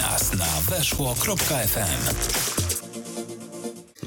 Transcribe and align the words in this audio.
nas 0.00 0.32
na 0.32 0.60
weszło.fm. 0.68 2.59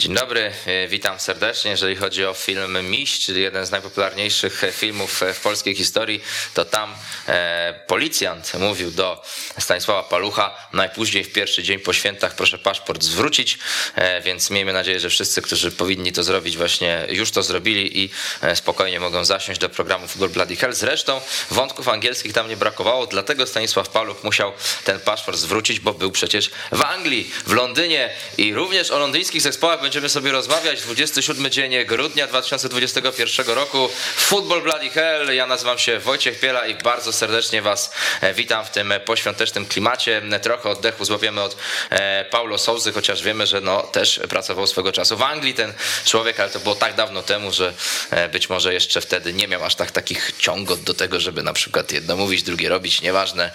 Dzień 0.04 0.16
dobry, 0.16 0.52
e, 0.66 0.88
witam 0.88 1.20
serdecznie. 1.20 1.71
Jeżeli 1.71 1.96
chodzi 1.96 2.26
o 2.26 2.34
film 2.34 2.90
Miś, 2.90 3.20
czyli 3.20 3.42
jeden 3.42 3.65
z 3.65 3.71
najpopularniejszych 3.71 4.62
filmów 4.72 5.22
w 5.33 5.42
polskiej 5.42 5.76
historii, 5.76 6.24
to 6.54 6.65
tam 6.65 6.96
e, 7.28 7.79
policjant 7.88 8.54
mówił 8.54 8.92
do 8.92 9.24
Stanisława 9.60 10.03
Palucha 10.03 10.56
najpóźniej 10.74 11.24
w 11.24 11.34
pierwszy 11.34 11.63
dzień 11.63 11.79
po 11.79 11.94
świętach 11.94 12.35
proszę 12.35 12.58
paszport 12.58 13.03
zwrócić, 13.03 13.60
e, 13.96 14.21
więc 14.21 14.49
miejmy 14.49 14.74
nadzieję, 14.74 14.99
że 14.99 15.10
wszyscy, 15.10 15.42
którzy 15.42 15.71
powinni 15.71 16.12
to 16.12 16.23
zrobić 16.23 16.58
właśnie 16.58 17.05
już 17.09 17.31
to 17.31 17.44
zrobili 17.44 18.04
i 18.04 18.09
e, 18.41 18.55
spokojnie 18.55 18.99
mogą 18.99 19.26
zasiąść 19.26 19.59
do 19.59 19.70
programu 19.70 20.08
Football 20.08 20.30
Bloody 20.30 20.55
Hell. 20.55 20.73
Zresztą 20.73 21.22
wątków 21.52 21.88
angielskich 21.88 22.34
tam 22.34 22.49
nie 22.49 22.58
brakowało, 22.58 23.08
dlatego 23.08 23.48
Stanisław 23.48 23.90
Paluch 23.90 24.23
musiał 24.23 24.52
ten 24.84 24.99
paszport 24.99 25.38
zwrócić, 25.38 25.79
bo 25.79 25.93
był 25.93 26.12
przecież 26.12 26.51
w 26.71 26.81
Anglii, 26.81 27.31
w 27.48 27.51
Londynie 27.51 28.09
i 28.38 28.54
również 28.54 28.91
o 28.91 28.99
londyńskich 28.99 29.41
zespołach 29.41 29.81
będziemy 29.93 30.09
sobie 30.09 30.31
rozmawiać. 30.31 30.81
27 30.81 31.52
dzień 31.52 31.85
grudnia 31.85 32.27
2021 32.27 33.45
roku. 33.45 33.89
Football 34.15 34.61
Bloody 34.61 34.89
Hell. 34.89 35.35
Ja 35.35 35.47
nazywam 35.47 35.79
się 35.79 35.99
Wojciech 35.99 36.39
Piela 36.39 36.67
i 36.67 36.75
bardzo 36.75 37.13
serdecznie 37.13 37.61
Was 37.61 37.91
e, 38.21 38.34
witam 38.34 38.65
w 38.65 38.70
tym 38.70 38.93
poświątecznym 39.05 39.65
klimacie. 39.65 40.21
Trochę 40.41 40.70
oddechu 40.70 41.05
złapiemy 41.05 41.41
od 41.41 41.57
e, 41.89 42.25
Paulo 42.25 42.57
Souzy, 42.57 42.91
chociaż 42.91 43.23
wiemy, 43.23 43.48
że 43.48 43.61
no, 43.61 43.81
też 43.81 44.20
pracował 44.29 44.67
swego 44.67 44.91
czasu 44.91 45.17
w 45.17 45.21
Anglii 45.21 45.53
ten 45.53 45.73
człowiek, 46.05 46.39
ale 46.39 46.49
to 46.49 46.59
było 46.59 46.75
tak 46.75 46.95
dawno 46.95 47.23
temu, 47.23 47.51
że 47.51 47.73
e, 48.12 48.29
być 48.29 48.49
może 48.49 48.73
jeszcze 48.73 49.01
wtedy 49.01 49.34
nie 49.34 49.48
miał 49.48 49.63
aż 49.63 49.75
tak 49.75 49.91
takich 49.91 50.31
ciągot 50.37 50.81
do 50.81 50.93
tego, 50.93 51.20
żeby 51.20 51.43
na 51.43 51.53
przykład 51.53 51.91
jedno 51.91 52.15
mówić, 52.15 52.43
drugie 52.43 52.70
robić. 52.70 53.01
Nieważne. 53.01 53.51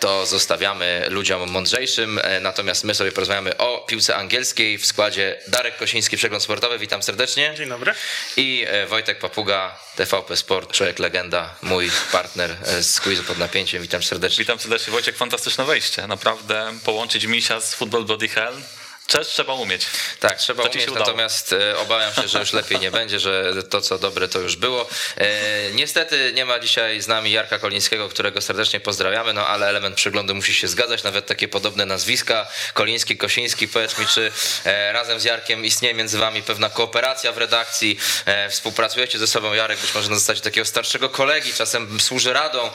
To 0.00 0.26
zostawiamy 0.26 1.06
ludziom 1.08 1.50
mądrzejszym. 1.50 2.20
Natomiast 2.40 2.84
my 2.84 2.94
sobie 2.94 3.12
porozmawiamy 3.12 3.56
o 3.56 3.78
piłce 3.78 4.16
angielskiej 4.16 4.78
w 4.78 4.86
składzie 4.86 5.33
Darek 5.48 5.76
Kosiński, 5.76 6.16
Przegląd 6.16 6.44
Sportowy, 6.44 6.78
witam 6.78 7.02
serdecznie. 7.02 7.54
Dzień 7.56 7.68
dobry. 7.68 7.94
I 8.36 8.64
e, 8.68 8.86
Wojtek 8.86 9.18
Papuga, 9.18 9.78
TVP 9.96 10.36
Sport, 10.36 10.72
człowiek 10.72 10.98
legenda, 10.98 11.54
mój 11.62 11.90
partner 12.12 12.56
e, 12.66 12.82
z 12.82 13.00
quizu 13.00 13.24
pod 13.24 13.38
napięciem, 13.38 13.82
witam 13.82 14.02
serdecznie. 14.02 14.44
Witam 14.44 14.58
serdecznie 14.58 14.92
Wojciek, 14.92 15.16
fantastyczne 15.16 15.64
wejście. 15.64 16.06
Naprawdę 16.06 16.72
połączyć 16.84 17.24
misia 17.24 17.60
z 17.60 17.74
Football 17.74 18.04
Body 18.04 18.28
Hell 18.28 18.54
Też 19.06 19.28
trzeba 19.28 19.54
umieć. 19.54 19.86
Tak, 20.20 20.38
trzeba 20.38 20.62
to 20.62 20.70
umieć, 20.70 20.90
natomiast 20.94 21.52
e, 21.52 21.78
obawiam 21.78 22.14
się, 22.14 22.28
że 22.28 22.38
już 22.40 22.52
lepiej 22.52 22.78
nie 22.78 22.90
będzie, 22.90 23.20
że 23.20 23.62
to 23.70 23.80
co 23.80 23.98
dobre 23.98 24.28
to 24.28 24.40
już 24.40 24.56
było. 24.56 24.88
E, 25.16 25.70
niestety 25.72 26.32
nie 26.34 26.44
ma 26.44 26.58
dzisiaj 26.58 27.00
z 27.00 27.08
nami 27.08 27.30
Jarka 27.32 27.58
Kolińskiego, 27.58 28.08
którego 28.08 28.40
serdecznie 28.40 28.80
pozdrawiamy, 28.80 29.32
no 29.32 29.46
ale 29.46 29.68
element 29.68 29.96
przeglądu 29.96 30.34
musi 30.34 30.54
się 30.54 30.68
zgadzać, 30.68 31.02
nawet 31.02 31.26
takie 31.26 31.48
podobne 31.48 31.86
nazwiska, 31.86 32.46
Koliński, 32.74 33.16
Kosiński, 33.16 33.68
powiedz 33.68 33.98
mi, 33.98 34.06
czy 34.06 34.32
e, 34.64 34.92
razem 34.92 35.20
z 35.20 35.24
Jarkiem 35.24 35.64
istnieje 35.64 35.94
między 35.94 36.18
wami 36.18 36.42
pewna 36.42 36.70
kooperacja 36.70 37.32
w 37.32 37.38
redakcji, 37.38 37.98
współpracujecie 38.50 39.18
ze 39.18 39.26
sobą, 39.26 39.52
Jarek 39.52 39.78
być 39.78 39.94
może 39.94 40.10
na 40.10 40.18
zasadzie 40.18 40.40
takiego 40.40 40.64
starszego 40.64 41.08
kolegi, 41.08 41.52
czasem 41.52 42.00
służy 42.00 42.32
radą, 42.32 42.70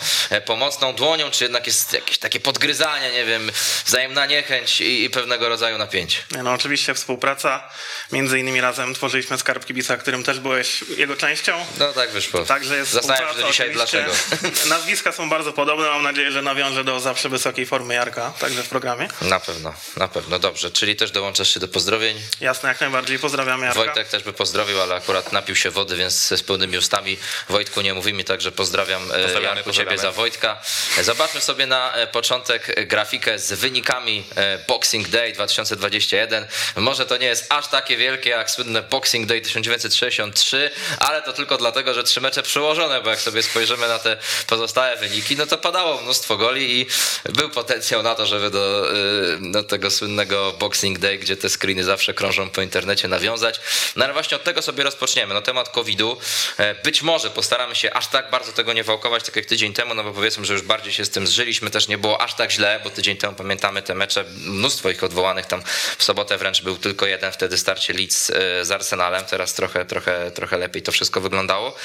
pomocną 0.46 0.94
dłonią, 0.94 1.32
czy 1.32 1.44
jednak 1.44 1.68
jest 1.68 1.94
jakieś 1.94 2.18
takie 2.18 2.40
podgryzanie, 2.40 3.12
nie 3.12 3.26
wiem, 3.26 3.52
wzajemna 3.86 4.26
niechęć 4.26 4.82
i, 4.82 5.04
i 5.04 5.10
pewnego 5.10 5.50
rodzaju 5.50 5.78
napięcie. 5.78 6.19
No 6.44 6.54
oczywiście 6.54 6.94
współpraca, 6.94 7.70
między 8.12 8.40
innymi 8.40 8.62
razem 8.62 8.94
tworzyliśmy 8.94 9.38
Skarb 9.38 9.66
Kibica, 9.66 9.98
którym 9.98 10.24
też 10.24 10.40
byłeś 10.40 10.82
jego 10.98 11.16
częścią. 11.16 11.66
No 11.78 11.94
tak 11.94 12.12
wyszło. 12.12 12.46
Także 12.46 12.78
jest 12.78 12.92
Zastanawiam 12.92 13.36
się 13.38 13.48
dzisiaj 13.48 13.72
dlaczego. 13.72 14.12
Nazwiska 14.70 15.12
są 15.12 15.30
bardzo 15.30 15.54
podobne, 15.54 15.86
mam 15.86 16.04
nadzieję, 16.04 16.32
że 16.32 16.42
nawiążę 16.42 16.84
do 16.84 17.00
zawsze 17.00 17.30
wysokiej 17.30 17.66
formy 17.66 17.94
Jarka, 17.94 18.34
także 18.40 18.64
w 18.64 18.70
programie. 18.70 19.08
Na 19.22 19.40
pewno, 19.40 19.74
na 19.98 20.08
pewno, 20.08 20.40
dobrze. 20.40 20.72
Czyli 20.72 20.96
też 20.96 21.12
dołączasz 21.12 21.54
się 21.54 21.60
do 21.60 21.68
pozdrowień? 21.68 22.22
Jasne, 22.42 22.70
jak 22.70 22.82
najbardziej, 22.82 23.20
pozdrawiam 23.20 23.62
Jarka. 23.62 23.80
Wojtek 23.80 24.08
też 24.08 24.24
by 24.24 24.34
pozdrowił, 24.34 24.82
ale 24.82 24.96
akurat 24.96 25.32
napił 25.32 25.56
się 25.56 25.72
wody, 25.72 25.96
więc 25.96 26.14
z 26.14 26.44
pełnymi 26.44 26.78
ustami 26.78 27.18
Wojtku 27.50 27.82
nie 27.82 27.94
mówimy, 27.94 28.24
także 28.24 28.52
pozdrawiam 28.52 29.12
e, 29.12 29.42
Jarku 29.42 29.72
ciebie 29.72 29.98
za 29.98 30.12
Wojtka. 30.12 30.62
Zobaczmy 31.02 31.42
sobie 31.42 31.66
na 31.66 31.94
e, 31.94 32.08
początek 32.08 32.88
grafikę 32.88 33.40
z 33.40 33.54
wynikami 33.54 34.24
e, 34.36 34.58
Boxing 34.68 35.10
Day 35.10 35.34
2020 35.34 36.09
201. 36.10 36.48
Może 36.76 37.06
to 37.06 37.18
nie 37.18 37.28
jest 37.28 37.46
aż 37.50 37.68
takie 37.68 37.98
wielkie 37.98 38.30
jak 38.30 38.52
słynne 38.52 38.82
Boxing 38.82 39.26
Day 39.26 39.42
1963, 39.42 40.72
ale 41.00 41.22
to 41.22 41.34
tylko 41.34 41.58
dlatego, 41.58 41.94
że 41.94 42.04
trzy 42.04 42.22
mecze 42.22 42.44
przełożone, 42.44 43.02
bo 43.02 43.10
jak 43.10 43.22
sobie 43.22 43.44
spojrzymy 43.44 43.88
na 43.88 44.00
te 44.00 44.18
pozostałe 44.48 44.98
wyniki, 44.98 45.36
no 45.36 45.46
to 45.46 45.58
padało 45.58 46.02
mnóstwo 46.02 46.38
goli 46.38 46.82
i 46.82 46.88
był 47.34 47.50
potencjał 47.50 48.04
na 48.04 48.16
to, 48.16 48.26
żeby 48.26 48.50
do, 48.50 48.94
y, 48.94 49.52
do 49.52 49.64
tego 49.64 49.92
słynnego 49.92 50.54
Boxing 50.60 51.00
Day, 51.00 51.18
gdzie 51.18 51.38
te 51.38 51.50
screeny 51.50 51.84
zawsze 51.84 52.14
krążą 52.14 52.50
po 52.50 52.62
internecie, 52.62 53.08
nawiązać. 53.08 53.60
No 53.96 54.06
ale 54.06 54.14
właśnie 54.14 54.38
od 54.38 54.44
tego 54.44 54.62
sobie 54.62 54.84
rozpoczniemy. 54.84 55.34
No 55.34 55.42
temat 55.42 55.70
COVID-u. 55.70 56.18
E, 56.58 56.76
być 56.76 57.02
może 57.02 57.30
postaramy 57.30 57.76
się 57.76 57.94
aż 57.94 58.08
tak 58.08 58.30
bardzo 58.30 58.52
tego 58.52 58.74
nie 58.74 58.84
wałkować, 58.84 59.24
tak 59.24 59.36
jak 59.36 59.46
tydzień 59.46 59.74
temu, 59.74 59.94
no 59.96 60.04
bo 60.04 60.12
powiedzmy, 60.12 60.46
że 60.46 60.54
już 60.54 60.62
bardziej 60.62 60.94
się 60.94 61.06
z 61.06 61.10
tym 61.10 61.28
zżyliśmy, 61.28 61.70
też 61.70 61.88
nie 61.88 61.98
było 61.98 62.22
aż 62.22 62.34
tak 62.34 62.52
źle, 62.52 62.80
bo 62.84 62.90
tydzień 62.90 63.18
temu 63.18 63.36
pamiętamy 63.36 63.82
te 63.82 63.96
mecze, 63.96 64.26
mnóstwo 64.46 64.90
ich 64.90 65.04
odwołanych 65.04 65.46
tam 65.46 65.64
w 66.00 66.04
sobotę 66.04 66.38
wręcz 66.38 66.62
był 66.62 66.78
tylko 66.78 67.06
jeden 67.06 67.32
wtedy 67.32 67.58
starcie 67.58 67.94
Leeds 67.94 68.30
e, 68.30 68.66
z 68.66 68.72
Arsenalem. 68.72 69.26
Teraz 69.26 69.54
trochę, 69.54 69.86
trochę, 69.86 70.32
trochę 70.32 70.58
lepiej 70.58 70.82
to 70.82 70.92
wszystko 70.92 71.22
wyglądało. 71.22 71.76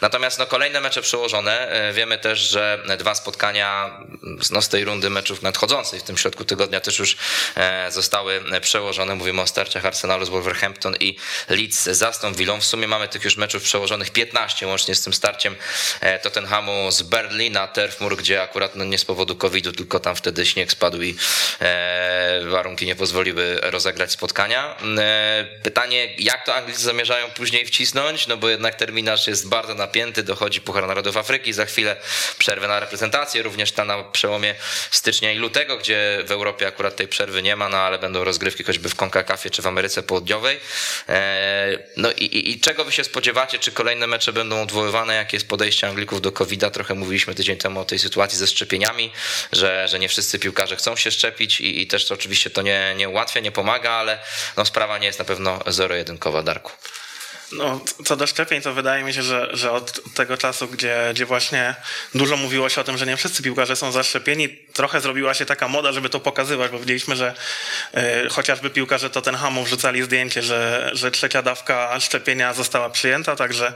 Natomiast 0.00 0.38
no, 0.38 0.46
kolejne 0.46 0.80
mecze 0.80 1.02
przełożone. 1.02 1.68
E, 1.68 1.92
wiemy 1.92 2.18
też, 2.18 2.38
że 2.38 2.82
dwa 2.98 3.14
spotkania 3.14 3.98
no, 4.50 4.62
z 4.62 4.68
tej 4.68 4.84
rundy 4.84 5.10
meczów 5.10 5.42
nadchodzącej 5.42 6.00
w 6.00 6.02
tym 6.02 6.18
środku 6.18 6.44
tygodnia 6.44 6.80
też 6.80 6.98
już 6.98 7.16
e, 7.56 7.92
zostały 7.92 8.44
przełożone. 8.60 9.14
Mówimy 9.14 9.42
o 9.42 9.46
starciach 9.46 9.86
Arsenalu 9.86 10.24
z 10.24 10.28
Wolverhampton 10.28 10.96
i 11.00 11.16
Leeds 11.48 11.82
z 11.82 12.02
Aston 12.02 12.34
Villą. 12.34 12.60
W 12.60 12.64
sumie 12.64 12.88
mamy 12.88 13.08
tych 13.08 13.24
już 13.24 13.36
meczów 13.36 13.62
przełożonych 13.62 14.10
15 14.10 14.66
łącznie 14.66 14.94
z 14.94 15.02
tym 15.02 15.12
starciem 15.12 15.56
Tottenhamu 16.22 16.90
z 16.90 17.02
Burnley 17.02 17.50
na 17.50 17.68
Turf 17.68 18.00
Moor, 18.00 18.16
gdzie 18.16 18.42
akurat 18.42 18.76
no, 18.76 18.84
nie 18.84 18.98
z 18.98 19.04
powodu 19.04 19.36
COVID-u, 19.36 19.72
tylko 19.72 20.00
tam 20.00 20.16
wtedy 20.16 20.46
śnieg 20.46 20.72
spadł 20.72 21.02
i 21.02 21.16
warunki 22.50 22.86
nie 22.86 22.96
pozwoliły 22.96 23.59
rozegrać 23.62 24.12
spotkania. 24.12 24.76
E, 24.98 25.46
pytanie, 25.62 26.08
jak 26.18 26.46
to 26.46 26.54
Anglicy 26.54 26.82
zamierzają 26.82 27.30
później 27.30 27.66
wcisnąć, 27.66 28.26
no 28.26 28.36
bo 28.36 28.48
jednak 28.48 28.74
terminarz 28.74 29.26
jest 29.26 29.48
bardzo 29.48 29.74
napięty, 29.74 30.22
dochodzi 30.22 30.60
Puchar 30.60 30.86
Narodów 30.86 31.16
Afryki, 31.16 31.52
za 31.52 31.66
chwilę 31.66 31.96
przerwę 32.38 32.68
na 32.68 32.80
reprezentację, 32.80 33.42
również 33.42 33.72
ta 33.72 33.84
na 33.84 34.02
przełomie 34.04 34.54
stycznia 34.90 35.32
i 35.32 35.38
lutego, 35.38 35.76
gdzie 35.76 36.18
w 36.26 36.30
Europie 36.30 36.66
akurat 36.66 36.96
tej 36.96 37.08
przerwy 37.08 37.42
nie 37.42 37.56
ma, 37.56 37.68
no 37.68 37.76
ale 37.76 37.98
będą 37.98 38.24
rozgrywki 38.24 38.64
choćby 38.64 38.88
w 38.88 38.94
CONCACAFie 38.94 39.50
czy 39.50 39.62
w 39.62 39.66
Ameryce 39.66 40.02
Południowej. 40.02 40.60
E, 41.08 41.78
no 41.96 42.12
i, 42.12 42.24
i, 42.24 42.50
i 42.50 42.60
czego 42.60 42.84
wy 42.84 42.92
się 42.92 43.04
spodziewacie, 43.04 43.58
czy 43.58 43.72
kolejne 43.72 44.06
mecze 44.06 44.32
będą 44.32 44.62
odwoływane, 44.62 45.14
jakie 45.14 45.36
jest 45.36 45.48
podejście 45.48 45.88
Anglików 45.88 46.20
do 46.20 46.32
COVID-a? 46.32 46.70
Trochę 46.70 46.94
mówiliśmy 46.94 47.34
tydzień 47.34 47.56
temu 47.56 47.80
o 47.80 47.84
tej 47.84 47.98
sytuacji 47.98 48.38
ze 48.38 48.46
szczepieniami, 48.46 49.10
że, 49.52 49.88
że 49.88 49.98
nie 49.98 50.08
wszyscy 50.08 50.38
piłkarze 50.38 50.76
chcą 50.76 50.96
się 50.96 51.10
szczepić 51.10 51.60
i, 51.60 51.82
i 51.82 51.86
też 51.86 52.04
to 52.04 52.14
oczywiście 52.14 52.50
to 52.50 52.62
nie, 52.62 52.94
nie 52.96 53.08
ułatwia, 53.08 53.40
nie 53.40 53.49
pomaga, 53.50 53.90
ale 53.90 54.18
no, 54.56 54.64
sprawa 54.64 54.98
nie 54.98 55.06
jest 55.06 55.18
na 55.18 55.24
pewno 55.24 55.58
zero-jedynkowa, 55.66 56.42
Darku. 56.42 56.72
No, 57.52 57.80
co 58.04 58.16
do 58.16 58.26
szczepień, 58.26 58.62
to 58.62 58.74
wydaje 58.74 59.04
mi 59.04 59.14
się, 59.14 59.22
że, 59.22 59.48
że 59.52 59.72
od 59.72 60.14
tego 60.14 60.36
czasu, 60.36 60.68
gdzie, 60.68 61.10
gdzie 61.14 61.26
właśnie 61.26 61.74
dużo 62.14 62.36
mówiło 62.36 62.68
się 62.68 62.80
o 62.80 62.84
tym, 62.84 62.98
że 62.98 63.06
nie 63.06 63.16
wszyscy 63.16 63.42
piłkarze 63.42 63.76
są 63.76 63.92
zaszczepieni, 63.92 64.48
trochę 64.72 65.00
zrobiła 65.00 65.34
się 65.34 65.46
taka 65.46 65.68
moda, 65.68 65.92
żeby 65.92 66.08
to 66.08 66.20
pokazywać, 66.20 66.70
bo 66.70 66.78
widzieliśmy, 66.78 67.16
że 67.16 67.34
y, 67.94 68.28
chociażby 68.28 68.70
piłkarze 68.70 69.10
Tottenhamu 69.10 69.64
wrzucali 69.64 70.02
zdjęcie, 70.02 70.42
że, 70.42 70.90
że 70.92 71.10
trzecia 71.10 71.42
dawka 71.42 72.00
szczepienia 72.00 72.54
została 72.54 72.90
przyjęta, 72.90 73.36
także, 73.36 73.72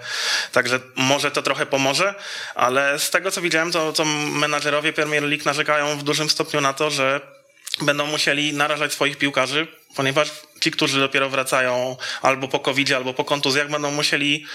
także 0.53 0.81
może 0.95 1.31
to 1.31 1.43
trochę 1.43 1.67
pomoże, 1.67 2.15
ale 2.55 2.99
z 2.99 3.11
tego 3.11 3.31
co 3.31 3.41
widziałem, 3.41 3.73
to, 3.73 3.93
to 3.93 4.05
menadżerowie 4.05 4.93
Premier 4.93 5.23
League 5.23 5.45
narzekają 5.45 5.99
w 5.99 6.03
dużym 6.03 6.31
stopniu 6.31 6.61
na 6.61 6.73
to, 6.73 6.91
że 6.91 7.21
będą 7.82 8.06
musieli 8.06 8.53
narażać 8.53 8.93
swoich 8.93 9.17
piłkarzy 9.17 9.67
ponieważ 9.94 10.31
ci, 10.61 10.71
którzy 10.71 11.00
dopiero 11.00 11.31
wracają 11.31 11.97
albo 12.23 12.49
po 12.49 12.61
covid 12.61 12.93
albo 12.93 13.15
po 13.15 13.25
kontuzjach, 13.25 13.71
będą 13.71 13.91
musieli 13.91 14.47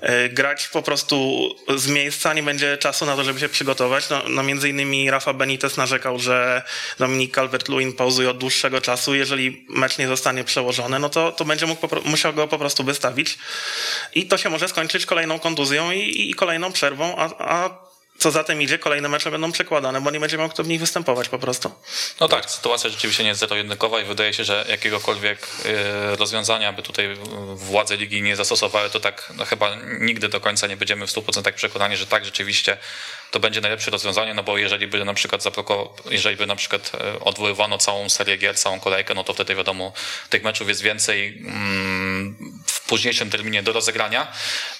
e, 0.00 0.28
grać 0.28 0.68
po 0.68 0.82
prostu 0.82 1.48
z 1.76 1.88
miejsca, 1.88 2.34
nie 2.34 2.42
będzie 2.42 2.78
czasu 2.78 3.06
na 3.06 3.16
to, 3.16 3.24
żeby 3.24 3.40
się 3.40 3.48
przygotować. 3.48 4.10
No, 4.10 4.22
no 4.28 4.42
między 4.42 4.68
innymi 4.68 5.10
Rafa 5.10 5.32
Benitez 5.32 5.76
narzekał, 5.76 6.18
że 6.18 6.62
Dominik 6.98 7.36
Calvert-Lewin 7.36 7.92
pauzuje 7.92 8.30
od 8.30 8.38
dłuższego 8.38 8.80
czasu. 8.80 9.14
Jeżeli 9.14 9.66
mecz 9.68 9.98
nie 9.98 10.08
zostanie 10.08 10.44
przełożony, 10.44 10.98
no 10.98 11.08
to, 11.08 11.32
to 11.32 11.44
będzie 11.44 11.66
mógł, 11.66 11.88
musiał 12.04 12.34
go 12.34 12.48
po 12.48 12.58
prostu 12.58 12.84
wystawić. 12.84 13.38
I 14.14 14.26
to 14.26 14.38
się 14.38 14.50
może 14.50 14.68
skończyć 14.68 15.06
kolejną 15.06 15.38
kontuzją 15.38 15.92
i, 15.92 16.30
i 16.30 16.34
kolejną 16.34 16.72
przerwą, 16.72 17.16
a, 17.16 17.28
a 17.38 17.87
co 18.18 18.30
za 18.30 18.44
tym 18.44 18.62
idzie, 18.62 18.78
kolejne 18.78 19.08
mecze 19.08 19.30
będą 19.30 19.52
przekładane, 19.52 20.00
bo 20.00 20.10
nie 20.10 20.20
będzie 20.20 20.38
miał 20.38 20.48
kto 20.48 20.64
w 20.64 20.68
nich 20.68 20.80
występować 20.80 21.28
po 21.28 21.38
prostu. 21.38 21.70
No 22.20 22.28
tak, 22.28 22.50
sytuacja 22.50 22.90
rzeczywiście 22.90 23.22
nie 23.22 23.28
jest 23.28 23.40
zero-jedynkowa 23.40 24.00
i 24.00 24.04
wydaje 24.04 24.34
się, 24.34 24.44
że 24.44 24.64
jakiegokolwiek 24.68 25.48
y, 26.12 26.16
rozwiązania 26.16 26.72
by 26.72 26.82
tutaj 26.82 27.16
władze 27.54 27.96
ligi 27.96 28.22
nie 28.22 28.36
zastosowały, 28.36 28.90
to 28.90 29.00
tak 29.00 29.32
no 29.36 29.44
chyba 29.44 29.76
nigdy 30.00 30.28
do 30.28 30.40
końca 30.40 30.66
nie 30.66 30.76
będziemy 30.76 31.06
w 31.06 31.10
100% 31.10 31.52
przekonani, 31.52 31.96
że 31.96 32.06
tak 32.06 32.24
rzeczywiście 32.24 32.76
to 33.30 33.40
będzie 33.40 33.60
najlepsze 33.60 33.90
rozwiązanie, 33.90 34.34
no 34.34 34.42
bo 34.42 34.58
jeżeli 34.58 34.86
by 34.86 35.04
na 35.04 35.14
przykład 35.14 35.44
jeżeli 36.10 36.36
by 36.36 36.46
na 36.46 36.56
przykład 36.56 36.92
e, 36.94 37.20
odwoływano 37.20 37.78
całą 37.78 38.08
serię 38.08 38.36
gier, 38.36 38.58
całą 38.58 38.80
kolejkę, 38.80 39.14
no 39.14 39.24
to 39.24 39.34
wtedy 39.34 39.54
wiadomo, 39.54 39.92
tych 40.30 40.42
meczów 40.42 40.68
jest 40.68 40.82
więcej 40.82 41.28
mm, 41.28 42.62
w 42.66 42.86
późniejszym 42.86 43.30
terminie 43.30 43.62
do 43.62 43.72
rozegrania, 43.72 44.32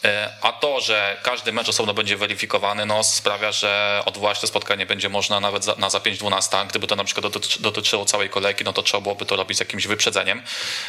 e, 0.05 0.33
a 0.43 0.53
to, 0.53 0.81
że 0.81 1.17
każdy 1.23 1.53
mecz 1.53 1.69
osobno 1.69 1.95
będzie 1.95 2.17
weryfikowany, 2.17 2.87
no 2.87 3.05
sprawia, 3.05 3.53
że 3.53 4.03
odwołać 4.05 4.41
to 4.41 4.47
spotkanie 4.47 4.87
będzie 4.87 5.09
można 5.09 5.41
nawet 5.41 5.79
na 5.79 5.91
za 5.91 5.99
5-12. 5.99 6.67
Gdyby 6.67 6.87
to 6.87 6.97
na 6.97 7.05
przykład 7.05 7.33
dotyczyło 7.61 8.05
całej 8.05 8.31
kolejki, 8.31 8.65
no 8.65 8.73
to 8.73 8.83
trzeba 8.83 9.01
byłoby 9.01 9.27
to 9.27 9.37
robić 9.37 9.57
z 9.57 9.61
jakimś 9.61 9.87
wyprzedzeniem 9.87 10.43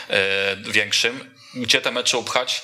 e, 0.10 0.56
większym. 0.56 1.36
Gdzie 1.54 1.82
te 1.82 1.92
mecze 1.92 2.18
upchać? 2.18 2.62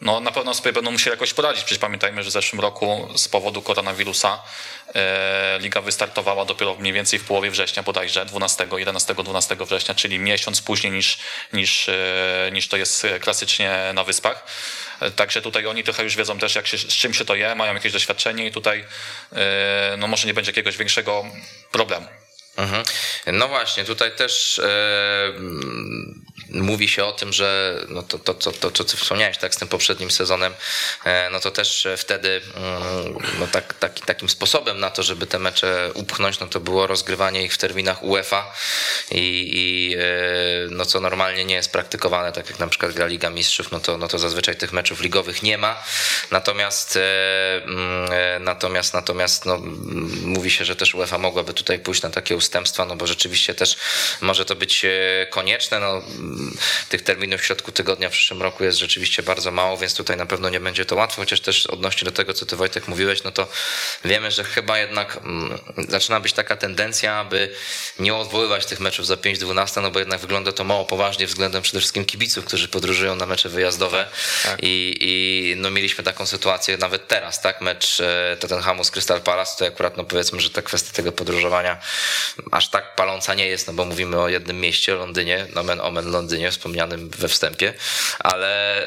No 0.00 0.20
na 0.20 0.32
pewno 0.32 0.54
sobie 0.54 0.72
będą 0.72 0.90
musieli 0.90 1.10
jakoś 1.10 1.34
poradzić. 1.34 1.64
Przecież 1.64 1.78
pamiętajmy, 1.78 2.22
że 2.22 2.30
w 2.30 2.32
zeszłym 2.32 2.60
roku 2.60 3.08
z 3.16 3.28
powodu 3.28 3.62
koronawirusa 3.62 4.42
e, 4.94 5.58
liga 5.60 5.80
wystartowała 5.80 6.44
dopiero 6.44 6.74
mniej 6.74 6.92
więcej 6.92 7.18
w 7.18 7.24
połowie 7.24 7.50
września 7.50 7.82
bodajże, 7.82 8.26
12, 8.26 8.66
11, 8.76 9.14
12 9.14 9.56
września, 9.56 9.94
czyli 9.94 10.18
miesiąc 10.18 10.62
później 10.62 10.92
niż, 10.92 11.18
niż, 11.52 11.88
e, 11.88 12.50
niż 12.52 12.68
to 12.68 12.76
jest 12.76 13.06
klasycznie 13.20 13.90
na 13.94 14.04
Wyspach. 14.04 14.44
E, 15.00 15.10
także 15.10 15.42
tutaj 15.42 15.66
oni 15.66 15.84
trochę 15.84 16.04
już 16.04 16.16
wiedzą 16.16 16.38
też, 16.38 16.54
jak 16.54 16.66
się, 16.66 16.78
z 16.78 16.94
czym 16.94 17.14
się 17.14 17.24
to 17.24 17.34
je, 17.34 17.54
mają 17.54 17.74
jakieś 17.74 17.92
doświadczenie 17.92 18.46
i 18.46 18.52
tutaj 18.52 18.84
e, 19.32 19.94
no 19.98 20.06
może 20.06 20.26
nie 20.26 20.34
będzie 20.34 20.50
jakiegoś 20.50 20.76
większego 20.76 21.24
problemu. 21.72 22.06
Mhm. 22.56 22.84
No 23.26 23.48
właśnie, 23.48 23.84
tutaj 23.84 24.16
też 24.16 24.58
e, 24.58 25.32
mówi 26.50 26.88
się 26.88 27.04
o 27.04 27.12
tym, 27.12 27.32
że 27.32 27.80
no 27.88 28.02
to, 28.02 28.18
to, 28.18 28.34
to, 28.34 28.70
to, 28.70 28.84
co 28.84 28.96
wspomniałeś 28.96 29.38
tak, 29.38 29.54
z 29.54 29.58
tym 29.58 29.68
poprzednim 29.68 30.10
sezonem, 30.10 30.54
e, 31.04 31.30
no 31.30 31.40
to 31.40 31.50
też 31.50 31.88
wtedy 31.96 32.40
mm, 32.54 33.18
no 33.38 33.46
tak, 33.46 33.74
taki, 33.74 34.02
takim 34.02 34.28
sposobem 34.28 34.80
na 34.80 34.90
to, 34.90 35.02
żeby 35.02 35.26
te 35.26 35.38
mecze 35.38 35.90
upchnąć, 35.94 36.40
no 36.40 36.46
to 36.46 36.60
było 36.60 36.86
rozgrywanie 36.86 37.44
ich 37.44 37.54
w 37.54 37.58
terminach 37.58 38.02
UEFA 38.02 38.54
i, 39.10 39.50
i 39.54 39.94
e, 39.94 40.00
no 40.70 40.84
co 40.86 41.00
normalnie 41.00 41.44
nie 41.44 41.54
jest 41.54 41.72
praktykowane, 41.72 42.32
tak 42.32 42.50
jak 42.50 42.58
na 42.58 42.66
przykład 42.66 42.92
gra 42.92 43.06
Liga 43.06 43.30
Mistrzów, 43.30 43.72
no 43.72 43.80
to, 43.80 43.98
no 43.98 44.08
to 44.08 44.18
zazwyczaj 44.18 44.56
tych 44.56 44.72
meczów 44.72 45.00
ligowych 45.00 45.42
nie 45.42 45.58
ma. 45.58 45.82
Natomiast 46.30 46.98
mm, 47.66 48.44
natomiast 48.44 48.94
natomiast 48.94 49.46
no, 49.46 49.58
mówi 50.22 50.50
się, 50.50 50.64
że 50.64 50.76
też 50.76 50.94
UEFA 50.94 51.18
mogłaby 51.18 51.54
tutaj 51.54 51.78
pójść 51.78 52.02
na 52.02 52.10
takie 52.10 52.36
ustępstwa, 52.46 52.84
no 52.84 52.96
bo 52.96 53.06
rzeczywiście 53.06 53.54
też 53.54 53.76
może 54.20 54.44
to 54.44 54.56
być 54.56 54.86
konieczne. 55.30 55.80
No, 55.80 56.02
tych 56.88 57.02
terminów 57.02 57.40
w 57.40 57.44
środku 57.44 57.72
tygodnia 57.72 58.08
w 58.08 58.12
przyszłym 58.12 58.42
roku 58.42 58.64
jest 58.64 58.78
rzeczywiście 58.78 59.22
bardzo 59.22 59.50
mało, 59.50 59.76
więc 59.76 59.94
tutaj 59.94 60.16
na 60.16 60.26
pewno 60.26 60.48
nie 60.48 60.60
będzie 60.60 60.84
to 60.84 60.96
łatwo, 60.96 61.22
chociaż 61.22 61.40
też 61.40 61.66
odnośnie 61.66 62.04
do 62.04 62.12
tego, 62.12 62.34
co 62.34 62.46
ty 62.46 62.56
Wojtek 62.56 62.88
mówiłeś, 62.88 63.22
no 63.22 63.32
to 63.32 63.48
wiemy, 64.04 64.30
że 64.30 64.44
chyba 64.44 64.78
jednak 64.78 65.16
mm, 65.16 65.58
zaczyna 65.88 66.20
być 66.20 66.32
taka 66.32 66.56
tendencja, 66.56 67.14
aby 67.14 67.54
nie 67.98 68.14
odwoływać 68.14 68.66
tych 68.66 68.80
meczów 68.80 69.06
za 69.06 69.14
5-12, 69.14 69.82
no 69.82 69.90
bo 69.90 69.98
jednak 69.98 70.20
wygląda 70.20 70.52
to 70.52 70.64
mało 70.64 70.84
poważnie 70.84 71.26
względem 71.26 71.62
przede 71.62 71.78
wszystkim 71.78 72.04
kibiców, 72.04 72.44
którzy 72.44 72.68
podróżują 72.68 73.14
na 73.16 73.26
mecze 73.26 73.48
wyjazdowe 73.48 74.08
tak. 74.42 74.58
I, 74.62 74.96
i 75.00 75.54
no 75.56 75.70
mieliśmy 75.70 76.04
taką 76.04 76.26
sytuację 76.26 76.78
nawet 76.78 77.08
teraz, 77.08 77.40
tak, 77.40 77.60
mecz 77.60 78.00
e, 78.00 78.36
Tottenhamu 78.40 78.84
z 78.84 78.90
Crystal 78.90 79.20
Palace, 79.20 79.52
to 79.58 79.66
akurat 79.66 79.96
no 79.96 80.04
powiedzmy, 80.04 80.40
że 80.40 80.50
ta 80.50 80.62
kwestia 80.62 80.92
tego 80.92 81.12
podróżowania 81.12 81.80
aż 82.50 82.68
tak 82.68 82.94
paląca 82.94 83.34
nie 83.34 83.46
jest, 83.46 83.66
no 83.66 83.72
bo 83.72 83.84
mówimy 83.84 84.20
o 84.20 84.28
jednym 84.28 84.60
mieście, 84.60 84.94
Londynie, 84.94 85.46
nomen 85.54 85.80
omen 85.80 86.10
Londynie, 86.10 86.50
wspomnianym 86.50 87.08
we 87.08 87.28
wstępie, 87.28 87.74
ale 88.18 88.82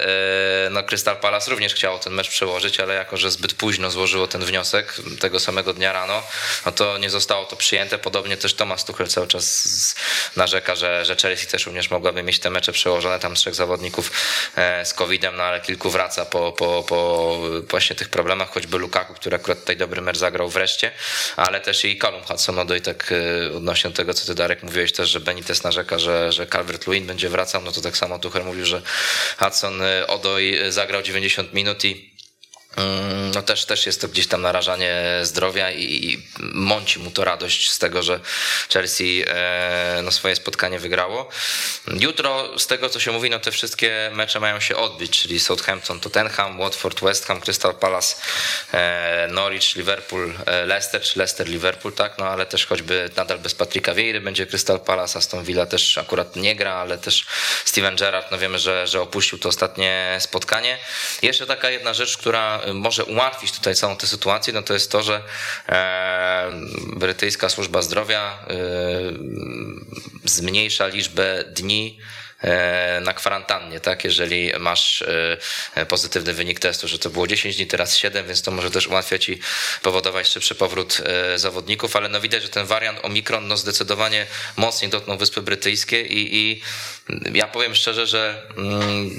e, 0.65 0.69
no 0.69 0.83
Crystal 0.83 1.17
Palace 1.17 1.51
również 1.51 1.73
chciało 1.73 1.99
ten 1.99 2.13
mecz 2.13 2.29
przełożyć, 2.29 2.79
ale 2.79 2.93
jako, 2.93 3.17
że 3.17 3.31
zbyt 3.31 3.53
późno 3.53 3.91
złożyło 3.91 4.27
ten 4.27 4.45
wniosek 4.45 4.93
tego 5.19 5.39
samego 5.39 5.73
dnia 5.73 5.93
rano, 5.93 6.23
no 6.65 6.71
to 6.71 6.97
nie 6.97 7.09
zostało 7.09 7.45
to 7.45 7.55
przyjęte. 7.55 7.97
Podobnie 7.97 8.37
też 8.37 8.53
Thomas 8.53 8.85
Tuchel 8.85 9.07
cały 9.07 9.27
czas 9.27 9.95
narzeka, 10.35 10.75
że, 10.75 11.05
że 11.05 11.15
Chelsea 11.15 11.47
też 11.47 11.65
również 11.65 11.89
mogłaby 11.89 12.23
mieć 12.23 12.39
te 12.39 12.49
mecze 12.49 12.71
przełożone, 12.71 13.19
tam 13.19 13.35
trzech 13.35 13.55
zawodników 13.55 14.11
e, 14.55 14.85
z 14.85 14.93
COVID-em, 14.93 15.35
no 15.35 15.43
ale 15.43 15.61
kilku 15.61 15.89
wraca 15.89 16.25
po, 16.25 16.51
po, 16.51 16.83
po 16.87 17.39
właśnie 17.69 17.95
tych 17.95 18.09
problemach, 18.09 18.49
choćby 18.49 18.77
Lukaku, 18.77 19.13
który 19.13 19.35
akurat 19.35 19.59
tutaj 19.59 19.77
dobry 19.77 20.01
mecz 20.01 20.17
zagrał 20.17 20.49
wreszcie, 20.49 20.91
ale 21.35 21.61
też 21.61 21.85
i 21.85 21.97
Callum 21.97 22.21
Hudson-Odoi, 22.23 22.81
tak 22.81 23.11
e, 23.11 23.38
odnośnie 23.55 23.91
tego, 23.91 24.13
co 24.13 24.25
ty 24.25 24.35
Darek 24.35 24.63
mówiłeś 24.63 24.91
też, 24.91 25.09
że 25.09 25.19
Benitez 25.19 25.63
narzeka, 25.63 25.99
że, 25.99 26.31
że 26.31 26.45
Calvert-Lewin 26.45 27.05
będzie 27.05 27.29
wracał, 27.29 27.61
no 27.61 27.71
to 27.71 27.81
tak 27.81 27.97
samo 27.97 28.19
Tuchel 28.19 28.43
mówił, 28.43 28.65
że 28.65 28.81
Hudson 29.39 29.81
y, 29.81 30.07
Odoi 30.07 30.55
zagrał 30.69 31.01
90 31.01 31.53
minut 31.53 31.85
i 31.85 32.18
no 33.33 33.41
też, 33.41 33.65
też 33.65 33.85
jest 33.85 34.01
to 34.01 34.07
gdzieś 34.07 34.27
tam 34.27 34.41
narażanie 34.41 35.03
zdrowia 35.23 35.71
i, 35.71 35.83
i 35.83 36.27
mąci 36.39 36.99
mu 36.99 37.11
to 37.11 37.23
radość 37.23 37.71
z 37.71 37.79
tego, 37.79 38.03
że 38.03 38.19
Chelsea 38.73 39.23
e, 39.27 40.01
no 40.03 40.11
swoje 40.11 40.35
spotkanie 40.35 40.79
wygrało. 40.79 41.29
Jutro 41.99 42.59
z 42.59 42.67
tego 42.67 42.89
co 42.89 42.99
się 42.99 43.11
mówi, 43.11 43.29
no 43.29 43.39
te 43.39 43.51
wszystkie 43.51 44.11
mecze 44.13 44.39
mają 44.39 44.59
się 44.59 44.75
odbyć, 44.75 45.21
czyli 45.21 45.39
Southampton, 45.39 45.99
Tottenham, 45.99 46.57
Watford, 46.57 47.01
West 47.01 47.25
Ham, 47.25 47.41
Crystal 47.41 47.75
Palace, 47.75 48.15
e, 48.73 49.27
Norwich, 49.31 49.75
Liverpool, 49.75 50.33
e, 50.45 50.65
Leicester, 50.65 51.01
czy 51.01 51.19
Leicester, 51.19 51.47
Liverpool, 51.47 51.93
tak, 51.93 52.17
no 52.17 52.25
ale 52.25 52.45
też 52.45 52.65
choćby 52.65 53.09
nadal 53.15 53.39
bez 53.39 53.55
Patryka 53.55 53.93
Vieira 53.93 54.21
będzie 54.21 54.45
Crystal 54.45 54.79
Palace, 54.79 55.19
Aston 55.19 55.43
Villa 55.43 55.65
też 55.65 55.97
akurat 55.97 56.35
nie 56.35 56.55
gra, 56.55 56.73
ale 56.73 56.97
też 56.97 57.25
Steven 57.65 57.95
Gerrard, 57.95 58.31
no 58.31 58.37
wiemy, 58.37 58.59
że, 58.59 58.87
że 58.87 59.01
opuścił 59.01 59.39
to 59.39 59.49
ostatnie 59.49 60.17
spotkanie. 60.19 60.77
Jeszcze 61.21 61.45
taka 61.45 61.69
jedna 61.69 61.93
rzecz, 61.93 62.17
która 62.17 62.58
może 62.73 63.05
ułatwić 63.05 63.51
tutaj 63.51 63.75
całą 63.75 63.95
tę 63.95 64.07
sytuację, 64.07 64.53
no 64.53 64.61
to 64.61 64.73
jest 64.73 64.91
to, 64.91 65.03
że 65.03 65.23
e, 65.69 66.51
brytyjska 66.93 67.49
służba 67.49 67.81
zdrowia 67.81 68.39
e, 68.47 68.55
zmniejsza 70.25 70.87
liczbę 70.87 71.43
dni 71.43 71.99
e, 72.41 73.01
na 73.01 73.13
kwarantannie, 73.13 73.79
tak? 73.79 74.03
Jeżeli 74.03 74.51
masz 74.59 75.03
pozytywny 75.87 76.33
wynik 76.33 76.59
testu, 76.59 76.87
że 76.87 76.99
to 76.99 77.09
było 77.09 77.27
10 77.27 77.55
dni, 77.55 77.67
teraz 77.67 77.97
7, 77.97 78.27
więc 78.27 78.41
to 78.41 78.51
może 78.51 78.71
też 78.71 78.87
ułatwiać 78.87 79.29
i 79.29 79.39
powodować 79.81 80.27
szybszy 80.27 80.55
powrót 80.55 81.01
zawodników, 81.35 81.95
ale 81.95 82.09
no 82.09 82.21
widać, 82.21 82.43
że 82.43 82.49
ten 82.49 82.65
wariant 82.65 83.05
Omikron 83.05 83.47
no 83.47 83.57
zdecydowanie 83.57 84.27
mocniej 84.57 84.91
dotknął 84.91 85.17
Wyspy 85.17 85.41
Brytyjskie 85.41 86.01
i, 86.01 86.37
i 86.37 86.61
ja 87.33 87.47
powiem 87.47 87.75
szczerze, 87.75 88.07
że 88.07 88.43
mm, 88.57 89.09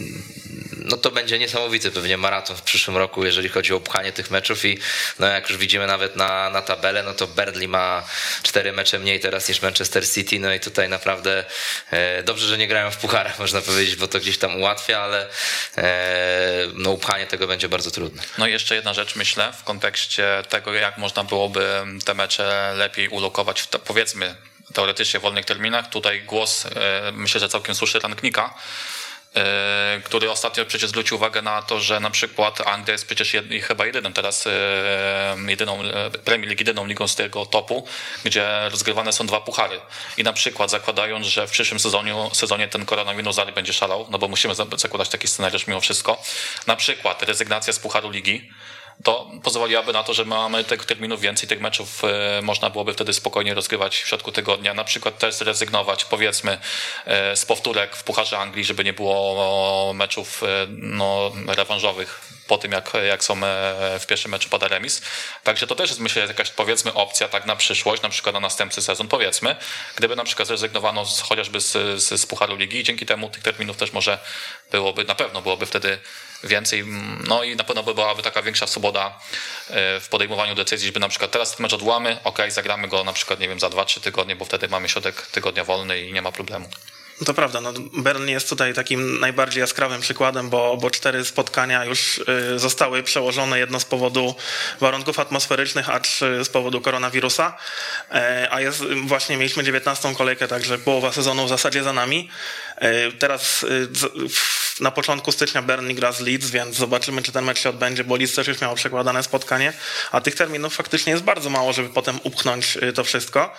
no 0.76 0.96
to 0.96 1.10
będzie 1.10 1.38
niesamowity 1.38 1.90
pewnie 1.90 2.16
maraton 2.16 2.56
w 2.56 2.62
przyszłym 2.62 2.96
roku, 2.96 3.24
jeżeli 3.24 3.48
chodzi 3.48 3.72
o 3.72 3.80
pchanie 3.80 4.12
tych 4.12 4.30
meczów 4.30 4.64
i 4.64 4.78
no 5.18 5.26
jak 5.26 5.50
już 5.50 5.58
widzimy 5.58 5.86
nawet 5.86 6.16
na, 6.16 6.50
na 6.50 6.62
tabelę, 6.62 7.02
no 7.02 7.14
to 7.14 7.26
Burnley 7.26 7.68
ma 7.68 8.06
cztery 8.42 8.72
mecze 8.72 8.98
mniej 8.98 9.20
teraz 9.20 9.48
niż 9.48 9.62
Manchester 9.62 10.08
City, 10.08 10.38
no 10.38 10.54
i 10.54 10.60
tutaj 10.60 10.88
naprawdę 10.88 11.44
e, 11.90 12.22
dobrze, 12.22 12.46
że 12.46 12.58
nie 12.58 12.68
grają 12.68 12.90
w 12.90 12.96
pucharach, 12.96 13.38
można 13.44 13.60
powiedzieć, 13.60 13.96
bo 13.96 14.08
to 14.08 14.18
gdzieś 14.18 14.38
tam 14.38 14.56
ułatwia, 14.56 15.00
ale 15.00 15.28
e, 15.78 16.66
no 16.74 16.90
upchanie 16.90 17.26
tego 17.26 17.46
będzie 17.46 17.68
bardzo 17.68 17.90
trudne. 17.90 18.22
No 18.38 18.46
i 18.46 18.52
jeszcze 18.52 18.74
jedna 18.74 18.94
rzecz 18.94 19.16
myślę 19.16 19.52
w 19.60 19.64
kontekście 19.64 20.42
tego, 20.48 20.74
jak 20.74 20.98
można 20.98 21.24
byłoby 21.24 21.66
te 22.04 22.14
mecze 22.14 22.72
lepiej 22.76 23.08
ulokować 23.08 23.60
w 23.60 23.66
to, 23.66 23.78
powiedzmy 23.78 24.34
teoretycznie 24.72 25.20
wolnych 25.20 25.44
terminach. 25.44 25.88
Tutaj 25.88 26.22
głos, 26.22 26.66
e, 26.66 27.12
myślę, 27.12 27.40
że 27.40 27.48
całkiem 27.48 27.74
słyszy 27.74 27.98
Ranknika, 27.98 28.54
który 30.04 30.30
ostatnio 30.30 30.66
przecież 30.66 30.90
zwrócił 30.90 31.16
uwagę 31.16 31.42
na 31.42 31.62
to, 31.62 31.80
że 31.80 32.00
na 32.00 32.10
przykład 32.10 32.60
Anglia 32.66 32.92
jest 32.92 33.06
przecież 33.06 33.34
jed, 33.34 33.46
chyba 33.62 33.86
jedyną 33.86 34.12
teraz 34.12 34.46
e, 34.46 34.50
jedyną 35.46 35.82
e, 35.82 36.10
Premier 36.10 36.48
League, 36.48 36.60
jedyną 36.60 36.86
ligą 36.86 37.08
z 37.08 37.14
tego 37.14 37.46
topu, 37.46 37.86
gdzie 38.24 38.68
rozgrywane 38.68 39.12
są 39.12 39.26
dwa 39.26 39.40
puchary. 39.40 39.80
I 40.16 40.22
na 40.22 40.32
przykład 40.32 40.70
zakładając, 40.70 41.26
że 41.26 41.46
w 41.46 41.50
przyszłym 41.50 41.80
sezonie, 41.80 42.14
sezonie 42.32 42.68
ten 42.68 42.86
koronawirus 42.86 43.36
dalej 43.36 43.54
będzie 43.54 43.72
szalał, 43.72 44.06
no 44.10 44.18
bo 44.18 44.28
musimy 44.28 44.54
zakładać 44.54 45.08
taki 45.08 45.28
scenariusz 45.28 45.66
mimo 45.66 45.80
wszystko. 45.80 46.22
Na 46.66 46.76
przykład 46.76 47.22
rezygnacja 47.22 47.72
z 47.72 47.78
pucharu 47.78 48.10
ligi, 48.10 48.50
to 49.04 49.30
pozwoliłaby 49.42 49.92
na 49.92 50.02
to, 50.02 50.14
że 50.14 50.24
mamy 50.24 50.64
tych 50.64 50.84
terminów 50.84 51.20
więcej, 51.20 51.48
tych 51.48 51.60
meczów 51.60 52.02
e, 52.04 52.42
można 52.42 52.70
byłoby 52.70 52.92
wtedy 52.92 53.12
spokojnie 53.12 53.54
rozgrywać 53.54 53.96
w 53.98 54.08
środku 54.08 54.32
tygodnia. 54.32 54.74
Na 54.74 54.84
przykład 54.84 55.18
też 55.18 55.34
zrezygnować, 55.34 56.04
powiedzmy, 56.04 56.58
e, 57.06 57.36
z 57.36 57.46
powtórek 57.46 57.96
w 57.96 58.04
Pucharze 58.04 58.38
Anglii, 58.38 58.64
żeby 58.64 58.84
nie 58.84 58.92
było 58.92 59.92
meczów 59.94 60.42
e, 60.42 60.66
no, 60.68 61.32
rewanżowych 61.46 62.20
po 62.46 62.58
tym, 62.58 62.72
jak, 62.72 62.92
jak 63.08 63.24
są 63.24 63.40
w 64.00 64.06
pierwszym 64.06 64.30
meczu 64.30 64.48
pada 64.48 64.68
remis. 64.68 65.02
Także 65.44 65.66
to 65.66 65.74
też 65.74 65.90
jest, 65.90 66.00
myślę, 66.00 66.26
jakaś, 66.26 66.50
powiedzmy, 66.50 66.94
opcja 66.94 67.28
tak 67.28 67.46
na 67.46 67.56
przyszłość, 67.56 68.02
na 68.02 68.08
przykład 68.08 68.34
na 68.34 68.40
następny 68.40 68.82
sezon, 68.82 69.08
powiedzmy, 69.08 69.56
gdyby 69.96 70.16
na 70.16 70.24
przykład 70.24 70.48
zrezygnowano 70.48 71.06
z, 71.06 71.20
chociażby 71.20 71.60
z, 71.60 71.72
z, 72.02 72.20
z 72.20 72.26
Pucharu 72.26 72.56
Ligi 72.56 72.78
i 72.78 72.84
dzięki 72.84 73.06
temu 73.06 73.30
tych 73.30 73.42
terminów 73.42 73.76
też 73.76 73.92
może 73.92 74.18
byłoby, 74.70 75.04
na 75.04 75.14
pewno 75.14 75.42
byłoby 75.42 75.66
wtedy 75.66 75.98
więcej. 76.44 76.84
No 77.28 77.44
i 77.44 77.56
na 77.56 77.64
pewno 77.64 77.82
by 77.82 77.94
byłaby 77.94 78.22
taka 78.22 78.42
większa 78.42 78.66
swoboda 78.66 79.18
w 80.00 80.06
podejmowaniu 80.10 80.54
decyzji, 80.54 80.86
żeby 80.86 81.00
na 81.00 81.08
przykład 81.08 81.30
teraz 81.30 81.56
ten 81.56 81.62
mecz 81.62 81.72
odłamy, 81.72 82.18
ok, 82.24 82.38
zagramy 82.48 82.88
go 82.88 83.04
na 83.04 83.12
przykład, 83.12 83.40
nie 83.40 83.48
wiem, 83.48 83.60
za 83.60 83.68
2-3 83.68 84.00
tygodnie, 84.00 84.36
bo 84.36 84.44
wtedy 84.44 84.68
mamy 84.68 84.88
środek 84.88 85.26
tygodnia 85.26 85.64
wolny 85.64 86.00
i 86.00 86.12
nie 86.12 86.22
ma 86.22 86.32
problemu. 86.32 86.68
To 87.24 87.34
prawda, 87.34 87.60
no 87.60 87.72
Bern 87.92 88.28
jest 88.28 88.48
tutaj 88.48 88.74
takim 88.74 89.20
najbardziej 89.20 89.60
jaskrawym 89.60 90.00
przykładem, 90.00 90.50
bo, 90.50 90.76
bo 90.76 90.90
cztery 90.90 91.24
spotkania 91.24 91.84
już 91.84 92.18
y, 92.18 92.58
zostały 92.58 93.02
przełożone, 93.02 93.58
jedno 93.58 93.80
z 93.80 93.84
powodu 93.84 94.34
warunków 94.80 95.18
atmosferycznych, 95.18 95.90
a 95.90 96.00
trzy 96.00 96.44
z 96.44 96.48
powodu 96.48 96.80
koronawirusa, 96.80 97.56
e, 98.10 98.48
a 98.50 98.60
jest, 98.60 98.82
właśnie 99.06 99.36
mieliśmy 99.36 99.64
19 99.64 100.14
kolejkę, 100.14 100.48
także 100.48 100.78
połowa 100.78 101.12
sezonu 101.12 101.46
w 101.46 101.48
zasadzie 101.48 101.82
za 101.82 101.92
nami. 101.92 102.30
E, 102.76 103.12
teraz 103.12 103.62
y, 103.62 103.88
na 104.80 104.90
początku 104.90 105.32
stycznia 105.32 105.62
Burnley 105.62 105.94
gra 105.94 106.12
z 106.12 106.20
Leeds, 106.20 106.50
więc 106.50 106.76
zobaczymy, 106.76 107.22
czy 107.22 107.32
ten 107.32 107.44
mecz 107.44 107.58
się 107.58 107.68
odbędzie, 107.68 108.04
bo 108.04 108.16
Leeds 108.16 108.34
też 108.34 108.46
już 108.46 108.60
miało 108.60 108.74
przekładane 108.74 109.22
spotkanie, 109.22 109.72
a 110.12 110.20
tych 110.20 110.34
terminów 110.34 110.74
faktycznie 110.74 111.12
jest 111.12 111.24
bardzo 111.24 111.50
mało, 111.50 111.72
żeby 111.72 111.88
potem 111.88 112.20
upchnąć 112.22 112.76
y, 112.76 112.92
to 112.92 113.04
wszystko. 113.04 113.54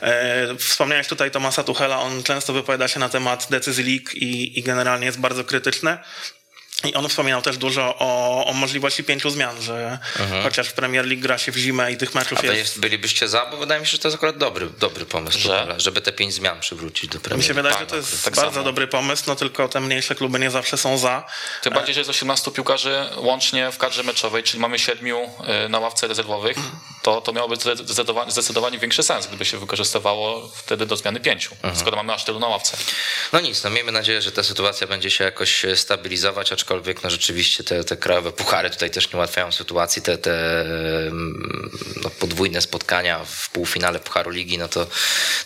E, 0.00 0.56
wspomniałeś 0.56 1.08
tutaj 1.08 1.30
Tomasa 1.30 1.64
Tuchela, 1.64 2.00
on 2.00 2.22
często 2.22 2.52
wypowiada 2.52 2.88
się 2.88 3.00
na 3.00 3.08
temat 3.08 3.46
decyzji 3.50 3.84
League 3.84 4.10
i, 4.14 4.58
i 4.58 4.62
generalnie 4.62 5.06
jest 5.06 5.20
bardzo 5.20 5.44
krytyczny. 5.44 5.98
I 6.84 6.94
on 6.94 7.08
wspominał 7.08 7.42
też 7.42 7.58
dużo 7.58 7.94
o, 7.98 8.46
o 8.46 8.52
możliwości 8.52 9.04
pięciu 9.04 9.30
zmian, 9.30 9.62
że 9.62 9.98
mhm. 10.20 10.42
chociaż 10.42 10.68
w 10.68 10.72
Premier 10.72 11.06
League 11.06 11.22
gra 11.22 11.38
się 11.38 11.52
w 11.52 11.56
zimę 11.56 11.92
i 11.92 11.96
tych 11.96 12.14
meczów 12.14 12.38
A 12.40 12.46
jest... 12.46 12.58
jest... 12.58 12.80
bylibyście 12.80 13.28
za? 13.28 13.46
Bo 13.46 13.56
wydaje 13.56 13.80
mi 13.80 13.86
się, 13.86 13.92
że 13.92 13.98
to 13.98 14.08
jest 14.08 14.16
akurat 14.16 14.36
dobry, 14.36 14.68
dobry 14.78 15.06
pomysł, 15.06 15.38
że? 15.38 15.74
żeby 15.76 16.00
te 16.00 16.12
pięć 16.12 16.34
zmian 16.34 16.60
przywrócić 16.60 17.10
do 17.10 17.20
Premier 17.20 17.38
Mi 17.38 17.48
się 17.48 17.54
wydaje, 17.54 17.78
że 17.78 17.86
to 17.86 17.96
jest 17.96 18.24
tak 18.24 18.34
bardzo 18.34 18.52
samo. 18.52 18.64
dobry 18.64 18.86
pomysł, 18.86 19.24
no 19.26 19.36
tylko 19.36 19.68
te 19.68 19.80
mniejsze 19.80 20.14
kluby 20.14 20.38
nie 20.38 20.50
zawsze 20.50 20.76
są 20.76 20.98
za. 20.98 21.26
Tym 21.62 21.72
bardziej, 21.72 21.94
że 21.94 22.00
jest 22.00 22.10
18 22.10 22.50
piłkarzy 22.50 23.06
łącznie 23.16 23.70
w 23.72 23.78
kadrze 23.78 24.02
meczowej, 24.02 24.42
czyli 24.42 24.60
mamy 24.60 24.78
siedmiu 24.78 25.30
y, 25.66 25.68
na 25.68 25.78
ławce 25.78 26.08
rezerwowych, 26.08 26.56
to, 27.02 27.20
to 27.20 27.32
miałoby 27.32 27.56
zdecydowanie, 27.56 28.30
zdecydowanie 28.30 28.78
większy 28.78 29.02
sens, 29.02 29.26
gdyby 29.26 29.44
się 29.44 29.58
wykorzystywało 29.58 30.50
wtedy 30.54 30.86
do 30.86 30.96
zmiany 30.96 31.20
pięciu, 31.20 31.54
mhm. 31.54 31.76
skoro 31.76 31.96
mamy 31.96 32.12
aż 32.12 32.24
tylu 32.24 32.38
na 32.38 32.46
ławce. 32.46 32.76
No 33.32 33.40
nic, 33.40 33.64
no 33.64 33.70
miejmy 33.70 33.92
nadzieję, 33.92 34.22
że 34.22 34.32
ta 34.32 34.42
sytuacja 34.42 34.86
będzie 34.86 35.10
się 35.10 35.24
jakoś 35.24 35.66
stabilizować, 35.74 36.52
aczkolwiek 36.64 37.02
no 37.02 37.10
rzeczywiście 37.10 37.64
te, 37.64 37.84
te 37.84 37.96
krajowe 37.96 38.32
puchary 38.32 38.70
tutaj 38.70 38.90
też 38.90 39.12
nie 39.12 39.16
ułatwiają 39.16 39.52
sytuacji, 39.52 40.02
te, 40.02 40.18
te 40.18 40.64
no, 42.02 42.10
podwójne 42.10 42.60
spotkania 42.60 43.24
w 43.24 43.50
półfinale 43.50 44.00
Pucharu 44.00 44.30
Ligi, 44.30 44.58
no 44.58 44.68
to 44.68 44.86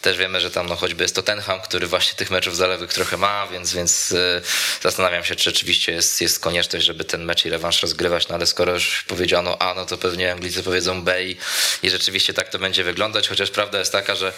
też 0.02 0.18
wiemy, 0.18 0.40
że 0.40 0.50
tam 0.50 0.66
no, 0.66 0.76
choćby 0.76 1.04
jest 1.04 1.14
to 1.14 1.22
Tenham, 1.22 1.60
który 1.60 1.86
właśnie 1.86 2.14
tych 2.14 2.30
meczów 2.30 2.56
zalewych 2.56 2.92
trochę 2.92 3.16
ma, 3.16 3.46
więc, 3.46 3.74
więc 3.74 4.12
y, 4.12 4.42
zastanawiam 4.82 5.24
się, 5.24 5.36
czy 5.36 5.44
rzeczywiście 5.44 5.92
jest, 5.92 6.20
jest 6.20 6.40
konieczność, 6.40 6.86
żeby 6.86 7.04
ten 7.04 7.24
mecz 7.24 7.44
i 7.44 7.50
rewanż 7.50 7.82
rozgrywać, 7.82 8.28
no 8.28 8.34
ale 8.34 8.46
skoro 8.46 8.72
już 8.72 9.04
powiedziano 9.08 9.58
A, 9.58 9.74
no 9.74 9.86
to 9.86 9.98
pewnie 9.98 10.32
Anglicy 10.32 10.62
powiedzą 10.62 11.02
B 11.02 11.24
i, 11.24 11.36
i 11.82 11.90
rzeczywiście 11.90 12.34
tak 12.34 12.48
to 12.48 12.58
będzie 12.58 12.84
wyglądać, 12.84 13.28
chociaż 13.28 13.50
prawda 13.50 13.78
jest 13.78 13.92
taka, 13.92 14.14
że 14.14 14.32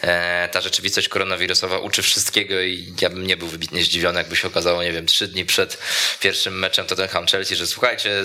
e, 0.00 0.48
ta 0.52 0.60
rzeczywistość 0.60 1.08
koronawirusowa 1.08 1.78
uczy 1.78 2.02
wszystkiego 2.02 2.60
i 2.60 2.94
ja 3.00 3.10
bym 3.10 3.26
nie 3.26 3.36
był 3.36 3.48
wybitnie 3.48 3.84
zdziwiony, 3.84 4.18
jakby 4.18 4.36
się 4.36 4.48
okazało, 4.48 4.82
nie 4.82 4.92
wiem, 4.92 5.06
trzy 5.06 5.28
dni 5.28 5.44
przed 5.44 5.78
pierwszym 6.26 6.58
meczem 6.58 6.86
Tottenham 6.86 7.26
Chelsea, 7.26 7.56
że 7.56 7.66
słuchajcie, 7.66 8.22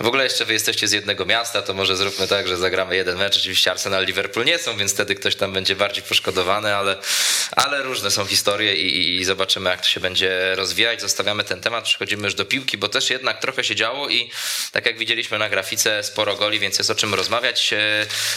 w 0.00 0.06
ogóle 0.06 0.24
jeszcze 0.24 0.44
wy 0.44 0.52
jesteście 0.52 0.88
z 0.88 0.92
jednego 0.92 1.24
miasta, 1.24 1.62
to 1.62 1.74
może 1.74 1.96
zróbmy 1.96 2.28
tak, 2.28 2.48
że 2.48 2.56
zagramy 2.56 2.96
jeden 2.96 3.18
mecz. 3.18 3.36
Oczywiście 3.36 3.70
Arsenal 3.70 4.06
Liverpool 4.06 4.46
nie 4.46 4.58
są, 4.58 4.76
więc 4.76 4.92
wtedy 4.92 5.14
ktoś 5.14 5.36
tam 5.36 5.52
będzie 5.52 5.76
bardziej 5.76 6.02
poszkodowany, 6.02 6.74
ale, 6.74 6.96
ale 7.52 7.82
różne 7.82 8.10
są 8.10 8.26
historie 8.26 8.76
i, 8.76 9.16
i 9.16 9.24
zobaczymy, 9.24 9.70
jak 9.70 9.80
to 9.80 9.88
się 9.88 10.00
będzie 10.00 10.54
rozwijać. 10.54 11.00
Zostawiamy 11.00 11.44
ten 11.44 11.60
temat, 11.60 11.84
przechodzimy 11.84 12.24
już 12.24 12.34
do 12.34 12.44
piłki, 12.44 12.78
bo 12.78 12.88
też 12.88 13.10
jednak 13.10 13.40
trochę 13.40 13.64
się 13.64 13.74
działo 13.74 14.08
i 14.08 14.30
tak 14.72 14.86
jak 14.86 14.98
widzieliśmy 14.98 15.38
na 15.38 15.48
grafice, 15.48 16.02
sporo 16.02 16.36
goli, 16.36 16.58
więc 16.58 16.78
jest 16.78 16.90
o 16.90 16.94
czym 16.94 17.14
rozmawiać. 17.14 17.74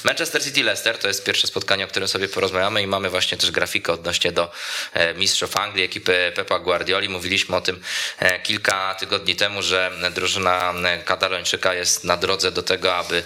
Manchester 0.04 0.44
City 0.44 0.64
Leicester 0.64 0.98
to 0.98 1.08
jest 1.08 1.24
pierwsze 1.24 1.48
spotkanie, 1.48 1.86
o 1.86 1.88
którym 1.88 2.08
sobie 2.08 2.28
porozmawiamy 2.28 2.82
i 2.82 2.88
mamy 2.88 3.10
właśnie 3.10 3.38
też 3.38 3.52
grafikę 3.52 3.94
odnośnie 3.94 4.32
do 4.32 4.52
e, 4.94 5.14
mistrzów 5.14 5.58
Anglii, 5.58 5.86
ekipy 5.86 6.32
Pepa 6.36 6.60
Guardioli. 6.60 7.10
Mówiliśmy 7.10 7.56
o 7.56 7.62
tym 7.62 7.82
e, 8.20 8.40
tygodni 8.96 9.36
temu, 9.36 9.62
że 9.62 9.92
drużyna 10.12 10.74
Katalończyka 11.06 11.74
jest 11.74 12.04
na 12.04 12.18
drodze 12.18 12.52
do 12.52 12.64
tego, 12.64 12.96
aby 12.96 13.24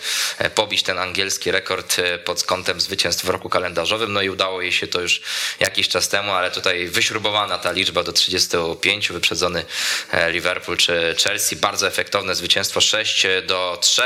pobić 0.56 0.84
ten 0.84 1.00
angielski 1.00 1.52
rekord 1.52 1.96
pod 2.26 2.44
kątem 2.44 2.82
zwycięstw 2.82 3.26
w 3.26 3.30
roku 3.30 3.50
kalendarzowym. 3.50 4.14
No 4.14 4.22
i 4.22 4.30
udało 4.30 4.62
jej 4.62 4.72
się 4.72 4.88
to 4.88 5.02
już 5.02 5.22
jakiś 5.60 5.88
czas 5.88 6.10
temu, 6.10 6.32
ale 6.32 6.52
tutaj 6.52 6.88
wyśrubowana 6.88 7.58
ta 7.58 7.72
liczba 7.72 8.04
do 8.04 8.14
35, 8.14 9.10
wyprzedzony 9.10 9.66
Liverpool 10.28 10.78
czy 10.78 11.16
Chelsea. 11.24 11.56
Bardzo 11.56 11.88
efektowne 11.88 12.36
zwycięstwo 12.36 12.82
6 12.82 13.28
do 13.48 13.78
3. 13.82 14.02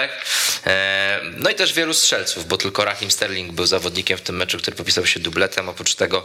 No 1.38 1.50
i 1.50 1.56
też 1.56 1.74
wielu 1.74 1.94
strzelców, 1.94 2.48
bo 2.48 2.58
tylko 2.58 2.86
Rahim 2.86 3.12
Sterling 3.12 3.52
był 3.52 3.66
zawodnikiem 3.66 4.18
w 4.18 4.22
tym 4.22 4.36
meczu, 4.36 4.58
który 4.58 4.78
popisał 4.78 5.06
się 5.06 5.20
dubletem. 5.20 5.70
Oprócz 5.70 5.96
tego 5.96 6.24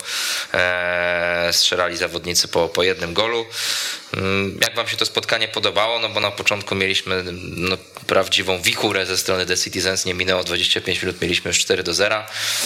strzelali 1.52 1.96
zawodnicy 1.96 2.48
po, 2.48 2.68
po 2.68 2.82
jednym 2.82 3.14
golu. 3.14 3.46
Mm, 4.16 4.58
jak 4.62 4.74
wam 4.74 4.88
się 4.88 4.96
to 4.96 5.06
spotkanie 5.28 5.48
podobało? 5.48 5.98
No 5.98 6.08
bo 6.08 6.20
na 6.20 6.30
początku 6.30 6.74
mieliśmy 6.74 7.24
no, 7.56 7.76
prawdziwą 8.08 8.62
wichurę 8.62 9.06
ze 9.06 9.18
strony 9.18 9.46
The 9.46 9.56
Citizens, 9.56 10.04
nie 10.04 10.14
minęło 10.14 10.44
25 10.44 11.02
minut, 11.02 11.22
mieliśmy 11.22 11.48
już 11.48 11.58
4 11.58 11.82
do 11.82 11.94
0, 11.94 12.24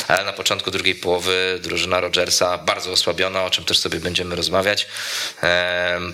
ale 0.08 0.24
na 0.24 0.32
początku 0.32 0.70
drugiej 0.70 0.94
połowy 0.94 1.58
drużyna 1.62 2.00
Rogersa 2.00 2.58
bardzo 2.58 2.92
osłabiona, 2.92 3.44
o 3.44 3.50
czym 3.50 3.64
też 3.64 3.78
sobie 3.78 4.00
będziemy 4.00 4.36
rozmawiać, 4.36 4.86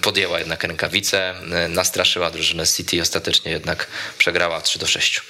podjęła 0.03 0.39
jednak 0.39 0.65
rękawice, 0.65 1.35
nastraszyła 1.69 2.31
drużynę 2.31 2.67
City 2.67 2.97
i 2.97 3.01
ostatecznie 3.01 3.53
jednak 3.53 3.87
przegrała 4.19 4.61
3 4.61 4.79
do 4.79 4.87
6. 4.87 5.23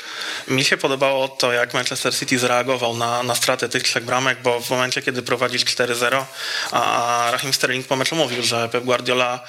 Mi 0.49 0.65
się 0.65 0.77
podobało 0.77 1.29
to, 1.29 1.53
jak 1.53 1.75
Manchester 1.75 2.15
City 2.17 2.39
zareagował 2.39 2.97
na, 2.97 3.23
na 3.23 3.35
stratę 3.35 3.69
tych 3.69 3.83
trzech 3.83 4.05
bramek, 4.05 4.39
bo 4.43 4.61
w 4.61 4.71
momencie, 4.71 5.03
kiedy 5.03 5.23
prowadzisz 5.23 5.65
4-0, 5.65 6.25
a 6.73 7.29
Rahim 7.33 7.55
Sterling 7.55 7.87
po 7.87 7.97
meczu 7.97 8.17
mówił, 8.17 8.43
że 8.43 8.69
Pep 8.69 8.85
Guardiola 8.85 9.41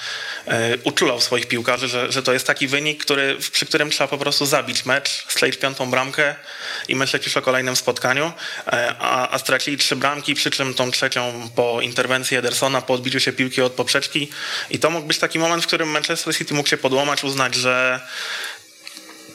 E, 0.46 0.78
uczulał 0.84 1.20
swoich 1.20 1.46
piłkarzy, 1.46 1.88
że, 1.88 2.12
że 2.12 2.22
to 2.22 2.32
jest 2.32 2.46
taki 2.46 2.66
wynik, 2.66 3.04
który, 3.04 3.36
przy 3.52 3.66
którym 3.66 3.90
trzeba 3.90 4.08
po 4.08 4.18
prostu 4.18 4.39
zabić 4.46 4.84
mecz, 4.84 5.24
strzelić 5.28 5.56
piątą 5.56 5.90
bramkę 5.90 6.34
i 6.88 6.96
myśleć 6.96 7.26
już 7.26 7.36
o 7.36 7.42
kolejnym 7.42 7.76
spotkaniu, 7.76 8.32
e, 8.66 8.94
a, 8.98 9.30
a 9.30 9.38
stracili 9.38 9.76
trzy 9.76 9.96
bramki, 9.96 10.34
przy 10.34 10.50
czym 10.50 10.74
tą 10.74 10.90
trzecią 10.90 11.50
po 11.54 11.80
interwencji 11.80 12.36
Edersona, 12.36 12.82
po 12.82 12.94
odbiciu 12.94 13.20
się 13.20 13.32
piłki 13.32 13.62
od 13.62 13.72
poprzeczki. 13.72 14.30
I 14.70 14.78
to 14.78 14.90
mógł 14.90 15.06
być 15.06 15.18
taki 15.18 15.38
moment, 15.38 15.64
w 15.64 15.66
którym 15.66 15.88
Manchester 15.88 16.36
City 16.36 16.54
mógł 16.54 16.68
się 16.68 16.76
podłamać, 16.76 17.24
uznać, 17.24 17.54
że 17.54 18.00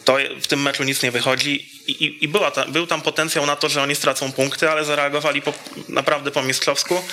to 0.05 0.17
w 0.41 0.47
tym 0.47 0.61
meczu 0.61 0.83
nic 0.83 1.03
nie 1.03 1.11
wychodzi 1.11 1.69
i, 1.87 2.23
i 2.23 2.27
była 2.27 2.51
ta, 2.51 2.65
był 2.65 2.87
tam 2.87 3.01
potencjał 3.01 3.45
na 3.45 3.55
to, 3.55 3.69
że 3.69 3.81
oni 3.81 3.95
stracą 3.95 4.31
punkty, 4.31 4.69
ale 4.69 4.85
zareagowali 4.85 5.41
po, 5.41 5.53
naprawdę 5.89 6.31
po 6.31 6.43
mistrzowsku. 6.43 7.03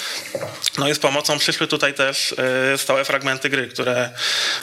No 0.78 0.88
i 0.88 0.94
z 0.94 0.98
pomocą 0.98 1.38
przyszły 1.38 1.66
tutaj 1.66 1.94
też 1.94 2.32
y, 2.74 2.78
stałe 2.78 3.04
fragmenty 3.04 3.48
gry, 3.48 3.68
które 3.68 4.10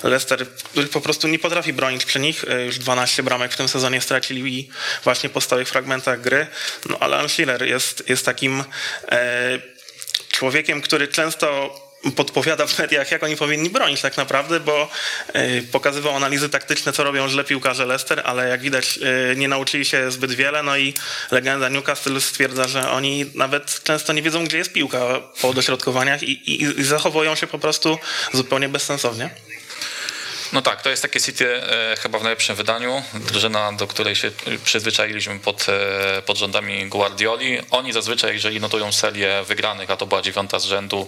Leicester, 0.04 0.48
po 0.92 1.02
prostu 1.02 1.28
nie 1.28 1.40
potrafi 1.40 1.74
bronić 1.74 2.06
przy 2.06 2.20
nich. 2.20 2.44
Y, 2.44 2.66
już 2.66 2.80
12 2.80 3.24
bramek 3.24 3.54
w 3.54 3.58
tym 3.58 3.68
sezonie 3.68 4.02
stracili 4.02 4.70
właśnie 5.04 5.30
po 5.30 5.42
stałych 5.42 5.70
fragmentach 5.70 6.22
gry. 6.22 6.48
No 6.90 6.98
ale 7.00 7.16
Alan 7.16 7.30
Schiller 7.30 7.64
jest, 7.64 8.10
jest 8.10 8.26
takim 8.26 8.60
y, 8.60 8.66
człowiekiem, 10.32 10.82
który 10.82 11.08
często 11.08 11.88
podpowiada 12.15 12.68
w 12.68 12.79
mediach, 12.79 13.12
jak 13.12 13.24
oni 13.24 13.38
powinni 13.38 13.70
bronić 13.70 14.01
tak 14.01 14.18
naprawdę, 14.18 14.60
bo 14.60 14.89
e, 15.34 15.62
pokazywał 15.62 16.15
analizy 16.15 16.50
taktyczne, 16.50 16.94
co 16.94 17.03
robią 17.03 17.29
źle 17.29 17.44
piłkarze 17.44 17.86
Leicester, 17.86 18.22
ale 18.25 18.50
jak 18.50 18.62
widać 18.62 19.00
e, 19.32 19.36
nie 19.36 19.48
nauczyli 19.48 19.86
się 19.86 20.12
zbyt 20.12 20.32
wiele, 20.32 20.63
no 20.63 20.77
i 20.77 20.94
legenda 21.32 21.70
Newcastle 21.70 22.22
stwierdza, 22.22 22.68
że 22.68 22.91
oni 22.91 23.25
nawet 23.36 23.84
często 23.84 24.13
nie 24.13 24.22
wiedzą, 24.22 24.46
gdzie 24.46 24.58
jest 24.58 24.74
piłka 24.74 25.00
po 25.41 25.53
dośrodkowaniach 25.53 26.24
i, 26.24 26.32
i, 26.32 26.79
i 26.79 26.84
zachowują 26.84 27.36
się 27.36 27.48
po 27.48 27.60
prostu 27.60 28.00
zupełnie 28.34 28.70
bezsensownie. 28.70 29.29
No 30.53 30.62
tak, 30.62 30.82
to 30.82 30.89
jest 30.89 31.01
takie 31.01 31.22
City 31.22 31.63
e, 31.63 31.96
chyba 32.00 32.20
w 32.20 32.24
najlepszym 32.24 32.56
wydaniu. 32.56 33.03
Drużyna, 33.13 33.72
do 33.72 33.88
której 33.88 34.15
się 34.15 34.32
przyzwyczailiśmy 34.63 35.39
pod, 35.39 35.65
e, 35.70 36.22
pod 36.22 36.38
rządami 36.38 36.86
Guardioli. 36.86 37.60
Oni 37.72 37.94
zazwyczaj, 37.94 38.34
jeżeli 38.34 38.60
notują 38.60 38.91
serię 38.91 39.44
wygranych, 39.48 39.91
a 39.91 39.98
to 39.98 40.06
była 40.06 40.22
dziewiąta 40.22 40.60
z 40.60 40.65
rzędu, 40.65 41.08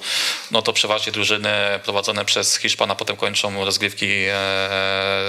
no 0.52 0.62
to 0.62 0.74
przeważnie 0.74 1.12
drużyny 1.12 1.50
prowadzone 1.84 2.26
przez 2.26 2.58
Hiszpana 2.58 2.96
potem 2.96 3.16
kończą 3.18 3.66
rozgrywki 3.66 4.06
e, 4.08 4.34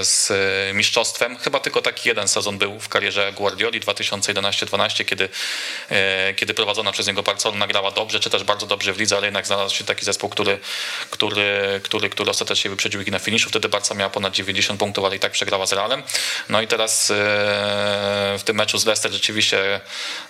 z 0.03 0.33
mistrzostwem. 0.75 1.39
Chyba 1.39 1.61
tylko 1.61 1.83
taki 1.83 2.09
jeden 2.09 2.29
sezon 2.29 2.59
był 2.59 2.81
w 2.81 2.89
karierze 2.89 3.33
Guardioli 3.33 3.81
2011-12, 3.81 5.05
kiedy, 5.05 5.29
kiedy 6.37 6.55
prowadzona 6.55 6.93
przez 6.93 7.07
niego 7.07 7.23
Barcelona 7.23 7.67
grała 7.67 7.91
dobrze, 7.91 8.21
czy 8.21 8.31
też 8.31 8.45
bardzo 8.45 8.67
dobrze 8.67 8.93
w 8.93 8.99
lidze, 8.99 9.17
ale 9.17 9.27
jednak 9.27 9.47
znalazł 9.47 9.75
się 9.75 9.85
taki 9.85 10.05
zespół, 10.05 10.31
który, 10.31 10.59
który, 11.11 11.81
który, 11.85 12.11
który 12.11 12.31
ostatecznie 12.31 12.71
wyprzedził 12.71 13.01
ich 13.01 13.11
na 13.11 13.19
finiszu. 13.19 13.49
Wtedy 13.49 13.69
Barca 13.69 13.95
miała 13.95 14.02
ponad 14.11 14.33
90 14.33 14.81
punktów, 14.81 15.05
ale 15.05 15.17
i 15.17 15.19
tak 15.19 15.33
przegrała 15.33 15.67
z 15.67 15.73
Realem. 15.73 16.03
No 16.49 16.63
i 16.63 16.67
teraz 16.67 17.11
e, 17.11 17.15
w 18.39 18.43
tym 18.45 18.57
meczu 18.57 18.79
z 18.79 18.87
Leicester 18.87 19.13
rzeczywiście 19.13 19.81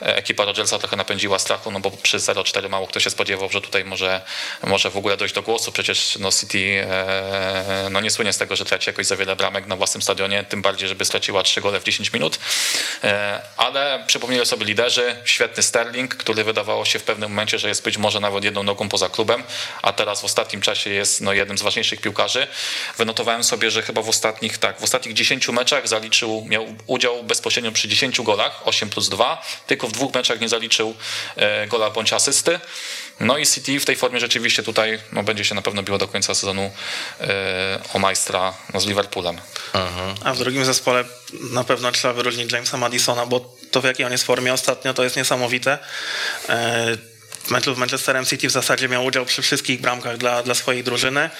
ekipa 0.00 0.44
Rodgersa 0.44 0.78
trochę 0.78 0.96
napędziła 0.96 1.38
strachu, 1.38 1.70
no 1.70 1.80
bo 1.80 1.90
przy 1.90 2.18
0-4 2.18 2.68
mało 2.68 2.86
kto 2.86 3.00
się 3.00 3.10
spodziewał, 3.10 3.50
że 3.50 3.60
tutaj 3.60 3.84
może, 3.84 4.20
może 4.62 4.90
w 4.90 4.96
ogóle 4.96 5.16
dojść 5.16 5.34
do 5.34 5.42
głosu. 5.42 5.72
Przecież 5.72 6.18
no 6.20 6.32
City 6.32 6.86
no 7.90 8.00
nie 8.00 8.10
słynie 8.10 8.32
z 8.32 8.38
tego, 8.38 8.56
że 8.56 8.64
traci 8.64 8.90
jakoś 8.90 9.06
za 9.06 9.16
wiele 9.16 9.36
bramek 9.36 9.66
na 9.66 9.76
własnym 9.76 10.02
stadionie, 10.02 10.44
tym 10.44 10.62
bardziej, 10.62 10.88
żeby 10.88 11.04
straciła 11.04 11.42
3 11.42 11.60
gole 11.60 11.80
w 11.80 11.84
10 11.84 12.12
minut. 12.12 12.38
Ale 13.56 14.04
przypomnieli 14.06 14.46
sobie 14.46 14.66
liderzy, 14.66 15.16
świetny 15.24 15.62
Sterling, 15.62 16.14
który 16.14 16.44
wydawało 16.44 16.84
się 16.84 16.98
w 16.98 17.02
pewnym 17.02 17.30
momencie, 17.30 17.58
że 17.58 17.68
jest 17.68 17.84
być 17.84 17.98
może 17.98 18.20
nawet 18.20 18.44
jedną 18.44 18.62
nogą 18.62 18.88
poza 18.88 19.08
klubem, 19.08 19.42
a 19.82 19.92
teraz 19.92 20.20
w 20.20 20.24
ostatnim 20.24 20.60
czasie 20.60 20.90
jest 20.90 21.20
no, 21.20 21.32
jednym 21.32 21.58
z 21.58 21.62
ważniejszych 21.62 22.00
piłkarzy. 22.00 22.46
Wynotowałem 22.98 23.44
sobie, 23.44 23.61
że 23.70 23.82
chyba 23.82 24.02
w 24.02 24.08
ostatnich, 24.08 24.58
tak, 24.58 24.80
w 24.80 24.84
ostatnich 24.84 25.14
10 25.14 25.48
meczach 25.48 25.88
zaliczył, 25.88 26.44
miał 26.48 26.66
udział 26.86 27.24
bezpośrednio 27.24 27.72
przy 27.72 27.88
10 27.88 28.20
golach, 28.20 28.60
8 28.64 28.90
plus 28.90 29.08
2, 29.08 29.42
tylko 29.66 29.88
w 29.88 29.92
dwóch 29.92 30.14
meczach 30.14 30.40
nie 30.40 30.48
zaliczył 30.48 30.94
e, 31.36 31.66
gola 31.66 31.90
bądź 31.90 32.12
asysty. 32.12 32.60
No 33.20 33.38
i 33.38 33.46
City 33.46 33.80
w 33.80 33.84
tej 33.84 33.96
formie 33.96 34.20
rzeczywiście 34.20 34.62
tutaj 34.62 34.98
no, 35.12 35.22
będzie 35.22 35.44
się 35.44 35.54
na 35.54 35.62
pewno 35.62 35.82
biło 35.82 35.98
do 35.98 36.08
końca 36.08 36.34
sezonu 36.34 36.70
e, 37.20 37.80
o 37.94 37.98
majstra 37.98 38.54
no, 38.74 38.80
z 38.80 38.86
Liverpoolem. 38.86 39.40
Mhm. 39.74 40.14
A 40.24 40.34
w 40.34 40.38
drugim 40.38 40.64
zespole 40.64 41.04
na 41.50 41.64
pewno 41.64 41.92
trzeba 41.92 42.14
wyróżnić 42.14 42.52
Jamesa 42.52 42.76
Madisona, 42.76 43.26
bo 43.26 43.56
to 43.70 43.80
w 43.80 43.84
jakiej 43.84 44.06
on 44.06 44.12
jest 44.12 44.24
formie 44.24 44.52
ostatnio 44.52 44.94
to 44.94 45.04
jest 45.04 45.16
niesamowite. 45.16 45.78
E, 46.48 47.11
w 47.44 47.50
meczu 47.50 47.74
z 47.74 47.78
Manchesterem 47.78 48.24
City 48.24 48.48
w 48.48 48.50
zasadzie 48.50 48.88
miał 48.88 49.04
udział 49.04 49.24
przy 49.24 49.42
wszystkich 49.42 49.80
bramkach 49.80 50.16
dla, 50.16 50.42
dla 50.42 50.54
swojej 50.54 50.84
drużyny. 50.84 51.30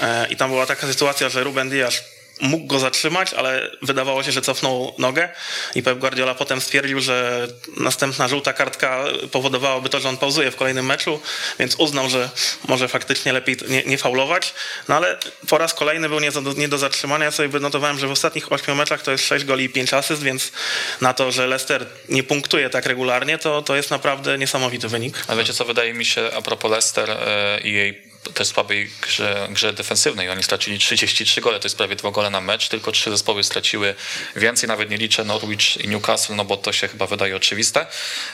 E, 0.00 0.26
i 0.30 0.36
tam 0.36 0.50
była 0.50 0.66
taka 0.66 0.86
sytuacja, 0.86 1.28
że 1.28 1.44
Ruben 1.44 1.70
Diaz 1.70 2.04
mógł 2.42 2.66
go 2.66 2.78
zatrzymać, 2.78 3.34
ale 3.34 3.70
wydawało 3.82 4.22
się, 4.22 4.32
że 4.32 4.42
cofnął 4.42 4.94
nogę 4.98 5.28
i 5.74 5.82
Pep 5.82 5.98
Guardiola 5.98 6.34
potem 6.34 6.60
stwierdził, 6.60 7.00
że 7.00 7.48
następna 7.76 8.28
żółta 8.28 8.52
kartka 8.52 9.04
powodowałaby 9.30 9.88
to, 9.88 10.00
że 10.00 10.08
on 10.08 10.16
pauzuje 10.16 10.50
w 10.50 10.56
kolejnym 10.56 10.86
meczu, 10.86 11.20
więc 11.58 11.74
uznał, 11.74 12.10
że 12.10 12.30
może 12.68 12.88
faktycznie 12.88 13.32
lepiej 13.32 13.56
nie, 13.68 13.82
nie 13.84 13.98
faulować, 13.98 14.54
no 14.88 14.96
ale 14.96 15.18
po 15.48 15.58
raz 15.58 15.74
kolejny 15.74 16.08
był 16.08 16.20
nie 16.20 16.30
nie 16.56 16.68
do 16.68 16.78
zatrzymania. 16.78 17.24
Ja 17.24 17.30
sobie 17.30 17.48
wynotowałem, 17.48 17.98
że 17.98 18.06
w 18.06 18.10
ostatnich 18.10 18.52
ośmiu 18.52 18.74
meczach 18.74 19.02
to 19.02 19.10
jest 19.10 19.24
6 19.24 19.44
goli 19.44 19.64
i 19.64 19.68
5 19.68 19.94
asyst, 19.94 20.22
więc 20.22 20.52
na 21.00 21.14
to, 21.14 21.32
że 21.32 21.46
Leicester 21.46 21.86
nie 22.08 22.22
punktuje 22.22 22.70
tak 22.70 22.86
regularnie, 22.86 23.38
to, 23.38 23.62
to 23.62 23.76
jest 23.76 23.90
naprawdę 23.90 24.38
niesamowity 24.38 24.88
wynik. 24.88 25.24
A 25.28 25.36
wiecie 25.36 25.52
co, 25.52 25.64
wydaje 25.64 25.94
mi 25.94 26.04
się 26.04 26.30
a 26.36 26.42
propos 26.42 26.70
Leicester 26.70 27.10
e, 27.10 27.60
i 27.64 27.72
jej 27.72 28.11
też 28.34 28.48
słabej 28.48 28.90
grze, 29.02 29.48
grze 29.50 29.72
defensywnej. 29.72 30.30
Oni 30.30 30.42
stracili 30.42 30.78
33 30.78 31.40
gole, 31.40 31.60
to 31.60 31.66
jest 31.66 31.76
prawie 31.76 31.96
dwa 31.96 32.10
gole 32.10 32.30
na 32.30 32.40
mecz, 32.40 32.68
tylko 32.68 32.92
trzy 32.92 33.10
zespoły 33.10 33.44
straciły 33.44 33.94
więcej, 34.36 34.68
nawet 34.68 34.90
nie 34.90 34.96
liczę 34.96 35.24
Norwich 35.24 35.76
i 35.76 35.88
Newcastle, 35.88 36.34
no 36.36 36.44
bo 36.44 36.56
to 36.56 36.72
się 36.72 36.88
chyba 36.88 37.06
wydaje 37.06 37.36
oczywiste. 37.36 37.86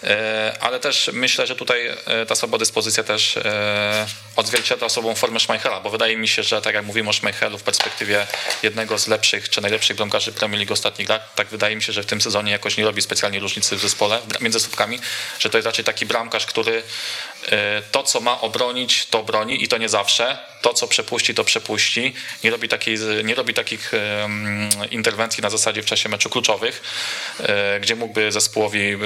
E, 0.04 0.56
ale 0.60 0.80
też 0.80 1.10
myślę, 1.12 1.46
że 1.46 1.56
tutaj 1.56 1.88
e, 2.06 2.26
ta 2.26 2.34
słaba 2.34 2.58
dyspozycja 2.58 3.04
też 3.04 3.36
e, 3.36 4.06
odzwierciedla 4.36 4.88
sobą 4.88 5.14
formę 5.14 5.40
Schmeichela, 5.40 5.80
bo 5.80 5.90
wydaje 5.90 6.16
mi 6.16 6.28
się, 6.28 6.42
że 6.42 6.62
tak 6.62 6.74
jak 6.74 6.84
mówimy 6.84 7.10
o 7.10 7.12
Schmeichelu 7.12 7.58
w 7.58 7.62
perspektywie 7.62 8.26
jednego 8.62 8.98
z 8.98 9.08
lepszych 9.08 9.48
czy 9.48 9.60
najlepszych 9.60 9.96
bramkarzy 9.96 10.32
Premier 10.32 10.58
League 10.58 10.72
ostatnich 10.72 11.08
lat, 11.08 11.34
tak 11.34 11.48
wydaje 11.48 11.76
mi 11.76 11.82
się, 11.82 11.92
że 11.92 12.02
w 12.02 12.06
tym 12.06 12.20
sezonie 12.20 12.52
jakoś 12.52 12.76
nie 12.76 12.84
robi 12.84 13.02
specjalnie 13.02 13.40
różnicy 13.40 13.76
w 13.76 13.80
zespole 13.80 14.20
między 14.40 14.60
słupkami, 14.60 15.00
że 15.38 15.50
to 15.50 15.58
jest 15.58 15.66
raczej 15.66 15.84
taki 15.84 16.06
bramkarz, 16.06 16.46
który 16.46 16.82
to, 17.92 18.02
co 18.02 18.20
ma 18.20 18.40
obronić, 18.40 19.06
to 19.06 19.22
broni 19.22 19.64
i 19.64 19.68
to 19.68 19.78
nie 19.78 19.88
zawsze. 19.88 20.38
To, 20.62 20.74
co 20.74 20.88
przepuści, 20.88 21.34
to 21.34 21.44
przepuści. 21.44 22.14
Nie 22.44 22.50
robi, 22.50 22.68
takiej, 22.68 22.98
nie 23.24 23.34
robi 23.34 23.54
takich 23.54 23.92
interwencji 24.90 25.42
na 25.42 25.50
zasadzie 25.50 25.82
w 25.82 25.86
czasie 25.86 26.08
meczu 26.08 26.30
kluczowych, 26.30 26.82
e, 27.40 27.80
gdzie 27.80 27.96
mógłby 27.96 28.32
zespołowi 28.32 28.80
e, 28.80 28.98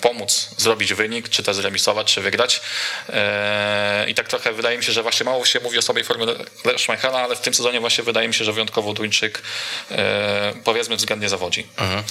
pomóc 0.00 0.50
zrobić 0.56 0.94
wynik, 0.94 1.28
czy 1.28 1.42
też 1.42 1.56
zremisować, 1.56 2.14
czy 2.14 2.20
wygrać. 2.20 2.60
E, 3.08 4.06
I 4.08 4.14
tak 4.14 4.28
trochę 4.28 4.52
wydaje 4.52 4.78
mi 4.78 4.84
się, 4.84 4.92
że 4.92 5.02
właśnie 5.02 5.24
mało 5.24 5.44
się 5.44 5.60
mówi 5.60 5.78
o 5.78 5.82
sobie 5.82 6.04
formie 6.04 6.26
Schmeichela, 6.78 7.18
ale 7.18 7.36
w 7.36 7.40
tym 7.40 7.54
sezonie 7.54 7.80
właśnie 7.80 8.04
wydaje 8.04 8.28
mi 8.28 8.34
się, 8.34 8.44
że 8.44 8.52
wyjątkowo 8.52 8.92
Duńczyk 8.92 9.42
powiedzmy 10.64 10.96
względnie 10.96 11.28
zawodzi. 11.28 11.66
Mhm. 11.76 12.02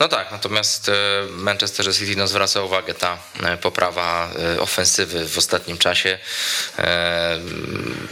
No 0.00 0.08
tak, 0.08 0.32
natomiast 0.32 0.90
Manchester 1.30 1.96
City 1.96 2.16
no, 2.16 2.28
zwraca 2.28 2.62
uwagę 2.62 2.94
ta 2.94 3.18
poprawa 3.62 4.30
ofensywy 4.60 5.15
w 5.24 5.38
ostatnim 5.38 5.78
czasie. 5.78 6.18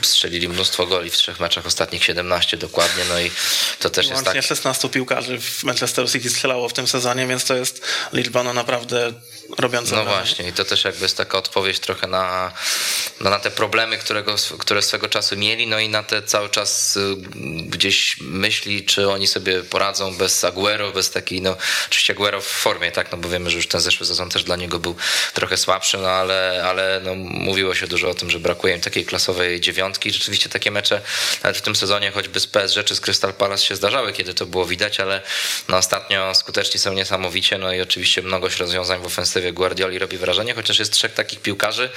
Strzelili 0.03 0.49
mnóstwo 0.49 0.87
goli 0.87 1.11
w 1.11 1.17
trzech 1.17 1.41
meczach, 1.41 1.67
ostatnich 1.67 2.05
17 2.05 2.57
dokładnie, 2.57 3.05
no 3.09 3.21
i 3.21 3.31
to 3.79 3.91
też 3.91 4.09
jest 4.09 4.25
tak... 4.25 4.43
16 4.43 4.89
piłkarzy 4.89 5.41
w 5.41 5.65
Manchester 5.65 6.11
City 6.11 6.31
strzelało 6.31 6.69
w 6.69 6.73
tym 6.73 6.87
sezonie, 6.87 7.27
więc 7.27 7.45
to 7.45 7.57
jest 7.57 7.83
liczba 8.13 8.43
no 8.43 8.53
naprawdę 8.53 9.13
robiąca 9.59 9.97
No 9.97 10.05
właśnie 10.05 10.49
i 10.49 10.53
to 10.53 10.65
też 10.65 10.85
jakby 10.85 11.03
jest 11.03 11.17
taka 11.17 11.39
odpowiedź 11.39 11.79
trochę 11.79 12.07
na, 12.07 12.53
no 13.21 13.31
na 13.31 13.39
te 13.39 13.51
problemy, 13.51 13.99
którego, 13.99 14.37
które 14.59 14.83
swego 14.83 15.09
czasu 15.09 15.37
mieli, 15.37 15.67
no 15.67 15.79
i 15.79 15.89
na 15.89 16.03
te 16.03 16.23
cały 16.23 16.49
czas 16.49 16.97
y, 16.97 17.17
gdzieś 17.67 18.17
myśli, 18.21 18.85
czy 18.85 19.11
oni 19.11 19.27
sobie 19.27 19.63
poradzą 19.63 20.15
bez 20.17 20.45
Aguero, 20.45 20.93
bez 20.93 21.11
takiej, 21.11 21.43
no 21.43 21.57
oczywiście 21.87 22.13
Aguero 22.13 22.41
w 22.41 22.47
formie, 22.47 22.93
tak, 22.93 23.13
no 23.13 23.19
bo 23.19 23.29
wiemy, 23.29 23.51
że 23.51 23.57
już 23.57 23.69
ten 23.69 23.81
zeszły 23.81 24.07
sezon 24.07 24.31
też 24.31 24.45
dla 24.45 24.57
niego 24.57 24.79
był 24.79 24.97
trochę 25.35 25.57
słabszy, 25.57 25.99
no 25.99 26.09
ale, 26.09 26.65
ale 26.67 26.94
no, 27.01 27.15
mówiło 27.15 27.75
się 27.75 27.87
dużo 27.87 28.11
o 28.11 28.15
tym, 28.15 28.31
że 28.31 28.41
brakuje 28.41 28.75
im 28.75 28.81
takiej 28.81 29.05
klasowej 29.05 29.61
dziewiątki, 29.61 30.11
rzeczywiście 30.11 30.49
takie 30.49 30.71
mecze 30.71 31.01
nawet 31.43 31.59
w 31.59 31.63
tym 31.63 31.77
sezonie 31.77 32.11
choćby 32.11 32.41
z 32.41 32.47
PS 32.47 32.73
rzeczy 32.73 32.95
z 32.95 33.01
Crystal 33.01 33.35
Palace 33.35 33.65
się 33.65 33.77
zdarzały, 33.77 34.13
kiedy 34.13 34.35
to 34.35 34.47
było 34.47 34.67
widać, 34.67 35.01
ale 35.01 35.23
no 35.69 35.77
ostatnio 35.77 36.35
skuteczni 36.35 36.81
są 36.81 36.93
niesamowicie, 36.93 37.59
no 37.59 37.73
i 37.73 37.81
oczywiście 37.81 38.23
mnogość 38.23 38.59
rozwiązań 38.59 39.03
w 39.03 39.07
ofensywie 39.07 39.53
Guardioli 39.53 39.99
robi 39.99 40.19
wrażenie, 40.19 40.55
chociaż 40.55 40.79
jest 40.79 40.93
trzech 40.93 41.15
takich 41.15 41.41
piłkarzy, 41.41 41.91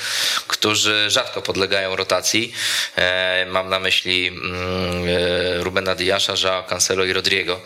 którzy 0.47 1.09
rzadko 1.09 1.41
podlegają 1.41 1.95
rotacji. 1.95 2.53
E, 2.95 3.45
mam 3.49 3.69
na 3.69 3.79
myśli 3.79 4.27
mm, 4.27 5.03
e, 5.07 5.63
Rubena 5.63 5.95
Diasza, 5.95 6.33
Joao 6.43 6.63
Cancelo 6.63 7.05
i 7.05 7.13
Rodrigo. 7.13 7.61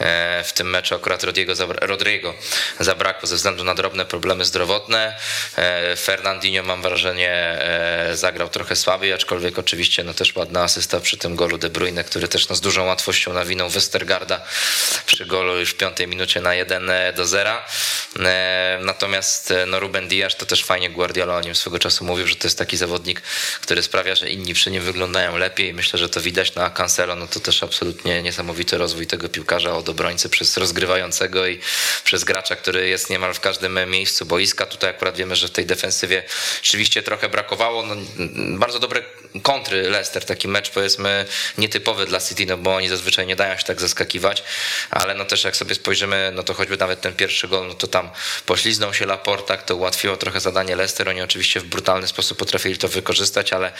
E, 0.00 0.44
w 0.44 0.52
tym 0.52 0.70
meczu 0.70 0.94
akurat 0.94 1.24
Rodrigo, 1.24 1.54
Rodrigo 1.80 2.34
zabrakło 2.80 3.28
ze 3.28 3.36
względu 3.36 3.64
na 3.64 3.74
drobne 3.74 4.04
problemy 4.04 4.44
zdrowotne. 4.44 5.16
Fernandinho 5.96 6.61
mam 6.62 6.82
wrażenie 6.82 7.58
zagrał 8.14 8.48
trochę 8.48 8.76
słabiej, 8.76 9.12
aczkolwiek 9.12 9.58
oczywiście 9.58 10.04
no 10.04 10.14
też 10.14 10.36
ładna 10.36 10.62
asysta 10.62 11.00
przy 11.00 11.16
tym 11.16 11.36
golu 11.36 11.58
De 11.58 11.70
Bruyne, 11.70 12.04
który 12.04 12.28
też 12.28 12.48
no 12.48 12.56
z 12.56 12.60
dużą 12.60 12.86
łatwością 12.86 13.32
nawinął 13.32 13.70
Westergarda 13.70 14.40
przy 15.06 15.26
golu 15.26 15.58
już 15.58 15.70
w 15.70 15.74
piątej 15.74 16.06
minucie 16.08 16.40
na 16.40 16.54
1 16.54 16.90
do 17.16 17.26
0. 17.26 17.50
Natomiast 18.80 19.54
no 19.66 19.80
Ruben 19.80 20.08
Diaz 20.08 20.36
to 20.36 20.46
też 20.46 20.64
fajnie 20.64 20.90
Guardiola 20.90 21.36
o 21.36 21.40
nim 21.40 21.54
swego 21.54 21.78
czasu 21.78 22.04
mówił, 22.04 22.26
że 22.26 22.36
to 22.36 22.46
jest 22.46 22.58
taki 22.58 22.76
zawodnik, 22.76 23.22
który 23.60 23.82
sprawia, 23.82 24.14
że 24.14 24.30
inni 24.30 24.54
przy 24.54 24.70
nim 24.70 24.82
wyglądają 24.82 25.38
lepiej. 25.38 25.74
Myślę, 25.74 25.98
że 25.98 26.08
to 26.08 26.20
widać 26.20 26.54
na 26.54 26.70
Cancelo, 26.70 27.16
no 27.16 27.26
to 27.26 27.40
też 27.40 27.62
absolutnie 27.62 28.22
niesamowity 28.22 28.78
rozwój 28.78 29.06
tego 29.06 29.28
piłkarza 29.28 29.76
od 29.76 29.88
obrońcy 29.88 30.28
przez 30.28 30.56
rozgrywającego 30.56 31.46
i 31.46 31.60
przez 32.04 32.24
gracza, 32.24 32.56
który 32.56 32.88
jest 32.88 33.10
niemal 33.10 33.34
w 33.34 33.40
każdym 33.40 33.90
miejscu 33.90 34.26
boiska. 34.26 34.66
Tutaj 34.66 34.90
akurat 34.90 35.16
wiemy, 35.16 35.36
że 35.36 35.48
w 35.48 35.50
tej 35.50 35.66
defensywie 35.66 36.22
rzeczywiście 36.62 37.02
trochę 37.02 37.28
brakowało. 37.28 37.82
No, 37.82 37.94
bardzo 38.58 38.78
dobre 38.78 39.02
kontry 39.42 39.90
Leicester, 39.90 40.24
taki 40.24 40.48
mecz 40.48 40.70
powiedzmy 40.70 41.26
nietypowy 41.58 42.06
dla 42.06 42.20
City, 42.20 42.46
no 42.46 42.56
bo 42.56 42.74
oni 42.74 42.88
zazwyczaj 42.88 43.26
nie 43.26 43.36
dają 43.36 43.58
się 43.58 43.64
tak 43.64 43.80
zaskakiwać, 43.80 44.42
ale 44.90 45.14
no 45.14 45.24
też 45.24 45.44
jak 45.44 45.56
sobie 45.56 45.74
spojrzymy, 45.74 46.32
no 46.34 46.42
to 46.42 46.54
choćby 46.54 46.76
nawet 46.76 47.00
ten 47.00 47.12
pierwszy 47.12 47.48
gol, 47.48 47.68
no 47.68 47.74
to 47.74 47.86
tam 47.86 48.10
pośliznął 48.46 48.94
się 48.94 49.06
Laporta, 49.06 49.56
to 49.56 49.76
ułatwiło 49.76 50.16
trochę 50.16 50.40
zadanie 50.40 50.76
Leicester, 50.76 51.08
oni 51.08 51.22
oczywiście 51.22 51.60
w 51.60 51.64
brutalny 51.64 52.08
sposób 52.08 52.38
potrafili 52.38 52.78
to 52.78 52.88
wykorzystać, 52.88 53.52
ale 53.52 53.72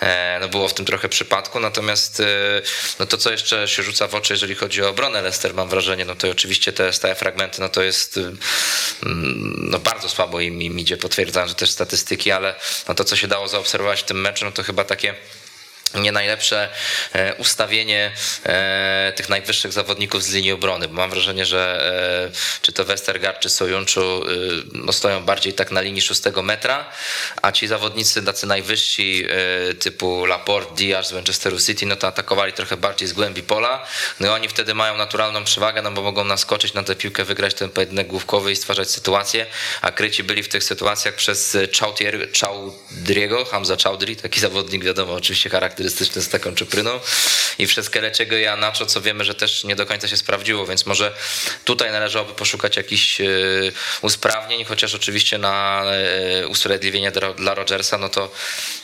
e, 0.00 0.38
no 0.40 0.48
było 0.48 0.68
w 0.68 0.74
tym 0.74 0.84
trochę 0.84 1.08
przypadku, 1.08 1.60
natomiast 1.60 2.20
e, 2.20 2.24
no 2.98 3.06
to 3.06 3.18
co 3.18 3.30
jeszcze 3.30 3.68
się 3.68 3.82
rzuca 3.82 4.08
w 4.08 4.14
oczy, 4.14 4.32
jeżeli 4.32 4.54
chodzi 4.54 4.82
o 4.82 4.88
obronę 4.88 5.22
Leicester, 5.22 5.54
mam 5.54 5.68
wrażenie, 5.68 6.04
no 6.04 6.14
to 6.14 6.30
oczywiście 6.30 6.72
te 6.72 6.92
stałe 6.92 7.14
fragmenty, 7.14 7.60
no 7.60 7.68
to 7.68 7.82
jest 7.82 8.16
mm, 8.16 8.38
no 9.70 9.78
bardzo 9.78 10.08
słabo 10.08 10.40
im, 10.40 10.62
im 10.62 10.78
idzie, 10.78 10.96
potwierdzają, 10.96 11.48
że 11.48 11.54
też 11.54 11.70
statystyki, 11.70 12.30
ale 12.32 12.54
no 12.88 12.94
to 12.94 13.04
co 13.04 13.16
się 13.16 13.28
dało 13.28 13.48
zaobserwować 13.48 14.00
w 14.00 14.04
tym 14.04 14.20
meczu, 14.20 14.44
no 14.44 14.52
to 14.52 14.62
chyba 14.62 14.84
takie 14.96 15.14
nie 15.94 16.12
najlepsze 16.12 16.68
e, 17.12 17.34
ustawienie 17.34 18.12
e, 18.46 19.12
tych 19.16 19.28
najwyższych 19.28 19.72
zawodników 19.72 20.22
z 20.22 20.32
linii 20.32 20.52
obrony, 20.52 20.88
bo 20.88 20.94
mam 20.94 21.10
wrażenie, 21.10 21.46
że 21.46 21.90
e, 22.32 22.62
czy 22.62 22.72
to 22.72 22.84
Westergaard, 22.84 23.40
czy 23.40 23.50
Sojunczu 23.50 24.24
no 24.72 24.92
stoją 24.92 25.24
bardziej 25.24 25.52
tak 25.52 25.70
na 25.70 25.80
linii 25.80 26.02
szóstego 26.02 26.42
metra, 26.42 26.90
a 27.42 27.52
ci 27.52 27.66
zawodnicy 27.66 28.22
tacy 28.22 28.46
najwyżsi 28.46 29.26
typu 29.78 30.26
Laporte, 30.26 30.74
Diaz 30.74 31.08
z 31.08 31.12
Manchesteru 31.12 31.60
City, 31.60 31.86
no 31.86 31.96
to 31.96 32.06
atakowali 32.06 32.52
trochę 32.52 32.76
bardziej 32.76 33.08
z 33.08 33.12
głębi 33.12 33.42
pola, 33.42 33.86
no 34.20 34.26
i 34.26 34.30
oni 34.30 34.48
wtedy 34.48 34.74
mają 34.74 34.96
naturalną 34.96 35.44
przewagę, 35.44 35.82
no 35.82 35.90
bo 35.90 36.02
mogą 36.02 36.24
naskoczyć 36.24 36.74
na 36.74 36.82
tę 36.82 36.96
piłkę, 36.96 37.24
wygrać 37.24 37.54
ten 37.54 37.70
pojedynek 37.70 38.06
główkowy 38.06 38.52
i 38.52 38.56
stwarzać 38.56 38.90
sytuację, 38.90 39.46
a 39.82 39.90
kryci 39.92 40.24
byli 40.24 40.42
w 40.42 40.48
tych 40.48 40.64
sytuacjach 40.64 41.14
przez 41.14 41.56
Chaudriego, 42.40 43.44
Hamza 43.44 43.76
Chaudry, 43.84 44.16
taki 44.16 44.40
zawodnik 44.40 44.84
wiadomo, 44.84 45.12
oczywiście 45.12 45.50
charakter 45.50 45.83
charakterystyczny 45.84 46.22
z 46.22 46.28
taką 46.28 46.54
czupryną 46.54 47.00
i 47.58 47.66
przez 47.66 47.90
Keleciego 47.90 48.36
i 48.36 48.46
Anacho, 48.46 48.86
co 48.86 49.00
wiemy, 49.00 49.24
że 49.24 49.34
też 49.34 49.64
nie 49.64 49.76
do 49.76 49.86
końca 49.86 50.08
się 50.08 50.16
sprawdziło, 50.16 50.66
więc 50.66 50.86
może 50.86 51.12
tutaj 51.64 51.92
należałoby 51.92 52.34
poszukać 52.34 52.76
jakichś 52.76 53.20
e, 53.20 53.26
usprawnień, 54.02 54.64
chociaż 54.64 54.94
oczywiście 54.94 55.38
na 55.38 55.84
e, 55.84 56.48
usprawiedliwienie 56.48 57.12
dla 57.36 57.54
Rogersa, 57.54 57.98
no 57.98 58.08
to 58.08 58.30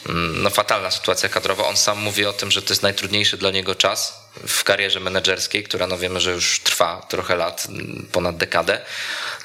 mm, 0.09 0.43
no 0.43 0.51
fatalna 0.51 0.91
sytuacja 0.91 1.29
kadrowa. 1.29 1.67
On 1.67 1.77
sam 1.77 1.99
mówi 1.99 2.27
o 2.27 2.33
tym, 2.33 2.51
że 2.51 2.63
to 2.63 2.73
jest 2.73 2.83
najtrudniejszy 2.83 3.37
dla 3.37 3.51
niego 3.51 3.75
czas 3.75 4.21
w 4.47 4.65
karierze 4.65 5.01
menedżerskiej, 5.01 5.65
która 5.65 5.87
no 5.87 5.99
wiemy, 5.99 6.21
że 6.21 6.31
już 6.31 6.61
trwa 6.61 7.07
trochę 7.09 7.37
lat, 7.37 7.67
ponad 8.13 8.37
dekadę. 8.37 8.81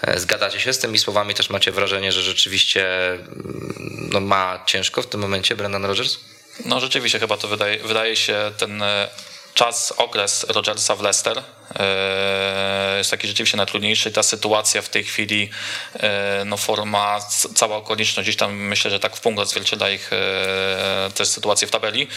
E, 0.02 0.20
zgadzacie 0.20 0.60
się 0.60 0.74
z 0.74 0.80
tymi 0.80 0.98
słowami? 0.98 1.34
Też 1.34 1.50
macie 1.50 1.72
wrażenie, 1.72 2.12
że 2.12 2.22
rzeczywiście 2.22 3.12
mm, 3.12 4.10
no, 4.12 4.20
ma 4.20 4.64
ciężko 4.66 5.02
w 5.02 5.08
tym 5.08 5.20
momencie 5.20 5.56
Brendan 5.56 5.86
Rodgers? 5.86 6.35
No 6.66 6.80
rzeczywiście 6.80 7.20
chyba 7.20 7.38
to 7.38 7.48
wydaje, 7.48 7.80
wydaje 7.80 8.16
się 8.16 8.52
ten 8.58 8.84
czas, 9.54 9.94
okres 9.98 10.46
Rogersa 10.50 10.96
w 10.96 11.02
Leicester. 11.02 11.38
e, 11.38 11.65
jest 12.98 13.12
taki 13.12 13.28
rzeczywiście 13.28 13.58
najtrudniejszy. 13.58 14.12
Ta 14.12 14.24
sytuacja 14.24 14.82
w 14.82 14.90
tej 14.90 15.04
chwili, 15.04 15.50
e, 16.00 16.44
no 16.46 16.58
forma, 16.58 17.20
cała 17.56 17.78
okoliczność 17.78 18.30
gdzieś 18.30 18.36
tam 18.36 18.56
myślę, 18.56 18.92
że 18.92 19.00
tak 19.00 19.16
w 19.16 19.20
punkt 19.20 19.42
odzwierciedla 19.42 19.90
ich 19.90 20.14
e, 20.14 21.12
też 21.16 21.28
sytuację 21.28 21.68
w 21.68 21.72
tabeli. 21.72 22.08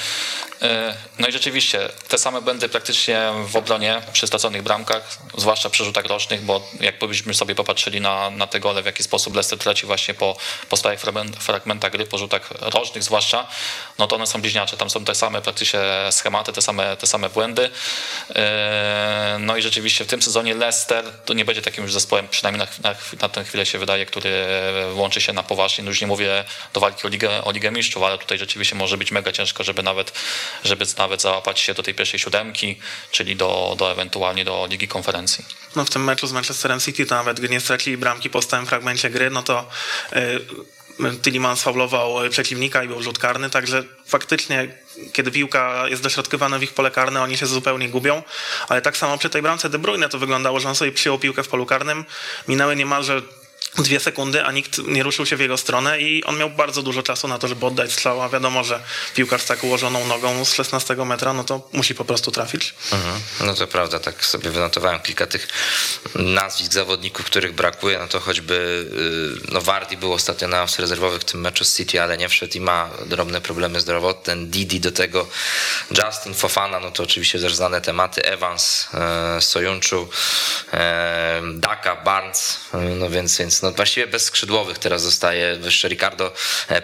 No 1.18 1.28
i 1.28 1.32
rzeczywiście 1.32 1.88
te 2.08 2.18
same 2.18 2.40
błędy 2.40 2.68
praktycznie 2.68 3.28
w 3.46 3.56
obronie 3.56 4.02
przy 4.12 4.26
straconych 4.26 4.62
bramkach, 4.62 5.18
zwłaszcza 5.36 5.70
przy 5.70 5.84
rzutach 5.84 6.04
rocznych, 6.04 6.42
bo 6.42 6.68
jakbyśmy 6.80 7.34
sobie 7.34 7.54
popatrzyli 7.54 8.00
na, 8.00 8.30
na 8.30 8.46
te 8.46 8.60
gole, 8.60 8.82
w 8.82 8.86
jaki 8.86 9.02
sposób 9.02 9.34
Leicester 9.34 9.58
traci 9.58 9.86
właśnie 9.86 10.14
po, 10.14 10.36
po 10.68 10.76
stałych 10.76 11.00
fragmentach 11.38 11.92
gry, 11.92 12.06
po 12.06 12.18
rzutach 12.18 12.50
rocznych 12.60 13.02
zwłaszcza, 13.02 13.46
no 13.98 14.06
to 14.06 14.16
one 14.16 14.26
są 14.26 14.40
bliźniacze. 14.40 14.76
Tam 14.76 14.90
są 14.90 15.04
te 15.04 15.14
same 15.14 15.42
praktycznie 15.42 15.80
schematy, 16.10 16.52
te 16.52 16.62
same, 16.62 16.96
te 16.96 17.06
same 17.06 17.28
błędy. 17.28 17.70
E, 19.38 19.40
no 19.40 19.56
i 19.56 19.62
rzeczywiście 19.62 20.04
w 20.04 20.08
tym 20.08 20.22
sezonie 20.22 20.54
Leicester 20.54 21.04
to 21.24 21.34
nie 21.34 21.44
będzie 21.44 21.62
takim 21.62 21.84
już 21.84 21.92
zespołem, 21.92 22.28
przynajmniej 22.28 22.66
na, 22.82 22.90
na, 22.90 22.96
na 23.22 23.28
tę 23.28 23.44
chwilę 23.44 23.66
się 23.66 23.78
wydaje, 23.78 24.06
który 24.06 24.30
łączy 24.94 25.20
się 25.20 25.32
na 25.32 25.42
poważnie. 25.42 25.84
No 25.84 25.90
już 25.90 26.00
nie 26.00 26.06
mówię 26.06 26.44
do 26.74 26.80
walki 26.80 27.06
o 27.06 27.08
Ligę, 27.08 27.44
o 27.44 27.52
Ligę 27.52 27.70
Mistrzów, 27.70 28.02
ale 28.02 28.18
tutaj 28.18 28.38
rzeczywiście 28.38 28.76
może 28.76 28.96
być 28.98 29.12
mega 29.12 29.32
ciężko, 29.32 29.64
żeby 29.64 29.82
nawet, 29.82 30.12
żeby 30.64 30.86
nawet 30.98 31.22
załapać 31.22 31.60
się 31.60 31.74
do 31.74 31.82
tej 31.82 31.94
pierwszej 31.94 32.20
siódemki, 32.20 32.78
czyli 33.10 33.36
do, 33.36 33.74
do 33.78 33.92
ewentualnie 33.92 34.44
do 34.44 34.66
Ligi 34.70 34.88
Konferencji. 34.88 35.44
No 35.76 35.84
w 35.84 35.90
tym 35.90 36.04
meczu 36.04 36.26
z 36.26 36.32
Manchesterem 36.32 36.80
City 36.80 37.06
to 37.06 37.14
nawet 37.14 37.40
gdy 37.40 37.48
nie 37.48 37.60
stracili 37.60 37.96
bramki 37.96 38.30
po 38.30 38.42
stałym 38.42 38.66
fragmencie 38.66 39.10
gry, 39.10 39.30
no 39.30 39.42
to 39.42 39.68
yy 40.12 40.46
Tillemans 41.22 41.62
faulował 41.62 42.30
przeciwnika 42.30 42.84
i 42.84 42.88
był 42.88 43.02
rzut 43.02 43.18
karny, 43.18 43.50
także 43.50 43.84
faktycznie 44.06 44.68
kiedy 45.12 45.30
piłka 45.30 45.88
jest 45.88 46.02
dośrodkowana 46.02 46.58
w 46.58 46.62
ich 46.62 46.74
pole 46.74 46.90
karne, 46.90 47.22
oni 47.22 47.36
się 47.36 47.46
zupełnie 47.46 47.88
gubią, 47.88 48.22
ale 48.68 48.82
tak 48.82 48.96
samo 48.96 49.18
przy 49.18 49.30
tej 49.30 49.42
bramce 49.42 49.68
De 49.70 49.78
Bruyne 49.78 50.08
to 50.08 50.18
wyglądało, 50.18 50.60
że 50.60 50.68
on 50.68 50.74
sobie 50.74 50.92
przyjął 50.92 51.18
piłkę 51.18 51.42
w 51.42 51.48
polu 51.48 51.66
karnym, 51.66 52.04
minęły 52.48 52.76
niemalże 52.76 53.22
dwie 53.82 54.00
sekundy, 54.00 54.44
a 54.44 54.52
nikt 54.52 54.78
nie 54.78 55.02
ruszył 55.02 55.26
się 55.26 55.36
w 55.36 55.40
jego 55.40 55.56
stronę 55.56 56.00
i 56.00 56.24
on 56.24 56.38
miał 56.38 56.50
bardzo 56.50 56.82
dużo 56.82 57.02
czasu 57.02 57.28
na 57.28 57.38
to, 57.38 57.48
żeby 57.48 57.66
oddać 57.66 57.92
strzał, 57.92 58.22
a 58.22 58.28
wiadomo, 58.28 58.64
że 58.64 58.82
piłkarz 59.14 59.44
tak 59.44 59.64
ułożoną 59.64 60.06
nogą 60.06 60.44
z 60.44 60.52
16 60.52 60.96
metra, 60.96 61.32
no 61.32 61.44
to 61.44 61.68
musi 61.72 61.94
po 61.94 62.04
prostu 62.04 62.30
trafić. 62.30 62.74
Mhm. 62.92 63.20
No 63.40 63.54
to 63.54 63.66
prawda, 63.66 63.98
tak 63.98 64.24
sobie 64.26 64.50
wynotowałem 64.50 65.00
kilka 65.00 65.26
tych 65.26 65.48
nazwisk 66.14 66.72
zawodników, 66.72 67.26
których 67.26 67.54
brakuje, 67.54 67.98
no 67.98 68.08
to 68.08 68.20
choćby 68.20 68.54
y, 69.44 69.52
no 69.52 69.60
Wardi 69.60 69.96
był 69.96 70.12
ostatnio 70.12 70.48
na 70.48 70.56
ławce 70.56 70.82
rezerwowych 70.82 71.20
w 71.20 71.24
tym 71.24 71.40
meczu 71.40 71.64
z 71.64 71.76
City, 71.76 72.02
ale 72.02 72.16
nie 72.16 72.28
wszedł 72.28 72.54
i 72.54 72.60
ma 72.60 72.90
drobne 73.06 73.40
problemy 73.40 73.80
zdrowotne, 73.80 74.36
Didi 74.36 74.80
do 74.80 74.92
tego 74.92 75.26
Justin 75.90 76.34
Fofana, 76.34 76.80
no 76.80 76.90
to 76.90 77.02
oczywiście 77.02 77.38
też 77.38 77.54
znane 77.54 77.80
tematy, 77.80 78.24
Evans, 78.24 78.88
e, 78.94 79.40
Sojunczu, 79.40 80.08
e, 80.72 81.42
Daka, 81.54 81.96
Barnes, 81.96 82.60
no 82.98 83.10
więc, 83.10 83.38
więc 83.38 83.62
no 83.62 83.67
właściwie 83.76 84.06
bez 84.06 84.24
skrzydłowych 84.24 84.78
teraz 84.78 85.02
zostaje 85.02 85.56
wyższy 85.56 85.88
Ricardo 85.88 86.32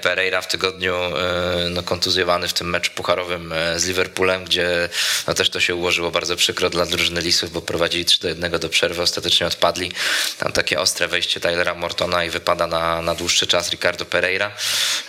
Pereira 0.03 0.43
w 0.43 0.49
tygodniu 0.49 0.95
e, 0.95 1.69
no, 1.71 1.83
kontuzjowany 1.83 2.49
w 2.49 2.53
tym 2.53 2.71
meczu 2.71 2.91
pucharowym 2.95 3.53
e, 3.53 3.81
z 3.81 3.87
Liverpoolem, 3.87 4.45
gdzie 4.45 4.89
no, 5.27 5.35
też 5.35 5.51
to 5.51 5.61
się 5.61 5.75
ułożyło 5.75 6.11
bardzo 6.11 6.37
przykro 6.37 6.71
dla 6.71 6.87
drużyny 6.87 7.21
Lisów, 7.21 7.53
bo 7.53 7.63
prowadzili 7.63 8.05
3 8.05 8.21
do 8.21 8.29
1 8.29 8.61
do 8.61 8.69
przerwy, 8.69 9.03
ostatecznie 9.03 9.47
odpadli. 9.47 9.93
Tam 10.39 10.53
takie 10.53 10.81
ostre 10.81 11.09
wejście 11.09 11.41
Tylera 11.41 11.75
Mortona 11.75 12.25
i 12.25 12.31
wypada 12.31 12.67
na, 12.67 13.03
na 13.03 13.15
dłuższy 13.15 13.47
czas 13.47 13.71
Ricardo 13.71 14.05
Pereira, 14.05 14.53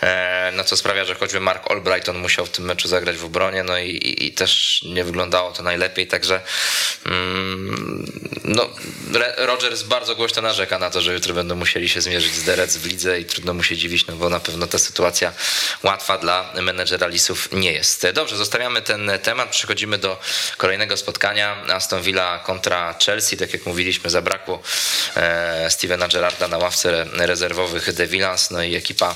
e, 0.02 0.52
no 0.54 0.64
co 0.64 0.76
sprawia, 0.76 1.04
że 1.04 1.14
choćby 1.14 1.40
Mark 1.40 1.70
Albrighton 1.70 2.18
musiał 2.18 2.46
w 2.46 2.50
tym 2.50 2.64
meczu 2.64 2.88
zagrać 2.88 3.16
w 3.16 3.24
obronie, 3.24 3.62
no 3.62 3.78
i, 3.78 3.90
i, 3.90 4.26
i 4.26 4.32
też 4.32 4.82
nie 4.82 5.04
wyglądało 5.04 5.52
to 5.52 5.62
najlepiej, 5.62 6.06
także 6.06 6.40
mm, 7.06 8.12
no, 8.44 8.70
Rogers 9.36 9.82
bardzo 9.82 10.16
głośno 10.16 10.42
narzeka 10.42 10.78
na 10.78 10.90
to, 10.90 11.00
że 11.00 11.14
jutro 11.14 11.34
będą 11.34 11.54
musieli 11.54 11.65
się 11.66 12.00
zmierzyć 12.00 12.34
z 12.34 12.42
Derec 12.42 12.76
w 12.76 12.86
lidze 12.86 13.20
i 13.20 13.24
trudno 13.24 13.54
mu 13.54 13.62
się 13.62 13.76
dziwić, 13.76 14.06
no 14.06 14.16
bo 14.16 14.28
na 14.28 14.40
pewno 14.40 14.66
ta 14.66 14.78
sytuacja 14.78 15.32
łatwa 15.82 16.18
dla 16.18 16.52
menedżera 16.62 17.06
Lisów 17.06 17.48
nie 17.52 17.72
jest. 17.72 18.06
Dobrze, 18.14 18.36
zostawiamy 18.36 18.82
ten 18.82 19.10
temat, 19.22 19.50
przechodzimy 19.50 19.98
do 19.98 20.20
kolejnego 20.56 20.96
spotkania 20.96 21.64
Aston 21.68 22.02
Villa 22.02 22.38
kontra 22.38 22.94
Chelsea. 23.06 23.36
Tak 23.36 23.52
jak 23.52 23.66
mówiliśmy, 23.66 24.10
zabrakło 24.10 24.62
e, 25.16 25.70
Stevena 25.70 26.08
Gerrarda 26.08 26.48
na 26.48 26.58
ławce 26.58 27.06
rezerwowych 27.12 27.92
De 27.92 28.06
Villans, 28.06 28.50
no 28.50 28.62
i 28.62 28.74
ekipa 28.74 29.14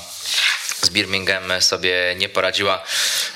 z 0.81 0.89
Birmingham 0.89 1.61
sobie 1.61 2.15
nie 2.17 2.29
poradziła. 2.29 2.83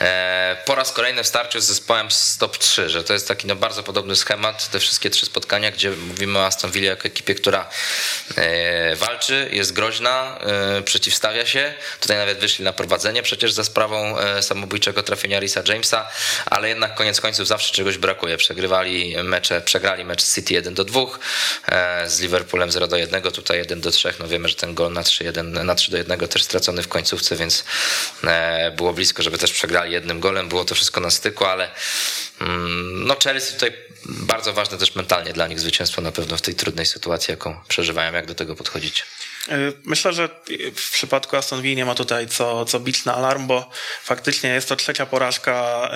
E, 0.01 0.57
po 0.65 0.75
raz 0.75 0.91
kolejny 0.91 1.23
w 1.23 1.27
starciu 1.27 1.61
z 1.61 1.63
zespołem 1.63 2.11
z 2.11 2.37
top 2.37 2.57
3, 2.57 2.89
że 2.89 3.03
to 3.03 3.13
jest 3.13 3.27
taki 3.27 3.47
no 3.47 3.55
bardzo 3.55 3.83
podobny 3.83 4.15
schemat, 4.15 4.69
te 4.69 4.79
wszystkie 4.79 5.09
trzy 5.09 5.25
spotkania, 5.25 5.71
gdzie 5.71 5.91
mówimy 5.91 6.39
o 6.39 6.45
Aston 6.45 6.71
Villa 6.71 6.89
jako 6.89 7.07
ekipie, 7.07 7.35
która 7.35 7.69
e, 8.35 8.95
walczy, 8.95 9.49
jest 9.51 9.73
groźna, 9.73 10.39
e, 10.77 10.81
przeciwstawia 10.81 11.45
się, 11.45 11.73
tutaj 11.99 12.17
nawet 12.17 12.39
wyszli 12.39 12.65
na 12.65 12.73
prowadzenie 12.73 13.23
przecież 13.23 13.51
za 13.51 13.63
sprawą 13.63 14.15
samobójczego 14.41 15.03
trafienia 15.03 15.39
Risa 15.39 15.61
Jamesa, 15.67 16.09
ale 16.45 16.69
jednak 16.69 16.95
koniec 16.95 17.21
końców 17.21 17.47
zawsze 17.47 17.73
czegoś 17.73 17.97
brakuje, 17.97 18.37
przegrywali 18.37 19.23
mecze, 19.23 19.61
przegrali 19.61 20.05
mecz 20.05 20.23
City 20.23 20.53
1 20.53 20.73
do 20.73 20.83
2, 20.83 21.01
z 22.07 22.19
Liverpoolem 22.19 22.71
0 22.71 22.87
do 22.87 22.97
1, 22.97 23.21
tutaj 23.21 23.57
1 23.57 23.81
do 23.81 23.91
3, 23.91 24.13
no 24.19 24.27
wiemy, 24.27 24.49
że 24.49 24.55
ten 24.55 24.73
gol 24.73 24.93
na 24.93 25.03
3, 25.03 25.33
na 25.43 25.75
3 25.75 25.91
do 25.91 25.97
1 25.97 26.19
też 26.27 26.43
stracony 26.43 26.83
w 26.83 26.87
końcówce 26.87 27.34
więc 27.35 27.65
e, 28.23 28.71
było 28.71 28.93
blisko, 28.93 29.23
żeby 29.23 29.37
też 29.37 29.51
przegrali 29.51 29.93
jednym 29.93 30.19
golem. 30.19 30.49
Było 30.49 30.65
to 30.65 30.75
wszystko 30.75 31.01
na 31.01 31.09
styku, 31.09 31.45
ale 31.45 31.71
mm, 32.41 33.07
no 33.07 33.15
Chelsea 33.23 33.53
tutaj 33.53 33.73
bardzo 34.05 34.53
ważne 34.53 34.77
też 34.77 34.95
mentalnie 34.95 35.33
dla 35.33 35.47
nich 35.47 35.59
zwycięstwo 35.59 36.01
na 36.01 36.11
pewno 36.11 36.37
w 36.37 36.41
tej 36.41 36.55
trudnej 36.55 36.85
sytuacji, 36.85 37.31
jaką 37.31 37.59
przeżywają. 37.67 38.13
Jak 38.13 38.25
do 38.25 38.35
tego 38.35 38.55
podchodzić? 38.55 39.05
Y, 39.51 39.73
myślę, 39.83 40.13
że 40.13 40.29
w 40.75 40.91
przypadku 40.91 41.35
Aston 41.35 41.61
Villa 41.61 41.77
nie 41.77 41.85
ma 41.85 41.95
tutaj 41.95 42.27
co, 42.27 42.65
co 42.65 42.79
bić 42.79 43.05
na 43.05 43.15
alarm, 43.15 43.47
bo 43.47 43.69
faktycznie 44.03 44.49
jest 44.49 44.69
to 44.69 44.75
trzecia 44.75 45.05
porażka 45.05 45.89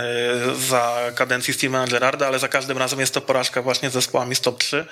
y, 0.51 0.67
za 0.67 0.97
kadencji 1.15 1.53
Stevena 1.53 1.87
Gerrarda, 1.87 2.27
ale 2.27 2.39
za 2.39 2.47
każdym 2.47 2.77
razem 2.77 2.99
jest 2.99 3.13
to 3.13 3.21
porażka 3.21 3.61
właśnie 3.61 3.89
z 3.89 3.93
zespołami 3.93 4.35
z 4.35 4.41
top 4.41 4.59
3. 4.59 4.85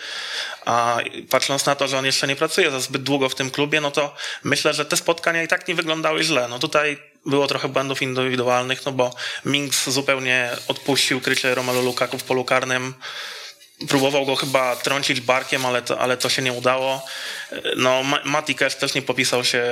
A 0.65 0.97
patrząc 1.29 1.65
na 1.65 1.75
to, 1.75 1.87
że 1.87 1.97
on 1.97 2.05
jeszcze 2.05 2.27
nie 2.27 2.35
pracuje 2.35 2.71
za 2.71 2.79
zbyt 2.79 3.03
długo 3.03 3.29
w 3.29 3.35
tym 3.35 3.51
klubie, 3.51 3.81
no 3.81 3.91
to 3.91 4.15
myślę, 4.43 4.73
że 4.73 4.85
te 4.85 4.97
spotkania 4.97 5.43
i 5.43 5.47
tak 5.47 5.67
nie 5.67 5.75
wyglądały 5.75 6.23
źle. 6.23 6.47
No 6.47 6.59
tutaj 6.59 6.97
było 7.25 7.47
trochę 7.47 7.67
błędów 7.67 8.01
indywidualnych, 8.01 8.85
no 8.85 8.91
bo 8.91 9.15
Minks 9.45 9.89
zupełnie 9.89 10.51
odpuścił 10.67 11.21
krycie 11.21 11.55
Romelu 11.55 11.81
Lukaku 11.81 12.17
w 12.17 12.23
polu 12.23 12.45
karnym 12.45 12.93
próbował 13.89 14.25
go 14.25 14.35
chyba 14.35 14.75
trącić 14.75 15.21
barkiem, 15.21 15.65
ale 15.65 15.81
to, 15.81 15.99
ale 15.99 16.17
to 16.17 16.29
się 16.29 16.41
nie 16.41 16.53
udało. 16.53 17.05
No, 17.75 18.03
Mati 18.23 18.55
Cash 18.55 18.75
też 18.75 18.93
nie 18.93 19.01
popisał 19.01 19.43
się 19.43 19.63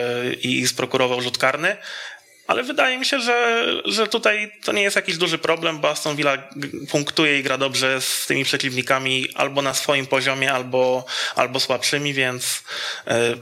i 0.42 0.68
sprokurował 0.68 1.22
rzut 1.22 1.38
karny. 1.38 1.78
Ale 2.48 2.64
wydaje 2.64 2.98
mi 2.98 3.06
się, 3.06 3.20
że, 3.20 3.66
że 3.86 4.08
tutaj 4.08 4.52
to 4.64 4.72
nie 4.72 4.82
jest 4.82 4.96
jakiś 4.96 5.18
duży 5.18 5.38
problem, 5.38 5.80
bo 5.80 5.90
Aston 5.90 6.16
Villa 6.16 6.38
punktuje 6.92 7.40
i 7.40 7.44
gra 7.44 7.58
dobrze 7.58 8.02
z 8.02 8.26
tymi 8.26 8.44
przeciwnikami 8.44 9.28
albo 9.36 9.62
na 9.62 9.74
swoim 9.74 10.08
poziomie, 10.08 10.54
albo, 10.54 11.06
albo 11.36 11.60
słabszymi, 11.60 12.14
więc 12.14 12.64
e, 13.08 13.36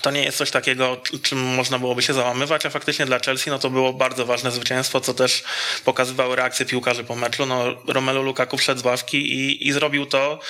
to 0.00 0.10
nie 0.10 0.24
jest 0.24 0.38
coś 0.38 0.50
takiego, 0.50 1.00
czym 1.22 1.38
można 1.38 1.78
byłoby 1.78 2.02
się 2.02 2.14
załamywać, 2.14 2.66
a 2.66 2.70
faktycznie 2.70 3.06
dla 3.06 3.18
Chelsea 3.18 3.50
no 3.50 3.58
to 3.58 3.70
było 3.70 3.92
bardzo 3.92 4.26
ważne 4.26 4.50
zwycięstwo, 4.50 5.00
co 5.00 5.14
też 5.14 5.44
pokazywały 5.84 6.36
reakcje 6.36 6.66
piłkarzy 6.66 7.04
po 7.04 7.16
meczu. 7.16 7.46
No, 7.46 7.64
Romelu 7.88 8.22
Lukaku 8.22 8.56
wszedł 8.56 8.80
z 8.80 8.84
ławki 8.84 9.32
i, 9.32 9.68
i 9.68 9.72
zrobił 9.72 10.06
to 10.06 10.40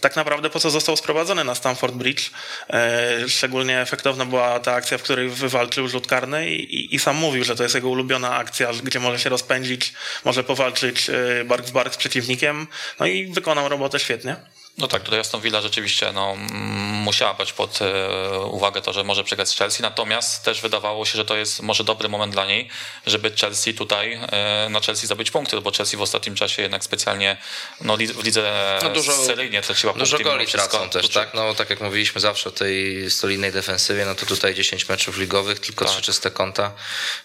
tak 0.00 0.16
naprawdę 0.16 0.50
po 0.50 0.60
co 0.60 0.70
został 0.70 0.96
sprowadzony 0.96 1.44
na 1.44 1.54
Stamford 1.54 1.94
Bridge. 1.94 2.30
E, 2.70 3.28
szczególnie 3.28 3.80
efektowna 3.80 4.24
była 4.26 4.60
ta 4.60 4.74
akcja, 4.74 4.98
w 4.98 5.02
której 5.02 5.28
wywalczył 5.28 5.88
rzut 5.88 6.06
karny 6.06 6.50
i, 6.50 6.74
i, 6.74 6.94
i, 6.94 6.98
sam 6.98 7.16
mówił, 7.16 7.44
że 7.44 7.56
to 7.56 7.62
jest 7.62 7.74
jego 7.74 7.88
ulubiona 7.88 8.36
akcja, 8.36 8.70
gdzie 8.82 9.00
może 9.00 9.18
się 9.18 9.30
rozpędzić, 9.30 9.92
może 10.24 10.44
powalczyć 10.44 11.10
e, 11.10 11.44
bark 11.44 11.66
w 11.66 11.72
bark 11.72 11.94
z 11.94 11.96
przeciwnikiem. 11.96 12.66
No 13.00 13.06
i 13.06 13.26
wykonał 13.26 13.68
robotę 13.68 14.00
świetnie. 14.00 14.36
No 14.78 14.88
tak, 14.88 15.02
tutaj 15.02 15.20
Aston 15.20 15.40
Villa 15.40 15.60
rzeczywiście 15.60 16.12
no, 16.12 16.36
musiała 17.04 17.34
brać 17.34 17.52
pod 17.52 17.78
e, 17.82 18.38
uwagę 18.40 18.80
to, 18.80 18.92
że 18.92 19.04
może 19.04 19.24
przegrać 19.24 19.48
z 19.48 19.56
Chelsea, 19.56 19.82
natomiast 19.82 20.44
też 20.44 20.60
wydawało 20.60 21.04
się, 21.04 21.16
że 21.16 21.24
to 21.24 21.36
jest 21.36 21.62
może 21.62 21.84
dobry 21.84 22.08
moment 22.08 22.32
dla 22.32 22.46
niej, 22.46 22.68
żeby 23.06 23.30
Chelsea 23.30 23.74
tutaj 23.74 24.12
e, 24.12 24.68
na 24.70 24.80
Chelsea 24.80 25.06
zdobyć 25.06 25.30
punkty, 25.30 25.60
bo 25.60 25.72
Chelsea 25.72 25.96
w 25.96 26.02
ostatnim 26.02 26.34
czasie 26.34 26.62
jednak 26.62 26.84
specjalnie 26.84 27.36
no, 27.80 27.96
w 27.96 28.24
lidze 28.24 28.78
no 28.82 28.90
dużo, 28.90 29.12
seryjnie 29.12 29.62
traciła 29.62 29.92
punkty. 29.92 30.10
Dużo 30.10 30.24
goli 30.24 30.46
tracą 30.46 30.88
też, 30.88 31.08
tak? 31.08 31.34
No 31.34 31.54
tak 31.54 31.70
jak 31.70 31.80
mówiliśmy 31.80 32.20
zawsze 32.20 32.48
o 32.48 32.52
tej 32.52 33.10
solidnej 33.10 33.52
defensywie, 33.52 34.04
no 34.06 34.14
to 34.14 34.26
tutaj 34.26 34.54
10 34.54 34.88
meczów 34.88 35.18
ligowych, 35.18 35.60
tylko 35.60 35.84
tak. 35.84 35.94
3 35.94 36.02
czyste 36.02 36.30
konta, 36.30 36.72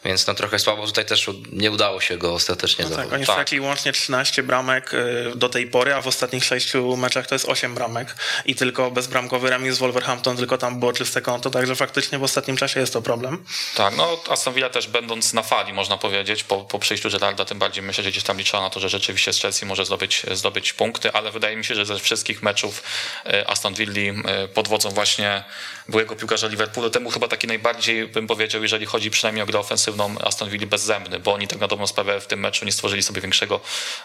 więc 0.06 0.28
no 0.28 0.34
trochę 0.34 0.60
słabo 0.60 0.86
tutaj 0.86 1.06
też 1.06 1.30
nie 1.52 1.72
udało 1.72 2.02
się 2.02 2.18
go 2.18 2.34
ostatecznie 2.34 2.86
no 2.90 2.96
tak, 2.96 3.14
oni 3.14 3.26
tak. 3.26 3.36
stracili 3.36 3.62
łącznie 3.62 3.92
13 3.92 4.44
bramek 4.44 4.92
e, 4.94 5.36
do 5.36 5.50
tej 5.50 5.68
pory, 5.68 5.94
a 5.94 6.02
w 6.02 6.08
ostatnich 6.08 6.46
6 6.46 6.74
meczach 6.98 7.28
to 7.28 7.36
jest 7.36 7.38
8 7.45 7.75
bramek 7.75 8.15
i 8.45 8.56
tylko 8.56 8.91
bezbramkowy 8.91 9.49
remis 9.49 9.75
z 9.75 9.80
Wolverhampton, 9.80 10.38
tylko 10.38 10.58
tam 10.58 10.80
było 10.80 10.93
czyste 10.93 11.21
konto, 11.21 11.49
także 11.49 11.75
faktycznie 11.75 12.19
w 12.19 12.23
ostatnim 12.23 12.58
czasie 12.58 12.80
jest 12.80 12.93
to 12.93 13.02
problem. 13.02 13.45
Tak, 13.75 13.97
no 13.97 14.17
Aston 14.30 14.54
Villa 14.54 14.69
też 14.69 14.88
będąc 14.88 15.34
na 15.34 15.43
fali, 15.43 15.73
można 15.73 15.97
powiedzieć, 15.97 16.43
po, 16.43 16.58
po 16.58 16.80
przyjściu 16.80 17.10
Gerarda, 17.10 17.45
tym 17.45 17.60
bardziej 17.60 17.84
myślę, 17.84 18.04
że 18.04 18.12
gdzieś 18.12 18.23
tam 18.23 18.38
liczyła 18.38 18.62
na 18.62 18.69
to, 18.69 18.80
że 18.80 18.89
rzeczywiście 18.89 19.34
z 19.34 19.41
Chelsea 19.41 19.65
może 19.65 19.86
zdobyć, 19.86 20.25
zdobyć 20.32 20.73
punkty, 20.73 21.12
ale 21.12 21.32
wydaje 21.32 21.58
mi 21.58 21.65
się, 21.65 21.75
że 21.75 21.86
ze 21.86 21.99
wszystkich 21.99 22.43
meczów 22.43 22.84
e, 23.25 23.49
Aston 23.49 23.73
Villa 23.73 23.89
e, 24.25 24.47
pod 24.47 24.67
wodzą 24.67 24.89
właśnie 24.89 25.43
byłego 25.89 26.15
piłkarza 26.15 26.47
Liverpoolu, 26.47 26.89
temu 26.89 27.10
chyba 27.10 27.28
taki 27.28 27.47
najbardziej, 27.47 28.08
bym 28.08 28.28
powiedział, 28.28 28.62
jeżeli 28.62 28.86
chodzi 28.86 29.12
przynajmniej 29.12 29.43
o 29.43 29.45
grę 29.45 29.60
ofensywną, 29.60 30.15
Aston 30.19 30.49
Villa 30.49 30.67
bezzemny, 30.67 31.19
bo 31.19 31.34
oni 31.34 31.47
tak 31.47 31.60
na 31.60 31.67
dobrą 31.67 31.88
sprawę 31.88 32.21
w 32.21 32.28
tym 32.28 32.39
meczu 32.39 32.65
nie 32.65 32.71
stworzyli 32.71 33.04
sobie 33.04 33.21
większego 33.21 33.60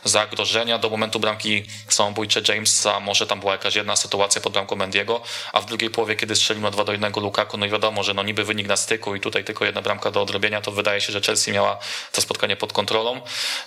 zagrożenia. 0.04 0.78
Do 0.78 0.90
momentu 0.90 1.20
bramki 1.20 1.64
samobójcze 1.88 2.40
Jamesa 2.48 3.00
może 3.00 3.23
tam 3.26 3.40
była 3.40 3.52
jakaś 3.52 3.74
jedna 3.74 3.96
sytuacja 3.96 4.40
pod 4.40 4.52
bramką 4.52 4.76
Mendiego, 4.76 5.22
a 5.52 5.60
w 5.60 5.66
drugiej 5.66 5.90
połowie, 5.90 6.16
kiedy 6.16 6.36
strzelił 6.36 6.62
na 6.62 6.70
2 6.70 6.84
do 6.84 6.92
1 6.92 7.12
Lukaku, 7.16 7.56
no 7.56 7.66
i 7.66 7.70
wiadomo, 7.70 8.02
że 8.02 8.14
no 8.14 8.22
niby 8.22 8.44
wynik 8.44 8.66
na 8.66 8.76
styku 8.76 9.14
i 9.14 9.20
tutaj 9.20 9.44
tylko 9.44 9.64
jedna 9.64 9.82
bramka 9.82 10.10
do 10.10 10.22
odrobienia, 10.22 10.60
to 10.60 10.72
wydaje 10.72 11.00
się, 11.00 11.12
że 11.12 11.20
Chelsea 11.20 11.52
miała 11.52 11.78
to 12.12 12.20
spotkanie 12.20 12.56
pod 12.56 12.72
kontrolą. 12.72 13.20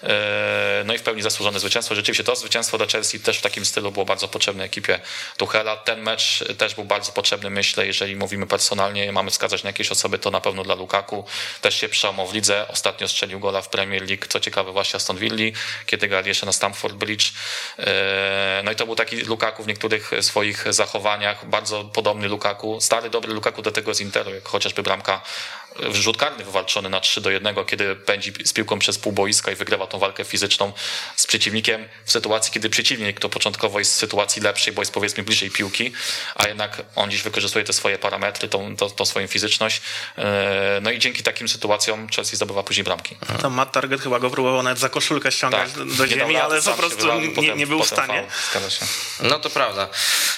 E, 0.04 0.84
no 0.86 0.93
i 0.93 0.98
w 0.98 1.02
pełni 1.02 1.22
zasłużone 1.22 1.60
zwycięstwo. 1.60 1.96
Rzeczywiście 1.96 2.24
to 2.24 2.36
zwycięstwo 2.36 2.78
dla 2.78 2.88
Chelsea 2.88 3.20
też 3.20 3.38
w 3.38 3.41
takim 3.41 3.65
stylu 3.65 3.91
było 3.91 4.06
bardzo 4.06 4.28
potrzebne 4.28 4.63
ekipie 4.63 5.00
Tuchela. 5.38 5.78
Ten 5.78 6.02
mecz 6.02 6.43
też 6.58 6.76
był 6.76 6.84
bardzo 6.84 7.12
potrzebny, 7.12 7.50
myślę, 7.50 7.88
jeżeli 7.88 8.15
mówimy 8.15 8.48
personalnie, 8.48 9.12
mamy 9.12 9.32
wskazać 9.32 9.63
na 9.63 9.70
jakieś 9.70 9.91
osoby, 9.91 10.20
to 10.20 10.32
na 10.32 10.41
pewno 10.41 10.63
dla 10.63 10.76
Lukaku. 10.76 11.26
Też 11.62 11.76
się 11.76 11.89
przełamał 11.89 12.28
w 12.28 12.34
lidze. 12.34 12.65
Ostatnio 12.67 13.08
strzelił 13.08 13.39
gola 13.39 13.62
w 13.62 13.70
Premier 13.70 14.08
League, 14.10 14.26
co 14.30 14.39
ciekawe 14.39 14.72
właśnie 14.72 14.98
Aston 14.98 15.17
Villa, 15.17 15.58
kiedy 15.86 16.08
grali 16.08 16.28
jeszcze 16.28 16.46
na 16.46 16.52
Stamford 16.52 16.96
Bridge. 16.96 17.32
E, 17.80 18.62
no 18.63 18.72
i 18.72 18.76
to 18.76 18.86
był 18.86 18.96
taki 18.96 19.15
Lukaku 19.15 19.46
w 19.55 19.67
niektórych 19.67 20.12
swoich 20.21 20.73
zachowaniach, 20.73 21.45
bardzo 21.45 21.83
podobny 21.83 22.27
Lukaku, 22.27 22.81
stary, 22.81 23.10
dobry 23.10 23.33
Lukaku 23.33 23.62
do 23.62 23.71
tego 23.71 23.93
z 23.93 24.01
Interu, 24.01 24.33
jak 24.33 24.47
chociażby 24.47 24.83
bramka 24.83 25.21
rzut 25.92 26.18
karny 26.18 26.44
wywalczony 26.44 26.90
na 26.90 27.00
3 27.00 27.22
do 27.22 27.30
1, 27.30 27.56
kiedy 27.66 27.96
pędzi 27.96 28.34
z 28.46 28.54
piłką 28.54 28.80
przez 28.80 28.98
pół 28.98 29.12
boiska 29.12 29.52
i 29.52 29.56
wygrywa 29.56 29.88
tą 29.88 30.00
walkę 30.00 30.24
fizyczną 30.24 30.74
z 31.16 31.28
przeciwnikiem 31.28 31.88
w 32.06 32.12
sytuacji, 32.12 32.54
kiedy 32.54 32.70
przeciwnik 32.70 33.20
to 33.20 33.30
początkowo 33.30 33.80
jest 33.80 33.94
w 33.94 33.96
sytuacji 33.96 34.42
lepszej, 34.42 34.74
bo 34.74 34.82
jest 34.82 34.94
powiedzmy 34.94 35.24
bliżej 35.24 35.52
piłki, 35.52 35.92
a 36.36 36.48
jednak 36.48 36.82
on 36.96 37.12
dziś 37.12 37.22
wykorzystuje 37.22 37.66
te 37.66 37.74
swoje 37.74 37.98
parametry, 37.98 38.50
tą, 38.50 38.76
tą, 38.76 38.90
tą 38.90 39.06
swoją 39.06 39.28
fizyczność. 39.28 39.82
E, 40.18 40.80
no 40.82 40.92
i 40.92 41.00
dzięki 41.00 41.24
takim 41.24 41.50
sytuacjom 41.50 42.08
Chelsea 42.10 42.36
zdobywa 42.36 42.63
później 42.63 42.84
bramki. 42.84 43.16
Tam 43.42 43.54
Matt 43.54 43.72
Target 43.72 44.02
chyba 44.02 44.20
go 44.20 44.30
próbował 44.30 44.63
nawet 44.63 44.80
za 44.80 44.90
koszulkę 44.90 45.32
ściągać 45.32 45.72
tak. 45.72 45.86
do 45.86 46.08
ziemi, 46.08 46.36
ale 46.36 46.62
po 46.62 46.74
prostu 46.74 47.20
nie, 47.20 47.30
potem, 47.30 47.58
nie, 47.58 47.68
był 47.68 47.84
w 47.84 47.88
stanie. 47.88 48.28
No 49.20 49.40
to 49.40 49.50
prawda. 49.50 49.90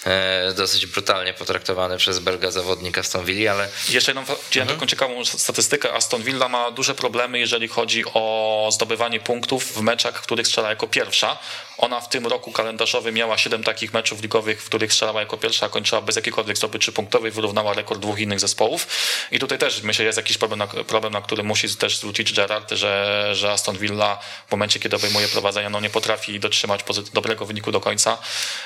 E, 0.05 0.53
dosyć 0.53 0.85
brutalnie 0.85 1.33
potraktowany 1.33 1.97
przez 1.97 2.19
Belga 2.19 2.51
zawodnik 2.51 2.97
Aston 2.97 3.25
Villa, 3.25 3.51
ale... 3.51 3.69
Jeszcze 3.89 4.11
jedną, 4.11 4.21
mhm. 4.21 4.67
taką 4.67 4.85
ciekawą 4.85 5.19
statystykę. 5.37 5.93
Aston 5.93 6.23
Villa 6.23 6.49
ma 6.49 6.71
duże 6.71 6.95
problemy, 6.95 7.39
jeżeli 7.39 7.67
chodzi 7.67 8.03
o 8.13 8.69
zdobywanie 8.71 9.19
punktów 9.19 9.73
w 9.73 9.81
meczach, 9.81 10.21
których 10.21 10.47
strzela 10.47 10.69
jako 10.69 10.87
pierwsza. 10.87 11.37
Ona 11.79 12.01
w 12.01 12.09
tym 12.09 12.27
roku 12.27 12.51
kalendarzowym 12.51 13.15
miała 13.15 13.37
7 13.37 13.63
takich 13.63 13.93
meczów 13.93 14.21
ligowych, 14.21 14.61
w 14.61 14.65
których 14.65 14.93
strzelała 14.93 15.19
jako 15.19 15.37
pierwsza, 15.37 15.69
kończyła 15.69 16.01
bez 16.01 16.15
jakiejkolwiek 16.15 16.57
zdobyczy 16.57 16.91
punktowej, 16.91 17.31
wyrównała 17.31 17.73
rekord 17.73 18.01
dwóch 18.01 18.19
innych 18.19 18.39
zespołów. 18.39 18.87
I 19.31 19.39
tutaj 19.39 19.57
też 19.57 19.83
myślę, 19.83 20.05
jest 20.05 20.17
jakiś 20.17 20.37
problem, 20.37 20.59
na, 20.59 20.67
problem, 20.67 21.13
na 21.13 21.21
który 21.21 21.43
musi 21.43 21.75
też 21.75 21.97
zwrócić 21.97 22.33
Gerard, 22.33 22.71
że, 22.71 23.29
że 23.35 23.51
Aston 23.51 23.77
Villa 23.77 24.19
w 24.47 24.51
momencie, 24.51 24.79
kiedy 24.79 24.95
obejmuje 24.95 25.27
prowadzenie, 25.27 25.69
no 25.69 25.79
nie 25.79 25.89
potrafi 25.89 26.39
dotrzymać 26.39 26.83
dobrego 27.13 27.45
wyniku 27.45 27.71
do 27.71 27.79
końca. 27.79 28.17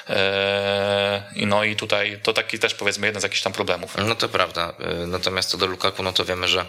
Eee, 0.10 1.46
no 1.46 1.64
i 1.64 1.76
tutaj 1.76 2.20
to 2.24 2.34
taki 2.34 2.60
też 2.60 2.74
powiedzmy 2.74 3.08
jeden 3.08 3.22
z 3.22 3.24
jakichś 3.24 3.42
tam 3.42 3.54
problemów. 3.54 3.96
No 3.98 4.16
to 4.16 4.30
prawda. 4.30 4.74
E, 4.80 5.08
natomiast 5.08 5.50
co 5.50 5.58
do 5.58 5.66
Lukaku, 5.66 6.04
no 6.04 6.14
to 6.14 6.26
wiemy, 6.26 6.48
że 6.48 6.66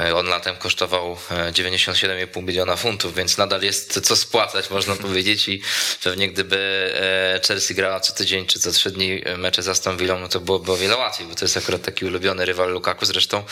e, 0.00 0.16
on 0.16 0.26
latem 0.26 0.56
kosztował 0.56 1.18
97,5 1.50 2.38
e, 2.38 2.42
miliona 2.42 2.76
funtów, 2.76 3.14
więc 3.14 3.38
nadal 3.38 3.62
jest 3.62 4.00
co 4.00 4.16
spłacać, 4.16 4.70
można 4.70 4.96
powiedzieć. 5.06 5.48
I 5.48 5.62
pewnie 6.04 6.28
gdyby 6.28 6.92
e, 6.94 7.40
Chelsea 7.46 7.74
grała 7.74 8.00
co 8.00 8.12
tydzień 8.12 8.46
czy 8.46 8.60
co 8.60 8.72
trzy 8.72 8.90
dni 8.90 9.22
mecze 9.38 9.62
z 9.62 9.68
Aston 9.68 9.96
Villą, 9.96 10.18
no 10.18 10.28
to 10.28 10.40
byłoby 10.40 10.72
o 10.72 10.76
wiele 10.76 10.96
łatwiej, 10.96 11.26
bo 11.26 11.34
to 11.34 11.44
jest 11.44 11.56
akurat 11.56 11.82
taki 11.82 12.04
ulubiony 12.04 12.44
rywal 12.44 12.70
Lukaku. 12.70 13.04
Zresztą 13.04 13.44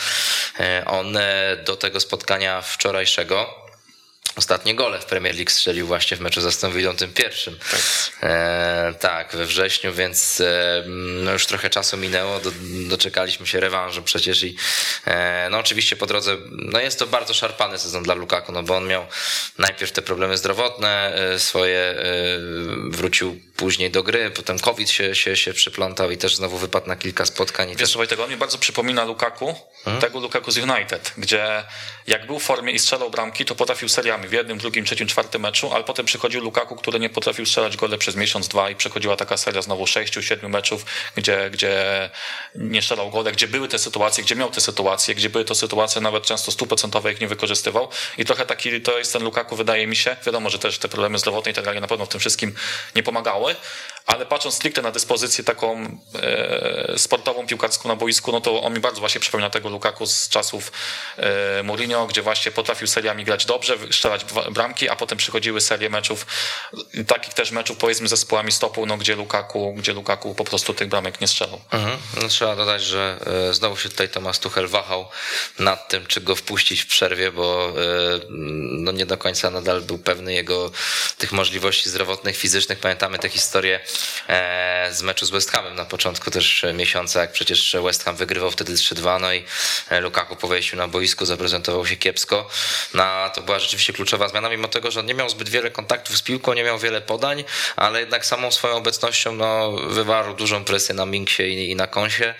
e, 0.59 0.83
on 0.85 1.17
e, 1.17 1.57
do 1.65 1.75
tego 1.75 1.99
spotkania 1.99 2.61
wczorajszego 2.61 3.64
Ostatnie 4.35 4.75
gole 4.75 4.99
w 4.99 5.05
Premier 5.05 5.35
League 5.35 5.51
strzelił 5.51 5.87
właśnie 5.87 6.17
w 6.17 6.19
meczu 6.19 6.41
z 6.41 6.45
Aston 6.45 6.71
Villą 6.71 6.95
tym 6.95 7.13
pierwszym. 7.13 7.59
Tak, 7.71 7.81
e, 8.23 8.93
tak 8.99 9.35
we 9.35 9.45
wrześniu, 9.45 9.93
więc 9.93 10.41
e, 10.41 10.83
no 11.23 11.31
już 11.33 11.45
trochę 11.45 11.69
czasu 11.69 11.97
minęło, 11.97 12.39
do, 12.39 12.51
doczekaliśmy 12.89 13.47
się 13.47 13.59
rewanżu 13.59 14.03
przecież 14.03 14.43
i 14.43 14.55
e, 15.05 15.47
no 15.51 15.57
oczywiście 15.59 15.95
po 15.95 16.05
drodze, 16.05 16.37
no 16.51 16.79
jest 16.79 16.99
to 16.99 17.07
bardzo 17.07 17.33
szarpany 17.33 17.77
sezon 17.77 18.03
dla 18.03 18.13
Lukaku, 18.13 18.51
no 18.51 18.63
bo 18.63 18.75
on 18.75 18.87
miał 18.87 19.05
najpierw 19.57 19.91
te 19.91 20.01
problemy 20.01 20.37
zdrowotne 20.37 21.15
e, 21.15 21.39
swoje, 21.39 21.79
e, 21.79 21.95
wrócił 22.89 23.41
później 23.55 23.91
do 23.91 24.03
gry, 24.03 24.31
potem 24.31 24.59
COVID 24.59 24.89
się, 24.89 25.15
się, 25.15 25.35
się 25.35 25.53
przyplątał 25.53 26.11
i 26.11 26.17
też 26.17 26.35
znowu 26.35 26.57
wypadł 26.57 26.87
na 26.87 26.95
kilka 26.95 27.25
spotkań. 27.25 27.75
Wiesz, 27.75 27.93
też... 27.93 28.07
tego 28.09 28.23
on 28.23 28.29
mi 28.29 28.37
bardzo 28.37 28.57
przypomina 28.57 29.03
Lukaku, 29.03 29.55
hmm? 29.83 30.01
tego 30.01 30.19
Lukaku 30.19 30.51
z 30.51 30.57
United, 30.57 31.13
gdzie 31.17 31.63
jak 32.07 32.27
był 32.27 32.39
w 32.39 32.43
formie 32.43 32.71
i 32.71 32.79
strzelał 32.79 33.09
bramki, 33.09 33.45
to 33.45 33.55
potrafił 33.55 33.89
seriami 33.89 34.24
w 34.27 34.31
jednym, 34.31 34.57
drugim, 34.57 34.85
trzecim, 34.85 35.07
czwartym 35.07 35.41
meczu, 35.41 35.73
ale 35.73 35.83
potem 35.83 36.05
przychodził 36.05 36.41
Lukaku, 36.41 36.75
który 36.75 36.99
nie 36.99 37.09
potrafił 37.09 37.45
strzelać 37.45 37.77
gole 37.77 37.97
przez 37.97 38.15
miesiąc, 38.15 38.47
dwa 38.47 38.69
i 38.69 38.75
przechodziła 38.75 39.15
taka 39.15 39.37
seria 39.37 39.61
znowu 39.61 39.87
sześciu, 39.87 40.21
siedmiu 40.21 40.49
meczów, 40.49 40.85
gdzie, 41.15 41.49
gdzie 41.49 42.09
nie 42.55 42.81
strzelał 42.81 43.09
gole, 43.09 43.31
gdzie 43.31 43.47
były 43.47 43.67
te 43.67 43.79
sytuacje, 43.79 44.23
gdzie 44.23 44.35
miał 44.35 44.51
te 44.51 44.61
sytuacje, 44.61 45.15
gdzie 45.15 45.29
były 45.29 45.45
to 45.45 45.55
sytuacje 45.55 46.01
nawet 46.01 46.23
często 46.23 46.51
stuprocentowe, 46.51 47.11
jak 47.11 47.21
nie 47.21 47.27
wykorzystywał. 47.27 47.89
I 48.17 48.25
trochę 48.25 48.45
taki 48.45 48.81
to 48.81 48.97
jest 48.97 49.13
ten 49.13 49.23
Lukaku, 49.23 49.55
wydaje 49.55 49.87
mi 49.87 49.95
się, 49.95 50.15
wiadomo, 50.25 50.49
że 50.49 50.59
też 50.59 50.77
te 50.77 50.87
problemy 50.87 51.19
zdrowotne 51.19 51.51
i 51.51 51.53
tak 51.53 51.65
dalej 51.65 51.81
na 51.81 51.87
pewno 51.87 52.05
w 52.05 52.09
tym 52.09 52.19
wszystkim 52.19 52.55
nie 52.95 53.03
pomagały, 53.03 53.55
ale 54.05 54.25
patrząc 54.25 54.55
stricte 54.55 54.81
na 54.81 54.91
dyspozycję 54.91 55.43
taką 55.43 55.99
e, 56.15 56.93
sportową, 56.97 57.47
piłkarską 57.47 57.89
na 57.89 57.95
boisku, 57.95 58.31
no 58.31 58.41
to 58.41 58.61
on 58.61 58.73
mi 58.73 58.79
bardzo 58.79 58.99
właśnie 58.99 59.21
przypomina 59.21 59.49
tego 59.49 59.69
Lukaku 59.69 60.05
z 60.05 60.29
czasów 60.29 60.71
e, 61.17 61.63
Mourinho, 61.63 62.07
gdzie 62.07 62.21
właśnie 62.21 62.51
potrafił 62.51 62.87
seriami 62.87 63.23
grać 63.23 63.45
dobrze, 63.45 63.77
strzelać 63.91 64.25
bramki, 64.51 64.89
a 64.89 64.95
potem 64.95 65.17
przychodziły 65.17 65.61
serie 65.61 65.89
meczów, 65.89 66.25
takich 67.07 67.33
też 67.33 67.51
meczów 67.51 67.77
powiedzmy 67.77 68.07
zespołami 68.07 68.51
stopu, 68.51 68.85
no 68.85 68.97
gdzie 68.97 69.15
Lukaku, 69.15 69.73
gdzie 69.77 69.93
Lukaku 69.93 70.35
po 70.35 70.43
prostu 70.43 70.73
tych 70.73 70.87
bramek 70.87 71.21
nie 71.21 71.27
strzelał. 71.27 71.61
Mhm. 71.71 71.97
No, 72.21 72.27
trzeba 72.27 72.55
dodać, 72.55 72.83
że 72.83 73.19
e, 73.49 73.53
znowu 73.53 73.77
się 73.77 73.89
tutaj 73.89 74.09
Tomasz 74.09 74.39
Tuchel 74.39 74.67
wahał 74.67 75.07
nad 75.59 75.87
tym, 75.87 76.05
czy 76.05 76.21
go 76.21 76.35
wpuścić 76.35 76.81
w 76.81 76.87
przerwie, 76.87 77.31
bo 77.31 77.69
e, 77.69 77.73
no 78.69 78.91
nie 78.91 79.05
do 79.05 79.17
końca 79.17 79.49
nadal 79.49 79.81
był 79.81 79.97
pewny 79.97 80.33
jego 80.33 80.71
tych 81.17 81.31
możliwości 81.31 81.89
zdrowotnych, 81.89 82.37
fizycznych. 82.37 82.79
Pamiętamy 82.79 83.19
te 83.19 83.29
historie 83.29 83.55
E, 83.65 83.94
z 84.91 85.01
meczu 85.01 85.25
z 85.25 85.29
West 85.29 85.51
Hamem 85.51 85.75
na 85.75 85.85
początku 85.85 86.31
też 86.31 86.65
miesiąca, 86.73 87.21
jak 87.21 87.31
przecież 87.31 87.75
West 87.83 88.03
Ham 88.03 88.15
wygrywał 88.15 88.51
wtedy 88.51 88.73
3-2, 88.73 89.21
no 89.21 89.33
i 89.33 89.43
e, 89.89 90.01
Lukaku 90.01 90.35
po 90.35 90.47
wejściu 90.47 90.77
na 90.77 90.87
boisku 90.87 91.25
zaprezentował 91.25 91.85
się 91.85 91.95
kiepsko. 91.95 92.49
No, 92.93 93.03
to 93.35 93.41
była 93.41 93.59
rzeczywiście 93.59 93.93
kluczowa 93.93 94.27
zmiana, 94.27 94.49
mimo 94.49 94.67
tego, 94.67 94.91
że 94.91 94.99
on 94.99 95.05
nie 95.05 95.13
miał 95.13 95.29
zbyt 95.29 95.49
wiele 95.49 95.71
kontaktów 95.71 96.17
z 96.17 96.21
piłką, 96.21 96.53
nie 96.53 96.63
miał 96.63 96.79
wiele 96.79 97.01
podań, 97.01 97.43
ale 97.75 97.99
jednak 97.99 98.25
samą 98.25 98.51
swoją 98.51 98.75
obecnością 98.75 99.35
no, 99.35 99.71
wywarł 99.71 100.33
dużą 100.33 100.65
presję 100.65 100.95
na 100.95 101.05
Minksie 101.05 101.43
i, 101.43 101.71
i 101.71 101.75
na 101.75 101.87
Konsie. 101.87 102.33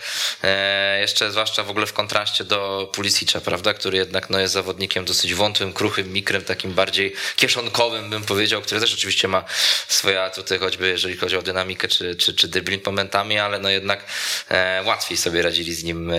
E, 0.44 1.00
jeszcze 1.00 1.32
zwłaszcza 1.32 1.64
w 1.64 1.70
ogóle 1.70 1.86
w 1.86 1.94
kontraście 1.94 2.44
do 2.44 2.90
Pulisicza, 2.94 3.42
prawda, 3.42 3.74
który 3.74 3.98
jednak 3.98 4.30
no, 4.30 4.40
jest 4.40 4.54
zawodnikiem 4.54 5.06
dosyć 5.06 5.34
wątłym, 5.34 5.74
kruchym, 5.74 6.14
mikrem, 6.14 6.44
takim 6.44 6.74
bardziej 6.74 7.14
kieszonkowym 7.36 8.10
bym 8.10 8.24
powiedział, 8.24 8.62
który 8.62 8.82
też 8.82 8.94
oczywiście 8.94 9.28
ma 9.28 9.44
swoje 9.88 10.24
atuty, 10.24 10.60
choćby 10.60 10.88
jeżeli 10.88 11.18
chodzi 11.18 11.38
o 11.38 11.42
dynamikę 11.46 11.88
czy, 11.88 12.16
czy, 12.16 12.34
czy 12.34 12.48
dribbling 12.48 12.86
momentami, 12.86 13.40
ale 13.40 13.60
no 13.60 13.70
jednak 13.70 14.06
e, 14.50 14.84
łatwiej 14.86 15.18
sobie 15.18 15.42
radzili 15.42 15.76
z 15.76 15.84
nim, 15.84 16.12
e, 16.12 16.16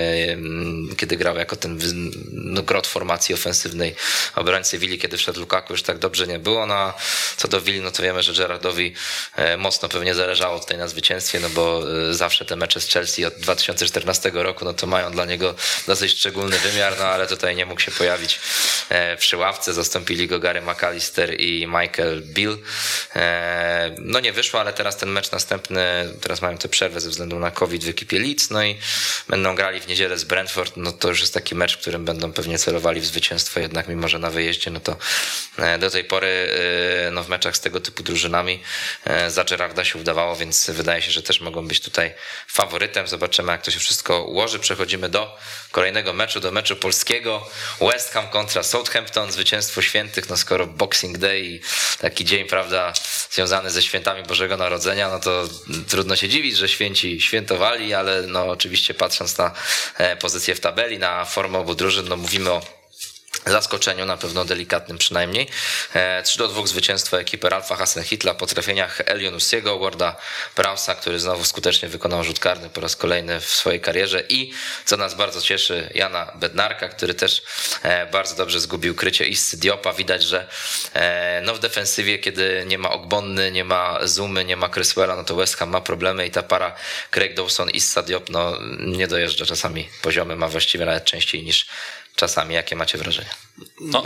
kiedy 0.96 1.16
grał 1.16 1.36
jako 1.36 1.56
ten 1.56 1.78
no, 2.32 2.62
grot 2.62 2.86
formacji 2.86 3.34
ofensywnej 3.34 3.94
obrońcy 4.34 4.78
Willi, 4.78 4.98
kiedy 4.98 5.16
wszedł 5.16 5.40
Lukaku, 5.40 5.72
już 5.72 5.82
tak 5.82 5.98
dobrze 5.98 6.26
nie 6.26 6.38
było. 6.38 6.66
No 6.66 6.74
a 6.74 6.94
co 7.36 7.48
do 7.48 7.60
Willi, 7.60 7.80
no 7.80 7.90
to 7.90 8.02
wiemy, 8.02 8.22
że 8.22 8.32
Gerardowi 8.32 8.94
e, 9.36 9.56
mocno 9.56 9.88
pewnie 9.88 10.14
zależało 10.14 10.60
tutaj 10.60 10.78
na 10.78 10.88
zwycięstwie, 10.88 11.40
no 11.40 11.50
bo 11.50 11.82
zawsze 12.10 12.44
te 12.44 12.56
mecze 12.56 12.80
z 12.80 12.88
Chelsea 12.88 13.24
od 13.24 13.34
2014 13.34 14.30
roku, 14.34 14.64
no 14.64 14.74
to 14.74 14.86
mają 14.86 15.12
dla 15.12 15.24
niego 15.24 15.54
dosyć 15.86 16.12
szczególny 16.12 16.58
wymiar, 16.58 16.98
no 16.98 17.04
ale 17.04 17.26
tutaj 17.26 17.56
nie 17.56 17.66
mógł 17.66 17.80
się 17.80 17.90
pojawić 17.90 18.40
przy 19.18 19.36
ławce. 19.36 19.74
Zastąpili 19.74 20.26
go 20.26 20.38
Gary 20.38 20.62
McAllister 20.62 21.40
i 21.40 21.66
Michael 21.66 22.22
Bill. 22.22 22.58
No 23.98 24.20
nie 24.20 24.32
wyszło, 24.32 24.60
ale 24.60 24.72
teraz 24.72 24.96
ten 24.96 25.10
mecz 25.16 25.30
następny, 25.30 25.82
teraz 26.20 26.42
mają 26.42 26.58
tę 26.58 26.68
przerwę 26.68 27.00
ze 27.00 27.10
względu 27.10 27.38
na 27.38 27.50
COVID 27.50 27.84
w 27.84 27.88
ekipie 27.88 28.18
Leeds, 28.18 28.50
no 28.50 28.64
i 28.64 28.76
będą 29.28 29.54
grali 29.54 29.80
w 29.80 29.86
niedzielę 29.86 30.18
z 30.18 30.24
Brentford, 30.24 30.76
no 30.76 30.92
to 30.92 31.08
już 31.08 31.20
jest 31.20 31.34
taki 31.34 31.54
mecz, 31.54 31.76
w 31.76 31.80
którym 31.80 32.04
będą 32.04 32.32
pewnie 32.32 32.58
celowali 32.58 33.00
w 33.00 33.06
zwycięstwo, 33.06 33.60
jednak 33.60 33.88
mimo, 33.88 34.08
że 34.08 34.18
na 34.18 34.30
wyjeździe, 34.30 34.70
no 34.70 34.80
to 34.80 34.96
do 35.78 35.90
tej 35.90 36.04
pory 36.04 36.50
no 37.12 37.24
w 37.24 37.28
meczach 37.28 37.56
z 37.56 37.60
tego 37.60 37.80
typu 37.80 38.02
drużynami 38.02 38.62
za 39.28 39.44
Gerarda 39.44 39.84
się 39.84 39.98
udawało, 39.98 40.36
więc 40.36 40.70
wydaje 40.70 41.02
się, 41.02 41.10
że 41.10 41.22
też 41.22 41.40
mogą 41.40 41.68
być 41.68 41.80
tutaj 41.80 42.14
faworytem. 42.48 43.06
Zobaczymy, 43.06 43.52
jak 43.52 43.62
to 43.62 43.70
się 43.70 43.78
wszystko 43.78 44.24
ułoży. 44.24 44.58
Przechodzimy 44.58 45.08
do 45.08 45.38
kolejnego 45.76 46.12
meczu, 46.12 46.40
do 46.40 46.52
meczu 46.52 46.76
polskiego. 46.76 47.46
West 47.80 48.10
Ham 48.12 48.28
kontra 48.28 48.62
Southampton, 48.62 49.32
zwycięstwo 49.32 49.82
świętych, 49.82 50.28
no 50.28 50.36
skoro 50.36 50.66
Boxing 50.66 51.18
Day 51.18 51.40
i 51.40 51.60
taki 52.00 52.24
dzień, 52.24 52.44
prawda, 52.44 52.92
związany 53.30 53.70
ze 53.70 53.82
świętami 53.82 54.22
Bożego 54.22 54.56
Narodzenia, 54.56 55.08
no 55.08 55.18
to 55.18 55.48
trudno 55.88 56.16
się 56.16 56.28
dziwić, 56.28 56.56
że 56.56 56.68
święci 56.68 57.20
świętowali, 57.20 57.94
ale 57.94 58.22
no 58.22 58.46
oczywiście 58.46 58.94
patrząc 58.94 59.38
na 59.38 59.52
e, 59.96 60.16
pozycję 60.16 60.54
w 60.54 60.60
tabeli, 60.60 60.98
na 60.98 61.24
formę 61.24 61.58
obu 61.58 61.74
drużyn, 61.74 62.08
no 62.08 62.16
mówimy 62.16 62.50
o 62.50 62.75
zaskoczeniu, 63.46 64.06
na 64.06 64.16
pewno 64.16 64.44
delikatnym 64.44 64.98
przynajmniej. 64.98 65.48
3 66.24 66.34
e, 66.34 66.38
do 66.38 66.48
2 66.48 66.66
zwycięstwo 66.66 67.20
ekipy 67.20 67.48
Ralfa 67.48 67.76
Hasenhitla 67.76 68.34
po 68.34 68.46
trafieniach 68.46 69.00
Elionusiego, 69.06 69.78
Warda 69.78 70.16
Brausa, 70.56 70.94
który 70.94 71.20
znowu 71.20 71.44
skutecznie 71.44 71.88
wykonał 71.88 72.24
rzut 72.24 72.38
karny 72.38 72.70
po 72.70 72.80
raz 72.80 72.96
kolejny 72.96 73.40
w 73.40 73.46
swojej 73.46 73.80
karierze 73.80 74.22
i 74.28 74.52
co 74.84 74.96
nas 74.96 75.14
bardzo 75.14 75.40
cieszy, 75.40 75.90
Jana 75.94 76.32
Bednarka, 76.34 76.88
który 76.88 77.14
też 77.14 77.42
e, 77.82 78.06
bardzo 78.06 78.34
dobrze 78.34 78.60
zgubił 78.60 78.94
krycie 78.94 79.26
Isy 79.28 79.56
Diopa. 79.56 79.92
Widać, 79.92 80.22
że 80.22 80.48
e, 80.94 81.40
no 81.44 81.54
w 81.54 81.58
defensywie, 81.58 82.18
kiedy 82.18 82.64
nie 82.66 82.78
ma 82.78 82.90
Ogbonny, 82.90 83.52
nie 83.52 83.64
ma 83.64 83.98
Zumy, 84.02 84.44
nie 84.44 84.56
ma 84.56 84.68
Creswella, 84.68 85.16
no 85.16 85.24
to 85.24 85.34
West 85.36 85.56
Ham 85.56 85.70
ma 85.70 85.80
problemy 85.80 86.26
i 86.26 86.30
ta 86.30 86.42
para 86.42 86.74
Craig 87.10 87.34
Dawson, 87.34 87.70
Issa 87.70 88.02
Diop, 88.02 88.30
no 88.30 88.58
nie 88.78 89.08
dojeżdża 89.08 89.46
czasami 89.46 89.88
poziomy, 90.02 90.36
ma 90.36 90.48
właściwie 90.48 90.84
nawet 90.84 91.04
częściej 91.04 91.42
niż 91.42 91.66
czasami. 92.16 92.54
Jakie 92.54 92.76
macie 92.76 92.98
wrażenie? 92.98 93.30
No, 93.80 94.02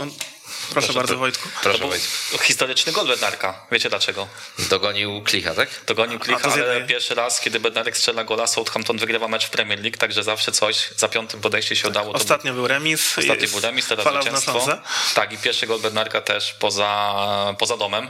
Proszę, 0.71 0.87
Proszę 0.87 0.99
bardzo, 0.99 1.17
Wojtku. 1.17 1.49
Proszę, 1.63 1.87
Wojtku. 1.87 2.37
Historyczny 2.37 2.91
gol 2.91 3.07
Bednarka. 3.07 3.65
Wiecie 3.71 3.89
dlaczego? 3.89 4.27
Dogonił 4.59 5.21
Klicha, 5.23 5.53
tak? 5.53 5.69
Dogonił 5.87 6.19
Klicha, 6.19 6.51
ale 6.53 6.81
pierwszy 6.87 7.15
raz, 7.15 7.39
kiedy 7.39 7.59
Bednarek 7.59 7.97
strzela 7.97 8.23
gola, 8.23 8.47
Southampton 8.47 8.97
wygrywa 8.97 9.27
mecz 9.27 9.45
w 9.45 9.49
Premier 9.49 9.79
League, 9.79 9.97
także 9.97 10.23
zawsze 10.23 10.51
coś 10.51 10.89
za 10.97 11.07
piątym 11.07 11.41
podejście 11.41 11.75
się 11.75 11.87
udało. 11.87 12.13
Ostatnio 12.13 12.53
był 12.53 12.67
remis. 12.67 13.17
Ostatnio 13.17 13.47
był 13.47 13.59
remis, 13.59 13.87
teraz 13.87 14.05
zwycięstwo. 14.13 14.67
Tak, 15.15 15.33
i 15.33 15.37
pierwszy 15.37 15.67
gol 15.67 15.79
Bednarka 15.79 16.21
też 16.21 16.53
poza, 16.53 17.15
poza 17.59 17.77
domem. 17.77 18.09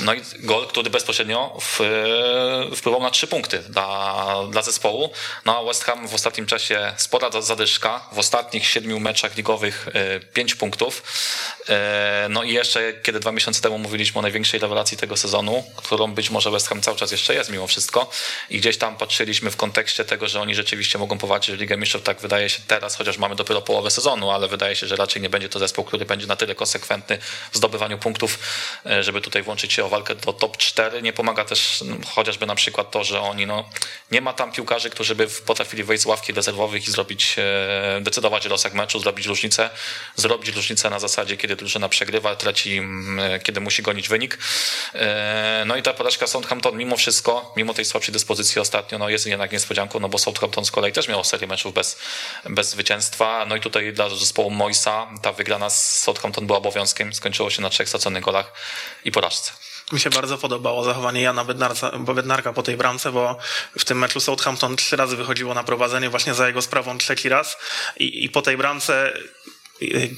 No 0.00 0.14
i 0.14 0.20
gol, 0.38 0.66
który 0.66 0.90
bezpośrednio 0.90 1.58
w, 1.60 1.80
wpływał 2.76 3.02
na 3.02 3.10
trzy 3.10 3.26
punkty 3.26 3.58
dla, 3.58 4.24
dla 4.50 4.62
zespołu. 4.62 5.12
No 5.44 5.58
a 5.58 5.64
West 5.64 5.84
Ham 5.84 6.08
w 6.08 6.14
ostatnim 6.14 6.46
czasie 6.46 6.94
spora 6.96 7.40
zadyszka. 7.40 8.00
W 8.12 8.18
ostatnich 8.18 8.66
siedmiu 8.66 9.00
meczach 9.00 9.36
ligowych 9.36 9.88
e, 9.92 10.20
pięć 10.20 10.54
punktów. 10.54 11.02
E, 11.96 12.28
no 12.28 12.42
i 12.42 12.52
jeszcze, 12.52 12.92
kiedy 12.92 13.20
dwa 13.20 13.32
miesiące 13.32 13.60
temu 13.60 13.78
mówiliśmy 13.78 14.18
o 14.18 14.22
największej 14.22 14.60
rewelacji 14.60 14.96
tego 14.96 15.16
sezonu, 15.16 15.64
którą 15.76 16.14
być 16.14 16.30
może 16.30 16.50
West 16.50 16.68
Ham 16.68 16.82
cały 16.82 16.96
czas 16.96 17.12
jeszcze 17.12 17.34
jest 17.34 17.50
mimo 17.50 17.66
wszystko 17.66 18.10
i 18.50 18.58
gdzieś 18.58 18.78
tam 18.78 18.96
patrzyliśmy 18.96 19.50
w 19.50 19.56
kontekście 19.56 20.04
tego, 20.04 20.28
że 20.28 20.40
oni 20.40 20.54
rzeczywiście 20.54 20.98
mogą 20.98 21.18
powalczyć 21.18 21.56
w 21.56 21.58
Ligę 21.58 21.76
Mistrzów, 21.76 22.02
tak 22.02 22.20
wydaje 22.20 22.48
się 22.48 22.62
teraz, 22.66 22.96
chociaż 22.96 23.18
mamy 23.18 23.34
dopiero 23.36 23.62
połowę 23.62 23.90
sezonu, 23.90 24.30
ale 24.30 24.48
wydaje 24.48 24.76
się, 24.76 24.86
że 24.86 24.96
raczej 24.96 25.22
nie 25.22 25.28
będzie 25.28 25.48
to 25.48 25.58
zespół, 25.58 25.84
który 25.84 26.04
będzie 26.04 26.26
na 26.26 26.36
tyle 26.36 26.54
konsekwentny 26.54 27.18
w 27.52 27.56
zdobywaniu 27.56 27.98
punktów, 27.98 28.38
e, 28.86 29.02
żeby 29.02 29.20
tutaj 29.20 29.42
włączyć 29.42 29.72
się 29.72 29.84
o 29.84 29.88
walkę 29.88 30.14
do 30.14 30.32
top 30.32 30.56
4. 30.56 31.02
Nie 31.02 31.12
pomaga 31.12 31.44
też 31.44 31.84
no, 31.86 31.96
chociażby 32.14 32.46
na 32.46 32.54
przykład 32.54 32.90
to, 32.90 33.04
że 33.04 33.20
oni, 33.20 33.46
no, 33.46 33.64
nie 34.10 34.20
ma 34.20 34.32
tam 34.32 34.52
piłkarzy, 34.52 34.90
którzy 34.90 35.14
by 35.14 35.26
potrafili 35.28 35.84
wejść 35.84 36.02
z 36.02 36.06
ławki 36.06 36.32
rezerwowych 36.32 36.88
i 36.88 36.90
zrobić, 36.90 37.36
e, 37.38 38.00
decydować 38.00 38.46
o 38.46 38.48
losach 38.48 38.74
meczu, 38.74 39.00
zrobić 39.00 39.26
różnicę, 39.26 39.70
zrobić 40.16 40.56
różnicę 40.56 40.90
na 40.90 40.98
zasadzie, 40.98 41.36
kiedy 41.36 41.56
drużyna 41.56 41.75
przegrywa, 41.88 42.36
traci, 42.36 42.78
mm, 42.78 43.40
kiedy 43.40 43.60
musi 43.60 43.82
gonić 43.82 44.08
wynik. 44.08 44.38
E, 44.94 45.64
no 45.66 45.76
i 45.76 45.82
ta 45.82 45.92
porażka 45.92 46.26
Southampton 46.26 46.76
mimo 46.76 46.96
wszystko, 46.96 47.52
mimo 47.56 47.74
tej 47.74 47.84
słabszej 47.84 48.12
dyspozycji 48.12 48.60
ostatnio, 48.60 48.98
no 48.98 49.08
jest 49.08 49.26
jednak 49.26 49.52
niespodzianką, 49.52 50.00
no 50.00 50.08
bo 50.08 50.18
Southampton 50.18 50.64
z 50.64 50.70
kolei 50.70 50.92
też 50.92 51.08
miał 51.08 51.24
serię 51.24 51.46
meczów 51.46 51.74
bez, 51.74 51.98
bez 52.44 52.70
zwycięstwa. 52.70 53.46
No 53.48 53.56
i 53.56 53.60
tutaj 53.60 53.92
dla 53.92 54.08
zespołu 54.08 54.50
Moisa 54.50 55.06
ta 55.22 55.32
wygrana 55.32 55.70
z 55.70 56.02
Southampton 56.02 56.46
była 56.46 56.58
obowiązkiem, 56.58 57.14
skończyło 57.14 57.50
się 57.50 57.62
na 57.62 57.70
trzech 57.70 57.88
straconych 57.88 58.22
golach 58.22 58.52
i 59.04 59.12
porażce. 59.12 59.52
Mi 59.92 60.00
się 60.00 60.10
bardzo 60.10 60.38
podobało 60.38 60.84
zachowanie 60.84 61.22
Jana 61.22 61.44
Bednarca, 61.44 61.98
Bednarka 61.98 62.52
po 62.52 62.62
tej 62.62 62.76
bramce, 62.76 63.12
bo 63.12 63.38
w 63.78 63.84
tym 63.84 63.98
meczu 63.98 64.20
Southampton 64.20 64.76
trzy 64.76 64.96
razy 64.96 65.16
wychodziło 65.16 65.54
na 65.54 65.64
prowadzenie 65.64 66.10
właśnie 66.10 66.34
za 66.34 66.46
jego 66.46 66.62
sprawą 66.62 66.98
trzeci 66.98 67.28
raz 67.28 67.56
i, 67.96 68.24
i 68.24 68.28
po 68.28 68.42
tej 68.42 68.56
bramce 68.56 69.12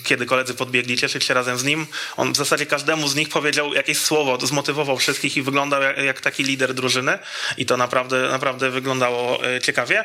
kiedy 0.05 0.27
koledzy 0.27 0.55
podbiegli 0.55 0.97
cieszyć 0.97 1.25
się 1.25 1.35
razem 1.35 1.59
z 1.59 1.65
nim, 1.65 1.87
on 2.17 2.33
w 2.33 2.37
zasadzie 2.37 2.67
każdemu 2.67 3.09
z 3.09 3.15
nich 3.15 3.29
powiedział 3.29 3.75
jakieś 3.75 3.99
słowo, 3.99 4.47
zmotywował 4.47 4.99
wszystkich 4.99 5.37
i 5.37 5.43
wyglądał 5.43 5.83
jak, 5.83 5.99
jak 5.99 6.21
taki 6.21 6.45
lider 6.45 6.75
drużyny. 6.75 7.19
I 7.57 7.67
to 7.67 7.77
naprawdę, 7.77 8.29
naprawdę 8.29 8.71
wyglądało 8.71 9.47
e, 9.47 9.61
ciekawie, 9.61 10.05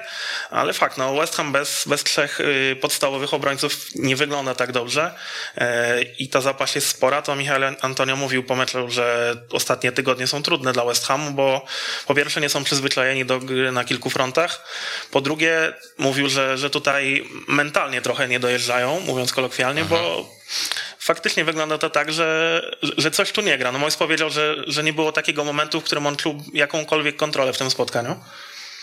ale 0.49 0.73
fakt, 0.73 0.97
no 0.97 1.15
West 1.15 1.35
Ham 1.35 1.51
bez, 1.51 1.83
bez 1.87 2.03
trzech 2.03 2.39
e, 2.41 2.75
podstawowych 2.75 3.33
obrońców 3.33 3.95
nie 3.95 4.15
wygląda 4.15 4.55
tak 4.55 4.71
dobrze. 4.71 5.11
E, 5.57 6.01
i 6.01 6.29
ta 6.29 6.41
zapaść 6.41 6.75
jest 6.75 6.87
spora, 6.87 7.21
to 7.21 7.35
Michał 7.35 7.53
Antonio 7.81 8.15
mówił 8.15 8.43
po 8.43 8.55
meczu, 8.55 8.89
że 8.89 9.35
ostatnie 9.49 9.91
tygodnie 9.91 10.27
są 10.27 10.43
trudne 10.43 10.73
dla 10.73 10.85
West 10.85 11.05
Hamu, 11.05 11.31
bo 11.31 11.65
po 12.07 12.15
pierwsze 12.15 12.41
nie 12.41 12.49
są 12.49 12.63
przyzwyczajeni 12.63 13.25
do 13.25 13.39
gry 13.39 13.71
na 13.71 13.83
kilku 13.83 14.09
frontach, 14.09 14.65
po 15.11 15.21
drugie 15.21 15.73
mówił, 15.97 16.29
że, 16.29 16.57
że 16.57 16.69
tutaj 16.69 17.29
mentalnie 17.47 18.01
trochę 18.01 18.27
nie 18.27 18.39
dojeżdżają, 18.39 18.99
mówiąc 18.99 19.33
kolokwialnie, 19.33 19.42
kolokwialnie, 19.43 19.81
Aha. 19.81 19.89
bo 19.95 20.29
faktycznie 20.99 21.45
wygląda 21.45 21.77
to 21.77 21.89
tak, 21.89 22.11
że, 22.13 22.61
że 22.97 23.11
coś 23.11 23.31
tu 23.31 23.41
nie 23.41 23.57
gra. 23.57 23.71
No 23.71 23.79
Mois 23.79 23.95
powiedział, 23.95 24.29
że, 24.29 24.55
że 24.67 24.83
nie 24.83 24.93
było 24.93 25.11
takiego 25.11 25.43
momentu, 25.43 25.81
w 25.81 25.83
którym 25.83 26.07
on 26.07 26.15
czuł 26.15 26.43
jakąkolwiek 26.53 27.15
kontrolę 27.15 27.53
w 27.53 27.57
tym 27.57 27.71
spotkaniu. 27.71 28.19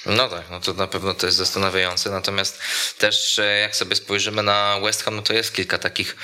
No 0.06 0.28
tak, 0.28 0.50
no 0.50 0.60
to 0.60 0.74
na 0.74 0.86
pewno 0.86 1.14
to 1.14 1.26
jest 1.26 1.38
zastanawiające. 1.38 2.10
Natomiast 2.10 2.58
też 2.98 3.38
e, 3.38 3.58
jak 3.58 3.76
sobie 3.76 3.96
spojrzymy 3.96 4.42
na 4.42 4.80
West 4.82 5.02
Ham, 5.02 5.16
no 5.16 5.22
to 5.22 5.32
jest 5.32 5.54
kilka 5.54 5.78
takich, 5.78 6.16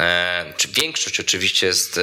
e, 0.00 0.52
czy 0.56 0.68
większość 0.68 1.20
oczywiście 1.20 1.66
jest 1.66 1.98
e, 1.98 2.00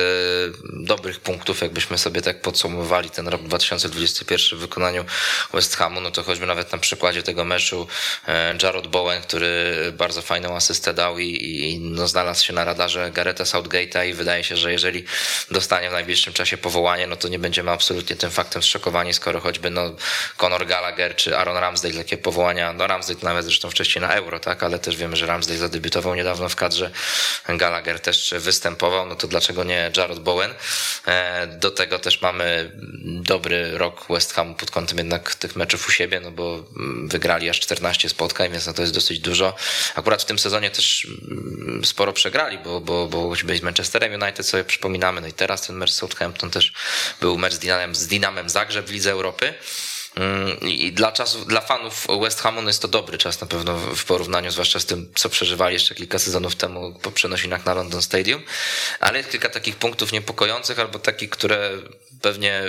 dobrych 0.63 1.20
punktów, 1.20 1.62
jakbyśmy 1.62 1.98
sobie 1.98 2.22
tak 2.22 2.42
podsumowali 2.42 3.10
ten 3.10 3.28
rok 3.28 3.44
2021 3.44 4.60
w 4.60 4.62
wykonaniu 4.62 5.06
West 5.54 5.76
Hamu, 5.76 6.02
no 6.02 6.12
to 6.12 6.24
choćby 6.24 6.46
nawet 6.46 6.72
na 6.72 6.78
przykładzie 6.78 7.24
tego 7.24 7.46
meczu 7.46 7.88
Jarrod 8.63 8.88
Bowen, 8.88 9.22
który 9.22 9.76
bardzo 9.98 10.22
fajną 10.22 10.56
asystę 10.56 10.94
dał 10.94 11.20
i, 11.20 11.26
i 11.26 11.80
no, 11.80 12.08
znalazł 12.08 12.46
się 12.46 12.54
na 12.54 12.63
radarze 12.63 13.12
Gareta 13.12 13.44
Southgate'a 13.44 14.08
i 14.08 14.13
wydaje 14.13 14.44
się, 14.44 14.58
że 14.58 14.72
jeżeli 14.72 15.04
dostanie 15.52 15.89
w 15.89 15.94
najbliższym 15.94 16.34
czasie 16.34 16.58
powołanie, 16.58 17.08
no 17.08 17.15
to 17.15 17.28
nie 17.28 17.39
będziemy 17.39 17.72
absolutnie 17.72 18.15
tym 18.15 18.32
faktem 18.32 18.63
zszokowani, 18.63 19.13
skoro 19.13 19.39
choćby 19.39 19.70
no 19.70 19.96
Conor 20.38 20.65
Gallagher 20.68 21.18
czy 21.19 21.38
Aaron 21.38 21.58
Ramsdale, 21.58 21.93
takie 21.93 22.17
powołania, 22.17 22.73
no 22.73 22.88
Ramsdale 22.88 23.19
nawet 23.23 23.45
zresztą 23.45 23.69
wcześniej 23.69 24.01
na 24.01 24.13
Euro, 24.13 24.39
tak, 24.39 24.63
ale 24.63 24.79
też 24.79 24.95
wiemy, 24.95 25.15
że 25.15 25.25
Ramsdale 25.25 25.60
zadebiutował 25.60 26.15
niedawno 26.15 26.49
w 26.49 26.55
kadrze, 26.55 26.91
Gallagher 27.49 27.99
też 27.99 28.34
występował, 28.38 29.05
no 29.05 29.15
to 29.15 29.27
dlaczego 29.27 29.63
nie 29.63 29.91
Jarrod 29.97 30.19
Bowen? 30.19 30.53
E, 31.05 31.47
do 31.47 31.71
tego 31.71 31.99
też 31.99 32.21
mamy 32.21 32.71
dobry 33.03 33.77
rok 33.77 34.05
West 34.10 34.34
Ham 34.34 34.55
pod 34.55 34.71
kątem 34.71 34.97
jednak 34.97 35.36
tych 35.36 35.55
meczów 35.55 35.88
u 35.88 35.91
siebie, 35.91 36.19
no 36.19 36.32
bo 36.32 36.63
wygrali 37.03 37.49
aż 37.49 37.60
14 37.60 38.10
spotkań, 38.10 38.51
więc 38.51 38.67
no 38.67 38.73
to 38.73 38.82
jest 38.82 38.93
dosyć 38.93 39.19
dużo. 39.19 39.55
Akurat 39.95 40.21
w 40.21 40.25
tym 40.25 40.39
sezonie 40.39 40.71
też 40.71 41.08
mm, 41.32 41.86
sporo 41.86 42.13
przegrali, 42.13 42.58
bo, 42.58 42.82
bo, 42.82 43.08
bo 43.08 43.29
choćby 43.29 43.58
z 43.58 43.62
Manchesterem 43.62 44.21
United 44.21 44.45
sobie 44.45 44.63
przypominamy, 44.63 45.21
no 45.21 45.27
i 45.27 45.34
teraz 45.34 45.67
ten 45.67 45.75
mecz 45.75 45.91
z 45.91 45.95
Southampton 45.95 46.49
też 46.49 46.73
był 47.21 47.38
mecz 47.38 47.53
z 47.91 48.08
Dynamem, 48.08 48.49
z 48.49 48.51
Zagrzeb 48.51 48.88
w 48.88 48.91
Lidze 48.91 49.12
Europy. 49.12 49.53
Mm, 50.15 50.60
i 50.60 50.91
dla 50.91 51.12
czasu, 51.12 51.45
dla 51.45 51.62
fanów 51.62 52.08
West 52.22 52.41
Hamu 52.41 52.62
no 52.62 52.69
jest 52.69 52.82
to 52.82 52.88
dobry 52.88 53.17
czas 53.17 53.41
na 53.41 53.48
pewno 53.48 53.78
w 53.78 54.06
porównaniu 54.06 54.52
zwłaszcza 54.52 54.80
z 54.80 54.86
tym, 54.86 55.12
co 55.15 55.30
przeżywali 55.30 55.74
jeszcze 55.74 55.95
kilka 55.95 56.19
sezonów 56.19 56.56
temu 56.56 57.00
po 57.02 57.12
przenosinach 57.12 57.65
na 57.65 57.74
London 57.74 58.02
Stadium, 58.02 58.43
ale 59.00 59.17
jest 59.17 59.32
kilka 59.32 59.50
takich 59.50 59.76
punktów 59.76 60.12
niepokojących 60.12 60.80
albo 60.80 61.00
takich, 61.00 61.30
które 61.30 61.72
pewnie 62.22 62.63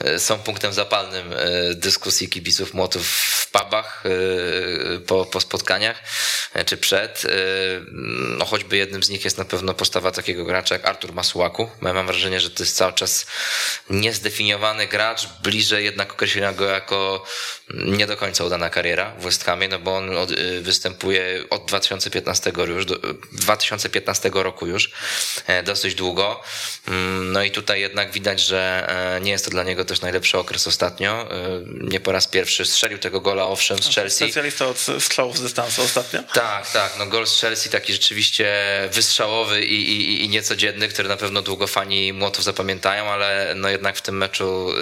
e, 0.00 0.18
są 0.18 0.38
punktem 0.38 0.72
zapalnym 0.72 1.32
e, 1.32 1.74
dyskusji 1.74 2.28
kibiców 2.28 2.74
młotów 2.74 3.08
w 3.08 3.50
pubach 3.50 4.04
e, 4.06 5.00
po, 5.00 5.26
po 5.26 5.40
spotkaniach 5.40 6.02
czy 6.66 6.76
przed. 6.76 7.22
No 8.38 8.44
choćby 8.44 8.76
jednym 8.76 9.02
z 9.02 9.08
nich 9.08 9.24
jest 9.24 9.38
na 9.38 9.44
pewno 9.44 9.74
postawa 9.74 10.12
takiego 10.12 10.44
gracza 10.44 10.74
jak 10.74 10.84
Artur 10.84 11.12
Masuaku. 11.12 11.70
Ja 11.82 11.92
mam 11.92 12.06
wrażenie, 12.06 12.40
że 12.40 12.50
to 12.50 12.62
jest 12.62 12.76
cały 12.76 12.92
czas 12.92 13.26
niezdefiniowany 13.90 14.86
gracz, 14.86 15.28
bliżej 15.42 15.84
jednak 15.84 16.12
określenia 16.12 16.52
go 16.52 16.65
jako 16.68 17.24
nie 17.70 18.06
do 18.06 18.16
końca 18.16 18.44
udana 18.44 18.70
kariera 18.70 19.10
w 19.18 19.22
West 19.22 19.44
Hamie, 19.44 19.68
no 19.68 19.78
bo 19.78 19.96
on 19.96 20.16
od, 20.16 20.30
występuje 20.60 21.44
od 21.50 21.64
2015 21.64 22.52
już, 22.68 22.86
2015 23.32 24.30
roku 24.34 24.66
już, 24.66 24.90
dosyć 25.64 25.94
długo. 25.94 26.42
Mm, 26.88 27.32
no 27.32 27.42
i 27.42 27.50
tutaj 27.50 27.80
jednak 27.80 28.12
widać, 28.12 28.40
że 28.40 28.86
E, 28.86 29.20
nie 29.20 29.32
jest 29.32 29.44
to 29.44 29.50
dla 29.50 29.62
niego 29.62 29.84
też 29.84 30.00
najlepszy 30.00 30.38
okres 30.38 30.66
ostatnio. 30.66 31.28
E, 31.30 31.60
nie 31.66 32.00
po 32.00 32.12
raz 32.12 32.26
pierwszy 32.26 32.64
strzelił 32.64 32.98
tego 32.98 33.20
gola, 33.20 33.44
owszem, 33.44 33.82
z 33.82 33.94
Chelsea. 33.94 34.24
Specjalista 34.24 34.66
od 34.66 34.78
strzałów 34.98 35.38
z 35.38 35.42
dystansu 35.42 35.82
ostatnio. 35.82 36.22
Tak, 36.34 36.70
tak. 36.70 36.94
No 36.98 37.06
gol 37.06 37.26
z 37.26 37.40
Chelsea 37.40 37.68
taki 37.68 37.92
rzeczywiście 37.92 38.54
wystrzałowy 38.92 39.64
i, 39.64 39.90
i, 39.92 40.24
i 40.24 40.28
niecodzienny, 40.28 40.88
który 40.88 41.08
na 41.08 41.16
pewno 41.16 41.42
długo 41.42 41.66
fani 41.66 42.12
Młotów 42.12 42.44
zapamiętają, 42.44 43.10
ale 43.10 43.52
no 43.56 43.68
jednak 43.68 43.96
w 43.96 44.02
tym 44.02 44.16
meczu 44.16 44.72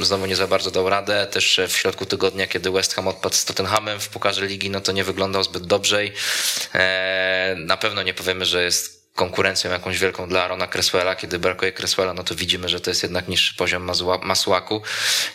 e, 0.00 0.04
znowu 0.04 0.26
nie 0.26 0.36
za 0.36 0.46
bardzo 0.46 0.70
dał 0.70 0.88
radę. 0.88 1.26
Też 1.28 1.60
w 1.68 1.76
środku 1.76 2.06
tygodnia, 2.06 2.46
kiedy 2.46 2.70
West 2.70 2.94
Ham 2.94 3.08
odpadł 3.08 3.34
z 3.34 3.44
Tottenhamem 3.44 4.00
w 4.00 4.08
Pukarze 4.08 4.46
Ligi, 4.46 4.70
no 4.70 4.80
to 4.80 4.92
nie 4.92 5.04
wyglądał 5.04 5.44
zbyt 5.44 5.66
dobrze. 5.66 5.98
Na 7.56 7.76
pewno 7.76 8.02
nie 8.02 8.14
powiemy, 8.14 8.46
że 8.46 8.64
jest 8.64 8.98
konkurencją 9.18 9.70
jakąś 9.70 9.98
wielką 9.98 10.28
dla 10.28 10.44
Arona 10.44 10.66
Cresswella. 10.66 11.14
Kiedy 11.14 11.38
brakuje 11.38 11.72
Cresswella, 11.72 12.14
no 12.14 12.24
to 12.24 12.34
widzimy, 12.34 12.68
że 12.68 12.80
to 12.80 12.90
jest 12.90 13.02
jednak 13.02 13.28
niższy 13.28 13.56
poziom 13.56 13.90
Masłaku 14.22 14.82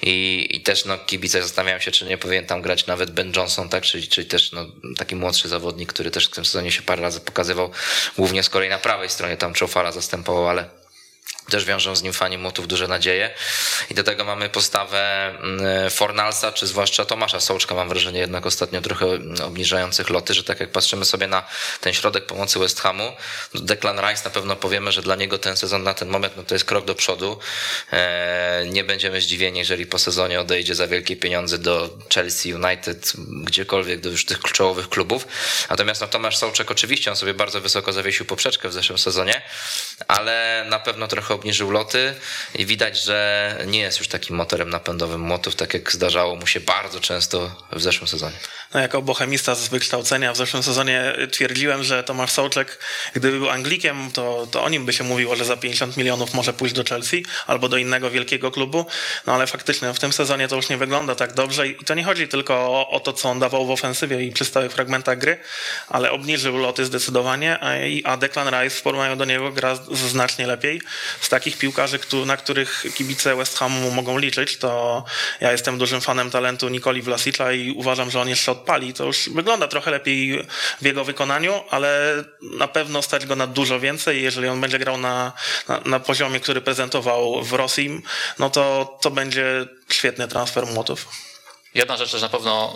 i, 0.02 0.48
i 0.52 0.62
też 0.62 0.86
no, 0.86 0.98
kibice 0.98 1.41
zastanawiają 1.41 1.80
się, 1.80 1.91
czy 1.91 2.06
nie 2.06 2.18
powinien 2.18 2.46
tam 2.46 2.62
grać 2.62 2.88
nawet 2.88 3.12
Ben 3.12 3.32
Johnson, 3.36 3.70
tak? 3.70 3.84
czyli, 3.84 4.08
czyli 4.08 4.28
też 4.28 4.52
no, 4.52 4.66
taki 4.98 5.16
młodszy 5.16 5.48
zawodnik, 5.48 5.94
który 5.94 6.12
też 6.12 6.28
w 6.28 6.32
tym 6.32 6.46
sezonie 6.46 6.72
się 6.72 6.82
parę 6.82 7.02
razy 7.02 7.20
pokazywał, 7.20 7.72
głównie 8.18 8.44
z 8.44 8.50
kolei 8.50 8.70
na 8.70 8.78
prawej 8.78 9.10
stronie 9.10 9.38
tam 9.38 9.54
Czofala 9.54 9.91
zastępował, 9.91 10.50
ale 10.50 10.83
też 11.50 11.66
wiążą 11.66 11.96
z 11.96 12.04
nim 12.04 12.14
fani 12.14 12.38
Młotów 12.38 12.68
duże 12.68 12.88
nadzieje. 12.88 13.34
I 13.89 13.94
do 13.94 14.04
tego 14.04 14.26
mamy 14.26 14.50
postawę 14.50 15.30
mm, 15.39 15.89
Fornalsa, 15.89 16.52
czy 16.52 16.68
zwłaszcza 16.68 17.06
Tomasza 17.06 17.39
Sołczka, 17.39 17.76
mam 17.76 17.89
wrażenie 17.89 18.20
jednak 18.20 18.46
ostatnio 18.46 18.82
trochę 18.82 19.06
obniżających 19.44 20.10
loty, 20.10 20.34
że 20.34 20.44
tak 20.44 20.60
jak 20.60 20.72
patrzymy 20.72 21.06
sobie 21.06 21.28
na 21.28 21.44
ten 21.82 21.94
środek 21.94 22.26
pomocy 22.26 22.60
West 22.60 22.82
Hamu, 22.82 23.14
Declan 23.56 24.00
Rice 24.00 24.22
na 24.26 24.30
pewno 24.30 24.56
powiemy, 24.56 24.91
że 24.91 25.02
dla 25.02 25.16
niego 25.16 25.38
ten 25.38 25.58
sezon 25.58 25.84
na 25.84 25.94
ten 25.94 26.10
moment 26.10 26.38
no 26.38 26.44
to 26.44 26.56
jest 26.56 26.66
krok 26.66 26.86
do 26.86 26.96
przodu. 26.96 27.39
E, 27.91 28.66
nie 28.70 28.84
będziemy 28.84 29.22
zdziwieni, 29.22 29.60
jeżeli 29.60 29.86
po 29.86 30.00
sezonie 30.00 30.41
odejdzie 30.41 30.76
za 30.76 30.88
wielkie 30.88 31.16
pieniądze 31.16 31.58
do 31.58 31.89
Chelsea, 32.14 32.54
United, 32.54 33.14
gdziekolwiek, 33.18 34.00
do 34.00 34.10
już 34.10 34.26
tych 34.26 34.39
kluczowych 34.39 34.89
klubów. 34.89 35.28
Natomiast 35.70 36.02
no, 36.02 36.08
Tomasz 36.08 36.38
Sołczek 36.38 36.72
oczywiście, 36.72 37.12
on 37.12 37.18
sobie 37.18 37.34
bardzo 37.34 37.62
wysoko 37.62 37.94
zawiesił 37.94 38.26
poprzeczkę 38.26 38.70
w 38.70 38.74
zeszłym 38.74 38.98
sezonie, 38.98 39.41
ale 40.08 40.66
na 40.70 40.80
pewno 40.80 41.08
trochę 41.08 41.33
obniżył 41.34 41.72
loty 41.72 42.16
i 42.56 42.66
widać, 42.66 43.04
że 43.04 43.58
nie 43.68 43.80
jest 43.80 44.00
już 44.00 44.08
takim 44.08 44.36
motorem 44.36 44.70
napędowym 44.70 45.22
motów, 45.22 45.56
tak 45.56 45.74
jak 45.74 45.92
zdarzało 45.92 46.36
mu 46.36 46.48
się 46.48 46.60
bardzo 46.60 47.00
często 47.00 47.56
w 47.72 47.82
zeszłym 47.82 48.08
sezonie. 48.08 48.36
No, 48.74 48.80
jako 48.80 49.02
bohemista 49.02 49.56
z 49.56 49.68
wykształcenia 49.68 50.34
w 50.34 50.38
zeszłym 50.38 50.64
sezonie 50.64 51.14
twierdziłem, 51.32 51.84
że 51.84 52.04
Tomasz 52.04 52.32
Sołczek, 52.32 52.80
gdyby 53.14 53.40
był 53.40 53.50
Anglikiem, 53.50 54.12
to, 54.12 54.48
to 54.52 54.64
o 54.64 54.70
nim 54.70 54.86
by 54.86 54.94
się 54.94 55.04
mówiło, 55.04 55.36
że 55.36 55.46
za 55.46 55.58
50 55.58 55.98
milionów 55.98 56.34
może 56.34 56.54
pójść 56.54 56.76
do 56.76 56.84
Chelsea 56.84 57.26
albo 57.48 57.70
do 57.70 57.78
innego 57.78 58.10
wielkiego 58.10 58.52
klubu, 58.52 58.86
no 59.28 59.34
ale 59.34 59.48
faktycznie 59.48 59.94
w 59.94 60.00
tym 60.00 60.14
sezonie 60.14 60.48
to 60.48 60.56
już 60.56 60.70
nie 60.70 60.78
wygląda 60.78 61.16
tak 61.16 61.34
dobrze 61.34 61.68
i 61.68 61.76
to 61.76 61.94
nie 61.94 62.04
chodzi 62.04 62.28
tylko 62.28 62.54
o, 62.54 62.90
o 62.90 63.00
to, 63.00 63.14
co 63.14 63.30
on 63.30 63.40
dawał 63.40 63.66
w 63.66 63.72
ofensywie 63.72 64.24
i 64.24 64.32
przy 64.32 64.46
stałych 64.46 64.72
fragmentach 64.72 65.18
gry, 65.18 65.38
ale 65.90 66.12
obniżył 66.12 66.58
loty 66.58 66.86
zdecydowanie, 66.86 67.60
a, 67.62 67.72
a 68.12 68.18
Declan 68.18 68.48
Rice 68.48 68.76
w 68.76 68.82
porównaniu 68.82 69.16
do 69.16 69.26
niego 69.26 69.52
gra 69.52 69.76
znacznie 69.92 70.48
lepiej 70.48 70.82
z 71.24 71.30
takich 71.30 71.58
piłkarzy, 71.58 72.00
na 72.26 72.38
których 72.38 72.86
kibice 72.96 73.36
West 73.36 73.58
Hamu 73.58 73.92
mogą 73.92 74.18
liczyć, 74.18 74.58
to 74.58 75.04
ja 75.42 75.52
jestem 75.52 75.78
dużym 75.78 76.02
fanem 76.02 76.32
talentu 76.32 76.70
Nikoli 76.70 77.02
Vlasicza 77.02 77.52
i 77.52 77.72
uważam, 77.72 78.12
że 78.12 78.22
on 78.22 78.30
jeszcze 78.30 78.52
odpali. 78.52 78.94
To 78.94 79.06
już 79.06 79.30
wygląda 79.30 79.68
trochę 79.68 79.92
lepiej 79.92 80.46
w 80.82 80.86
jego 80.86 81.04
wykonaniu, 81.04 81.64
ale 81.70 82.24
na 82.42 82.68
pewno 82.68 83.02
stać 83.02 83.26
go 83.26 83.36
na 83.36 83.48
dużo 83.48 83.80
więcej. 83.80 84.24
Jeżeli 84.24 84.48
on 84.48 84.62
będzie 84.62 84.80
grał 84.80 84.98
na, 84.98 85.32
na, 85.68 85.82
na 85.86 86.00
poziomie, 86.00 86.40
który 86.40 86.62
prezentował 86.62 87.44
w 87.44 87.54
Rosji, 87.54 88.02
no 88.40 88.50
to 88.50 88.98
to 89.02 89.12
będzie 89.12 89.66
świetny 89.90 90.28
transfer 90.28 90.66
młotów. 90.68 91.33
Jedna 91.76 91.98
rzecz 91.98 92.12
też 92.12 92.22
na 92.22 92.30
pewno, 92.30 92.74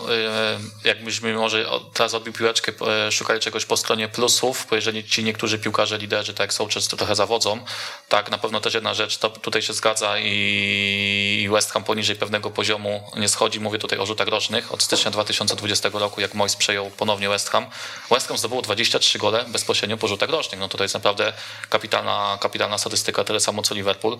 y, 0.84 0.88
jakbyśmy 0.88 1.34
może 1.34 1.66
teraz 1.94 2.14
odbił 2.14 2.32
piłeczkę, 2.32 2.72
y, 3.08 3.12
szukali 3.12 3.40
czegoś 3.40 3.64
po 3.64 3.76
stronie 3.76 4.08
plusów, 4.08 4.66
bo 4.70 4.76
jeżeli 4.76 5.04
ci 5.04 5.24
niektórzy 5.24 5.58
piłkarze, 5.58 5.98
liderzy, 5.98 6.34
tak 6.34 6.52
są 6.52 6.68
często 6.68 6.96
trochę 6.96 7.14
zawodzą, 7.14 7.64
tak 8.08 8.30
na 8.30 8.38
pewno 8.38 8.60
też 8.60 8.74
jedna 8.74 8.94
rzecz, 8.94 9.18
to 9.18 9.30
tutaj 9.30 9.62
się 9.62 9.72
zgadza 9.72 10.18
i 10.18 11.48
West 11.52 11.72
Ham 11.72 11.84
poniżej 11.84 12.16
pewnego 12.16 12.50
poziomu 12.50 13.10
nie 13.16 13.28
schodzi. 13.28 13.60
Mówię 13.60 13.78
tutaj 13.78 13.98
o 13.98 14.06
rzutach 14.06 14.28
rocznych. 14.28 14.72
Od 14.72 14.82
stycznia 14.82 15.10
2020 15.10 15.88
roku, 15.92 16.20
jak 16.20 16.34
Mois 16.34 16.56
przejął 16.56 16.90
ponownie 16.90 17.28
West 17.28 17.50
Ham, 17.50 17.66
West 18.10 18.28
Ham 18.28 18.38
zdobył 18.38 18.62
23 18.62 19.18
gole 19.18 19.44
bezpośrednio 19.48 19.96
po 19.96 20.08
rzutach 20.08 20.30
rocznych. 20.30 20.60
No 20.60 20.68
to 20.68 20.82
jest 20.82 20.94
naprawdę 20.94 21.32
kapitalna, 21.68 22.38
kapitalna 22.40 22.78
statystyka, 22.78 23.24
tyle 23.24 23.40
samo 23.40 23.62
co 23.62 23.74
Liverpool. 23.74 24.18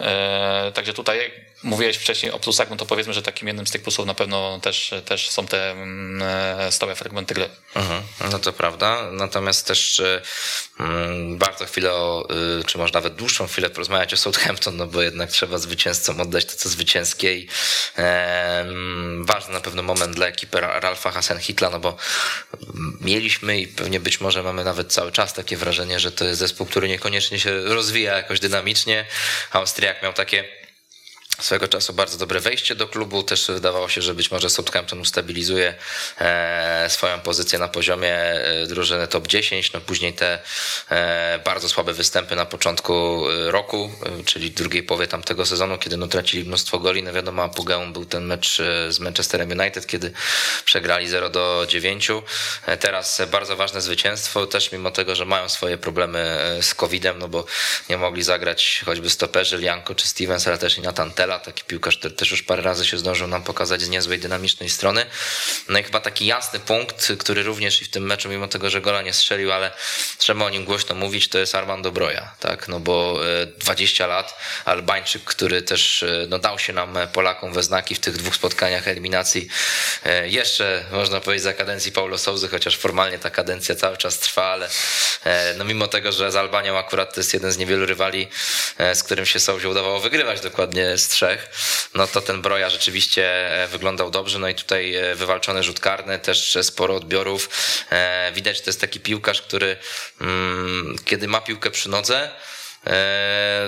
E, 0.00 0.72
także 0.74 0.92
tutaj 0.92 1.32
mówiłeś 1.62 1.96
wcześniej 1.96 2.32
o 2.32 2.38
plusach, 2.38 2.70
no 2.70 2.76
to 2.76 2.86
powiedzmy, 2.86 3.12
że 3.12 3.22
takim 3.22 3.48
jednym 3.48 3.66
z 3.66 3.70
tych 3.70 3.82
plusów 3.82 4.06
na 4.06 4.14
pewno 4.14 4.60
też, 4.62 4.94
też 5.04 5.30
są 5.30 5.46
te 5.46 5.70
mm, 5.70 6.22
e, 6.22 6.72
stałe 6.72 6.94
fragmenty 6.94 7.34
gry. 7.34 7.48
Mhm, 7.74 8.02
no 8.32 8.38
to 8.38 8.52
prawda. 8.52 9.10
Natomiast 9.12 9.66
też 9.66 10.02
mm, 10.80 11.38
bardzo 11.38 11.66
chwilę, 11.66 11.92
y, 12.60 12.64
czy 12.64 12.78
może 12.78 12.92
nawet 12.92 13.14
dłuższą 13.14 13.46
chwilę 13.46 13.70
porozmawiać 13.70 14.14
o 14.14 14.16
Southampton, 14.16 14.76
no 14.76 14.86
bo 14.86 15.02
jednak 15.02 15.30
trzeba 15.30 15.58
zwycięzcom 15.58 16.20
oddać 16.20 16.44
to, 16.44 16.52
co 16.56 16.68
zwycięskie 16.68 17.36
i 17.36 17.48
e, 17.98 18.64
ważny 19.20 19.54
na 19.54 19.60
pewno 19.60 19.82
moment 19.82 20.14
dla 20.14 20.26
ekipy 20.26 20.60
Ralfa 20.60 21.10
Hasenhitla, 21.10 21.70
no 21.70 21.80
bo 21.80 21.96
mieliśmy 23.00 23.60
i 23.60 23.68
pewnie 23.68 24.00
być 24.00 24.20
może 24.20 24.42
mamy 24.42 24.64
nawet 24.64 24.92
cały 24.92 25.12
czas 25.12 25.34
takie 25.34 25.56
wrażenie, 25.56 26.00
że 26.00 26.12
to 26.12 26.24
jest 26.24 26.38
zespół, 26.38 26.66
który 26.66 26.88
niekoniecznie 26.88 27.40
się 27.40 27.60
rozwija 27.60 28.16
jakoś 28.16 28.40
dynamicznie. 28.40 29.06
Austriak 29.52 30.02
miał 30.02 30.12
takie 30.12 30.59
swego 31.40 31.68
czasu 31.68 31.92
bardzo 31.92 32.18
dobre 32.18 32.40
wejście 32.40 32.74
do 32.74 32.88
klubu. 32.88 33.22
Też 33.22 33.46
wydawało 33.46 33.88
się, 33.88 34.02
że 34.02 34.14
być 34.14 34.30
może 34.30 34.50
Southampton 34.50 35.00
ustabilizuje 35.00 35.74
e, 36.20 36.86
swoją 36.90 37.20
pozycję 37.20 37.58
na 37.58 37.68
poziomie 37.68 38.14
e, 38.14 38.66
drużyny 38.66 39.06
top 39.08 39.26
10. 39.26 39.72
No 39.72 39.80
później 39.80 40.12
te 40.12 40.38
e, 40.90 41.40
bardzo 41.44 41.68
słabe 41.68 41.92
występy 41.92 42.36
na 42.36 42.46
początku 42.46 43.24
roku, 43.46 43.92
czyli 44.24 44.50
drugiej 44.50 44.82
połowie 44.82 45.06
tamtego 45.06 45.46
sezonu, 45.46 45.78
kiedy 45.78 45.96
no 45.96 46.08
tracili 46.08 46.44
mnóstwo 46.44 46.78
goli. 46.78 47.02
No 47.02 47.12
wiadomo, 47.12 47.42
apogeum 47.42 47.92
był 47.92 48.04
ten 48.04 48.24
mecz 48.24 48.56
z 48.88 49.00
Manchesterem 49.00 49.50
United, 49.50 49.86
kiedy 49.86 50.12
przegrali 50.64 51.08
0 51.08 51.30
do 51.30 51.66
9. 51.68 52.08
Teraz 52.80 53.22
bardzo 53.30 53.56
ważne 53.56 53.80
zwycięstwo, 53.80 54.46
też 54.46 54.72
mimo 54.72 54.90
tego, 54.90 55.14
że 55.14 55.24
mają 55.24 55.48
swoje 55.48 55.78
problemy 55.78 56.38
z 56.62 56.74
COVID-em, 56.74 57.18
no 57.18 57.28
bo 57.28 57.44
nie 57.88 57.98
mogli 57.98 58.22
zagrać 58.22 58.82
choćby 58.86 59.10
stoperzy 59.10 59.58
Lianko 59.58 59.94
czy 59.94 60.08
Stevens, 60.08 60.46
ale 60.46 60.58
też 60.58 60.78
i 60.78 60.80
Nathan 60.80 61.12
Tella 61.30 61.40
taki 61.40 61.64
piłkarz, 61.64 61.98
który 61.98 62.14
też 62.14 62.30
już 62.30 62.42
parę 62.42 62.62
razy 62.62 62.86
się 62.86 62.98
zdążył 62.98 63.28
nam 63.28 63.42
pokazać 63.42 63.82
z 63.82 63.88
niezłej, 63.88 64.18
dynamicznej 64.18 64.70
strony. 64.70 65.06
No 65.68 65.78
i 65.78 65.82
chyba 65.82 66.00
taki 66.00 66.26
jasny 66.26 66.60
punkt, 66.60 67.12
który 67.18 67.42
również 67.42 67.82
i 67.82 67.84
w 67.84 67.90
tym 67.90 68.06
meczu, 68.06 68.28
mimo 68.28 68.48
tego, 68.48 68.70
że 68.70 68.80
gola 68.80 69.02
nie 69.02 69.12
strzelił, 69.12 69.52
ale 69.52 69.70
trzeba 70.18 70.44
o 70.44 70.50
nim 70.50 70.64
głośno 70.64 70.94
mówić, 70.94 71.28
to 71.28 71.38
jest 71.38 71.54
Armando 71.54 71.92
Broja, 71.92 72.34
tak, 72.40 72.68
no 72.68 72.80
bo 72.80 73.20
20 73.58 74.04
e, 74.04 74.08
lat, 74.08 74.38
Albańczyk, 74.64 75.24
który 75.24 75.62
też 75.62 76.02
e, 76.02 76.26
no, 76.28 76.38
dał 76.38 76.58
się 76.58 76.72
nam 76.72 76.96
e, 76.96 77.06
Polakom 77.06 77.52
we 77.52 77.62
znaki 77.62 77.94
w 77.94 78.00
tych 78.00 78.16
dwóch 78.16 78.34
spotkaniach 78.34 78.88
eliminacji, 78.88 79.48
jeszcze 80.24 80.84
można 80.92 81.20
powiedzieć 81.20 81.44
za 81.44 81.52
kadencji 81.52 81.92
Paulo 81.92 82.18
Souzy, 82.18 82.48
chociaż 82.48 82.76
formalnie 82.76 83.18
ta 83.18 83.30
kadencja 83.30 83.74
cały 83.74 83.96
czas 83.96 84.18
trwa, 84.18 84.44
ale 84.44 84.68
no 85.56 85.64
mimo 85.64 85.88
tego, 85.88 86.12
że 86.12 86.32
z 86.32 86.36
Albanią 86.36 86.78
akurat 86.78 87.14
to 87.14 87.20
jest 87.20 87.34
jeden 87.34 87.52
z 87.52 87.58
niewielu 87.58 87.86
rywali, 87.86 88.28
z 88.94 89.02
którym 89.02 89.26
się 89.26 89.40
Souzie 89.40 89.68
udawało 89.68 90.00
wygrywać 90.00 90.40
dokładnie 90.40 90.98
z 90.98 91.19
trzech, 91.20 91.50
no 91.94 92.06
to 92.06 92.20
ten 92.20 92.42
Broja 92.42 92.70
rzeczywiście 92.70 93.24
e, 93.62 93.66
wyglądał 93.68 94.10
dobrze. 94.10 94.38
No 94.38 94.48
i 94.48 94.54
tutaj 94.54 94.94
e, 94.94 95.14
wywalczony 95.14 95.62
rzut 95.62 95.80
karny, 95.80 96.18
też 96.18 96.58
sporo 96.62 96.96
odbiorów. 96.96 97.48
E, 97.90 98.32
widać, 98.32 98.56
że 98.56 98.62
to 98.62 98.70
jest 98.70 98.80
taki 98.80 99.00
piłkarz, 99.00 99.42
który 99.42 99.76
mm, 100.20 100.96
kiedy 101.04 101.28
ma 101.28 101.40
piłkę 101.40 101.70
przy 101.70 101.88
nodze, 101.88 102.30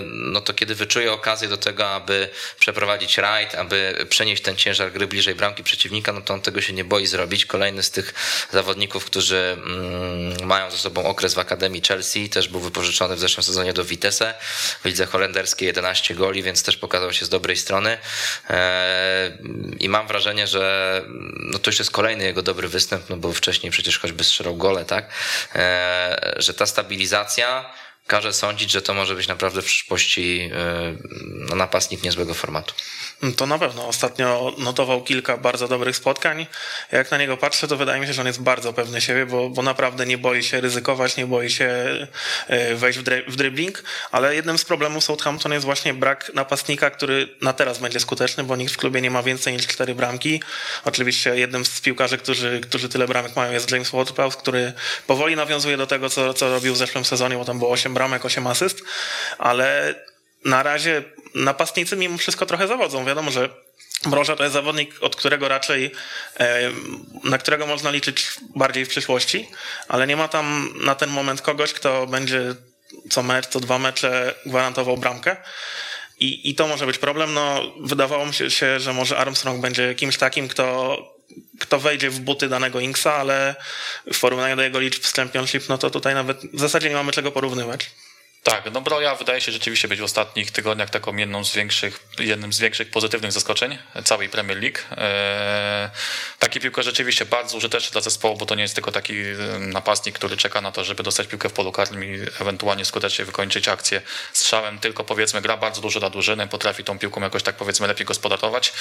no 0.05 0.41
to 0.41 0.55
kiedy 0.55 0.75
wyczuje 0.75 1.13
okazję 1.13 1.49
do 1.49 1.57
tego, 1.57 1.91
aby 1.91 2.29
przeprowadzić 2.59 3.19
rajd, 3.19 3.55
aby 3.55 4.07
przenieść 4.09 4.43
ten 4.43 4.57
ciężar 4.57 4.93
gry 4.93 5.07
bliżej 5.07 5.35
bramki 5.35 5.65
przeciwnika, 5.65 6.13
no 6.13 6.21
to 6.21 6.35
on 6.35 6.41
tego 6.41 6.61
się 6.61 6.73
nie 6.73 6.85
boi 6.85 7.07
zrobić. 7.07 7.47
Kolejny 7.47 7.83
z 7.83 7.91
tych 7.91 8.15
zawodników, 8.53 9.05
którzy 9.05 9.57
mm, 9.57 10.47
mają 10.47 10.71
ze 10.71 10.79
sobą 10.79 11.05
okres 11.05 11.35
w 11.35 11.39
Akademii 11.39 11.83
Chelsea, 11.89 12.29
też 12.29 12.49
był 12.49 12.61
wypożyczony 12.61 13.17
w 13.17 13.19
zeszłym 13.19 13.45
sezonie 13.45 13.73
do 13.73 13.85
Vitesse, 13.85 14.35
w 14.83 14.85
lidze 14.85 15.07
holenderskiej 15.07 15.67
11 15.67 16.15
goli, 16.15 16.43
więc 16.43 16.63
też 16.63 16.77
pokazał 16.77 17.13
się 17.13 17.25
z 17.25 17.29
dobrej 17.29 17.57
strony. 17.57 17.99
I 19.81 19.89
mam 19.89 20.07
wrażenie, 20.07 20.47
że 20.47 21.03
no 21.39 21.59
to 21.59 21.71
już 21.71 21.79
jest 21.79 21.91
kolejny 21.91 22.25
jego 22.25 22.43
dobry 22.43 22.69
występ, 22.69 23.11
no 23.11 23.17
bo 23.17 23.33
wcześniej 23.33 23.73
przecież 23.73 23.99
choćby 23.99 24.25
strzelał 24.25 24.57
gole, 24.57 24.85
tak, 24.85 25.11
że 26.37 26.55
ta 26.55 26.67
stabilizacja 26.67 27.73
każe 28.07 28.32
sądzić, 28.32 28.70
że 28.70 28.82
to 28.82 28.94
może 28.94 29.14
być 29.14 29.28
naprawdę 29.28 29.62
w 29.62 29.64
przyszłości 29.64 30.50
no, 31.24 31.57
napastnik 31.57 32.03
niezłego 32.03 32.34
formatu. 32.34 32.74
To 33.37 33.47
na 33.47 33.59
pewno. 33.59 33.89
Ostatnio 33.89 34.53
notował 34.59 35.03
kilka 35.03 35.37
bardzo 35.37 35.68
dobrych 35.68 35.97
spotkań. 35.97 36.47
Jak 36.93 37.11
na 37.11 37.18
niego 37.18 37.37
patrzę, 37.37 37.68
to 37.68 37.77
wydaje 37.77 38.01
mi 38.01 38.07
się, 38.07 38.12
że 38.12 38.20
on 38.20 38.27
jest 38.27 38.43
bardzo 38.43 38.73
pewny 38.73 39.01
siebie, 39.01 39.27
bo, 39.27 39.51
bo 39.51 39.62
naprawdę 39.62 40.07
nie 40.07 40.18
boi 40.18 40.43
się 40.43 40.61
ryzykować, 40.61 41.16
nie 41.16 41.27
boi 41.27 41.51
się 41.51 41.66
e, 42.49 42.75
wejść 42.75 42.99
w, 42.99 43.03
w 43.29 43.37
dribbling, 43.37 43.85
ale 44.11 44.35
jednym 44.35 44.59
z 44.59 44.64
problemów 44.64 45.05
Southampton 45.05 45.53
jest 45.53 45.64
właśnie 45.64 45.95
brak 45.95 46.31
napastnika, 46.35 46.91
który 46.91 47.29
na 47.41 47.53
teraz 47.53 47.79
będzie 47.79 48.01
skuteczny, 48.01 48.45
bo 48.45 48.57
nikt 48.57 48.75
w 48.75 48.77
klubie 48.77 49.01
nie 49.01 49.11
ma 49.11 49.23
więcej 49.23 49.53
niż 49.53 49.66
cztery 49.66 49.95
bramki. 49.95 50.43
Oczywiście 50.85 51.37
jednym 51.37 51.64
z 51.64 51.81
piłkarzy, 51.81 52.18
którzy, 52.18 52.61
którzy 52.61 52.89
tyle 52.89 53.09
bramek 53.09 53.37
mają 53.37 53.53
jest 53.53 53.70
James 53.70 53.91
Ward-Prowse, 53.91 54.37
który 54.37 54.73
powoli 55.07 55.37
nawiązuje 55.37 55.77
do 55.77 55.87
tego, 55.87 56.11
co, 56.11 56.35
co 56.35 56.51
robił 56.51 56.75
w 56.75 56.77
zeszłym 56.77 57.05
sezonie, 57.05 57.37
bo 57.37 57.45
tam 57.45 57.59
było 57.59 57.70
8 57.70 57.95
bramek, 57.95 58.25
8 58.25 58.47
asyst, 58.47 58.83
ale 59.39 59.95
na 60.45 60.62
razie 60.62 61.03
napastnicy 61.34 61.97
mimo 61.97 62.18
wszystko 62.18 62.47
trochę 62.47 62.68
zawodzą. 62.68 63.05
Wiadomo, 63.05 63.30
że 63.30 63.49
Mroża 64.07 64.36
to 64.36 64.43
jest 64.43 64.53
zawodnik, 64.53 64.95
od 65.01 65.16
którego 65.16 65.49
raczej, 65.49 65.90
e, 66.40 66.70
na 67.24 67.38
którego 67.38 67.66
można 67.66 67.90
liczyć 67.90 68.28
bardziej 68.57 68.84
w 68.84 68.88
przyszłości, 68.88 69.49
ale 69.88 70.07
nie 70.07 70.16
ma 70.16 70.28
tam 70.28 70.74
na 70.84 70.95
ten 70.95 71.11
moment 71.11 71.43
kogoś, 71.43 71.72
kto 71.72 72.07
będzie 72.07 72.55
co 73.11 73.22
mecz, 73.22 73.47
co 73.47 73.61
dwa 73.61 73.78
mecze 73.78 74.34
gwarantował 74.47 74.97
bramkę. 74.97 75.36
I, 76.18 76.51
I 76.51 76.55
to 76.55 76.66
może 76.66 76.86
być 76.86 76.99
problem. 76.99 77.34
No, 77.34 77.62
wydawało 77.80 78.26
mi 78.26 78.34
się, 78.34 78.80
że 78.80 78.93
może 78.93 79.18
Armstrong 79.18 79.61
będzie 79.61 79.95
kimś 79.95 80.16
takim, 80.16 80.49
kto, 80.49 80.97
kto 81.61 81.78
wejdzie 81.78 82.11
w 82.11 82.20
buty 82.20 82.49
danego 82.49 82.80
Inksa, 82.80 83.14
ale 83.14 83.55
w 84.12 84.20
porównaniu 84.20 84.57
do 84.57 84.62
jego 84.62 84.80
liczb 84.80 85.03
w 85.03 85.12
Championship, 85.12 85.68
no 85.68 85.78
to 85.78 85.90
tutaj 85.90 86.14
nawet 86.14 86.38
w 86.53 86.61
zasadzie 86.61 86.88
nie 86.88 86.95
mamy 86.95 87.12
czego 87.12 87.32
porównywać. 87.32 87.90
Tak, 88.43 88.72
no 88.72 88.80
Broja 88.80 89.14
wydaje 89.14 89.40
się 89.40 89.53
rzeczywiście 89.53 89.88
być 89.88 90.01
w 90.01 90.05
ostatnich 90.05 90.51
tygodniach 90.51 90.90
taką 90.90 91.16
jedną 91.16 91.45
z 91.45 91.55
większych, 91.55 92.01
jednym 92.18 92.53
z 92.53 92.59
większych 92.59 92.90
pozytywnych 92.90 93.32
zaskoczeń 93.32 93.78
całej 94.05 94.28
Premier 94.28 94.59
League. 94.62 94.78
Eee, 94.97 95.88
taki 96.38 96.61
piłkarz 96.61 96.84
rzeczywiście 96.84 97.24
bardzo 97.24 97.57
użyteczny 97.57 97.93
dla 97.93 98.01
zespołu, 98.01 98.36
bo 98.36 98.47
to 98.47 98.55
nie 98.55 98.62
jest 98.62 98.74
tylko 98.74 98.93
taki 98.93 99.14
napastnik, 99.59 100.14
który 100.14 100.36
czeka 100.36 100.61
na 100.61 100.72
to, 100.72 100.84
żeby 100.84 101.03
dostać 101.03 101.26
piłkę 101.26 101.49
w 101.49 101.53
polu 101.53 101.72
karnym 101.72 102.05
i 102.05 102.20
ewentualnie 102.40 102.84
skutecznie 102.84 103.24
wykończyć 103.24 103.68
akcję 103.68 104.03
strzałem, 104.32 104.78
tylko 104.78 105.05
powiedzmy 105.05 105.40
gra 105.40 105.57
bardzo 105.57 105.80
dużo 105.80 106.01
dla 106.01 106.11
drużyny, 106.11 106.49
potrafi 106.49 106.84
tą 106.84 106.99
piłką 106.99 107.20
jakoś 107.20 107.43
tak 107.43 107.57
powiedzmy 107.57 107.86
lepiej 107.86 108.07
gospodarować. 108.07 108.72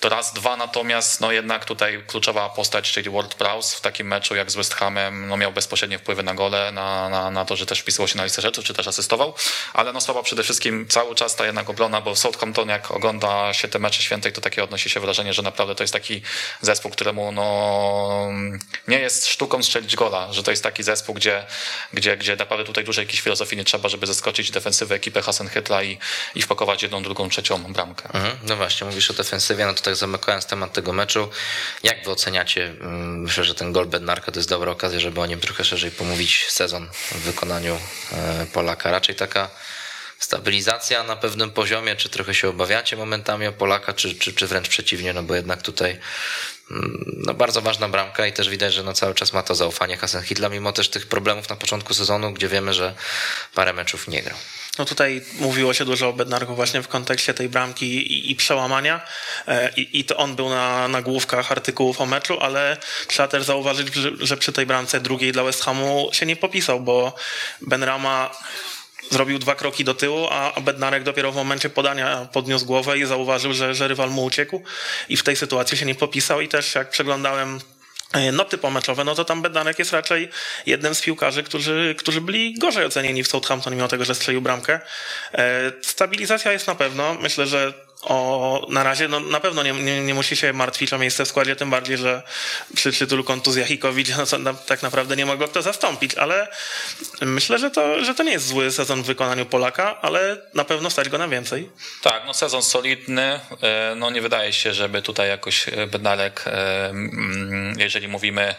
To 0.00 0.08
raz, 0.08 0.32
dwa 0.32 0.56
natomiast 0.56 1.20
no 1.20 1.32
jednak 1.32 1.64
tutaj 1.64 2.04
kluczowa 2.06 2.48
postać, 2.48 2.92
czyli 2.92 3.10
Ward 3.10 3.34
Prowse 3.34 3.76
w 3.76 3.80
takim 3.80 4.06
meczu 4.06 4.34
jak 4.34 4.50
z 4.50 4.54
West 4.54 4.74
Hamem, 4.74 5.28
no 5.28 5.36
miał 5.36 5.52
bezpośrednie 5.52 5.98
wpływy 5.98 6.22
na 6.22 6.34
gole, 6.34 6.72
na, 6.72 7.08
na, 7.08 7.30
na 7.30 7.44
to, 7.44 7.56
że 7.56 7.66
też 7.66 7.80
wpisywał 7.80 8.08
się 8.08 8.16
na 8.16 8.24
listę 8.24 8.42
rzeczy, 8.42 8.62
czy 8.62 8.74
też 8.74 8.97
asystował, 8.98 9.34
ale 9.72 9.92
no 9.92 10.00
słaba 10.00 10.22
przede 10.22 10.42
wszystkim 10.42 10.86
cały 10.88 11.14
czas 11.14 11.36
ta 11.36 11.46
jednak 11.46 11.70
obrona, 11.70 12.00
bo 12.00 12.16
Southampton 12.16 12.68
jak 12.68 12.90
ogląda 12.90 13.54
się 13.54 13.68
te 13.68 13.78
mecze 13.78 14.02
świętej, 14.02 14.32
to 14.32 14.40
takie 14.40 14.64
odnosi 14.64 14.90
się 14.90 15.00
wrażenie, 15.00 15.32
że 15.32 15.42
naprawdę 15.42 15.74
to 15.74 15.82
jest 15.82 15.92
taki 15.92 16.22
zespół, 16.60 16.90
któremu 16.90 17.32
no 17.32 18.28
nie 18.88 18.98
jest 18.98 19.26
sztuką 19.26 19.62
strzelić 19.62 19.96
gola, 19.96 20.32
że 20.32 20.42
to 20.42 20.50
jest 20.50 20.62
taki 20.62 20.82
zespół, 20.82 21.14
gdzie, 21.14 21.46
gdzie, 21.92 22.16
gdzie 22.16 22.36
naprawdę 22.36 22.64
tutaj 22.64 22.84
dużej 22.84 23.02
jakiejś 23.02 23.20
filozofii 23.20 23.56
nie 23.56 23.64
trzeba, 23.64 23.88
żeby 23.88 24.06
zaskoczyć 24.06 24.50
defensywę 24.50 24.94
ekipę 24.94 25.22
Hasenhytla 25.22 25.82
i, 25.82 25.98
i 26.34 26.42
wpakować 26.42 26.82
jedną, 26.82 27.02
drugą, 27.02 27.28
trzecią 27.28 27.72
bramkę. 27.72 28.04
Mhm, 28.14 28.38
no 28.42 28.56
właśnie, 28.56 28.86
mówisz 28.86 29.10
o 29.10 29.14
defensywie, 29.14 29.66
no 29.66 29.74
to 29.74 29.82
tak 29.82 29.96
zamykając 29.96 30.46
temat 30.46 30.72
tego 30.72 30.92
meczu, 30.92 31.28
jak 31.82 32.04
wy 32.04 32.10
oceniacie, 32.10 32.64
mm, 32.64 33.20
myślę, 33.22 33.44
że 33.44 33.54
ten 33.54 33.72
gol 33.72 33.86
Bednarka 33.86 34.32
to 34.32 34.38
jest 34.38 34.48
dobra 34.48 34.72
okazja, 34.72 35.00
żeby 35.00 35.20
o 35.20 35.26
nim 35.26 35.40
trochę 35.40 35.64
szerzej 35.64 35.90
pomówić 35.90 36.46
sezon 36.50 36.88
w 37.12 37.20
wykonaniu 37.20 37.78
e, 38.12 38.46
Raczej 38.90 39.14
taka 39.14 39.50
stabilizacja 40.18 41.02
na 41.02 41.16
pewnym 41.16 41.50
poziomie, 41.50 41.96
czy 41.96 42.08
trochę 42.08 42.34
się 42.34 42.48
obawiacie 42.48 42.96
momentami 42.96 43.46
o 43.46 43.52
Polaka, 43.52 43.92
czy, 43.92 44.14
czy, 44.14 44.32
czy 44.32 44.46
wręcz 44.46 44.68
przeciwnie, 44.68 45.12
no 45.12 45.22
bo 45.22 45.34
jednak 45.34 45.62
tutaj 45.62 45.98
mm, 46.70 47.04
no 47.26 47.34
bardzo 47.34 47.62
ważna 47.62 47.88
bramka 47.88 48.26
i 48.26 48.32
też 48.32 48.48
widać, 48.48 48.74
że 48.74 48.82
no 48.82 48.92
cały 48.92 49.14
czas 49.14 49.32
ma 49.32 49.42
to 49.42 49.54
zaufanie 49.54 49.96
Hasenhitla, 49.96 50.48
mimo 50.48 50.72
też 50.72 50.88
tych 50.88 51.06
problemów 51.06 51.48
na 51.48 51.56
początku 51.56 51.94
sezonu, 51.94 52.32
gdzie 52.32 52.48
wiemy, 52.48 52.74
że 52.74 52.94
parę 53.54 53.72
meczów 53.72 54.08
nie 54.08 54.22
grał. 54.22 54.36
No 54.78 54.84
tutaj 54.84 55.22
mówiło 55.38 55.74
się 55.74 55.84
dużo 55.84 56.08
o 56.08 56.12
Bednarku 56.12 56.54
właśnie 56.54 56.82
w 56.82 56.88
kontekście 56.88 57.34
tej 57.34 57.48
bramki 57.48 57.86
i, 57.86 58.30
i 58.30 58.36
przełamania 58.36 59.00
e, 59.48 59.72
I, 59.76 60.00
i, 60.00 60.04
to 60.04 60.16
on 60.16 60.36
był 60.36 60.48
na 60.48 60.88
nagłówkach 60.88 61.52
artykułów 61.52 62.00
o 62.00 62.06
meczu, 62.06 62.40
ale 62.40 62.76
trzeba 63.06 63.28
też 63.28 63.44
zauważyć, 63.44 63.94
że, 63.94 64.10
że 64.20 64.36
przy 64.36 64.52
tej 64.52 64.66
bramce 64.66 65.00
drugiej 65.00 65.32
dla 65.32 65.42
West 65.42 65.64
Hamu 65.64 66.10
się 66.12 66.26
nie 66.26 66.36
popisał, 66.36 66.80
bo 66.80 67.14
Benrama 67.60 68.30
zrobił 69.10 69.38
dwa 69.38 69.54
kroki 69.54 69.84
do 69.84 69.94
tyłu, 69.94 70.26
a 70.30 70.60
Bednarek 70.60 71.02
dopiero 71.02 71.32
w 71.32 71.36
momencie 71.36 71.70
podania 71.70 72.28
podniósł 72.32 72.66
głowę 72.66 72.98
i 72.98 73.04
zauważył, 73.04 73.52
że, 73.52 73.74
że 73.74 73.88
rywal 73.88 74.10
mu 74.10 74.24
uciekł 74.24 74.62
i 75.08 75.16
w 75.16 75.22
tej 75.22 75.36
sytuacji 75.36 75.78
się 75.78 75.86
nie 75.86 75.94
popisał 75.94 76.40
i 76.40 76.48
też 76.48 76.74
jak 76.74 76.90
przeglądałem 76.90 77.60
e, 78.12 78.32
noty 78.32 78.58
pomeczowe, 78.58 79.04
no 79.04 79.14
to 79.14 79.24
tam 79.24 79.42
Bednarek 79.42 79.78
jest 79.78 79.92
raczej 79.92 80.28
jednym 80.66 80.94
z 80.94 81.00
piłkarzy, 81.00 81.42
którzy, 81.42 81.94
którzy 81.98 82.20
byli 82.20 82.54
gorzej 82.58 82.84
ocenieni 82.84 83.22
w 83.24 83.28
Southampton, 83.28 83.74
mimo 83.74 83.88
tego, 83.88 84.04
że 84.04 84.14
strzelił 84.14 84.42
bramkę. 84.42 84.80
E, 85.34 85.72
stabilizacja 85.82 86.52
jest 86.52 86.66
na 86.66 86.74
pewno. 86.74 87.14
Myślę, 87.14 87.46
że 87.46 87.87
o, 88.02 88.66
na 88.70 88.82
razie 88.82 89.08
no, 89.08 89.20
na 89.20 89.40
pewno 89.40 89.62
nie, 89.62 89.72
nie, 89.72 90.00
nie, 90.00 90.14
musi 90.14 90.36
się 90.36 90.52
martwić 90.52 90.92
o 90.92 90.98
miejsce 90.98 91.24
w 91.24 91.28
składzie, 91.28 91.56
tym 91.56 91.70
bardziej, 91.70 91.96
że 91.96 92.22
przy 92.74 92.92
tytulu 92.92 93.24
kontuzjach 93.24 93.70
i 93.70 93.78
covid 93.78 94.08
no, 94.32 94.38
na, 94.38 94.54
tak 94.54 94.82
naprawdę 94.82 95.16
nie 95.16 95.26
mogło 95.26 95.48
kto 95.48 95.62
zastąpić, 95.62 96.14
ale 96.14 96.48
myślę, 97.20 97.58
że 97.58 97.70
to, 97.70 98.04
że 98.04 98.14
to 98.14 98.22
nie 98.22 98.32
jest 98.32 98.46
zły 98.46 98.70
sezon 98.70 99.02
w 99.02 99.06
wykonaniu 99.06 99.46
Polaka, 99.46 100.00
ale 100.00 100.36
na 100.54 100.64
pewno 100.64 100.90
stać 100.90 101.08
go 101.08 101.18
na 101.18 101.28
więcej. 101.28 101.70
Tak, 102.02 102.22
no 102.26 102.34
sezon 102.34 102.62
solidny, 102.62 103.40
e, 103.62 103.94
no 103.96 104.10
nie 104.10 104.22
wydaje 104.22 104.52
się, 104.52 104.74
żeby 104.74 105.02
tutaj 105.02 105.28
jakoś 105.28 105.68
e, 105.68 105.86
Bednarek, 105.86 106.44
e, 106.46 106.92
jeżeli 107.76 108.08
mówimy 108.08 108.54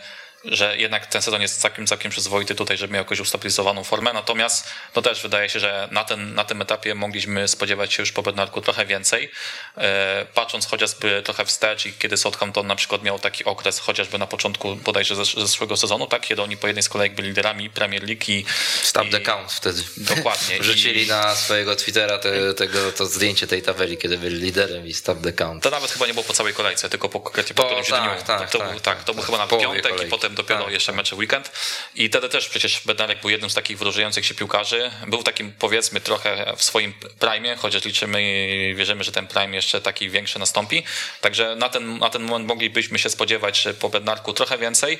że 0.45 0.77
jednak 0.77 1.07
ten 1.07 1.21
sezon 1.21 1.41
jest 1.41 1.61
całkiem, 1.61 1.87
całkiem 1.87 2.11
przyzwoity 2.11 2.55
tutaj, 2.55 2.77
żeby 2.77 2.93
miał 2.93 3.03
jakąś 3.03 3.19
ustabilizowaną 3.19 3.83
formę. 3.83 4.13
Natomiast 4.13 4.69
no 4.95 5.01
też 5.01 5.21
wydaje 5.21 5.49
się, 5.49 5.59
że 5.59 5.87
na, 5.91 6.03
ten, 6.03 6.35
na 6.35 6.43
tym 6.43 6.61
etapie 6.61 6.95
mogliśmy 6.95 7.47
spodziewać 7.47 7.93
się 7.93 8.03
już 8.03 8.11
po 8.11 8.21
Bednarku 8.21 8.61
trochę 8.61 8.85
więcej. 8.85 9.31
E, 9.77 10.25
patrząc 10.33 10.67
chociażby 10.67 11.21
trochę 11.25 11.45
wstecz 11.45 11.85
i 11.85 11.93
kiedy 11.93 12.17
Southampton 12.17 12.67
na 12.67 12.75
przykład 12.75 13.03
miał 13.03 13.19
taki 13.19 13.45
okres 13.45 13.79
chociażby 13.79 14.17
na 14.17 14.27
początku 14.27 14.75
bodajże 14.75 15.15
zeszłego 15.25 15.77
sezonu, 15.77 16.07
tak, 16.07 16.21
kiedy 16.21 16.41
oni 16.41 16.57
po 16.57 16.67
jednej 16.67 16.83
z 16.83 16.89
kolejek 16.89 17.15
byli 17.15 17.27
liderami 17.27 17.69
Premier 17.69 18.03
League 18.03 18.23
i... 18.27 18.45
Stop 18.81 19.09
the 19.09 19.19
count 19.19 19.51
wtedy. 19.51 19.83
Dokładnie. 19.97 20.59
Wrzucili 20.61 21.07
na 21.07 21.35
swojego 21.35 21.75
Twittera 21.75 22.17
te, 22.17 22.53
tego, 22.53 22.91
to 22.91 23.05
zdjęcie 23.05 23.47
tej 23.47 23.61
tabeli, 23.61 23.97
kiedy 23.97 24.17
byli 24.17 24.39
liderem 24.39 24.87
i 24.87 24.93
stop 24.93 25.21
the 25.23 25.33
count. 25.33 25.63
To 25.63 25.69
nawet 25.69 25.91
chyba 25.91 26.07
nie 26.07 26.13
było 26.13 26.23
po 26.23 26.33
całej 26.33 26.53
kolejce, 26.53 26.89
tylko 26.89 27.09
po 27.09 27.19
konkretnie 27.19 27.55
po, 27.55 27.61
po 27.61 27.67
którymś 27.67 27.89
tak, 27.89 28.01
dniu. 28.01 28.25
Tak, 28.27 28.49
to, 28.49 28.57
tak, 28.57 28.71
był, 28.71 28.79
tak, 28.79 29.03
to 29.03 29.13
był 29.13 29.23
chyba 29.23 29.37
na 29.37 29.47
piątek 29.47 29.81
kolejki. 29.81 30.05
i 30.05 30.09
potem 30.09 30.28
potem 30.29 30.45
dopiero 30.45 30.63
tak, 30.63 30.73
jeszcze 30.73 30.91
tak. 30.91 30.95
mecze 30.95 31.15
weekend. 31.15 31.51
I 31.95 32.09
wtedy 32.09 32.29
też 32.29 32.49
przecież 32.49 32.81
Bednarek 32.85 33.21
był 33.21 33.29
jednym 33.29 33.49
z 33.49 33.53
takich 33.53 33.77
wyróżniających 33.77 34.25
się 34.25 34.35
piłkarzy. 34.35 34.91
Był 35.07 35.23
takim 35.23 35.53
powiedzmy 35.59 36.01
trochę 36.01 36.53
w 36.57 36.63
swoim 36.63 36.93
prime, 37.19 37.55
chociaż 37.57 37.85
liczymy 37.85 38.23
i 38.23 38.75
wierzymy, 38.75 39.03
że 39.03 39.11
ten 39.11 39.27
prime 39.27 39.55
jeszcze 39.55 39.81
taki 39.81 40.09
większy 40.09 40.39
nastąpi. 40.39 40.83
Także 41.21 41.55
na 41.55 41.69
ten, 41.69 41.97
na 41.97 42.09
ten 42.09 42.23
moment 42.23 42.47
moglibyśmy 42.47 42.99
się 42.99 43.09
spodziewać, 43.09 43.61
że 43.61 43.73
po 43.73 43.89
Bednarku 43.89 44.33
trochę 44.33 44.57
więcej. 44.57 44.99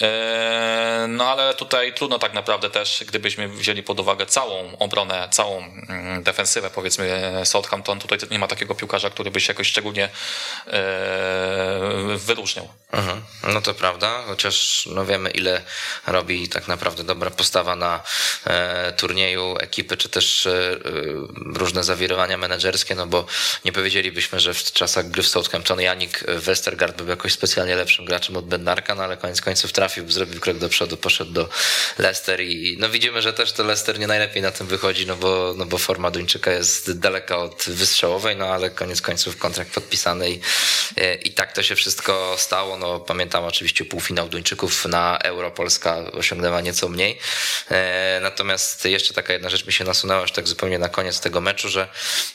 E, 0.00 1.06
no 1.08 1.30
ale 1.30 1.54
tutaj 1.54 1.94
trudno 1.94 2.18
tak 2.18 2.34
naprawdę 2.34 2.70
też, 2.70 3.04
gdybyśmy 3.06 3.48
wzięli 3.48 3.82
pod 3.82 4.00
uwagę 4.00 4.26
całą 4.26 4.78
obronę, 4.78 5.28
całą 5.30 5.58
mm, 5.58 6.22
defensywę 6.22 6.70
powiedzmy 6.70 7.32
Southampton, 7.44 7.98
tutaj 7.98 8.18
nie 8.30 8.38
ma 8.38 8.48
takiego 8.48 8.74
piłkarza, 8.74 9.10
który 9.10 9.30
by 9.30 9.40
się 9.40 9.52
jakoś 9.52 9.68
szczególnie 9.68 10.04
e, 10.04 10.10
wyróżniał. 12.16 12.68
Mhm. 12.92 13.22
No 13.42 13.60
to 13.60 13.74
prawda, 13.74 14.22
chociaż 14.26 14.55
no 14.86 15.06
wiemy 15.06 15.30
ile 15.30 15.62
robi 16.06 16.48
tak 16.48 16.68
naprawdę 16.68 17.04
dobra 17.04 17.30
postawa 17.30 17.76
na 17.76 18.02
e, 18.44 18.92
turnieju 18.92 19.56
ekipy, 19.60 19.96
czy 19.96 20.08
też 20.08 20.46
e, 20.46 20.76
różne 21.54 21.84
zawirowania 21.84 22.38
menedżerskie, 22.38 22.94
no 22.94 23.06
bo 23.06 23.26
nie 23.64 23.72
powiedzielibyśmy, 23.72 24.40
że 24.40 24.54
w 24.54 24.72
czasach 24.72 25.10
gry 25.10 25.22
w 25.22 25.28
Southampton 25.28 25.80
Janik 25.80 26.24
Westergaard 26.28 26.96
był 26.96 27.08
jakoś 27.08 27.32
specjalnie 27.32 27.76
lepszym 27.76 28.04
graczem 28.04 28.36
od 28.36 28.46
Bednarka, 28.46 28.94
no 28.94 29.04
ale 29.04 29.16
koniec 29.16 29.40
końców 29.40 29.72
trafił, 29.72 30.10
zrobił 30.10 30.40
krok 30.40 30.58
do 30.58 30.68
przodu, 30.68 30.96
poszedł 30.96 31.32
do 31.32 31.48
Leicester 31.98 32.40
i 32.40 32.76
no 32.80 32.88
widzimy, 32.88 33.22
że 33.22 33.32
też 33.32 33.52
to 33.52 33.64
Leicester 33.64 33.98
nie 33.98 34.06
najlepiej 34.06 34.42
na 34.42 34.50
tym 34.50 34.66
wychodzi, 34.66 35.06
no 35.06 35.16
bo, 35.16 35.54
no 35.56 35.66
bo 35.66 35.78
forma 35.78 36.10
Duńczyka 36.10 36.52
jest 36.52 36.98
daleka 36.98 37.38
od 37.38 37.64
wystrzałowej, 37.68 38.36
no 38.36 38.46
ale 38.46 38.70
koniec 38.70 39.00
końców 39.00 39.36
kontrakt 39.36 39.72
podpisany 39.74 40.30
i, 40.30 40.40
i 41.24 41.30
tak 41.30 41.52
to 41.52 41.62
się 41.62 41.76
wszystko 41.76 42.34
stało. 42.38 42.76
No 42.76 43.00
pamiętam 43.00 43.44
oczywiście 43.44 43.84
półfinał 43.84 44.28
Duńczyków 44.46 44.84
na 44.84 45.18
Euro, 45.18 45.50
Polska 45.50 45.96
osiągnęła 46.12 46.60
nieco 46.60 46.88
mniej. 46.88 47.18
E, 47.70 48.18
natomiast 48.22 48.84
jeszcze 48.84 49.14
taka 49.14 49.32
jedna 49.32 49.50
rzecz 49.50 49.66
mi 49.66 49.72
się 49.72 49.84
nasunęła 49.84 50.20
już 50.20 50.32
tak 50.32 50.48
zupełnie 50.48 50.78
na 50.78 50.88
koniec 50.88 51.20
tego 51.20 51.40
meczu, 51.40 51.68
że 51.68 51.88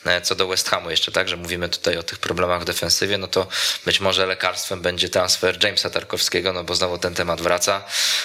e, 0.05 0.21
co 0.21 0.35
do 0.35 0.47
West 0.47 0.69
Hamu 0.69 0.89
jeszcze 0.89 1.11
tak, 1.11 1.29
że 1.29 1.37
mówimy 1.37 1.69
tutaj 1.69 1.97
o 1.97 2.03
tych 2.03 2.19
problemach 2.19 2.61
w 2.61 2.65
defensywie, 2.65 3.17
no 3.17 3.27
to 3.27 3.47
być 3.85 3.99
może 3.99 4.25
lekarstwem 4.25 4.81
będzie 4.81 5.09
transfer 5.09 5.63
Jamesa 5.63 5.89
Tarkowskiego, 5.89 6.53
no 6.53 6.63
bo 6.63 6.75
znowu 6.75 6.97
ten 6.97 7.13
temat 7.13 7.41
wraca. 7.41 7.83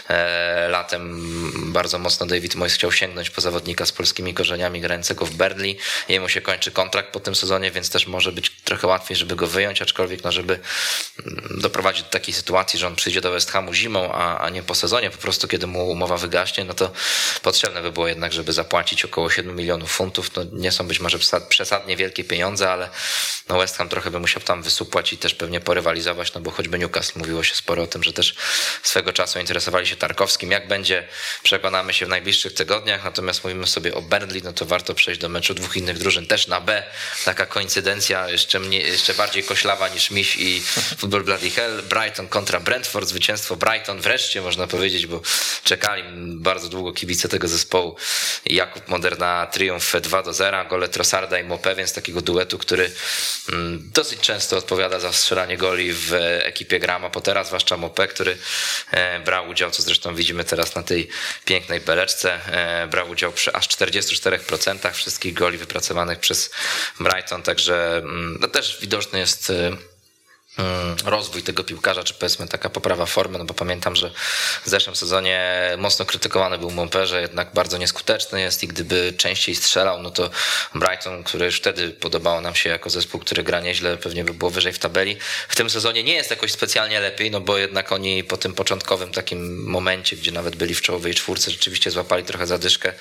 E, 0.08 0.68
latem 0.68 1.72
bardzo 1.72 1.98
mocno 1.98 2.26
David 2.26 2.54
Moyes 2.54 2.74
chciał 2.74 2.92
sięgnąć 2.92 3.30
po 3.30 3.40
zawodnika 3.40 3.86
z 3.86 3.92
polskimi 3.92 4.34
korzeniami 4.34 4.80
grającego 4.80 5.26
w 5.26 5.30
Berli. 5.30 5.78
Jemu 6.08 6.28
się 6.28 6.40
kończy 6.40 6.70
kontrakt 6.70 7.12
po 7.12 7.20
tym 7.20 7.34
sezonie, 7.34 7.70
więc 7.70 7.90
też 7.90 8.06
może 8.06 8.32
być 8.32 8.50
trochę 8.64 8.86
łatwiej, 8.86 9.16
żeby 9.16 9.36
go 9.36 9.46
wyjąć, 9.46 9.82
aczkolwiek 9.82 10.24
no, 10.24 10.32
żeby 10.32 10.58
mm, 11.26 11.60
doprowadzić 11.60 12.02
do 12.02 12.10
takiej 12.10 12.34
sytuacji, 12.34 12.78
że 12.78 12.86
on 12.86 12.96
przyjdzie 12.96 13.20
do 13.20 13.30
West 13.30 13.50
Hamu 13.50 13.75
zimą, 13.76 14.12
a, 14.12 14.38
a 14.38 14.50
nie 14.50 14.62
po 14.62 14.74
sezonie, 14.74 15.10
po 15.10 15.18
prostu 15.18 15.48
kiedy 15.48 15.66
mu 15.66 15.90
umowa 15.90 16.16
wygaśnie, 16.16 16.64
no 16.64 16.74
to 16.74 16.92
potrzebne 17.42 17.82
by 17.82 17.92
było 17.92 18.08
jednak, 18.08 18.32
żeby 18.32 18.52
zapłacić 18.52 19.04
około 19.04 19.30
7 19.30 19.56
milionów 19.56 19.92
funtów. 19.92 20.30
No, 20.36 20.42
nie 20.52 20.72
są 20.72 20.86
być 20.86 21.00
może 21.00 21.18
przesadnie 21.48 21.96
wielkie 21.96 22.24
pieniądze, 22.24 22.72
ale 22.72 22.90
no 23.48 23.58
West 23.58 23.76
Ham 23.76 23.88
trochę 23.88 24.10
by 24.10 24.20
musiał 24.20 24.42
tam 24.42 24.62
wysupłać 24.62 25.12
i 25.12 25.18
też 25.18 25.34
pewnie 25.34 25.60
porywalizować, 25.60 26.34
no 26.34 26.40
bo 26.40 26.50
choćby 26.50 26.78
Newcastle 26.78 27.18
mówiło 27.18 27.42
się 27.42 27.54
sporo 27.54 27.82
o 27.82 27.86
tym, 27.86 28.02
że 28.02 28.12
też 28.12 28.34
swego 28.82 29.12
czasu 29.12 29.38
interesowali 29.38 29.86
się 29.86 29.96
Tarkowskim. 29.96 30.50
Jak 30.50 30.68
będzie, 30.68 31.08
przekonamy 31.42 31.94
się 31.94 32.06
w 32.06 32.08
najbliższych 32.08 32.54
tygodniach, 32.54 33.04
natomiast 33.04 33.44
mówimy 33.44 33.66
sobie 33.66 33.94
o 33.94 34.02
Burnley, 34.02 34.42
no 34.42 34.52
to 34.52 34.64
warto 34.64 34.94
przejść 34.94 35.20
do 35.20 35.28
meczu 35.28 35.54
dwóch 35.54 35.76
innych 35.76 35.98
drużyn, 35.98 36.26
też 36.26 36.46
na 36.46 36.60
B. 36.60 36.82
Taka 37.24 37.46
koincydencja 37.46 38.30
jeszcze, 38.30 38.60
mnie, 38.60 38.78
jeszcze 38.78 39.14
bardziej 39.14 39.44
koślawa 39.44 39.88
niż 39.88 40.10
Miś 40.10 40.36
i 40.36 40.62
Football 40.98 41.24
Bloody 41.24 41.50
Hell. 41.50 41.82
Brighton 41.82 42.28
kontra 42.28 42.60
Brentford, 42.60 43.08
zwycięstwo 43.08 43.56
Brighton 43.66 44.00
wreszcie 44.00 44.40
można 44.40 44.66
powiedzieć, 44.66 45.06
bo 45.06 45.20
czekali 45.64 46.02
bardzo 46.36 46.68
długo 46.68 46.92
kibice 46.92 47.28
tego 47.28 47.48
zespołu. 47.48 47.96
Jakub 48.46 48.88
Moderna 48.88 49.46
triumf 49.46 49.92
2 50.02 50.22
do 50.22 50.32
0, 50.32 50.64
gole 50.64 50.88
Trossarda 50.88 51.38
i 51.38 51.44
Mopé, 51.44 51.76
więc 51.76 51.92
takiego 51.92 52.20
duetu, 52.20 52.58
który 52.58 52.90
mm, 53.52 53.90
dosyć 53.94 54.20
często 54.20 54.56
odpowiada 54.56 55.00
za 55.00 55.12
strzelanie 55.12 55.56
goli 55.56 55.92
w 55.92 56.12
ekipie 56.38 56.78
Grama 56.78 57.10
Pottera, 57.10 57.44
zwłaszcza 57.44 57.76
Mopé, 57.76 58.08
który 58.08 58.38
e, 58.90 59.20
brał 59.20 59.48
udział, 59.48 59.70
co 59.70 59.82
zresztą 59.82 60.14
widzimy 60.14 60.44
teraz 60.44 60.74
na 60.74 60.82
tej 60.82 61.08
pięknej 61.44 61.80
beleczce, 61.80 62.40
e, 62.46 62.86
brał 62.86 63.10
udział 63.10 63.32
przy 63.32 63.52
aż 63.52 63.68
44% 63.68 64.92
wszystkich 64.92 65.34
goli 65.34 65.58
wypracowanych 65.58 66.18
przez 66.18 66.50
Brighton, 67.00 67.42
także 67.42 67.96
mm, 67.96 68.38
no 68.40 68.48
też 68.48 68.78
widoczny 68.80 69.18
jest 69.18 69.50
e, 69.50 69.76
rozwój 71.04 71.42
tego 71.42 71.64
piłkarza, 71.64 72.04
czy 72.04 72.14
powiedzmy 72.14 72.48
taka 72.48 72.70
poprawa 72.70 73.06
formy, 73.06 73.38
no 73.38 73.44
bo 73.44 73.54
pamiętam, 73.54 73.96
że 73.96 74.10
w 74.64 74.68
zeszłym 74.68 74.96
sezonie 74.96 75.70
mocno 75.78 76.04
krytykowany 76.04 76.58
był 76.58 76.70
Monperze, 76.70 77.20
jednak 77.20 77.54
bardzo 77.54 77.78
nieskuteczny 77.78 78.40
jest 78.40 78.62
i 78.62 78.68
gdyby 78.68 79.14
częściej 79.16 79.54
strzelał, 79.54 80.02
no 80.02 80.10
to 80.10 80.30
Brighton, 80.74 81.24
który 81.24 81.46
już 81.46 81.56
wtedy 81.56 81.90
podobało 81.90 82.40
nam 82.40 82.54
się 82.54 82.70
jako 82.70 82.90
zespół, 82.90 83.20
który 83.20 83.42
gra 83.42 83.60
nieźle, 83.60 83.96
pewnie 83.96 84.24
by 84.24 84.34
było 84.34 84.50
wyżej 84.50 84.72
w 84.72 84.78
tabeli. 84.78 85.16
W 85.48 85.56
tym 85.56 85.70
sezonie 85.70 86.02
nie 86.04 86.14
jest 86.14 86.30
jakoś 86.30 86.52
specjalnie 86.52 87.00
lepiej, 87.00 87.30
no 87.30 87.40
bo 87.40 87.58
jednak 87.58 87.92
oni 87.92 88.24
po 88.24 88.36
tym 88.36 88.54
początkowym 88.54 89.12
takim 89.12 89.64
momencie, 89.64 90.16
gdzie 90.16 90.32
nawet 90.32 90.56
byli 90.56 90.74
w 90.74 90.82
czołowej 90.82 91.14
czwórce, 91.14 91.50
rzeczywiście 91.50 91.90
złapali 91.90 92.24
trochę 92.24 92.46
zadyszkę 92.46 92.92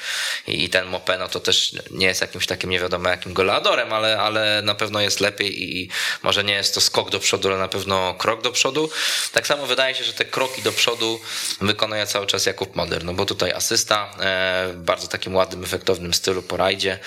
i, 0.47 0.69
ten 0.69 0.91
Mopé, 0.91 1.19
no 1.19 1.27
to 1.27 1.39
też 1.39 1.75
nie 1.91 2.07
jest 2.07 2.21
jakimś 2.21 2.47
takim 2.47 2.69
nie 2.69 2.79
wiadomo 2.79 3.09
jakim 3.09 3.33
goleadorem, 3.33 3.93
ale, 3.93 4.19
ale 4.19 4.61
na 4.61 4.75
pewno 4.75 5.01
jest 5.01 5.19
lepiej 5.19 5.63
i 5.63 5.89
może 6.23 6.43
nie 6.43 6.53
jest 6.53 6.75
to 6.75 6.81
skok 6.81 7.09
do 7.09 7.19
przodu 7.19 7.44
ale 7.49 7.57
na 7.57 7.67
pewno 7.67 8.13
krok 8.13 8.41
do 8.41 8.51
przodu. 8.51 8.89
Tak 9.31 9.47
samo 9.47 9.65
wydaje 9.65 9.95
się, 9.95 10.03
że 10.03 10.13
te 10.13 10.25
kroki 10.25 10.61
do 10.61 10.71
przodu 10.71 11.19
wykonuje 11.61 12.07
cały 12.07 12.27
czas 12.27 12.45
Jakub 12.45 12.75
Moder, 12.75 13.03
no 13.03 13.13
bo 13.13 13.25
tutaj 13.25 13.51
asysta 13.51 14.11
e, 14.19 14.73
w 14.73 14.77
bardzo 14.77 15.07
takim 15.07 15.35
ładnym, 15.35 15.63
efektownym 15.63 16.13
stylu 16.13 16.43
po 16.43 16.57
rajdzie, 16.57 16.99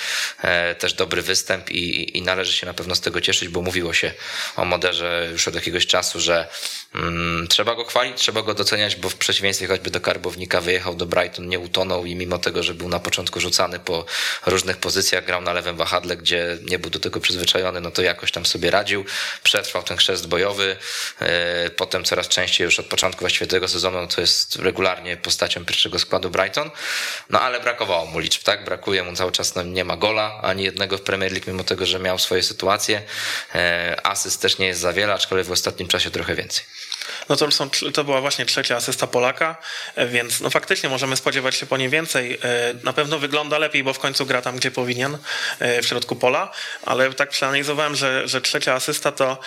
e, 0.42 0.74
też 0.74 0.94
dobry 0.94 1.22
występ 1.22 1.70
i, 1.70 2.18
i 2.18 2.22
należy 2.22 2.52
się 2.52 2.66
na 2.66 2.74
pewno 2.74 2.94
z 2.94 3.00
tego 3.00 3.20
cieszyć, 3.20 3.48
bo 3.48 3.62
mówiło 3.62 3.92
się 3.92 4.12
o 4.56 4.64
Moderze 4.64 5.28
już 5.32 5.48
od 5.48 5.54
jakiegoś 5.54 5.86
czasu, 5.86 6.20
że 6.20 6.48
trzeba 7.48 7.74
go 7.74 7.84
chwalić, 7.84 8.16
trzeba 8.16 8.42
go 8.42 8.54
doceniać, 8.54 8.96
bo 8.96 9.08
w 9.08 9.14
przeciwieństwie 9.14 9.66
choćby 9.66 9.90
do 9.90 10.00
Karbownika 10.00 10.60
wyjechał 10.60 10.94
do 10.94 11.06
Brighton, 11.06 11.48
nie 11.48 11.58
utonął 11.58 12.06
i 12.06 12.14
mimo 12.14 12.38
tego, 12.38 12.62
że 12.62 12.74
był 12.74 12.88
na 12.88 13.00
początku 13.00 13.40
rzucany 13.40 13.78
po 13.78 14.04
różnych 14.46 14.76
pozycjach, 14.76 15.24
grał 15.24 15.40
na 15.40 15.52
lewym 15.52 15.76
wahadle, 15.76 16.16
gdzie 16.16 16.58
nie 16.70 16.78
był 16.78 16.90
do 16.90 16.98
tego 16.98 17.20
przyzwyczajony, 17.20 17.80
no 17.80 17.90
to 17.90 18.02
jakoś 18.02 18.32
tam 18.32 18.46
sobie 18.46 18.70
radził, 18.70 19.04
przetrwał 19.42 19.82
ten 19.82 19.96
chrzest 19.96 20.28
bojowy. 20.28 20.76
E, 21.20 21.70
potem 21.70 22.04
coraz 22.04 22.28
częściej 22.28 22.64
już 22.64 22.80
od 22.80 22.86
początku 22.86 23.20
właściwie 23.20 23.46
tego 23.46 23.68
sezonu 23.68 24.06
to 24.06 24.20
jest 24.20 24.56
regularnie 24.56 25.16
postacią 25.16 25.64
pierwszego 25.64 25.98
składu 25.98 26.30
Brighton. 26.30 26.70
No 27.30 27.40
ale 27.40 27.60
brakowało 27.60 28.06
mu 28.06 28.18
liczb, 28.18 28.42
tak? 28.42 28.64
Brakuje 28.64 29.02
mu 29.02 29.16
cały 29.16 29.32
czas, 29.32 29.54
no, 29.54 29.62
nie 29.62 29.84
ma 29.84 29.96
gola 29.96 30.40
ani 30.42 30.64
jednego 30.64 30.98
w 30.98 31.02
Premier 31.02 31.32
League, 31.32 31.50
mimo 31.50 31.64
tego, 31.64 31.86
że 31.86 31.98
miał 31.98 32.18
swoje 32.18 32.42
sytuacje. 32.42 33.02
E, 33.54 34.00
asyst 34.02 34.42
też 34.42 34.58
nie 34.58 34.66
jest 34.66 34.80
za 34.80 34.92
wiele, 34.92 35.14
aczkolwiek 35.14 35.46
w 35.46 35.52
ostatnim 35.52 35.88
czasie 35.88 36.10
trochę 36.10 36.34
więcej. 36.34 36.64
No 37.28 37.36
to, 37.36 37.50
są, 37.50 37.70
to 37.94 38.04
była 38.04 38.20
właśnie 38.20 38.46
trzecia 38.46 38.76
asysta 38.76 39.06
Polaka, 39.06 39.56
e, 39.94 40.06
więc 40.06 40.40
no 40.40 40.50
faktycznie 40.50 40.88
możemy 40.88 41.16
spodziewać 41.16 41.54
się 41.54 41.66
po 41.66 41.76
niej 41.76 41.88
więcej. 41.88 42.38
Na 42.84 42.92
pewno 42.92 43.18
wygląda 43.18 43.58
lepiej, 43.58 43.84
bo 43.84 43.92
w 43.92 43.98
końcu 43.98 44.26
gra 44.26 44.42
tam, 44.42 44.56
gdzie 44.56 44.70
powinien, 44.70 45.18
w 45.60 45.86
środku 45.86 46.16
pola, 46.16 46.50
ale 46.86 47.12
tak 47.12 47.30
przeanalizowałem, 47.30 47.96
że, 47.96 48.28
że 48.28 48.40
trzecia 48.40 48.74
asysta 48.74 49.12
to, 49.12 49.38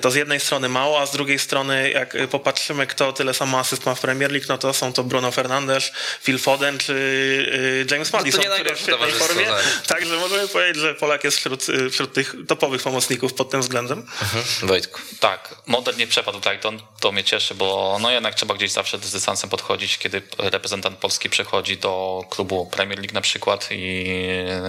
to 0.00 0.10
z 0.10 0.14
jednej 0.14 0.40
strony 0.40 0.68
mało, 0.68 1.00
a 1.00 1.06
z 1.06 1.12
drugiej 1.12 1.38
strony 1.38 1.90
jak 1.90 2.16
popatrzymy, 2.30 2.86
kto 2.86 3.12
tyle 3.12 3.34
samo 3.34 3.58
asyst 3.58 3.86
ma 3.86 3.94
w 3.94 4.00
Premier 4.00 4.32
League, 4.32 4.46
no 4.48 4.58
to 4.58 4.74
są 4.74 4.92
to 4.92 5.04
Bruno 5.04 5.30
Fernandes, 5.30 5.92
Phil 6.22 6.38
Foden 6.38 6.78
czy 6.78 7.86
James 7.90 8.12
Madison, 8.12 8.44
no 8.48 8.54
który 8.54 8.74
w 8.74 8.80
świetnej 8.80 9.12
formie. 9.12 9.46
Tak. 9.46 9.86
Także 9.86 10.16
możemy 10.16 10.48
powiedzieć, 10.48 10.82
że 10.82 10.94
Polak 10.94 11.24
jest 11.24 11.36
wśród, 11.36 11.66
wśród 11.90 12.12
tych 12.12 12.34
topowych 12.48 12.82
pomocników 12.82 13.34
pod 13.34 13.50
tym 13.50 13.60
względem. 13.60 13.98
Mhm. 13.98 14.44
Wojtku. 14.62 15.00
Tak, 15.20 15.54
model 15.66 15.96
nie 15.96 16.06
przepadł 16.06 16.40
Brighton, 16.40 16.82
to 17.00 17.09
mnie 17.12 17.24
cieszy, 17.24 17.54
bo 17.54 17.98
no 18.00 18.10
jednak 18.10 18.34
trzeba 18.34 18.54
gdzieś 18.54 18.70
zawsze 18.70 18.98
z 18.98 19.12
dystansem 19.12 19.50
podchodzić, 19.50 19.98
kiedy 19.98 20.22
reprezentant 20.38 20.98
Polski 20.98 21.30
przechodzi 21.30 21.76
do 21.78 22.24
klubu 22.30 22.66
Premier 22.66 22.98
League 22.98 23.14
na 23.14 23.20
przykład 23.20 23.68
i 23.70 24.06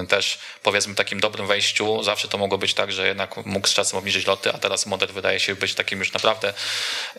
też 0.09 0.39
powiedzmy 0.63 0.95
takim 0.95 1.19
dobrym 1.19 1.47
wejściu 1.47 2.03
zawsze 2.03 2.27
to 2.27 2.37
mogło 2.37 2.57
być 2.57 2.73
tak, 2.73 2.91
że 2.91 3.07
jednak 3.07 3.45
mógł 3.45 3.67
z 3.67 3.73
czasem 3.73 3.99
obniżyć 3.99 4.27
loty, 4.27 4.53
a 4.53 4.57
teraz 4.57 4.85
model 4.85 5.09
wydaje 5.09 5.39
się 5.39 5.55
być 5.55 5.75
takim 5.75 5.99
już 5.99 6.13
naprawdę 6.13 6.53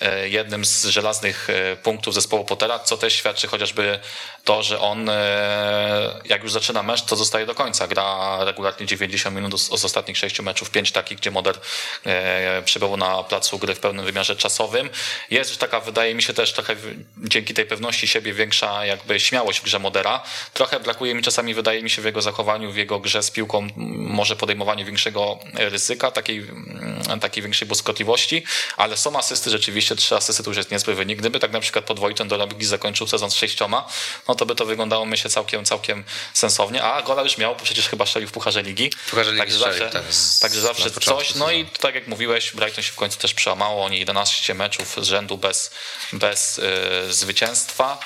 e, 0.01 0.29
jednym 0.29 0.65
z 0.65 0.85
żelaznych 0.85 1.51
e, 1.51 1.77
punktów 1.77 2.15
zespołu 2.15 2.45
Pottera, 2.45 2.79
co 2.79 2.97
też 2.97 3.13
świadczy 3.13 3.47
chociażby 3.47 4.01
to, 4.45 4.63
że 4.63 4.81
on 4.81 5.09
e, 5.09 6.21
jak 6.25 6.43
już 6.43 6.53
zaczyna 6.53 6.83
mecz, 6.83 7.03
to 7.03 7.17
zostaje 7.17 7.47
do 7.47 7.55
końca. 7.55 7.87
Gra 7.87 8.39
regularnie 8.45 8.87
90 8.87 9.37
minut 9.37 9.61
z, 9.61 9.85
ostatnich 9.85 10.19
sześciu 10.19 10.43
meczów, 10.43 10.71
pięć 10.71 10.93
takich, 10.93 11.19
gdzie 11.19 11.31
Moder 11.31 11.55
przebywał 12.65 12.97
na 12.97 13.23
placu 13.23 13.59
gry 13.59 13.75
w 13.75 13.81
pełnym 13.81 14.05
wymiarze 14.05 14.37
czasowym. 14.37 14.91
Jest 15.31 15.51
już 15.51 15.59
taka, 15.59 15.81
wydaje 15.81 16.15
mi 16.15 16.23
się 16.23 16.35
też 16.35 16.53
trochę 16.53 16.77
dzięki 17.19 17.55
tej 17.55 17.67
pewności 17.67 18.09
siebie 18.09 18.33
większa 18.33 18.87
jakby 18.87 19.21
śmiałość 19.21 19.61
w 19.61 19.63
grze 19.63 19.79
Modera. 19.79 20.23
Trochę 20.55 20.81
brakuje 20.81 21.15
mi 21.15 21.23
czasami, 21.23 21.55
wydaje 21.55 21.83
mi 21.83 21.91
się, 21.91 22.03
w 22.03 22.05
jego 22.05 22.23
zachowaniu, 22.23 22.73
w 22.73 22.77
jego 22.77 23.01
grze 23.01 23.23
z 23.23 23.31
piłką, 23.31 23.69
może 23.97 24.37
podejmowaniu 24.37 24.87
większego 24.87 25.39
ryzyka, 25.55 26.11
takiej, 26.11 26.47
takiej 27.21 27.43
większej 27.43 27.69
błyskotliwości 27.69 28.43
ale 28.77 28.97
są 28.97 29.19
asysty 29.19 29.51
rzeczywiście, 29.51 29.97
trzy 29.97 30.17
asysty 30.17 30.43
to 30.43 30.51
już 30.51 30.57
jest 30.57 30.71
niezły 30.71 30.95
wynik. 30.95 31.19
Gdyby 31.19 31.39
tak 31.39 31.53
na 31.53 31.61
przykład 31.61 31.85
Podwojten 31.85 32.29
do 32.29 32.47
Ligi 32.47 32.67
zakończył 32.67 33.07
sezon 33.07 33.31
z 33.31 33.35
sześcioma, 33.35 33.89
no 34.29 34.35
to 34.35 34.47
by 34.47 34.55
to 34.55 34.67
wyglądało 34.67 35.07
myślę 35.07 35.31
całkiem, 35.31 35.65
całkiem 35.65 36.05
sensownie, 36.35 36.83
a 36.83 37.03
gola 37.03 37.23
już 37.23 37.39
miał, 37.39 37.57
bo 37.57 37.65
przecież 37.65 37.89
chyba 37.89 38.07
strzelił 38.07 38.29
w 38.29 38.33
Pucharze 38.33 38.63
Ligi. 38.63 38.91
Pucharze 39.11 39.31
Ligi 39.33 39.43
także 39.43 39.59
zawsze, 39.59 39.91
tak, 39.91 40.03
także 40.41 40.61
zawsze 40.61 40.91
coś. 40.91 41.35
No 41.35 41.51
i 41.51 41.65
tak 41.65 41.95
jak 41.95 42.07
mówiłeś, 42.07 42.53
Brighton 42.53 42.85
się 42.85 42.93
w 42.93 42.97
końcu 42.97 43.19
też 43.19 43.35
przełamało, 43.35 43.85
oni 43.85 43.99
11 43.99 44.55
meczów 44.55 44.97
z 45.05 45.09
rzędu 45.09 45.39
bez, 45.39 45.71
bez 46.13 46.57
yy, 46.57 47.13
zwycięstwa. 47.13 47.99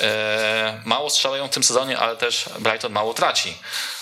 Yy, 0.00 0.06
mało 0.84 1.10
strzelają 1.10 1.48
w 1.48 1.50
tym 1.50 1.64
sezonie, 1.64 1.98
ale 1.98 2.16
też 2.16 2.44
Brighton 2.58 2.92
mało 2.92 3.14
traci 3.14 3.58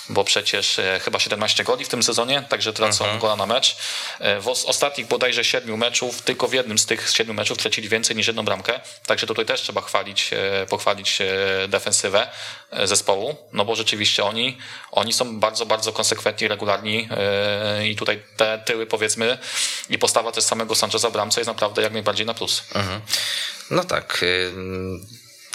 bo 0.09 0.25
przecież 0.25 0.79
e, 0.79 1.01
chyba 1.05 1.19
17 1.19 1.65
goli 1.65 1.85
w 1.85 1.89
tym 1.89 2.03
sezonie, 2.03 2.45
także 2.49 2.73
tracą 2.73 3.05
mhm. 3.05 3.21
gola 3.21 3.37
na 3.37 3.47
mecz. 3.47 3.77
E, 4.19 4.41
w 4.41 4.49
ostatnich 4.49 5.07
bodajże 5.07 5.45
siedmiu 5.45 5.77
meczów, 5.77 6.23
tylko 6.23 6.49
w 6.49 6.53
jednym 6.53 6.79
z 6.79 6.87
tych 6.87 7.11
siedmiu 7.11 7.35
meczów 7.35 7.59
tracili 7.59 7.89
więcej 7.89 8.17
niż 8.17 8.27
jedną 8.27 8.45
bramkę, 8.45 8.81
także 9.07 9.27
tutaj 9.27 9.47
też 9.47 9.61
trzeba 9.61 9.81
chwalić, 9.81 10.31
pochwalić 10.69 11.19
defensywę 11.69 12.29
zespołu, 12.85 13.37
no 13.53 13.65
bo 13.65 13.77
rzeczywiście 13.77 14.25
oni, 14.25 14.59
oni 14.91 15.13
są 15.13 15.41
bardzo, 15.41 15.67
bardzo 15.67 15.93
konsekwentni, 15.93 16.49
regularni 16.49 17.09
i 17.85 17.97
tutaj 17.97 18.23
te 18.37 18.63
tyły 18.65 18.87
powiedzmy 18.87 19.39
i 19.91 19.99
postawa 19.99 20.33
też 20.33 20.45
samego 20.45 20.75
Sancheza 20.75 21.11
bramce 21.11 21.41
jest 21.41 21.49
naprawdę 21.49 21.83
jak 21.83 21.93
najbardziej 21.93 22.27
na 22.27 22.35
plus. 22.35 22.63
Mhm. 22.75 23.01
No 23.71 23.85
tak 23.85 24.25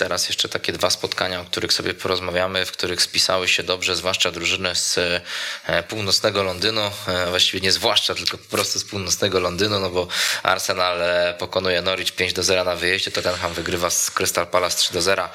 teraz 0.03 0.27
jeszcze 0.27 0.49
takie 0.49 0.73
dwa 0.73 0.89
spotkania, 0.89 1.41
o 1.41 1.45
których 1.45 1.73
sobie 1.73 1.93
porozmawiamy, 1.93 2.65
w 2.65 2.71
których 2.71 3.01
spisały 3.01 3.47
się 3.47 3.63
dobrze, 3.63 3.95
zwłaszcza 3.95 4.31
drużyny 4.31 4.75
z 4.75 4.97
e, 5.65 5.83
północnego 5.83 6.43
Londynu, 6.43 6.91
e, 7.07 7.29
właściwie 7.29 7.59
nie 7.59 7.71
zwłaszcza, 7.71 8.15
tylko 8.15 8.37
po 8.37 8.49
prostu 8.49 8.79
z 8.79 8.83
północnego 8.83 9.39
Londynu, 9.39 9.79
no 9.79 9.89
bo 9.89 10.07
Arsenal 10.43 11.01
e, 11.01 11.35
pokonuje 11.39 11.81
Norwich 11.81 12.11
5 12.11 12.33
do 12.33 12.43
0 12.43 12.63
na 12.63 12.75
wyjeździe, 12.75 13.11
Tottenham 13.11 13.53
wygrywa 13.53 13.89
z 13.89 14.11
Crystal 14.11 14.47
Palace 14.47 14.77
3 14.77 14.93
do 14.93 15.01
0 15.01 15.29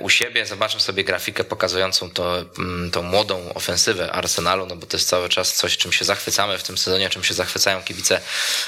u 0.00 0.10
siebie. 0.10 0.46
Zobaczmy 0.46 0.80
sobie 0.80 1.04
grafikę 1.04 1.44
pokazującą 1.44 2.10
to, 2.10 2.44
mm, 2.58 2.90
tą 2.90 3.02
młodą 3.02 3.54
ofensywę 3.54 4.12
Arsenalu, 4.12 4.66
no 4.66 4.76
bo 4.76 4.86
to 4.86 4.96
jest 4.96 5.08
cały 5.08 5.28
czas 5.28 5.54
coś, 5.54 5.76
czym 5.76 5.92
się 5.92 6.04
zachwycamy 6.04 6.58
w 6.58 6.62
tym 6.62 6.78
sezonie, 6.78 7.10
czym 7.10 7.24
się 7.24 7.34
zachwycają 7.34 7.82
kibice 7.82 8.20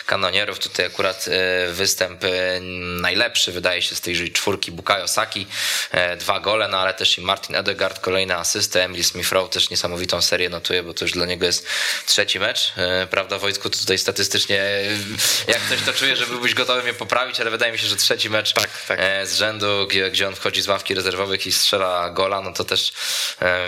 kanonierów. 0.06 0.58
Tutaj 0.58 0.86
akurat 0.86 1.26
występ 1.72 2.20
najlepszy 3.00 3.52
wydaje 3.52 3.82
się 3.82 3.94
z 3.94 4.00
tej 4.00 4.32
czwórki 4.32 4.72
Bukayo 4.72 5.08
Saka, 5.08 5.31
E, 5.90 6.16
dwa 6.16 6.40
gole, 6.40 6.68
no 6.68 6.78
ale 6.78 6.94
też 6.94 7.18
i 7.18 7.20
Martin 7.20 7.56
Edegaard, 7.56 8.00
kolejna 8.00 8.38
asystę, 8.38 8.84
Emil 8.84 9.02
Smith-Rowe 9.02 9.48
też 9.48 9.70
niesamowitą 9.70 10.22
serię 10.22 10.48
notuje, 10.48 10.82
bo 10.82 10.94
to 10.94 11.04
już 11.04 11.12
dla 11.12 11.26
niego 11.26 11.46
jest 11.46 11.66
trzeci 12.06 12.40
mecz, 12.40 12.72
e, 12.76 13.06
prawda 13.06 13.38
Wojtku, 13.38 13.70
tutaj 13.70 13.98
statystycznie 13.98 14.64
jak 15.48 15.60
coś 15.68 15.82
to 15.86 15.92
czuję, 15.92 16.16
że 16.16 16.26
byłbyś 16.26 16.54
gotowy 16.54 16.82
mnie 16.82 16.94
poprawić, 16.94 17.40
ale 17.40 17.50
wydaje 17.50 17.72
mi 17.72 17.78
się, 17.78 17.86
że 17.86 17.96
trzeci 17.96 18.30
mecz 18.30 18.52
tak, 18.52 18.70
tak. 18.88 18.98
E, 19.00 19.26
z 19.26 19.34
rzędu, 19.36 19.88
gdzie, 20.10 20.28
on 20.28 20.34
wchodzi 20.34 20.62
z 20.62 20.68
ławki 20.68 20.94
rezerwowych 20.94 21.46
i 21.46 21.52
strzela 21.52 22.10
gola, 22.10 22.40
no 22.40 22.52
to 22.52 22.64
też 22.64 22.92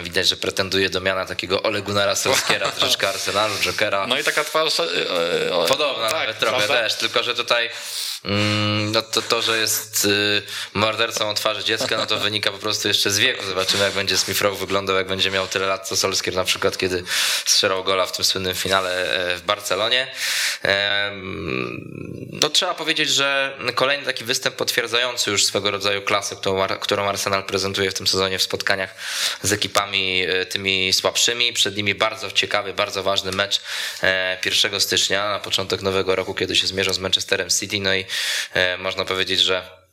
widać, 0.02 0.28
że 0.28 0.36
pretenduje 0.36 0.90
do 0.90 1.00
miana 1.00 1.26
takiego 1.26 1.62
Ole 1.62 1.82
Gunnara 1.82 2.14
Solskiera, 2.14 2.70
troszeczkę 2.78 3.08
Arsenalu, 3.08 3.54
Jokera. 3.58 4.06
No 4.06 4.18
i 4.18 4.24
taka 4.24 4.44
twarz... 4.44 4.74
Podobna 5.68 6.10
tak, 6.10 6.20
nawet 6.20 6.38
trochę 6.38 6.68
też, 6.68 6.94
tylko 6.94 7.22
że 7.22 7.34
tutaj 7.34 7.70
no 8.92 9.02
to, 9.02 9.22
to, 9.22 9.42
że 9.42 9.58
jest 9.58 10.04
y, 10.04 10.42
mordercą 10.74 11.30
o 11.30 11.34
twarzy 11.34 11.64
dziecka, 11.64 11.96
no 11.96 12.06
to 12.06 12.18
wynika 12.18 12.50
po 12.52 12.58
prostu 12.58 12.88
jeszcze 12.88 13.10
z 13.10 13.18
wieku. 13.18 13.46
Zobaczymy, 13.46 13.84
jak 13.84 13.92
będzie 13.92 14.18
Smith 14.18 14.40
Rowe 14.40 14.56
wyglądał, 14.56 14.96
jak 14.96 15.06
będzie 15.06 15.30
miał 15.30 15.48
tyle 15.48 15.66
lat, 15.66 15.88
co 15.88 15.96
Solskier 15.96 16.34
na 16.34 16.44
przykład, 16.44 16.78
kiedy 16.78 17.04
strzelał 17.44 17.84
gola 17.84 18.06
w 18.06 18.12
tym 18.12 18.24
słynnym 18.24 18.54
finale 18.54 18.90
e, 19.32 19.36
w 19.36 19.42
Barcelonie. 19.42 20.14
No 22.32 22.50
trzeba 22.50 22.74
powiedzieć, 22.74 23.10
że 23.10 23.58
kolejny 23.74 24.04
taki 24.04 24.24
występ 24.24 24.56
potwierdzający 24.56 25.30
już 25.30 25.44
swego 25.44 25.70
rodzaju 25.70 26.02
klasę, 26.02 26.36
którą 26.80 27.08
Arsenal 27.08 27.44
prezentuje 27.44 27.90
w 27.90 27.94
tym 27.94 28.06
sezonie 28.06 28.38
w 28.38 28.42
spotkaniach 28.42 28.94
z 29.42 29.52
ekipami 29.52 30.22
e, 30.22 30.46
tymi 30.46 30.92
słabszymi. 30.92 31.52
Przed 31.52 31.76
nimi 31.76 31.94
bardzo 31.94 32.30
ciekawy, 32.30 32.74
bardzo 32.74 33.02
ważny 33.02 33.32
mecz 33.32 33.60
1 34.44 34.74
e, 34.74 34.80
stycznia, 34.80 35.30
na 35.30 35.40
początek 35.40 35.82
nowego 35.82 36.16
roku, 36.16 36.34
kiedy 36.34 36.56
się 36.56 36.66
zmierzą 36.66 36.92
z 36.92 36.98
Manchesterem 36.98 37.50
City. 37.50 37.80
No 37.80 37.94
i 37.94 38.04
można 38.78 39.04
powiedzieć, 39.04 39.40
że 39.40 39.83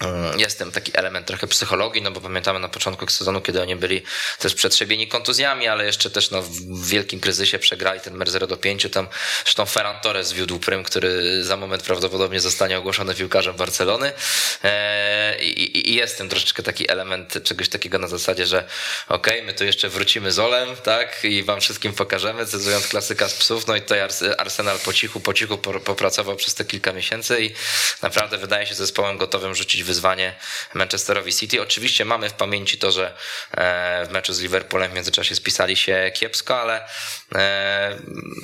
Mm, 0.00 0.40
jest 0.40 0.58
ten 0.58 0.72
taki 0.72 0.96
element 0.98 1.26
trochę 1.26 1.46
psychologii, 1.46 2.02
no 2.02 2.10
bo 2.10 2.20
pamiętamy 2.20 2.58
na 2.58 2.68
początku 2.68 3.06
sezonu, 3.08 3.40
kiedy 3.40 3.62
oni 3.62 3.76
byli 3.76 4.02
też 4.38 4.54
przetrzebieni 4.54 5.08
kontuzjami, 5.08 5.68
ale 5.68 5.84
jeszcze 5.84 6.10
też 6.10 6.30
no, 6.30 6.42
w 6.42 6.86
wielkim 6.86 7.20
kryzysie 7.20 7.58
przegrali 7.58 8.00
ten 8.00 8.14
mer 8.14 8.30
0 8.30 8.46
do 8.46 8.56
5. 8.56 8.86
Tam 8.92 9.08
zresztą 9.44 9.66
Ferran 9.66 10.00
Torres 10.00 10.28
zwiódł 10.28 10.58
prym, 10.58 10.84
który 10.84 11.44
za 11.44 11.56
moment 11.56 11.82
prawdopodobnie 11.82 12.40
zostanie 12.40 12.78
ogłoszony 12.78 13.14
piłkarzem 13.14 13.56
Barcelony. 13.56 14.12
E, 14.64 15.42
I, 15.42 15.90
i 15.90 15.94
jest 15.94 16.18
ten 16.18 16.28
troszeczkę 16.28 16.62
taki 16.62 16.90
element 16.90 17.34
czegoś 17.44 17.68
takiego 17.68 17.98
na 17.98 18.08
zasadzie, 18.08 18.46
że 18.46 18.64
okej, 19.08 19.34
okay, 19.34 19.46
my 19.46 19.54
tu 19.54 19.64
jeszcze 19.64 19.88
wrócimy 19.88 20.32
z 20.32 20.38
Olem, 20.38 20.76
tak, 20.76 21.24
i 21.24 21.42
wam 21.42 21.60
wszystkim 21.60 21.92
pokażemy, 21.92 22.46
cytując 22.46 22.88
klasyka 22.88 23.28
z 23.28 23.34
psów. 23.34 23.66
No 23.66 23.76
i 23.76 23.82
tutaj 23.82 24.00
Arsenal 24.38 24.78
po 24.78 24.92
cichu, 24.92 25.20
po 25.20 25.34
cichu 25.34 25.58
popracował 25.58 26.36
przez 26.36 26.54
te 26.54 26.64
kilka 26.64 26.92
miesięcy 26.92 27.44
i 27.44 27.50
naprawdę 28.02 28.38
wydaje 28.38 28.66
się 28.66 28.74
zespołem 28.74 29.18
gotowym 29.18 29.54
rzucić 29.54 29.84
wyzwanie 29.90 30.34
Manchesterowi 30.74 31.32
City. 31.32 31.62
Oczywiście 31.62 32.04
mamy 32.04 32.28
w 32.28 32.32
pamięci 32.32 32.78
to, 32.78 32.90
że 32.90 33.14
e, 33.50 34.06
w 34.06 34.10
meczu 34.10 34.32
z 34.32 34.40
Liverpoolem 34.40 34.90
w 34.90 34.94
międzyczasie 34.94 35.34
spisali 35.34 35.76
się 35.76 36.10
kiepsko, 36.14 36.60
ale 36.60 36.84
e, 37.34 37.96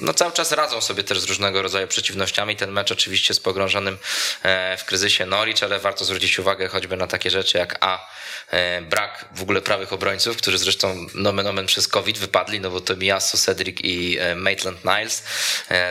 no 0.02 0.14
cały 0.14 0.32
czas 0.32 0.52
radzą 0.52 0.80
sobie 0.80 1.04
też 1.04 1.20
z 1.20 1.24
różnego 1.24 1.62
rodzaju 1.62 1.86
przeciwnościami. 1.88 2.56
Ten 2.56 2.70
mecz 2.70 2.92
oczywiście 2.92 3.34
z 3.34 3.40
pogrążonym 3.40 3.98
e, 4.42 4.76
w 4.76 4.84
kryzysie 4.84 5.26
Norwich, 5.26 5.62
ale 5.62 5.78
warto 5.78 6.04
zwrócić 6.04 6.38
uwagę 6.38 6.68
choćby 6.68 6.96
na 6.96 7.06
takie 7.06 7.30
rzeczy 7.30 7.58
jak 7.58 7.78
A, 7.80 8.10
brak 8.82 9.24
w 9.34 9.42
ogóle 9.42 9.62
prawych 9.62 9.92
obrońców, 9.92 10.36
którzy 10.36 10.58
zresztą 10.58 11.06
nomen 11.14 11.46
omen 11.46 11.66
przez 11.66 11.88
COVID 11.88 12.18
wypadli, 12.18 12.60
no 12.60 12.70
bo 12.70 12.80
to 12.80 12.96
Miasso, 12.96 13.38
Cedric 13.38 13.78
i 13.82 14.18
Maitland 14.36 14.78
Niles 14.84 15.24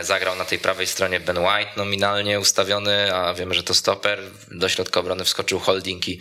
zagrał 0.02 0.36
na 0.36 0.44
tej 0.44 0.58
prawej 0.58 0.86
stronie 0.86 1.20
Ben 1.20 1.38
White 1.38 1.70
nominalnie 1.76 2.40
ustawiony, 2.40 3.14
a 3.14 3.34
wiemy, 3.34 3.54
że 3.54 3.62
to 3.62 3.74
stoper. 3.74 4.22
Do 4.50 4.68
środka 4.68 5.00
obrony 5.00 5.24
wskoczył 5.24 5.45
holding 5.54 6.08
i, 6.08 6.18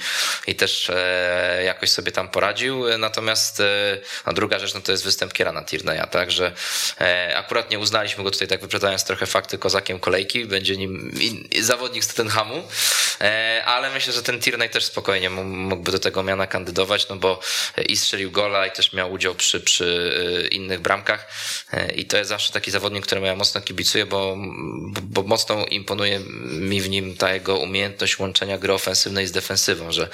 i 0.48 0.56
też 0.56 0.90
e, 0.90 1.62
jakoś 1.66 1.90
sobie 1.90 2.12
tam 2.12 2.30
poradził. 2.30 2.98
Natomiast 2.98 3.60
e, 3.60 3.98
no 4.26 4.34
druga 4.34 4.60
rzecz 4.60 4.74
no 4.74 4.82
to 4.82 4.92
jest 4.92 5.04
występ 5.04 5.34
Kierana 5.34 5.62
Tierney'a, 5.62 6.08
tak, 6.08 6.32
że 6.32 6.52
e, 7.02 7.38
akurat 7.38 7.72
nie 7.72 7.80
uznaliśmy 7.80 8.24
go 8.24 8.32
tutaj, 8.32 8.48
tak 8.48 8.62
wyprzedzając 8.62 9.04
trochę 9.04 9.26
fakty 9.26 9.58
kozakiem 9.58 10.00
kolejki, 10.00 10.46
będzie 10.46 10.78
nim 10.78 11.16
zawodnik 11.62 12.04
z 12.04 12.08
Tottenhamu, 12.08 12.64
ale 13.66 13.90
myślę, 13.90 14.14
że 14.14 14.24
ten 14.24 14.40
Tierney 14.42 14.70
też 14.70 14.86
spokojnie 14.86 15.30
mógłby 15.30 15.92
do 15.92 16.00
tego 16.00 16.24
miana 16.24 16.48
kandydować, 16.48 17.10
no 17.10 17.16
bo 17.16 17.40
i 17.88 17.98
strzelił 17.98 18.32
gola 18.32 18.68
i 18.68 18.72
też 18.72 18.94
miał 18.94 19.12
udział 19.12 19.36
przy, 19.36 19.60
przy 19.60 20.50
innych 20.52 20.80
bramkach 20.80 21.28
i 21.96 22.06
to 22.06 22.18
jest 22.18 22.30
zawsze 22.30 22.54
taki 22.54 22.72
zawodnik, 22.72 23.06
któremu 23.06 23.28
ja 23.28 23.36
mocno 23.36 23.62
kibicuję, 23.62 24.06
bo, 24.06 24.38
bo, 24.82 25.02
bo 25.02 25.24
mocno 25.24 25.66
imponuje 25.66 26.20
mi 26.46 26.82
w 26.82 26.90
nim 26.90 27.18
ta 27.18 27.34
jego 27.34 27.58
umiejętność 27.58 28.20
łączenia 28.20 28.58
gry 28.58 28.74
ofensywnej 28.74 29.05
z 29.28 29.32
defensywą, 29.32 29.92
że 29.92 30.10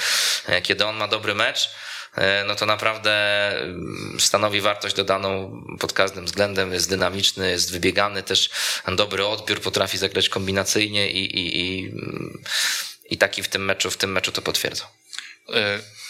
e, 0.46 0.62
kiedy 0.62 0.86
on 0.86 0.96
ma 0.96 1.08
dobry 1.08 1.36
mecz, 1.36 1.70
e, 2.16 2.44
no 2.48 2.56
to 2.56 2.66
naprawdę 2.66 3.12
mm, 3.62 4.18
stanowi 4.20 4.62
wartość 4.62 4.96
dodaną 4.96 5.62
pod 5.80 5.94
każdym 5.94 6.26
względem, 6.26 6.74
jest 6.74 6.90
dynamiczny, 6.90 7.52
jest 7.52 7.72
wybiegany, 7.72 8.24
też 8.24 8.50
dobry 8.96 9.26
odbiór, 9.26 9.62
potrafi 9.62 9.98
zagrać 9.98 10.30
kombinacyjnie 10.30 11.12
i, 11.12 11.40
i, 11.40 11.60
i, 11.62 11.92
i 13.10 13.18
taki 13.18 13.44
w 13.44 13.48
tym 13.48 13.66
meczu, 13.66 13.92
w 13.92 13.98
tym 13.98 14.12
meczu 14.12 14.32
to 14.32 14.42
potwierdzał. 14.42 14.88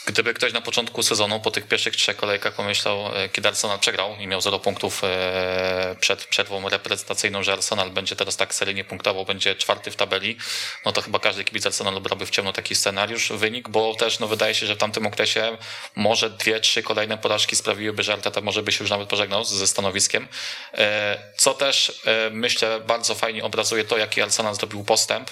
Gdyby 0.06 0.34
ktoś 0.34 0.54
na 0.54 0.62
początku 0.62 1.04
sezonu, 1.04 1.39
po 1.39 1.52
tych 1.52 1.68
pierwszych 1.68 1.95
trzech 1.95 2.18
kolejkach 2.18 2.54
pomyślał, 2.54 3.18
e, 3.18 3.30
kiedy 3.30 3.47
Arsenal 3.47 3.80
przegrał 3.80 4.16
i 4.20 4.28
miał 4.28 4.41
0 4.41 4.60
punktów 4.60 5.02
e, 5.04 5.95
przed 5.99 6.26
przerwą 6.26 6.70
reprezentacyjną, 6.70 7.43
że 7.43 7.54
Arsenal 7.54 7.89
będzie 7.89 8.16
teraz 8.16 8.38
tak 8.38 8.54
seryjnie 8.54 8.84
punktował, 8.84 9.26
będzie 9.26 9.56
czwarty 9.56 9.91
w 9.91 9.95
tabeli, 9.95 10.38
no 10.86 10.91
to 10.91 11.02
chyba 11.02 11.20
każdy 11.20 11.43
kibic 11.43 11.66
Arsenalu 11.66 12.02
brałby 12.02 12.26
w 12.26 12.30
ciemno 12.30 12.54
taki 12.54 12.76
scenariusz, 12.76 13.32
wynik, 13.32 13.70
bo 13.70 13.95
też 13.95 14.20
no, 14.20 14.28
wydaje 14.28 14.56
się, 14.56 14.66
że 14.66 14.76
w 14.76 14.78
tamtym 14.78 15.08
okresie 15.08 15.58
może 15.95 16.30
dwie, 16.30 16.60
trzy 16.60 16.84
kolejne 16.84 17.18
porażki 17.18 17.56
sprawiłyby, 17.56 18.04
że 18.04 18.14
Arteta 18.14 18.41
może 18.41 18.64
by 18.64 18.72
się 18.72 18.84
już 18.84 18.91
nawet 18.91 19.10
pożegnał 19.10 19.43
ze 19.43 19.68
stanowiskiem. 19.68 20.28
E, 20.74 21.18
co 21.38 21.54
też 21.54 22.02
myślę 22.32 22.80
bardzo 22.80 23.16
fajnie 23.16 23.43
obrazuje 23.43 23.84
to, 23.84 23.97
jaki 23.97 24.22
Arsenal 24.22 24.56
zrobił 24.56 24.84
postęp 24.84 25.32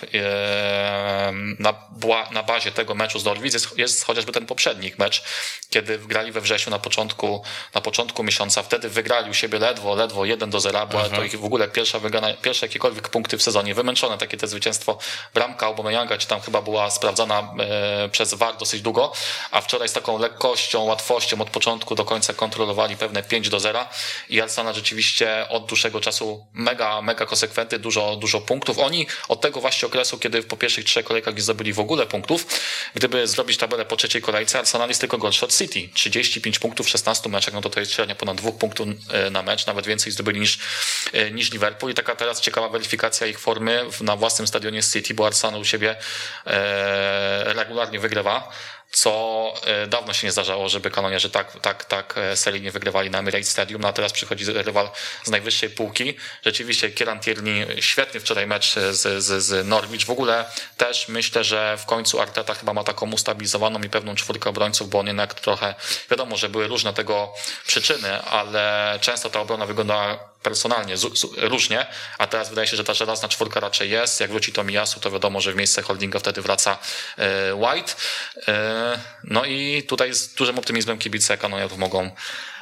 na, 1.59 1.73
na 2.31 2.43
bazie 2.43 2.71
tego 2.71 2.95
meczu 2.95 3.19
z 3.19 3.25
Norwich 3.25 3.53
jest, 3.53 3.77
jest 3.77 4.03
chociażby 4.05 4.31
ten 4.31 4.45
poprzedni 4.45 4.68
mecz, 4.97 5.23
kiedy 5.69 5.97
grali 5.97 6.31
we 6.31 6.41
wrześniu 6.41 6.71
na 6.71 6.79
początku, 6.79 7.43
na 7.75 7.81
początku 7.81 8.23
miesiąca. 8.23 8.63
Wtedy 8.63 8.89
wygrali 8.89 9.31
u 9.31 9.33
siebie 9.33 9.59
ledwo, 9.59 9.95
ledwo 9.95 10.25
1 10.25 10.49
do 10.49 10.59
0, 10.59 10.87
była 10.87 11.09
to 11.09 11.23
ich 11.23 11.39
w 11.39 11.45
ogóle 11.45 11.67
pierwsza 11.67 11.99
wygrana, 11.99 12.33
pierwsze 12.33 12.65
jakiekolwiek 12.65 13.09
punkty 13.09 13.37
w 13.37 13.43
sezonie. 13.43 13.75
Wymęczone 13.75 14.17
takie 14.17 14.37
te 14.37 14.47
zwycięstwo 14.47 14.97
bramka 15.33 15.65
Aubameyanga, 15.65 16.17
czy 16.17 16.27
tam 16.27 16.41
chyba 16.41 16.61
była 16.61 16.89
sprawdzana 16.91 17.53
e, 17.59 18.09
przez 18.09 18.33
VAR 18.33 18.57
dosyć 18.57 18.81
długo, 18.81 19.11
a 19.51 19.61
wczoraj 19.61 19.89
z 19.89 19.93
taką 19.93 20.19
lekkością, 20.19 20.83
łatwością 20.83 21.41
od 21.41 21.49
początku 21.49 21.95
do 21.95 22.05
końca 22.05 22.33
kontrolowali 22.33 22.97
pewne 22.97 23.23
5 23.23 23.49
do 23.49 23.59
0 23.59 23.85
i 24.29 24.41
Arsenal 24.41 24.73
rzeczywiście 24.75 25.45
od 25.49 25.65
dłuższego 25.65 26.01
czasu 26.01 26.45
mega, 26.53 27.01
mega 27.01 27.25
konsekwentny, 27.25 27.79
dużo, 27.79 28.15
dużo 28.15 28.41
punktów. 28.41 28.79
Oni 28.79 29.07
od 29.27 29.41
tego 29.41 29.61
właśnie 29.61 29.87
okresu, 29.87 30.19
kiedy 30.19 30.43
po 30.43 30.57
pierwszych 30.57 30.85
trzech 30.85 31.05
kolejkach 31.05 31.35
nie 31.35 31.41
zdobyli 31.41 31.73
w 31.73 31.79
ogóle 31.79 32.05
punktów, 32.05 32.45
gdyby 32.95 33.27
zrobić 33.27 33.57
tabelę 33.57 33.85
po 33.85 33.95
trzeciej 33.95 34.21
kolejce, 34.21 34.48
kolejce 34.49 34.59
Arsenal 34.59 34.87
jest 34.87 35.01
tylko 35.01 35.17
gorszy 35.17 35.45
od 35.45 35.57
City. 35.57 35.89
35 35.93 36.59
punktów 36.59 36.87
w 36.87 36.89
16 36.89 37.29
meczach, 37.29 37.53
no 37.53 37.61
to 37.61 37.69
to 37.69 37.79
jest 37.79 37.91
średnia 37.91 38.15
ponad 38.15 38.37
dwóch 38.37 38.57
punktów 38.57 38.87
e, 39.11 39.29
na 39.29 39.43
mecz, 39.43 39.65
nawet 39.65 39.85
więcej 39.85 40.11
zdobyli 40.11 40.39
niż, 40.39 40.59
e, 41.13 41.31
niż 41.31 41.51
Liverpool. 41.51 41.91
I 41.91 41.95
taka 41.95 42.15
teraz 42.15 42.41
ciekawa 42.41 42.69
weryfikacja 42.69 43.27
ich 43.27 43.39
formy 43.39 43.85
na 44.01 44.15
własnym 44.15 44.47
stadionie 44.47 44.83
City, 44.83 45.13
bo 45.13 45.27
Arsenal 45.27 45.61
u 45.61 45.65
siebie 45.65 45.95
e, 46.45 47.53
regularnie 47.53 47.99
wygrywa. 47.99 48.51
Co 48.91 49.53
e, 49.65 49.87
dawno 49.87 50.13
się 50.13 50.27
nie 50.27 50.31
zdarzało, 50.31 50.69
żeby 50.69 50.91
kanonierzy 50.91 51.29
tak, 51.29 51.59
tak, 51.61 51.85
tak 51.85 52.13
e, 52.17 52.37
seryjnie 52.37 52.71
wygrywali 52.71 53.09
na 53.09 53.19
Emirates 53.19 53.49
Stadium, 53.49 53.81
no 53.81 53.87
a 53.87 53.93
teraz 53.93 54.11
przychodzi 54.13 54.45
rywal 54.53 54.89
z 55.23 55.29
najwyższej 55.29 55.69
półki. 55.69 56.13
Rzeczywiście 56.45 56.89
Kieran 56.89 57.19
Tierney, 57.19 57.81
świetny 57.81 58.19
wczoraj 58.19 58.47
mecz 58.47 58.75
z, 58.75 59.23
z, 59.23 59.43
z 59.43 59.67
Norwich. 59.67 60.05
W 60.05 60.09
ogóle 60.09 60.45
też 60.77 61.07
myślę, 61.07 61.43
że 61.43 61.77
w 61.77 61.85
końcu 61.85 62.21
Arteta 62.21 62.53
chyba 62.53 62.73
ma 62.73 62.83
taką 62.83 63.11
ustabilizowaną 63.11 63.81
i 63.81 63.89
pewną 63.89 64.15
czwórkę 64.15 64.49
obrońców, 64.49 64.89
bo 64.89 64.99
on 64.99 65.07
jednak 65.07 65.33
trochę, 65.33 65.75
wiadomo, 66.11 66.37
że 66.37 66.49
były 66.49 66.67
różne 66.67 66.93
tego 66.93 67.33
przyczyny, 67.67 68.21
ale 68.21 68.97
często 69.01 69.29
ta 69.29 69.39
obrona 69.39 69.65
wygląda 69.65 70.28
personalnie 70.43 70.97
z, 70.97 71.19
z, 71.19 71.25
różnie, 71.37 71.85
a 72.17 72.27
teraz 72.27 72.49
wydaje 72.49 72.67
się, 72.67 72.77
że 72.77 72.83
ta 72.83 72.93
żelazna 72.93 73.29
czwórka 73.29 73.59
raczej 73.59 73.89
jest. 73.89 74.19
Jak 74.19 74.31
wróci 74.31 74.53
to 74.53 74.63
Miyasu, 74.63 74.99
to 74.99 75.11
wiadomo, 75.11 75.41
że 75.41 75.53
w 75.53 75.55
miejsce 75.55 75.81
holdinga 75.81 76.19
wtedy 76.19 76.41
wraca 76.41 76.77
e, 77.17 77.55
White. 77.55 77.93
E, 78.47 78.99
no 79.23 79.45
i 79.45 79.83
tutaj 79.83 80.13
z 80.13 80.33
dużym 80.33 80.59
optymizmem 80.59 80.97
kibice 80.97 81.37
kanonierów 81.37 81.77
mogą 81.77 82.11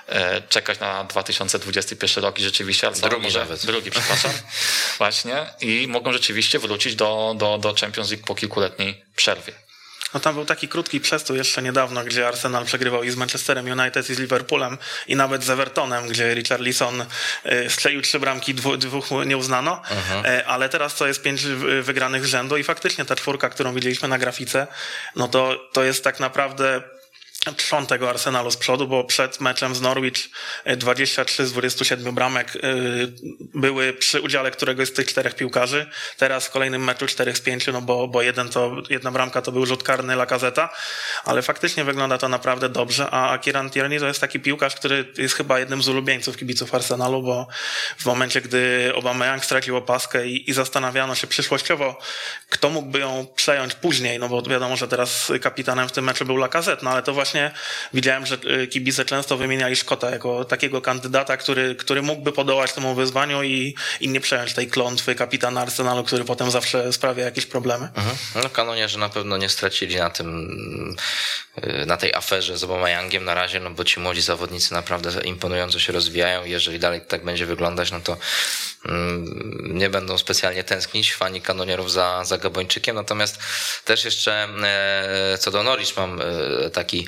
e, 0.08 0.42
czekać 0.42 0.80
na 0.80 1.04
2021 1.04 2.24
rok 2.24 2.40
i 2.40 2.44
rzeczywiście 2.44 2.88
Arsenal 2.88 3.10
drugi 3.10 3.26
może, 3.26 3.40
nawet. 3.40 3.66
drugi, 3.66 3.92
przepraszam, 3.92 4.32
właśnie 4.98 5.46
i 5.62 5.88
mogą 5.88 6.14
rzeczywiście 6.14 6.60
wrócić 6.60 6.96
do, 6.96 7.34
do, 7.38 7.58
do 7.58 7.76
Champions 7.82 8.12
League 8.12 8.26
po 8.26 8.36
kilkuletniej 8.36 9.06
przerwie. 9.16 9.67
No 10.14 10.20
tam 10.20 10.36
był 10.36 10.46
taki 10.46 10.68
krótki 10.68 11.00
przestój 11.00 11.38
jeszcze 11.38 11.62
niedawno, 11.62 12.04
gdzie 12.04 12.28
Arsenal 12.28 12.66
przegrywał 12.66 13.04
i 13.04 13.10
z 13.10 13.16
Manchesterem 13.16 13.80
United 13.80 14.10
i 14.10 14.16
z 14.16 14.20
Liverpoolem 14.20 14.78
i 15.08 15.16
nawet 15.16 15.44
z 15.44 15.50
Evertonem, 15.50 16.08
gdzie 16.08 16.34
Richard 16.34 16.62
Lisson 16.62 17.06
y, 17.46 17.70
strzelił 17.70 18.02
trzy 18.02 18.20
bramki, 18.20 18.54
dwóch, 18.54 19.06
nie 19.26 19.38
uznano, 19.38 19.82
uh-huh. 19.90 20.42
ale 20.46 20.70
teraz 20.70 20.96
to 20.96 21.08
jest 21.08 21.22
pięć 21.22 21.46
wygranych 21.82 22.26
z 22.26 22.30
rzędu 22.30 22.58
i 22.58 22.64
faktycznie 22.64 23.06
ta 23.06 23.16
czwórka, 23.16 23.50
którą 23.50 23.74
widzieliśmy 23.74 24.08
na 24.08 24.18
grafice, 24.18 24.68
no 25.16 25.28
to, 25.28 25.70
to 25.74 25.84
jest 25.84 26.04
tak 26.04 26.20
naprawdę 26.20 26.97
trzon 27.58 27.86
tego 27.86 28.10
Arsenalu 28.10 28.52
z 28.52 28.58
przodu, 28.58 28.88
bo 28.88 29.04
przed 29.04 29.40
meczem 29.40 29.76
z 29.76 29.82
Norwich 29.82 30.30
23 30.78 31.44
e, 31.44 31.46
z 31.46 31.52
27 31.52 32.16
bramek 32.16 32.56
e, 32.56 32.60
były 33.40 33.94
przy 33.94 34.22
udziale 34.22 34.52
któregoś 34.52 34.88
z 34.88 34.94
tych 34.94 35.08
czterech 35.08 35.36
piłkarzy. 35.36 35.90
Teraz 36.18 36.48
w 36.48 36.52
kolejnym 36.52 36.84
meczu 36.84 37.08
4 37.08 37.36
z 37.36 37.42
5, 37.42 37.68
no 37.68 37.82
bo, 37.82 38.08
bo 38.08 38.22
jeden 38.22 38.50
to, 38.50 38.76
jedna 38.90 39.12
bramka 39.12 39.42
to 39.42 39.52
był 39.52 39.66
rzut 39.66 39.84
karny 39.84 40.16
Lacazeta, 40.16 40.70
ale 41.24 41.42
faktycznie 41.42 41.84
wygląda 41.84 42.18
to 42.18 42.30
naprawdę 42.30 42.70
dobrze, 42.70 43.10
a 43.12 43.38
Kieran 43.38 43.70
Tierney 43.70 44.00
to 44.00 44.08
jest 44.08 44.22
taki 44.22 44.40
piłkarz, 44.40 44.76
który 44.76 45.14
jest 45.18 45.36
chyba 45.36 45.60
jednym 45.60 45.84
z 45.84 45.88
ulubieńców 45.88 46.38
kibiców 46.38 46.76
Arsenalu, 46.76 47.22
bo 47.24 47.48
w 47.98 48.06
momencie, 48.06 48.42
gdy 48.42 48.92
Aubameyang 48.96 49.46
stracił 49.46 49.78
opaskę 49.78 50.28
i, 50.28 50.50
i 50.50 50.54
zastanawiano 50.54 51.16
się 51.16 51.28
przyszłościowo, 51.28 52.00
kto 52.50 52.70
mógłby 52.70 53.00
ją 53.00 53.28
przejąć 53.36 53.74
później, 53.74 54.20
no 54.20 54.30
bo 54.30 54.42
wiadomo, 54.42 54.76
że 54.76 54.88
teraz 54.88 55.32
kapitanem 55.42 55.90
w 55.90 55.92
tym 55.92 56.06
meczu 56.06 56.26
był 56.26 56.38
Lacazette, 56.38 56.86
no 56.86 56.92
ale 56.92 57.04
to 57.04 57.14
właśnie 57.14 57.27
właśnie 57.28 57.52
widziałem, 57.94 58.26
że 58.26 58.38
y, 58.64 58.68
kibice 58.68 59.06
często 59.06 59.38
wymieniali 59.38 59.76
Szkota 59.76 60.10
jako 60.10 60.46
takiego 60.46 60.82
kandydata, 60.82 61.38
który, 61.38 61.76
który 61.76 62.02
mógłby 62.02 62.32
podołać 62.32 62.74
temu 62.74 62.96
wyzwaniu 62.96 63.44
i, 63.44 63.76
i 64.02 64.10
nie 64.10 64.20
przejąć 64.20 64.54
tej 64.54 64.68
klątwy 64.68 65.16
kapitana 65.16 65.62
Arsenalu, 65.62 66.04
który 66.04 66.24
potem 66.24 66.52
zawsze 66.52 66.94
sprawia 66.94 67.26
jakieś 67.26 67.46
problemy. 67.46 67.90
Mhm. 67.96 68.18
No 68.44 68.50
kanonierze 68.50 69.00
na 69.00 69.10
pewno 69.10 69.38
nie 69.38 69.50
stracili 69.50 69.96
na 69.96 70.10
tym, 70.10 70.96
y, 71.64 71.86
na 71.86 71.98
tej 71.98 72.14
aferze 72.14 72.58
z 72.58 72.68
Yangiem 72.88 73.26
na 73.26 73.34
razie, 73.34 73.60
no 73.60 73.72
bo 73.72 73.84
ci 73.84 74.00
młodzi 74.00 74.22
zawodnicy 74.22 74.74
naprawdę 74.74 75.12
imponująco 75.24 75.80
się 75.80 75.94
rozwijają 75.94 76.46
jeżeli 76.46 76.80
dalej 76.80 77.02
tak 77.02 77.26
będzie 77.26 77.46
wyglądać, 77.46 77.92
no 77.92 78.00
to 78.00 78.18
mm, 78.86 79.78
nie 79.78 79.90
będą 79.90 80.18
specjalnie 80.18 80.64
tęsknić 80.64 81.14
fani 81.14 81.42
kanonierów 81.42 81.92
za, 81.92 82.26
za 82.26 82.38
Gabończykiem. 82.38 82.96
Natomiast 82.96 83.40
też 83.86 84.06
jeszcze 84.06 84.48
e, 84.64 85.38
co 85.38 85.52
do 85.52 85.64
Norwich 85.64 85.98
mam 85.98 86.22
e, 86.22 86.70
taki 86.70 87.08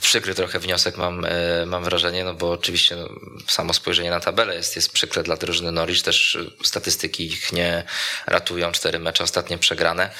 przykry 0.00 0.34
trochę 0.34 0.58
wniosek 0.58 0.96
mam, 0.96 1.24
e, 1.24 1.66
mam 1.66 1.84
wrażenie, 1.84 2.24
no 2.24 2.34
bo 2.34 2.52
oczywiście 2.52 2.96
no, 2.96 3.08
samo 3.48 3.72
spojrzenie 3.72 4.10
na 4.10 4.20
tabelę 4.20 4.54
jest, 4.54 4.76
jest 4.76 4.92
przykre 4.92 5.22
dla 5.22 5.36
drużyny 5.36 5.72
Norwich, 5.72 6.02
też 6.02 6.38
statystyki 6.64 7.26
ich 7.26 7.52
nie 7.52 7.84
ratują, 8.26 8.72
cztery 8.72 8.98
mecze 8.98 9.24
ostatnie 9.24 9.58
przegrane. 9.58 10.10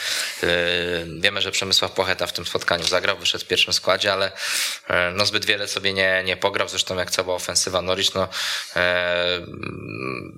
E, 0.43 0.47
wiemy, 1.21 1.41
że 1.41 1.51
Przemysław 1.51 1.93
Pocheta 1.93 2.27
w 2.27 2.33
tym 2.33 2.47
spotkaniu 2.47 2.85
zagrał, 2.85 3.19
wyszedł 3.19 3.45
w 3.45 3.49
pierwszym 3.49 3.73
składzie, 3.73 4.13
ale 4.13 4.33
e, 4.89 5.13
no 5.17 5.27
zbyt 5.27 5.45
wiele 5.45 5.69
sobie 5.69 5.93
nie, 5.93 6.23
nie 6.25 6.37
pograł, 6.37 6.69
zresztą 6.69 6.97
jak 6.97 7.11
cała 7.11 7.35
ofensywa 7.35 7.83
Norwich, 7.83 8.15
no 8.15 8.29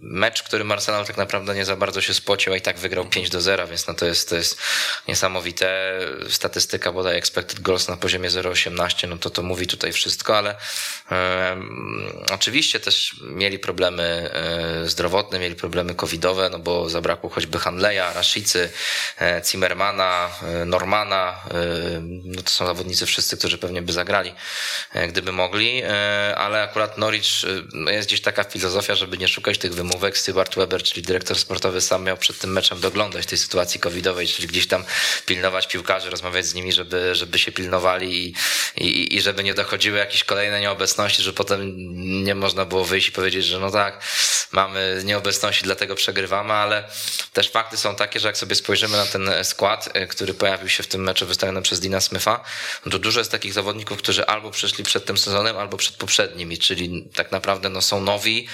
mecz, 0.03 0.43
który 0.43 0.65
Arsenal 0.81 1.07
tak 1.07 1.17
naprawdę 1.17 1.55
nie 1.55 1.65
za 1.65 1.77
bardzo 1.77 2.01
się 2.01 2.15
spocił, 2.15 2.53
a 2.53 2.57
i 2.57 2.61
tak 2.61 2.79
wygrał 2.79 3.05
5 3.05 3.31
do 3.31 3.41
0, 3.41 3.67
więc 3.67 3.87
no 3.87 3.95
to 3.95 4.07
jest, 4.07 4.29
to 4.29 4.37
jest 4.37 4.59
niesamowite. 5.09 5.99
Statystyka 6.29 6.93
bodaj 6.93 7.17
expected 7.17 7.61
goals 7.61 7.89
na 7.89 7.97
poziomie 7.97 8.31
0,18, 8.31 9.09
no 9.09 9.17
to 9.21 9.31
to 9.31 9.43
mówi 9.43 9.67
tutaj 9.67 9.93
wszystko, 9.93 10.39
ale 10.39 10.57
oczywiście 12.33 12.81
też 12.81 13.17
mieli 13.23 13.59
problemy 13.59 14.31
e, 14.33 14.89
zdrowotne, 14.89 15.39
mieli 15.39 15.55
problemy 15.55 15.95
covidowe, 15.95 16.51
no 16.51 16.59
bo 16.59 16.89
zabrakło 16.89 17.31
choćby 17.31 17.59
Handleja, 17.59 18.13
Rashicy, 18.13 18.71
e, 19.21 19.43
Zimmermana, 19.45 20.31
e, 20.43 20.65
Normana, 20.65 21.41
no 22.25 22.43
to 22.43 22.51
są 22.51 22.67
zawodnicy 22.67 23.07
wszyscy, 23.07 23.37
którzy 23.37 23.59
pewnie 23.59 23.83
by 23.83 23.93
zagrali, 23.93 24.35
gdyby 25.09 25.33
mogli, 25.33 25.83
ale 26.37 26.63
akurat 26.63 26.99
Norwich 26.99 27.27
no 27.73 27.91
jest 27.91 28.09
gdzieś 28.09 28.21
taka 28.21 28.45
filozofia, 28.45 28.95
żeby 28.95 29.19
nie 29.19 29.29
szukać 29.29 29.59
tych 29.59 29.75
wymówek. 29.75 30.19
Stewart 30.19 30.55
Weber, 30.57 30.83
czyli 30.83 31.03
dyrektor 31.03 31.39
sportowy, 31.39 31.81
sam 31.81 32.05
miał 32.05 32.17
przed 32.17 32.39
tym 32.39 32.53
meczem 32.53 32.81
doglądać 32.81 33.27
tej 33.27 33.39
sytuacji 33.39 33.81
covidowej, 33.81 34.29
czyli 34.29 34.49
gdzieś 34.49 34.67
tam 34.67 34.85
pilnować 35.27 35.69
piłkarzy, 35.69 36.11
rozmawiać 36.11 36.47
z 36.47 36.55
nimi, 36.55 36.73
żeby, 36.73 37.15
żeby 37.15 37.39
się 37.39 37.53
pilnowali 37.53 38.27
i, 38.27 38.35
i, 38.77 39.10
i 39.11 39.21
żeby 39.21 39.45
nie 39.45 39.55
dochodziły 39.55 39.99
jakieś 39.99 40.25
kolejne 40.25 40.61
nieobecności, 40.61 41.23
że 41.23 41.33
potem 41.33 41.61
nie 42.25 42.35
można 42.35 42.65
było 42.65 42.85
wyjść 42.85 43.09
i 43.09 43.13
powiedzieć, 43.13 43.45
że 43.45 43.59
no 43.59 43.71
tak, 43.71 44.03
mamy 44.53 45.03
nieobecności, 45.05 45.65
dlatego 45.65 45.95
przegrywamy, 45.95 46.53
ale 46.53 46.85
też 47.33 47.51
fakty 47.51 47.77
są 47.77 47.97
takie, 47.97 48.21
że 48.21 48.29
jak 48.29 48.37
sobie 48.37 48.55
spojrzymy 48.55 48.97
na 48.97 49.07
ten 49.07 49.31
skład, 49.43 49.97
y, 49.97 50.07
który 50.07 50.35
pojawił 50.35 50.69
się 50.69 50.83
w 50.83 50.87
tym 50.87 51.03
meczu 51.03 51.27
wystawionym 51.27 51.63
przez 51.63 51.81
Dina 51.81 52.01
Smitha, 52.01 52.45
no 52.87 52.93
to 52.93 52.99
dużo 52.99 53.21
jest 53.21 53.31
takich 53.31 53.53
zawodników, 53.53 53.99
którzy 53.99 54.27
albo 54.27 54.51
przyszli 54.51 54.85
przed 54.85 55.05
tym 55.05 55.19
sezonem, 55.19 55.59
albo 55.59 55.77
przed 55.77 55.97
poprzednimi, 55.97 56.59
czyli 56.59 57.09
tak 57.15 57.33
naprawdę 57.33 57.69
no, 57.69 57.83
są 57.83 58.01
nowi, 58.01 58.49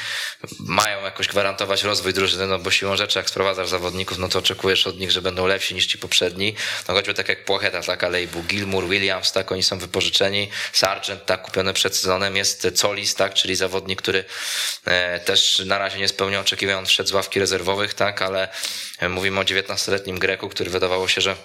mają 0.59 1.02
jakoś 1.04 1.28
gwarantować 1.28 1.82
rozwój 1.82 2.12
drużyny, 2.12 2.46
no 2.46 2.59
bo 2.59 2.70
siłą 2.70 2.96
rzeczy, 2.96 3.18
jak 3.18 3.30
sprowadzasz 3.30 3.68
zawodników, 3.68 4.18
no 4.18 4.28
to 4.28 4.38
oczekujesz 4.38 4.86
od 4.86 4.98
nich, 4.98 5.11
że 5.11 5.22
będą 5.22 5.46
lepsi 5.46 5.74
niż 5.74 5.86
ci 5.86 5.98
poprzedni. 5.98 6.54
No 6.88 6.94
choćby 6.94 7.14
tak 7.14 7.28
jak 7.28 7.44
Płocheta, 7.44 7.82
tak, 7.82 8.04
Alejbu, 8.04 8.42
Gilmour, 8.42 8.88
Williams, 8.88 9.32
tak, 9.32 9.52
oni 9.52 9.62
są 9.62 9.78
wypożyczeni, 9.78 10.45
Sargent, 10.72 11.26
tak, 11.26 11.42
kupiony 11.42 11.72
przed 11.72 11.97
sezonem 11.97 12.36
jest 12.36 12.68
Colis, 12.74 13.14
tak, 13.14 13.34
czyli 13.34 13.57
zawodnik, 13.57 14.03
który 14.03 14.24
e, 14.84 15.20
też 15.20 15.62
na 15.66 15.78
razie 15.78 15.99
nie 15.99 16.09
spełniał 16.09 16.40
oczekiwań, 16.40 16.86
wszedł 16.86 17.09
z 17.09 17.12
ławki 17.12 17.40
rezerwowych, 17.40 17.94
tak, 17.94 18.22
ale 18.22 18.49
e, 18.99 19.09
mówimy 19.09 19.40
o 19.40 19.42
19-letnim 19.42 20.18
Greku, 20.18 20.49
który 20.49 20.70
wydawało 20.70 21.09
się, 21.09 21.20
że 21.20 21.36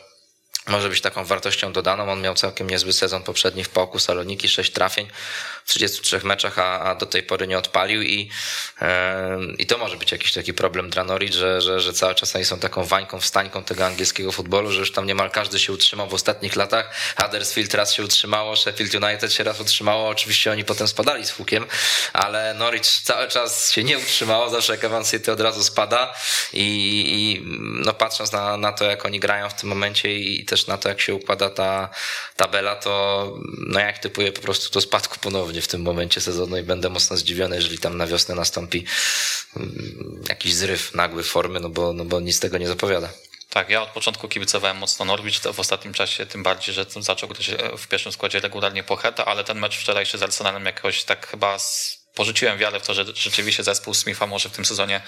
może 0.67 0.89
być 0.89 1.01
taką 1.01 1.25
wartością 1.25 1.73
dodaną. 1.73 2.11
On 2.11 2.21
miał 2.21 2.35
całkiem 2.35 2.69
niezły 2.69 2.93
sezon 2.93 3.23
poprzedni 3.23 3.63
w 3.63 3.69
Pałku 3.69 3.99
Saloniki, 3.99 4.49
6 4.49 4.71
trafień 4.71 5.07
w 5.65 5.69
33 5.69 6.19
meczach, 6.23 6.59
a, 6.59 6.79
a 6.79 6.95
do 6.95 7.05
tej 7.05 7.23
pory 7.23 7.47
nie 7.47 7.57
odpalił 7.57 8.01
i, 8.01 8.29
yy, 8.81 8.87
i 9.57 9.65
to 9.65 9.77
może 9.77 9.97
być 9.97 10.11
jakiś 10.11 10.33
taki 10.33 10.53
problem 10.53 10.89
dla 10.89 11.03
Norwich, 11.03 11.33
że, 11.33 11.61
że, 11.61 11.79
że 11.79 11.93
cały 11.93 12.15
czas 12.15 12.35
oni 12.35 12.45
są 12.45 12.59
taką 12.59 12.83
wańką, 12.83 13.19
wstańką 13.19 13.63
tego 13.63 13.85
angielskiego 13.85 14.31
futbolu, 14.31 14.71
że 14.71 14.79
już 14.79 14.91
tam 14.91 15.05
niemal 15.05 15.31
każdy 15.31 15.59
się 15.59 15.73
utrzymał 15.73 16.09
w 16.09 16.13
ostatnich 16.13 16.55
latach. 16.55 16.95
Huddersfield 17.21 17.73
raz 17.73 17.93
się 17.93 18.03
utrzymało, 18.03 18.55
Sheffield 18.55 18.95
United 18.95 19.33
się 19.33 19.43
raz 19.43 19.59
utrzymało, 19.59 20.09
oczywiście 20.09 20.51
oni 20.51 20.65
potem 20.65 20.87
spadali 20.87 21.25
z 21.25 21.31
hukiem, 21.31 21.65
ale 22.13 22.53
Norwich 22.53 22.85
cały 22.85 23.27
czas 23.27 23.71
się 23.71 23.83
nie 23.83 23.97
utrzymało, 23.97 24.49
zawsze 24.49 24.73
jak 24.73 24.83
Evan 24.83 25.05
City 25.05 25.31
od 25.31 25.41
razu 25.41 25.63
spada 25.63 26.13
i, 26.53 26.65
i 27.07 27.41
no 27.85 27.93
patrząc 27.93 28.31
na, 28.31 28.57
na 28.57 28.71
to, 28.71 28.85
jak 28.85 29.05
oni 29.05 29.19
grają 29.19 29.49
w 29.49 29.53
tym 29.53 29.69
momencie 29.69 30.15
i 30.19 30.45
też 30.45 30.67
na 30.67 30.77
to, 30.77 30.89
jak 30.89 31.01
się 31.01 31.15
układa 31.15 31.49
ta 31.49 31.89
tabela, 32.35 32.75
to 32.75 33.33
no 33.67 33.79
jak 33.79 33.99
typuję 33.99 34.31
po 34.31 34.41
prostu 34.41 34.73
do 34.73 34.81
spadku 34.81 35.17
ponownie 35.21 35.50
w 35.59 35.67
tym 35.67 35.81
momencie 35.81 36.21
sezonu 36.21 36.57
i 36.57 36.63
będę 36.63 36.89
mocno 36.89 37.17
zdziwiony, 37.17 37.55
jeżeli 37.55 37.77
tam 37.77 37.97
na 37.97 38.07
wiosnę 38.07 38.35
nastąpi 38.35 38.85
mm, 39.57 40.23
jakiś 40.29 40.53
zryw 40.53 40.93
nagły 40.95 41.23
formy, 41.23 41.59
no 41.59 41.69
bo, 41.69 41.93
no 41.93 42.05
bo 42.05 42.19
nic 42.19 42.39
tego 42.39 42.57
nie 42.57 42.67
zapowiada. 42.67 43.09
Tak, 43.49 43.69
ja 43.69 43.81
od 43.81 43.89
początku 43.89 44.27
kibicowałem 44.27 44.77
mocno 44.77 45.05
Norwich, 45.05 45.39
w 45.39 45.59
ostatnim 45.59 45.93
czasie 45.93 46.25
tym 46.25 46.43
bardziej, 46.43 46.75
że 46.75 46.85
zaczął 46.99 47.29
grać 47.29 47.51
w 47.77 47.87
pierwszym 47.87 48.11
składzie 48.11 48.39
regularnie 48.39 48.83
Pocheta, 48.83 49.25
ale 49.25 49.43
ten 49.43 49.59
mecz 49.59 49.77
wczorajszy 49.77 50.17
z 50.17 50.23
Arsenalem 50.23 50.65
jakoś 50.65 51.03
tak 51.03 51.27
chyba 51.27 51.57
porzuciłem 52.15 52.57
wiarę 52.57 52.79
w 52.79 52.87
to, 52.87 52.93
że 52.93 53.05
rzeczywiście 53.15 53.63
zespół 53.63 53.93
Smitha 53.93 54.27
może 54.27 54.49
w 54.49 54.51
tym 54.51 54.65
sezonie 54.65 55.01
E, 55.01 55.03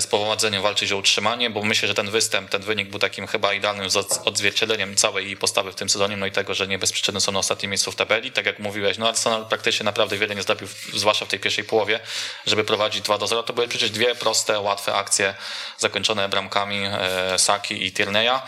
z 0.00 0.06
powodzeniem 0.06 0.62
walczyć 0.62 0.92
o 0.92 0.96
utrzymanie, 0.96 1.50
bo 1.50 1.62
myślę, 1.62 1.88
że 1.88 1.94
ten 1.94 2.10
występ, 2.10 2.50
ten 2.50 2.62
wynik 2.62 2.88
był 2.88 2.98
takim 2.98 3.26
chyba 3.26 3.54
idealnym 3.54 3.88
odzwierciedleniem 4.24 4.96
całej 4.96 5.26
jej 5.26 5.36
postawy 5.36 5.72
w 5.72 5.74
tym 5.74 5.88
sezonie, 5.88 6.16
no 6.16 6.26
i 6.26 6.32
tego, 6.32 6.54
że 6.54 6.66
nie 6.66 6.78
bez 6.78 6.92
przyczyny 6.92 7.20
są 7.20 7.32
na 7.32 7.38
ostatnim 7.38 7.70
miejscu 7.70 7.92
w 7.92 7.96
tabeli. 7.96 8.32
Tak 8.32 8.46
jak 8.46 8.58
mówiłeś, 8.58 8.98
no 8.98 9.08
Arsenal 9.08 9.46
praktycznie 9.46 9.84
naprawdę 9.84 10.18
wiele 10.18 10.34
nie 10.34 10.42
zrobił, 10.42 10.68
zwłaszcza 10.94 11.24
w 11.24 11.28
tej 11.28 11.40
pierwszej 11.40 11.64
połowie, 11.64 12.00
żeby 12.46 12.64
prowadzić 12.64 13.02
2 13.02 13.18
do 13.18 13.26
0. 13.26 13.42
To 13.42 13.52
były 13.52 13.68
przecież 13.68 13.90
dwie 13.90 14.14
proste, 14.14 14.60
łatwe 14.60 14.94
akcje 14.94 15.34
zakończone 15.78 16.28
bramkami 16.28 16.80
e, 16.84 17.38
Saki 17.38 17.86
i 17.86 17.92
Tierney'a. 17.92 18.40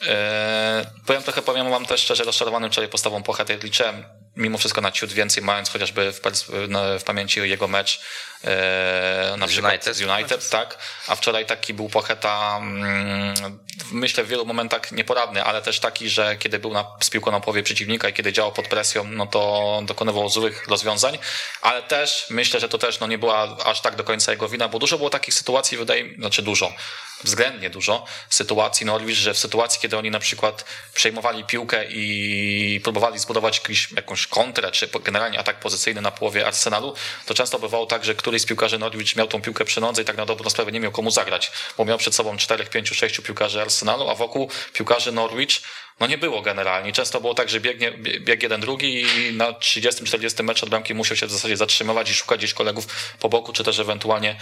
Eee, 0.00 0.86
powiem 1.06 1.22
trochę, 1.22 1.42
powiem 1.42 1.70
wam 1.70 1.86
też 1.86 2.00
szczerze, 2.00 2.24
rozczarowany 2.24 2.70
wczoraj 2.70 2.90
postawą 2.90 3.22
Płachety. 3.22 3.58
Liczyłem 3.62 4.04
mimo 4.40 4.58
wszystko 4.58 4.80
na 4.80 4.92
ciut 4.92 5.12
więcej, 5.12 5.42
mając 5.42 5.70
chociażby 5.70 6.12
w, 6.12 6.20
w 7.00 7.04
pamięci 7.04 7.40
jego 7.40 7.68
mecz 7.68 8.00
e, 8.44 9.34
na 9.38 9.46
z 9.46 9.50
przykład 9.50 9.72
United. 9.72 9.96
z 9.96 10.00
United, 10.00 10.48
tak? 10.48 10.78
A 11.08 11.16
wczoraj 11.16 11.46
taki 11.46 11.74
był 11.74 11.88
Płacheta, 11.88 12.58
mm, 12.62 13.34
myślę 13.92 14.24
w 14.24 14.28
wielu 14.28 14.46
momentach 14.46 14.92
nieporadny, 14.92 15.44
ale 15.44 15.62
też 15.62 15.80
taki, 15.80 16.10
że 16.10 16.36
kiedy 16.36 16.58
był 16.58 16.72
na, 16.72 16.84
z 17.00 17.10
piłką 17.10 17.30
na 17.30 17.40
połowie 17.40 17.62
przeciwnika 17.62 18.08
i 18.08 18.12
kiedy 18.12 18.32
działał 18.32 18.52
pod 18.52 18.68
presją, 18.68 19.04
no 19.04 19.26
to 19.26 19.82
dokonywał 19.84 20.28
złych 20.28 20.68
rozwiązań, 20.68 21.18
ale 21.62 21.82
też 21.82 22.26
myślę, 22.30 22.60
że 22.60 22.68
to 22.68 22.78
też 22.78 23.00
no, 23.00 23.06
nie 23.06 23.18
była 23.18 23.56
aż 23.64 23.80
tak 23.80 23.96
do 23.96 24.04
końca 24.04 24.32
jego 24.32 24.48
wina, 24.48 24.68
bo 24.68 24.78
dużo 24.78 24.98
było 24.98 25.10
takich 25.10 25.34
sytuacji, 25.34 25.78
wydaje 25.78 26.04
mi 26.04 26.14
znaczy 26.14 26.42
dużo, 26.42 26.72
względnie 27.24 27.70
dużo 27.70 28.04
sytuacji 28.30 28.86
Norwich, 28.86 29.16
że 29.16 29.34
w 29.34 29.38
sytuacji, 29.38 29.80
kiedy 29.80 29.98
oni 29.98 30.10
na 30.10 30.18
przykład 30.18 30.64
przejmowali 30.94 31.44
piłkę 31.44 31.84
i 31.90 32.80
próbowali 32.84 33.18
zbudować 33.18 33.58
jakąś, 33.58 33.92
jakąś 33.92 34.26
kontrę, 34.26 34.70
czy 34.70 34.88
generalnie 35.04 35.38
atak 35.38 35.60
pozycyjny 35.60 36.00
na 36.00 36.10
połowie 36.10 36.46
Arsenalu, 36.46 36.94
to 37.26 37.34
często 37.34 37.58
bywało 37.58 37.86
tak, 37.86 38.04
że 38.04 38.14
któryś 38.14 38.42
z 38.42 38.46
piłkarzy 38.46 38.78
Norwich 38.78 39.16
miał 39.16 39.26
tą 39.26 39.42
piłkę 39.42 39.64
przy 39.64 39.80
nodze 39.80 40.02
i 40.02 40.04
tak 40.04 40.16
na 40.16 40.26
dobrą 40.26 40.50
sprawę 40.50 40.72
nie 40.72 40.80
miał 40.80 40.92
komu 40.92 41.10
zagrać, 41.10 41.52
bo 41.76 41.84
miał 41.84 41.98
przed 41.98 42.14
sobą 42.14 42.36
4, 42.36 42.66
5, 42.66 42.88
6 42.88 43.20
piłkarzy 43.20 43.60
Arsenalu, 43.60 44.10
a 44.10 44.14
wokół 44.14 44.50
piłkarzy 44.72 45.12
Norwich 45.12 45.60
no 46.00 46.06
nie 46.06 46.18
było 46.18 46.42
generalnie. 46.42 46.92
Często 46.92 47.20
było 47.20 47.34
tak, 47.34 47.48
że 47.48 47.60
biegnie, 47.60 47.92
bieg 48.20 48.42
jeden, 48.42 48.60
drugi 48.60 49.02
i 49.02 49.32
na 49.32 49.52
30-40 49.52 50.44
mecz 50.44 50.62
od 50.62 50.68
bramki 50.68 50.94
musiał 50.94 51.16
się 51.16 51.26
w 51.26 51.30
zasadzie 51.30 51.56
zatrzymywać 51.56 52.10
i 52.10 52.14
szukać 52.14 52.38
gdzieś 52.38 52.54
kolegów 52.54 53.14
po 53.20 53.28
boku, 53.28 53.52
czy 53.52 53.64
też 53.64 53.78
ewentualnie 53.78 54.36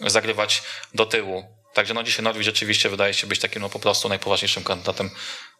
zagrywać 0.00 0.62
do 0.94 1.06
tyłu. 1.06 1.63
Także 1.74 1.94
no 1.94 2.02
dzisiaj 2.02 2.24
Norwich 2.24 2.44
rzeczywiście 2.44 2.88
wydaje 2.88 3.14
się 3.14 3.26
być 3.26 3.40
takim 3.40 3.62
no 3.62 3.68
po 3.68 3.78
prostu 3.78 4.08
najpoważniejszym 4.08 4.64
kandydatem 4.64 5.10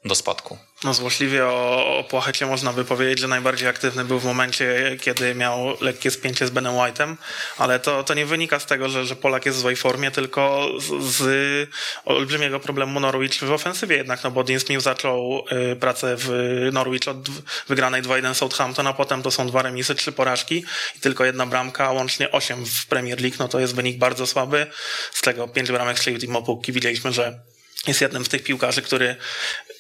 do 0.05 0.15
spadku. 0.15 0.59
No 0.85 0.95
złośliwie 0.95 1.47
o, 1.47 1.99
o 1.99 2.05
Płachecie 2.05 2.47
można 2.47 2.73
by 2.73 2.85
powiedzieć, 2.85 3.19
że 3.19 3.29
najbardziej 3.29 3.69
aktywny 3.69 4.05
był 4.05 4.21
w 4.21 4.25
momencie, 4.25 4.97
kiedy 5.01 5.35
miał 5.35 5.77
lekkie 5.81 6.11
spięcie 6.11 6.47
z 6.47 6.51
Benem 6.51 6.75
White'em, 6.75 7.17
ale 7.59 7.81
to, 7.81 8.05
to 8.05 8.15
nie 8.15 8.27
wynika 8.27 8.61
z 8.61 8.67
tego, 8.67 8.89
że, 8.89 9.07
że 9.07 9.17
Polak 9.17 9.47
jest 9.47 9.59
w 9.59 9.61
złej 9.61 9.77
formie, 9.77 10.11
tylko 10.11 10.69
z, 10.79 11.05
z 11.05 11.71
olbrzymiego 12.05 12.61
problemu 12.61 13.01
Norwich 13.01 13.35
w 13.35 13.53
ofensywie 13.53 13.97
jednak, 13.97 14.25
no 14.25 14.31
bo 14.31 14.45
Dean 14.45 14.61
Smith 14.61 14.83
zaczął 14.83 15.45
y, 15.73 15.77
pracę 15.77 16.17
w 16.19 16.31
Norwich 16.73 17.09
od 17.09 17.31
wygranej 17.69 18.03
2-1 18.03 18.35
Southampton, 18.35 18.87
a 18.87 18.93
potem 18.93 19.23
to 19.23 19.31
są 19.31 19.47
dwa 19.47 19.63
remisy, 19.63 19.95
trzy 19.95 20.13
porażki 20.13 20.65
i 20.97 21.01
tylko 21.01 21.25
jedna 21.25 21.47
bramka, 21.47 21.91
łącznie 21.91 22.31
osiem 22.31 22.67
w 22.67 22.87
Premier 22.87 23.21
League, 23.21 23.37
no 23.39 23.49
to 23.49 23.61
jest 23.61 23.75
wynik 23.75 23.99
bardzo 23.99 24.27
słaby. 24.27 24.67
Z 25.13 25.21
tego 25.21 25.49
pięć 25.49 25.73
bramek 25.73 25.99
strzelił 25.99 26.21
Timo 26.21 26.43
Pukki. 26.43 26.73
Widzieliśmy, 26.73 27.13
że 27.13 27.41
jest 27.87 28.01
jednym 28.01 28.25
z 28.25 28.29
tych 28.29 28.43
piłkarzy, 28.43 28.83
który 28.83 29.17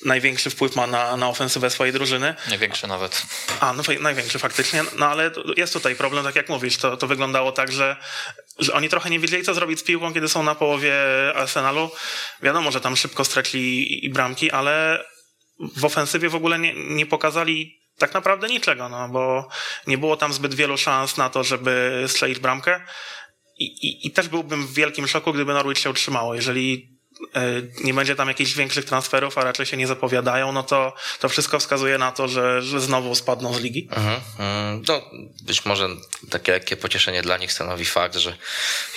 największy 0.05 0.51
wpływ 0.51 0.77
ma 0.77 0.87
na, 0.87 1.17
na 1.17 1.29
ofensywę 1.29 1.71
swojej 1.71 1.93
drużyny. 1.93 2.35
Największy 2.49 2.87
nawet. 2.87 3.27
A, 3.61 3.73
no 3.73 3.83
największy 4.01 4.39
faktycznie, 4.39 4.85
no 4.99 5.07
ale 5.07 5.31
jest 5.57 5.73
tutaj 5.73 5.97
problem, 5.97 6.25
tak 6.25 6.37
jak 6.37 6.49
mówisz, 6.49 6.77
to, 6.77 6.97
to 6.97 7.07
wyglądało 7.07 7.53
tak, 7.53 7.73
że, 7.73 7.97
że 8.59 8.73
oni 8.73 8.89
trochę 8.89 9.11
nie 9.11 9.21
wiedzieli, 9.21 9.43
co 9.45 9.55
zrobić 9.55 9.79
z 9.79 9.83
piłką, 9.83 10.15
kiedy 10.15 10.29
są 10.29 10.43
na 10.43 10.55
połowie 10.55 10.95
Arsenalu. 11.35 11.91
Wiadomo, 12.43 12.71
że 12.71 12.81
tam 12.81 12.97
szybko 12.97 13.25
stracili 13.25 14.05
i 14.05 14.11
bramki, 14.11 14.51
ale 14.51 15.05
w 15.77 15.85
ofensywie 15.85 16.29
w 16.29 16.35
ogóle 16.35 16.59
nie, 16.59 16.75
nie 16.75 17.07
pokazali 17.07 17.81
tak 17.99 18.15
naprawdę 18.15 18.49
niczego, 18.49 18.89
no 18.89 19.09
bo 19.09 19.49
nie 19.87 19.99
było 19.99 20.17
tam 20.17 20.33
zbyt 20.33 20.55
wielu 20.55 20.79
szans 20.79 21.17
na 21.17 21.31
to, 21.31 21.45
żeby 21.45 22.05
strzelić 22.07 22.39
bramkę. 22.39 22.81
I, 23.59 23.65
i, 23.65 24.07
I 24.07 24.11
też 24.11 24.29
byłbym 24.29 24.67
w 24.67 24.75
wielkim 24.75 25.09
szoku, 25.09 25.33
gdyby 25.33 25.55
Norwich 25.55 25.79
się 25.79 25.91
utrzymało. 25.91 26.35
Jeżeli 26.35 26.94
nie 27.85 27.95
będzie 27.95 28.16
tam 28.16 28.29
jakichś 28.29 28.55
większych 28.55 28.85
transferów, 28.85 29.39
a 29.39 29.45
raczej 29.45 29.66
się 29.66 29.77
nie 29.77 29.87
zapowiadają, 29.87 30.53
no 30.53 30.62
to 30.62 30.95
to 31.20 31.29
wszystko 31.29 31.59
wskazuje 31.59 31.99
na 31.99 32.12
to, 32.12 32.29
że, 32.29 32.62
że 32.62 32.81
znowu 32.81 33.14
spadną 33.14 33.55
z 33.55 33.61
ligi. 33.61 33.89
Mhm, 33.91 34.20
mhm. 34.39 34.83
no, 34.89 35.03
być 35.43 35.64
może 35.64 35.89
takie 36.31 36.53
lekkie 36.53 36.77
pocieszenie 36.77 37.22
dla 37.22 37.37
nich 37.37 37.53
stanowi 37.53 37.85
fakt, 37.85 38.16
że 38.16 38.37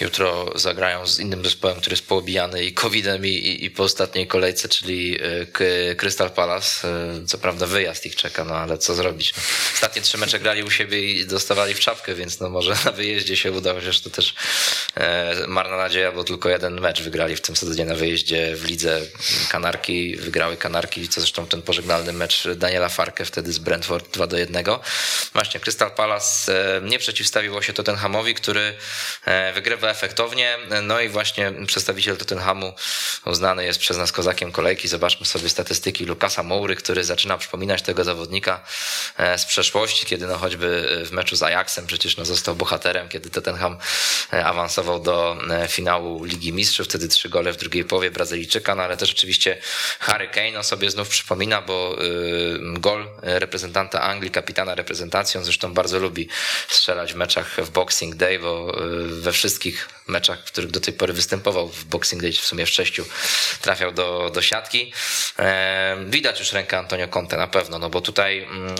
jutro 0.01 0.51
zagrają 0.55 1.07
z 1.07 1.19
innym 1.19 1.43
zespołem, 1.43 1.77
który 1.77 1.93
jest 1.93 2.07
poobijany 2.07 2.65
i 2.65 2.73
COVID-em 2.73 3.25
i, 3.25 3.29
i, 3.29 3.65
i 3.65 3.71
po 3.71 3.83
ostatniej 3.83 4.27
kolejce, 4.27 4.69
czyli 4.69 5.19
e, 5.59 5.95
Crystal 5.95 6.31
Palace. 6.31 6.87
E, 6.87 7.25
co 7.25 7.37
prawda 7.37 7.65
wyjazd 7.65 8.05
ich 8.05 8.15
czeka, 8.15 8.43
no 8.43 8.55
ale 8.55 8.77
co 8.77 8.95
zrobić? 8.95 9.33
Ostatnie 9.73 10.01
trzy 10.01 10.17
mecze 10.17 10.39
grali 10.39 10.63
u 10.63 10.71
siebie 10.71 11.11
i 11.11 11.25
dostawali 11.25 11.73
w 11.73 11.79
czapkę, 11.79 12.15
więc 12.15 12.39
no 12.39 12.49
może 12.49 12.75
na 12.85 12.91
wyjeździe 12.91 13.37
się 13.37 13.51
uda, 13.51 13.73
chociaż 13.73 13.99
to 13.99 14.09
też 14.09 14.33
marna 15.47 15.77
nadzieja, 15.77 16.11
bo 16.11 16.23
tylko 16.23 16.49
jeden 16.49 16.81
mecz 16.81 17.01
wygrali 17.01 17.35
w 17.35 17.41
tym 17.41 17.55
sezonie 17.55 17.85
na 17.85 17.95
wyjeździe 17.95 18.16
wyjeździe 18.17 18.55
w 18.55 18.65
lidze 18.65 19.01
Kanarki, 19.49 20.15
wygrały 20.15 20.57
Kanarki, 20.57 21.09
co 21.09 21.21
zresztą 21.21 21.47
ten 21.47 21.61
pożegnalny 21.61 22.13
mecz 22.13 22.47
Daniela 22.55 22.89
Farkę 22.89 23.25
wtedy 23.25 23.53
z 23.53 23.59
Brentford 23.59 24.13
2 24.13 24.27
do 24.27 24.37
1. 24.37 24.65
Właśnie 25.33 25.59
Crystal 25.59 25.91
Palace 25.91 26.53
e, 26.77 26.81
nie 26.81 26.99
przeciwstawiło 26.99 27.61
się 27.61 27.73
Tottenhamowi, 27.73 28.33
który 28.33 28.73
e, 29.25 29.53
wygrywa 29.53 29.89
efektownie, 29.89 30.57
no 30.83 31.01
i 31.01 31.09
właśnie 31.09 31.53
przedstawiciel 31.67 32.17
Tottenhamu 32.17 32.73
uznany 33.25 33.65
jest 33.65 33.79
przez 33.79 33.97
nas 33.97 34.11
kozakiem 34.11 34.51
kolejki. 34.51 34.87
Zobaczmy 34.87 35.25
sobie 35.25 35.49
statystyki 35.49 36.05
Lukasa 36.05 36.43
Moury, 36.43 36.75
który 36.75 37.03
zaczyna 37.03 37.37
przypominać 37.37 37.81
tego 37.81 38.03
zawodnika 38.03 38.63
e, 39.17 39.37
z 39.37 39.45
przeszłości, 39.45 40.05
kiedy 40.05 40.27
no 40.27 40.37
choćby 40.37 41.01
w 41.05 41.11
meczu 41.11 41.35
z 41.35 41.43
Ajaxem 41.43 41.87
przecież 41.87 42.17
no 42.17 42.25
został 42.25 42.55
bohaterem, 42.55 43.09
kiedy 43.09 43.29
Tottenham 43.29 43.77
awansował 44.31 44.99
do 44.99 45.37
finału 45.67 46.23
Ligi 46.23 46.53
Mistrzów, 46.53 46.87
wtedy 46.87 47.07
trzy 47.07 47.29
gole 47.29 47.53
w 47.53 47.57
drugiej 47.57 47.85
połowie 47.85 47.96
Brazylijczyka, 48.11 48.75
no 48.75 48.83
ale 48.83 48.97
też 48.97 49.11
oczywiście 49.11 49.57
Harry 49.99 50.27
Kane 50.27 50.63
sobie 50.63 50.91
znów 50.91 51.09
przypomina, 51.09 51.61
bo 51.61 51.97
y, 52.03 52.79
gol 52.79 53.07
reprezentanta 53.21 54.01
Anglii, 54.01 54.31
kapitana 54.31 54.75
reprezentacji, 54.75 55.37
on 55.37 55.43
zresztą 55.43 55.73
bardzo 55.73 55.99
lubi 55.99 56.29
strzelać 56.67 57.13
w 57.13 57.15
meczach 57.15 57.55
w 57.61 57.69
Boxing 57.69 58.15
Day, 58.15 58.39
bo 58.39 58.83
y, 58.85 59.07
we 59.07 59.31
wszystkich 59.31 59.96
meczach, 60.07 60.39
w 60.39 60.51
których 60.51 60.71
do 60.71 60.79
tej 60.79 60.93
pory 60.93 61.13
występował 61.13 61.69
w 61.69 61.85
Boxing 61.85 62.21
Day, 62.21 62.31
w 62.31 62.45
sumie 62.45 62.65
w 62.65 62.69
sześciu, 62.69 63.05
trafiał 63.61 63.91
do, 63.91 64.31
do 64.33 64.41
siatki. 64.41 64.93
E, 65.39 65.97
widać 66.07 66.39
już 66.39 66.51
rękę 66.51 66.77
Antonio 66.77 67.07
Conte 67.07 67.37
na 67.37 67.47
pewno, 67.47 67.79
no 67.79 67.89
bo 67.89 68.01
tutaj 68.01 68.43
mm, 68.43 68.75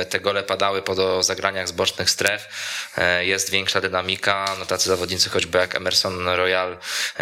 e, 0.00 0.04
te 0.04 0.20
gole 0.20 0.42
padały 0.42 0.82
po 0.82 1.22
zagraniach 1.22 1.68
z 1.68 1.72
bocznych 1.72 2.10
stref, 2.10 2.48
e, 2.96 3.26
jest 3.26 3.50
większa 3.50 3.80
dynamika, 3.80 4.56
no 4.58 4.66
tacy 4.66 4.88
zawodnicy 4.88 5.30
choćby 5.30 5.58
jak 5.58 5.74
Emerson 5.74 6.28
Royal 6.28 6.78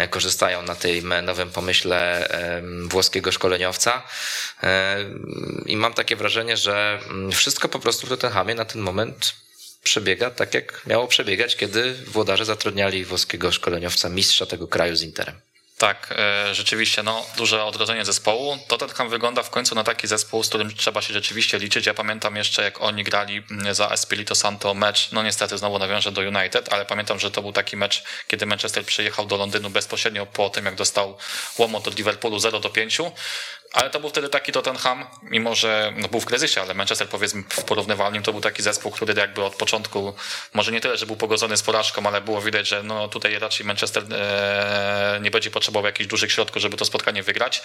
korzystają 0.09 0.61
na 0.61 0.75
tej 0.75 1.03
nowym 1.03 1.49
pomyśle 1.49 2.29
włoskiego 2.87 3.31
szkoleniowca 3.31 4.03
i 5.65 5.77
mam 5.77 5.93
takie 5.93 6.15
wrażenie, 6.15 6.57
że 6.57 6.99
mm, 7.05 7.31
wszystko 7.31 7.69
po 7.69 7.79
prostu 7.79 8.07
w 8.07 8.09
Tottenhamie 8.09 8.55
na 8.55 8.65
ten 8.65 8.81
moment 8.81 9.40
przebiega 9.83 10.31
tak, 10.31 10.53
jak 10.53 10.85
miało 10.87 11.07
przebiegać, 11.07 11.55
kiedy 11.55 11.93
włodarze 11.93 12.45
zatrudniali 12.45 13.05
włoskiego 13.05 13.51
szkoleniowca, 13.51 14.09
mistrza 14.09 14.45
tego 14.45 14.67
kraju 14.67 14.95
z 14.95 15.01
Interem. 15.01 15.35
Tak, 15.81 16.13
e, 16.17 16.55
rzeczywiście, 16.55 17.03
no, 17.03 17.25
duże 17.37 17.63
odrodzenie 17.63 18.05
zespołu. 18.05 18.57
Tottenham 18.67 19.09
wygląda 19.09 19.43
w 19.43 19.49
końcu 19.49 19.75
na 19.75 19.83
taki 19.83 20.07
zespół, 20.07 20.43
z 20.43 20.49
którym 20.49 20.73
trzeba 20.75 21.01
się 21.01 21.13
rzeczywiście 21.13 21.59
liczyć. 21.59 21.85
Ja 21.85 21.93
pamiętam 21.93 22.35
jeszcze, 22.35 22.63
jak 22.63 22.81
oni 22.81 23.03
grali 23.03 23.43
mm, 23.51 23.75
za 23.75 23.87
Espirito 23.87 24.35
Santo 24.35 24.73
mecz, 24.73 25.11
no 25.11 25.23
niestety 25.23 25.57
znowu 25.57 25.79
nawiążę 25.79 26.11
do 26.11 26.21
United, 26.21 26.73
ale 26.73 26.85
pamiętam, 26.85 27.19
że 27.19 27.31
to 27.31 27.41
był 27.41 27.53
taki 27.53 27.77
mecz, 27.77 28.03
kiedy 28.27 28.45
Manchester 28.45 28.85
przyjechał 28.85 29.25
do 29.25 29.37
Londynu 29.37 29.69
bezpośrednio 29.69 30.25
po 30.25 30.49
tym, 30.49 30.65
jak 30.65 30.75
dostał 30.75 31.17
łomot 31.57 31.87
od 31.87 31.97
Liverpoolu 31.97 32.39
0 32.39 32.59
do 32.59 32.69
5 32.69 33.01
ale 33.73 33.89
to 33.89 33.99
był 33.99 34.09
wtedy 34.09 34.29
taki 34.29 34.51
Tottenham, 34.51 35.05
mimo 35.23 35.55
że 35.55 35.93
no, 35.97 36.07
był 36.07 36.19
w 36.19 36.25
kryzysie, 36.25 36.61
ale 36.61 36.73
Manchester 36.73 37.09
powiedzmy 37.09 37.43
w 37.49 37.63
porównywalnym 37.63 38.23
to 38.23 38.31
był 38.31 38.41
taki 38.41 38.63
zespół, 38.63 38.91
który 38.91 39.13
jakby 39.13 39.43
od 39.43 39.55
początku, 39.55 40.13
może 40.53 40.71
nie 40.71 40.81
tyle, 40.81 40.97
że 40.97 41.05
był 41.05 41.15
pogodzony 41.15 41.57
z 41.57 41.61
porażką, 41.61 42.07
ale 42.07 42.21
było 42.21 42.41
widać, 42.41 42.67
że 42.67 42.83
no, 42.83 43.07
tutaj 43.07 43.39
raczej 43.39 43.65
Manchester 43.65 44.03
e, 44.11 45.19
nie 45.21 45.31
będzie 45.31 45.51
potrzebował 45.51 45.85
jakichś 45.85 46.09
dużych 46.09 46.31
środków, 46.31 46.61
żeby 46.61 46.77
to 46.77 46.85
spotkanie 46.85 47.23
wygrać. 47.23 47.61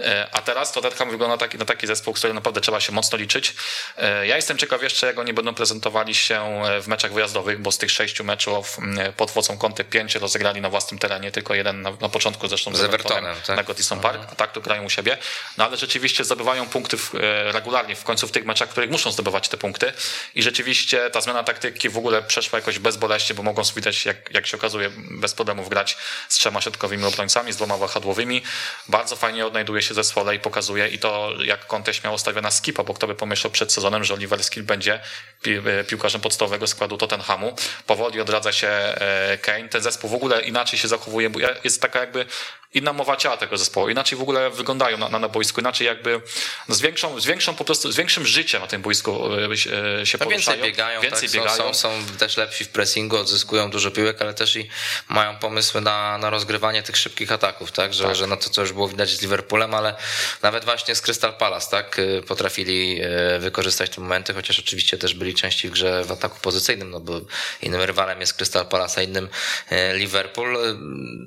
E, 0.00 0.28
a 0.32 0.42
teraz 0.42 0.72
Tottenham 0.72 1.10
wygląda 1.10 1.36
taki, 1.36 1.58
na 1.58 1.64
taki 1.64 1.86
zespół, 1.86 2.14
który 2.14 2.34
naprawdę 2.34 2.60
trzeba 2.60 2.80
się 2.80 2.92
mocno 2.92 3.18
liczyć. 3.18 3.54
E, 3.96 4.26
ja 4.26 4.36
jestem 4.36 4.58
ciekaw 4.58 4.82
jeszcze, 4.82 5.06
jak 5.06 5.18
oni 5.18 5.32
będą 5.32 5.54
prezentowali 5.54 6.14
się 6.14 6.62
w 6.82 6.88
meczach 6.88 7.12
wyjazdowych, 7.12 7.62
bo 7.62 7.72
z 7.72 7.78
tych 7.78 7.90
sześciu 7.90 8.24
meczów 8.24 8.78
pod 9.16 9.30
Wocą 9.30 9.58
Conte 9.58 9.84
pięć 9.84 10.14
rozegrali 10.14 10.60
na 10.60 10.70
własnym 10.70 10.98
terenie, 10.98 11.32
tylko 11.32 11.54
jeden 11.54 11.82
na, 11.82 11.90
na 12.00 12.08
początku 12.08 12.48
zresztą 12.48 12.74
z 12.74 12.80
Evertonem, 12.80 13.36
tak? 13.46 13.56
na 13.56 13.62
Goodison 13.62 14.00
Park, 14.00 14.22
a 14.32 14.34
tak 14.34 14.52
to 14.52 14.60
grają 14.60 14.84
u 14.84 14.90
siebie. 14.90 15.18
No 15.58 15.64
ale 15.64 15.76
rzeczywiście 15.76 16.24
zdobywają 16.24 16.68
punkty 16.68 16.96
e, 16.96 17.52
regularnie 17.52 17.96
w 17.96 18.04
końcu 18.04 18.28
w 18.28 18.30
tych 18.30 18.44
meczach, 18.44 18.68
w 18.68 18.72
których 18.72 18.90
muszą 18.90 19.10
zdobywać 19.10 19.48
te 19.48 19.56
punkty. 19.56 19.92
I 20.34 20.42
rzeczywiście 20.42 21.10
ta 21.10 21.20
zmiana 21.20 21.44
taktyki 21.44 21.88
w 21.88 21.98
ogóle 21.98 22.22
przeszła 22.22 22.58
jakoś 22.58 22.78
bezboleśnie, 22.78 23.34
bo 23.34 23.42
mogą 23.42 23.64
sobie 23.64 23.82
dać, 23.82 24.04
jak, 24.04 24.34
jak 24.34 24.46
się 24.46 24.56
okazuje, 24.56 24.90
bez 24.96 25.34
problemów 25.34 25.68
grać 25.68 25.96
z 26.28 26.38
trzema 26.38 26.60
środkowymi 26.60 27.04
obrońcami, 27.04 27.52
z 27.52 27.56
dwoma 27.56 27.76
wahadłowymi. 27.76 28.42
Bardzo 28.88 29.16
fajnie 29.16 29.46
odnajduje 29.46 29.82
się 29.82 29.94
zespole 29.94 30.34
i 30.34 30.40
pokazuje 30.40 30.88
i 30.88 30.98
to, 30.98 31.32
jak 31.44 31.66
Conte 31.66 31.92
stawia 32.16 32.40
na 32.40 32.50
skipa, 32.50 32.84
bo 32.84 32.94
kto 32.94 33.06
by 33.06 33.14
pomyślał 33.14 33.50
przed 33.50 33.72
sezonem, 33.72 34.04
że 34.04 34.14
Oliver 34.14 34.44
Skill 34.44 34.62
będzie 34.62 35.00
pi 35.42 35.52
e, 35.52 35.84
piłkarzem 35.84 36.20
podstawowego 36.20 36.66
składu 36.66 36.96
Tottenhamu. 36.96 37.56
Powoli 37.86 38.20
odradza 38.20 38.52
się 38.52 38.68
e, 38.68 39.38
Kane. 39.42 39.68
Ten 39.68 39.82
zespół 39.82 40.10
w 40.10 40.14
ogóle 40.14 40.42
inaczej 40.42 40.78
się 40.78 40.88
zachowuje, 40.88 41.30
bo 41.30 41.38
jest 41.64 41.82
taka 41.82 42.00
jakby 42.00 42.26
inna 42.74 42.92
mowa 42.92 43.16
ciała 43.16 43.36
tego 43.36 43.56
zespołu, 43.56 43.88
inaczej 43.88 44.18
w 44.18 44.22
ogóle 44.22 44.50
wyglądają 44.50 44.98
na, 44.98 45.08
na, 45.08 45.18
na 45.18 45.28
boisku, 45.28 45.60
inaczej 45.60 45.86
jakby 45.86 46.20
z 46.68 46.80
większą, 46.80 47.20
z 47.20 47.26
większą 47.26 47.54
po 47.54 47.64
prostu, 47.64 47.92
z 47.92 47.96
większym 47.96 48.26
życiem 48.26 48.60
na 48.60 48.66
tym 48.66 48.82
boisku 48.82 49.10
e, 49.52 49.56
się 49.56 50.18
no 50.20 50.24
poruszają. 50.24 50.28
Więcej 50.28 50.62
biegają, 50.62 51.00
więcej 51.00 51.28
tak, 51.28 51.38
biegają. 51.38 51.56
Są, 51.56 51.74
są, 51.74 52.06
są, 52.06 52.16
też 52.18 52.36
lepsi 52.36 52.64
w 52.64 52.68
pressingu, 52.68 53.16
odzyskują 53.16 53.70
dużo 53.70 53.90
piłek, 53.90 54.22
ale 54.22 54.34
też 54.34 54.56
i 54.56 54.68
mają 55.08 55.36
pomysły 55.36 55.80
na, 55.80 56.18
na 56.18 56.30
rozgrywanie 56.30 56.82
tych 56.82 56.96
szybkich 56.96 57.32
ataków, 57.32 57.72
tak, 57.72 57.94
że, 57.94 58.04
tak. 58.04 58.16
że 58.16 58.26
no 58.26 58.36
to 58.36 58.50
co 58.50 58.60
już 58.60 58.72
było 58.72 58.88
widać 58.88 59.10
z 59.10 59.22
Liverpoolem, 59.22 59.74
ale 59.74 59.94
nawet 60.42 60.64
właśnie 60.64 60.94
z 60.94 61.02
Crystal 61.02 61.34
Palace, 61.34 61.70
tak, 61.70 61.98
y, 61.98 62.22
potrafili 62.28 63.00
y, 63.36 63.38
wykorzystać 63.38 63.90
te 63.90 64.00
momenty, 64.00 64.34
chociaż 64.34 64.58
oczywiście 64.58 64.98
też 64.98 65.14
byli 65.14 65.34
częściej 65.34 65.70
w 65.70 65.74
grze 65.74 66.04
w 66.04 66.12
ataku 66.12 66.38
pozycyjnym, 66.42 66.90
no 66.90 67.00
bo 67.00 67.20
innym 67.62 67.80
rywalem 67.80 68.20
jest 68.20 68.34
Crystal 68.34 68.66
Palace, 68.66 69.00
a 69.00 69.04
innym 69.04 69.28
y, 69.72 69.96
Liverpool. 69.96 70.78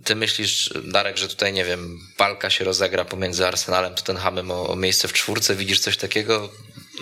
Ty 0.03 0.15
myślisz, 0.15 0.73
Darek, 0.83 1.17
że 1.17 1.27
tutaj, 1.38 1.53
nie 1.53 1.65
wiem, 1.65 1.99
walka 2.17 2.49
się 2.49 2.63
rozegra 2.63 3.05
pomiędzy 3.05 3.47
Arsenalem, 3.47 3.95
Tottenhamem 3.95 4.51
o, 4.51 4.69
o 4.69 4.75
miejsce 4.75 5.07
w 5.07 5.13
czwórce, 5.13 5.55
widzisz 5.55 5.79
coś 5.79 5.97
takiego? 5.97 6.49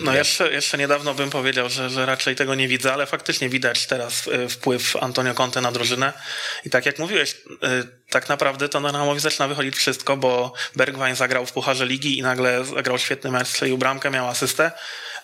No 0.00 0.14
jeszcze, 0.14 0.52
jeszcze 0.52 0.78
niedawno 0.78 1.14
bym 1.14 1.30
powiedział, 1.30 1.68
że, 1.68 1.90
że 1.90 2.06
raczej 2.06 2.36
tego 2.36 2.54
nie 2.54 2.68
widzę, 2.68 2.92
ale 2.92 3.06
faktycznie 3.06 3.48
widać 3.48 3.86
teraz 3.86 4.28
wpływ 4.48 4.96
Antonio 4.96 5.34
Conte 5.34 5.60
na 5.60 5.72
drużynę. 5.72 6.12
I 6.64 6.70
tak 6.70 6.86
jak 6.86 6.98
mówiłeś, 6.98 7.36
tak 8.10 8.28
naprawdę 8.28 8.68
to 8.68 8.80
Tottenhamowi 8.80 9.20
zaczyna 9.20 9.48
wychodzić 9.48 9.76
wszystko, 9.76 10.16
bo 10.16 10.52
Bergwijn 10.76 11.16
zagrał 11.16 11.46
w 11.46 11.52
Pucharze 11.52 11.86
Ligi 11.86 12.18
i 12.18 12.22
nagle 12.22 12.64
zagrał 12.64 12.98
świetny 12.98 13.30
mecz, 13.30 13.48
strzelił 13.48 13.78
bramkę, 13.78 14.10
miał 14.10 14.28
asystę. 14.28 14.72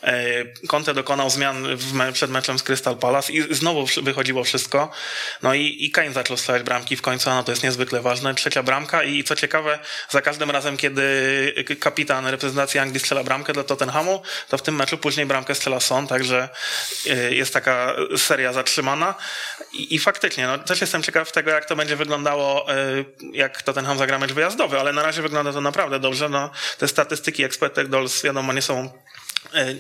E, 0.03 0.45
Conte 0.69 0.95
dokonał 0.95 1.31
zmian 1.31 1.67
przed 2.13 2.31
meczem 2.31 2.59
z 2.59 2.63
Crystal 2.63 2.97
Palace 2.97 3.33
i 3.33 3.55
znowu 3.55 3.87
wychodziło 4.03 4.45
wszystko. 4.45 4.91
No 5.43 5.55
i, 5.55 5.77
i 5.81 5.91
Kane 5.91 6.13
zaczął 6.13 6.37
strzelać 6.37 6.63
bramki 6.63 6.97
w 6.97 7.03
końcu, 7.03 7.31
no 7.31 7.45
to 7.45 7.53
jest 7.53 7.63
niezwykle 7.63 8.01
ważne. 8.01 8.35
Trzecia 8.35 8.63
bramka 8.63 9.03
i 9.03 9.25
co 9.25 9.37
ciekawe, 9.37 9.79
za 10.09 10.23
każdym 10.23 10.51
razem, 10.51 10.77
kiedy 10.77 11.03
kapitan 11.81 12.27
reprezentacji 12.27 12.81
Anglii 12.81 13.01
strzela 13.01 13.25
bramkę 13.25 13.53
dla 13.53 13.65
Tottenhamu, 13.65 14.23
to 14.49 14.57
w 14.63 14.65
tym 14.65 14.77
meczu 14.77 14.99
później 14.99 15.27
bramkę 15.27 15.55
strzela 15.55 15.81
Son, 15.81 16.07
także 16.07 16.49
e, 17.11 17.35
jest 17.35 17.53
taka 17.53 17.95
seria 18.17 18.53
zatrzymana. 18.53 19.15
I, 19.73 19.95
i 19.95 19.99
faktycznie, 19.99 20.47
no 20.47 20.59
też 20.59 20.81
jestem 20.81 21.03
ciekaw 21.03 21.33
tego, 21.33 21.51
jak 21.51 21.65
to 21.65 21.77
będzie 21.77 21.97
wyglądało, 21.97 22.73
e, 22.73 22.77
jak 23.33 23.63
Tottenham 23.63 23.99
zagra 23.99 24.19
mecz 24.19 24.33
wyjazdowy, 24.33 24.81
ale 24.81 24.93
na 24.93 25.03
razie 25.03 25.23
wygląda 25.23 25.53
to 25.53 25.61
naprawdę 25.61 26.01
dobrze. 26.01 26.29
No, 26.29 26.51
te 26.79 26.89
statystyki 26.89 27.45
expected 27.45 27.89
goals, 27.89 28.23
wiadomo, 28.23 28.53
nie 28.53 28.63
są 28.63 28.93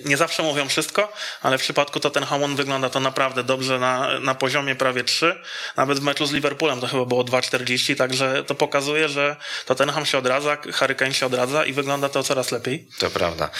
nie 0.05 0.17
zawsze 0.17 0.43
mówią 0.43 0.69
wszystko, 0.69 1.13
ale 1.43 1.59
w 1.59 1.61
przypadku 1.61 2.01
Tottenhamu 2.01 2.49
wygląda 2.49 2.91
to 2.91 3.01
naprawdę 3.01 3.45
dobrze 3.45 3.79
na, 3.79 4.21
na 4.21 4.35
poziomie 4.35 4.75
prawie 4.75 5.05
3. 5.05 5.41
Nawet 5.77 5.99
w 5.99 6.03
meczu 6.03 6.27
z 6.27 6.33
Liverpoolem 6.33 6.81
to 6.81 6.87
chyba 6.87 7.05
było 7.05 7.25
2,40, 7.25 7.97
także 7.97 8.45
to 8.47 8.55
pokazuje, 8.55 9.09
że 9.09 9.37
Tottenham 9.67 10.07
się 10.07 10.19
odradza, 10.19 10.57
Harry 10.73 10.95
Kane 10.95 11.15
się 11.15 11.27
odradza 11.27 11.65
i 11.65 11.73
wygląda 11.73 12.09
to 12.09 12.23
coraz 12.23 12.53
lepiej. 12.53 12.89
To 12.99 13.11
prawda. 13.11 13.51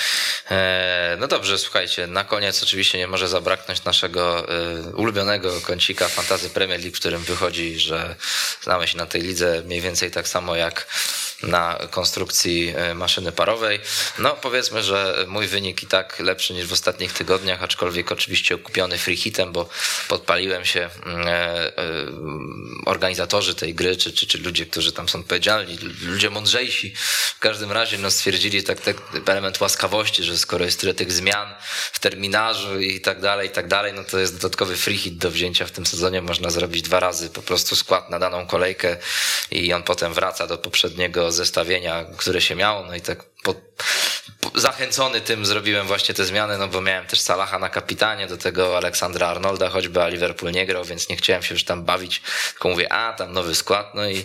E, 0.51 1.17
no 1.21 1.29
dobrze, 1.29 1.59
słuchajcie, 1.59 2.07
na 2.07 2.25
koniec 2.25 2.63
oczywiście 2.63 2.99
nie 2.99 3.07
może 3.07 3.29
zabraknąć 3.29 3.85
naszego 3.85 4.49
e, 4.49 4.81
ulubionego 4.97 5.61
kącika 5.61 6.09
Fantazy 6.09 6.51
Premier 6.51 6.81
League, 6.81 6.97
w 6.97 7.01
którym 7.01 7.23
wychodzi, 7.23 7.79
że 7.79 8.17
znamy 8.63 8.89
się 8.89 8.99
na 8.99 9.07
tej 9.07 9.23
lidze 9.23 9.63
mniej 9.67 9.81
więcej 9.81 10.11
tak 10.11 10.29
samo 10.29 10.57
jak 10.57 10.87
na 11.43 11.79
konstrukcji 11.91 12.75
e, 12.77 12.95
maszyny 12.95 13.33
parowej. 13.33 13.81
No 14.19 14.31
powiedzmy, 14.31 14.83
że 14.83 15.25
mój 15.29 15.47
wynik 15.47 15.83
i 15.83 15.87
tak 15.93 16.21
lepszy 16.21 16.55
niż 16.55 16.67
w 16.67 16.73
ostatnich 16.73 17.13
tygodniach, 17.13 17.63
aczkolwiek 17.63 18.13
oczywiście 18.13 18.55
okupiony 18.55 18.99
free 18.99 19.17
hitem, 19.17 19.53
bo 19.53 19.69
podpaliłem 20.09 20.65
się 20.65 20.91
mm, 21.07 21.29
e, 21.29 21.33
e, 21.33 21.73
organizatorzy 22.87 23.55
tej 23.55 23.75
gry, 23.75 23.97
czy, 23.97 24.13
czy, 24.13 24.27
czy 24.27 24.39
ludzie, 24.39 24.67
którzy 24.67 24.93
tam 24.93 25.09
są 25.09 25.19
odpowiedzialni, 25.19 25.79
ludzie 26.03 26.31
mądrzejsi, 26.31 26.95
w 27.37 27.39
każdym 27.39 27.73
razie 27.73 27.99
no, 27.99 28.11
stwierdzili 28.11 28.63
tak, 28.63 28.81
tak 28.81 28.97
element 29.27 29.61
łaskawości, 29.61 30.25
że 30.25 30.39
skoro 30.39 30.65
jest 30.65 30.81
tyle 30.81 30.95
tych 30.95 31.13
zmian 31.13 31.55
w 31.93 31.99
terminarzu 31.99 32.81
i 32.81 33.01
tak 33.01 33.21
dalej, 33.21 33.49
i 33.49 33.51
tak 33.51 33.69
dalej, 33.69 33.93
no 33.93 34.05
to 34.05 34.19
jest 34.19 34.37
dodatkowy 34.37 34.77
free 34.77 34.99
hit 34.99 35.19
do 35.19 35.31
wzięcia 35.31 35.67
w 35.67 35.71
tym 35.71 35.87
sezonie. 35.87 36.23
Można 36.23 36.51
zrobić 36.51 36.83
dwa 36.83 37.01
razy 37.01 37.31
po 37.31 37.43
prostu 37.43 37.77
skład 37.77 38.11
na 38.11 38.19
daną 38.19 38.47
kolejkę 38.47 38.97
i 39.51 39.73
on 39.73 39.83
potem 39.83 40.15
wraca 40.15 40.47
do 40.47 40.59
poprzedniego 40.59 41.33
zestawienia, 41.33 42.05
które 42.17 42.41
się 42.41 42.55
miało, 42.55 42.87
no 42.87 42.95
i 42.95 43.01
tak 43.01 43.32
po, 43.43 43.55
po, 44.41 44.61
zachęcony 44.61 45.21
tym 45.21 45.47
zrobiłem 45.47 45.87
właśnie 45.87 46.15
te 46.15 46.25
zmiany, 46.25 46.59
no 46.59 46.69
bo 46.69 46.81
miałem 46.81 47.07
też 47.07 47.21
Salaha 47.21 47.59
na 47.59 47.69
kapitanie, 47.69 48.27
do 48.27 48.37
tego 48.37 48.77
Aleksandra 48.77 49.29
Arnolda 49.29 49.69
choćby, 49.69 50.03
a 50.03 50.09
Liverpool 50.09 50.53
nie 50.53 50.67
grał, 50.67 50.85
więc 50.85 51.09
nie 51.09 51.17
chciałem 51.17 51.43
się 51.43 51.55
już 51.55 51.65
tam 51.65 51.85
bawić, 51.85 52.23
tylko 52.53 52.69
mówię, 52.69 52.93
a 52.93 53.13
tam 53.13 53.33
nowy 53.33 53.55
skład, 53.55 53.95
no 53.95 54.09
i 54.09 54.25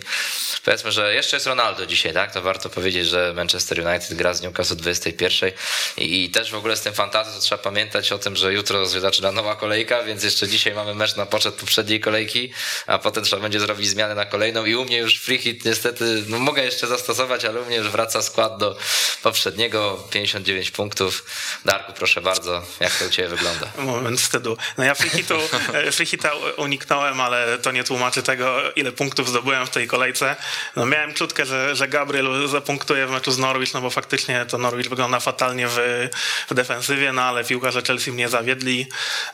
powiedzmy, 0.64 0.92
że 0.92 1.14
jeszcze 1.14 1.36
jest 1.36 1.46
Ronaldo 1.46 1.86
dzisiaj, 1.86 2.14
tak, 2.14 2.32
to 2.32 2.42
warto 2.42 2.68
powiedzieć, 2.68 3.06
że 3.06 3.32
Manchester 3.36 3.86
United 3.86 4.14
gra 4.14 4.34
z 4.34 4.42
Newcastle 4.42 4.76
21 4.76 5.52
i, 5.96 6.24
i 6.24 6.30
też 6.30 6.50
w 6.50 6.54
ogóle 6.54 6.76
z 6.76 6.80
tym 6.80 6.94
fantazją 6.94 7.34
to 7.34 7.40
trzeba 7.40 7.62
pamiętać 7.62 8.12
o 8.12 8.18
tym, 8.18 8.36
że 8.36 8.52
jutro 8.52 8.86
zaczyna 8.86 9.32
nowa 9.32 9.56
kolejka, 9.56 10.02
więc 10.02 10.24
jeszcze 10.24 10.48
dzisiaj 10.48 10.74
mamy 10.74 10.94
mecz 10.94 11.16
na 11.16 11.26
poczet 11.26 11.54
poprzedniej 11.54 12.00
kolejki, 12.00 12.52
a 12.86 12.98
potem 12.98 13.24
trzeba 13.24 13.42
będzie 13.42 13.60
zrobić 13.60 13.88
zmiany 13.88 14.14
na 14.14 14.24
kolejną 14.24 14.64
i 14.64 14.74
u 14.74 14.84
mnie 14.84 14.98
już 14.98 15.20
free 15.20 15.38
hit 15.38 15.64
niestety, 15.64 16.24
no 16.26 16.38
mogę 16.38 16.64
jeszcze 16.64 16.86
zastosować, 16.86 17.44
ale 17.44 17.60
u 17.60 17.64
mnie 17.64 17.76
już 17.76 17.88
wraca 17.88 18.22
skład 18.22 18.58
do 18.58 18.76
poprzedniego 19.22 20.04
59 20.10 20.70
punktów. 20.70 21.24
Darku, 21.64 21.92
proszę 21.92 22.20
bardzo, 22.20 22.62
jak 22.80 22.94
to 22.94 23.04
u 23.04 23.10
Ciebie 23.10 23.28
wygląda? 23.28 23.66
Moment 23.78 24.20
wstydu. 24.20 24.56
No 24.78 24.84
ja 24.84 24.94
freehitu, 24.94 25.34
e, 25.74 25.92
freehita 25.92 26.30
uniknąłem, 26.56 27.20
ale 27.20 27.58
to 27.58 27.72
nie 27.72 27.84
tłumaczy 27.84 28.22
tego, 28.22 28.72
ile 28.76 28.92
punktów 28.92 29.28
zdobyłem 29.28 29.66
w 29.66 29.70
tej 29.70 29.88
kolejce. 29.88 30.36
No 30.76 30.86
miałem 30.86 31.14
czutkę, 31.14 31.46
że, 31.46 31.76
że 31.76 31.88
Gabriel 31.88 32.48
zapunktuje 32.48 33.06
w 33.06 33.10
meczu 33.10 33.30
z 33.30 33.38
Norwich, 33.38 33.74
no 33.74 33.80
bo 33.80 33.90
faktycznie 33.90 34.46
to 34.46 34.58
Norwich 34.58 34.88
wygląda 34.88 35.20
fatalnie 35.20 35.68
w, 35.68 35.78
w 36.50 36.54
defensywie, 36.54 37.12
no 37.12 37.22
ale 37.22 37.44
piłkarze 37.44 37.82
Chelsea 37.82 38.12
mnie 38.12 38.28
zawiedli. 38.28 38.86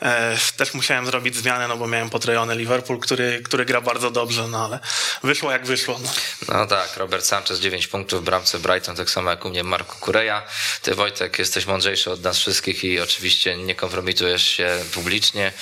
E, 0.02 0.36
też 0.56 0.74
musiałem 0.74 1.06
zrobić 1.06 1.36
zmianę, 1.36 1.68
no 1.68 1.76
bo 1.76 1.86
miałem 1.86 2.10
potrojony 2.10 2.56
Liverpool, 2.56 2.98
który, 2.98 3.42
który 3.44 3.64
gra 3.64 3.80
bardzo 3.80 4.10
dobrze, 4.10 4.48
no 4.48 4.64
ale 4.64 4.78
wyszło 5.22 5.52
jak 5.52 5.66
wyszło. 5.66 6.00
No, 6.02 6.10
no 6.54 6.66
tak, 6.66 6.96
Robert 6.96 7.24
Sanchez 7.24 7.60
9 7.60 7.86
punktów 7.86 8.20
w 8.20 8.24
bramce 8.24 8.58
Brighton, 8.58 8.96
tak 8.96 9.10
samo 9.10 9.30
jak 9.30 9.44
u 9.44 9.50
mnie 9.50 9.63
Marco 9.64 9.94
Kureja. 10.00 10.42
Ty 10.82 10.94
Wojtek 10.94 11.38
jesteś 11.38 11.66
mądrzejszy 11.66 12.10
od 12.10 12.22
nas 12.22 12.38
wszystkich 12.38 12.84
i 12.84 13.00
oczywiście 13.00 13.56
nie 13.56 13.74
kompromitujesz 13.74 14.46
się 14.46 14.84
publicznie, 14.92 15.52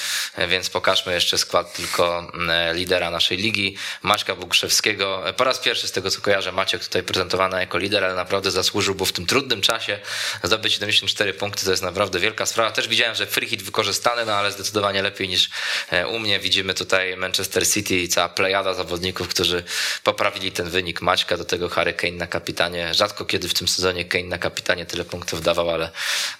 więc 0.49 0.71
pokażmy 0.71 1.15
jeszcze 1.15 1.39
skład 1.39 1.73
tylko 1.73 2.31
mm, 2.35 2.77
lidera 2.77 3.11
naszej 3.11 3.39
ligi, 3.39 3.77
Maćka 4.03 4.35
Bugrzewskiego. 4.35 5.23
Po 5.37 5.45
raz 5.45 5.59
pierwszy 5.59 5.89
z 5.89 5.93
tego 5.93 6.11
co 6.11 6.21
kojarzę 6.21 6.53
Maciek 6.53 6.85
tutaj 6.85 7.03
prezentowany 7.03 7.61
jako 7.61 7.79
lider, 7.79 8.05
ale 8.05 8.15
naprawdę 8.15 8.51
zasłużył, 8.51 8.95
bo 8.95 9.05
w 9.05 9.13
tym 9.13 9.27
trudnym 9.27 9.61
czasie 9.61 9.99
zdobyć 10.43 10.73
74 10.73 11.35
punkty 11.35 11.65
to 11.65 11.71
jest 11.71 11.83
naprawdę 11.83 12.21
wielka 12.21 12.47
sprawa. 12.47 12.71
Też 12.71 12.89
widziałem, 12.89 13.15
że 13.15 13.27
free 13.27 13.49
hit 13.49 13.63
wykorzystany, 13.63 14.25
no 14.25 14.35
ale 14.35 14.53
zdecydowanie 14.53 15.03
lepiej 15.03 15.29
niż 15.29 15.51
e, 15.91 16.09
u 16.09 16.19
mnie. 16.19 16.41
Widzimy 16.41 16.75
tutaj 16.75 17.17
Manchester 17.17 17.69
City 17.69 17.97
i 17.97 18.09
cała 18.09 18.29
plejada 18.29 18.75
zawodników, 18.75 19.29
którzy 19.29 19.65
poprawili 20.05 20.53
ten 20.53 20.71
wynik 20.71 21.03
Maćka, 21.03 21.37
do 21.37 21.45
tego 21.45 21.69
Harry 21.69 21.93
Kane 21.93 22.13
na 22.13 22.27
kapitanie. 22.27 22.95
Rzadko 22.95 23.25
kiedy 23.25 23.49
w 23.49 23.55
tym 23.55 23.69
sezonie 23.69 23.92
Kane 24.09 24.25
na 24.25 24.39
kapitanie 24.39 24.87
tyle 24.87 25.05
punktów 25.05 25.43
dawał, 25.43 25.71
ale 25.71 25.91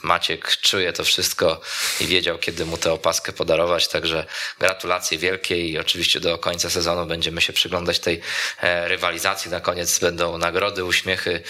Maciek 0.03 0.57
czuje 0.57 0.93
to 0.93 1.05
wszystko 1.05 1.61
i 2.01 2.07
wiedział, 2.07 2.39
kiedy 2.39 2.67
mu 2.67 2.77
tę 2.77 2.93
opaskę 2.93 3.33
podarować. 3.33 3.89
Także 3.89 4.27
gratulacje 4.59 5.19
wielkie 5.19 5.69
i 5.69 5.79
oczywiście 5.79 6.21
do 6.21 6.39
końca 6.39 6.71
sezonu 6.71 7.07
będziemy 7.07 7.41
się 7.41 7.53
przyglądać 7.53 7.99
tej 7.99 8.21
e, 8.61 8.89
rywalizacji. 8.89 9.51
Na 9.51 9.61
koniec 9.61 9.99
będą 9.99 10.39
nagrody, 10.39 10.85
uśmiechy, 10.85 11.43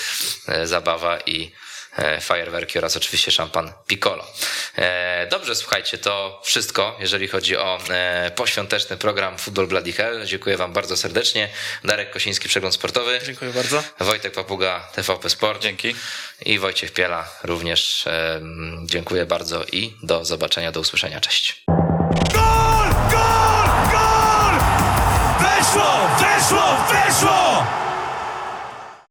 e, 0.49 0.67
zabawa 0.67 1.19
i 1.21 1.53
E, 1.97 2.21
fajerwerki 2.21 2.79
oraz 2.79 2.97
oczywiście 2.97 3.31
szampan 3.31 3.73
Piccolo. 3.87 4.27
E, 4.77 5.27
dobrze, 5.27 5.55
słuchajcie, 5.55 5.99
to 5.99 6.41
wszystko, 6.45 6.97
jeżeli 7.01 7.29
chodzi 7.29 7.57
o 7.57 7.79
e, 7.91 8.31
poświąteczny 8.37 8.97
program 8.97 9.39
Football 9.39 9.67
Bloody 9.67 9.93
Hell. 9.93 10.27
Dziękuję 10.27 10.57
Wam 10.57 10.73
bardzo 10.73 10.97
serdecznie. 10.97 11.49
Darek 11.85 12.11
Kosiński, 12.11 12.49
Przegląd 12.49 12.75
Sportowy. 12.75 13.21
Dziękuję 13.27 13.53
bardzo. 13.53 13.83
Wojtek 14.01 14.33
Papuga, 14.35 14.89
TVP 14.95 15.31
Sport. 15.31 15.63
Dzięki. 15.63 15.95
I 16.45 16.59
Wojciech 16.59 16.93
Piela 16.93 17.29
również. 17.45 18.05
Dziękuję 18.85 19.27
bardzo 19.27 19.65
i 19.73 19.97
do 20.03 20.25
zobaczenia, 20.25 20.73
do 20.73 20.81
usłyszenia. 20.81 21.21
Cześć. 21.21 21.63
Gol! 22.33 22.89
Gol! 23.11 23.69
Gol! 23.93 24.55
Weszło! 25.41 26.09
Weszło! 26.19 26.77
Weszło! 26.89 27.02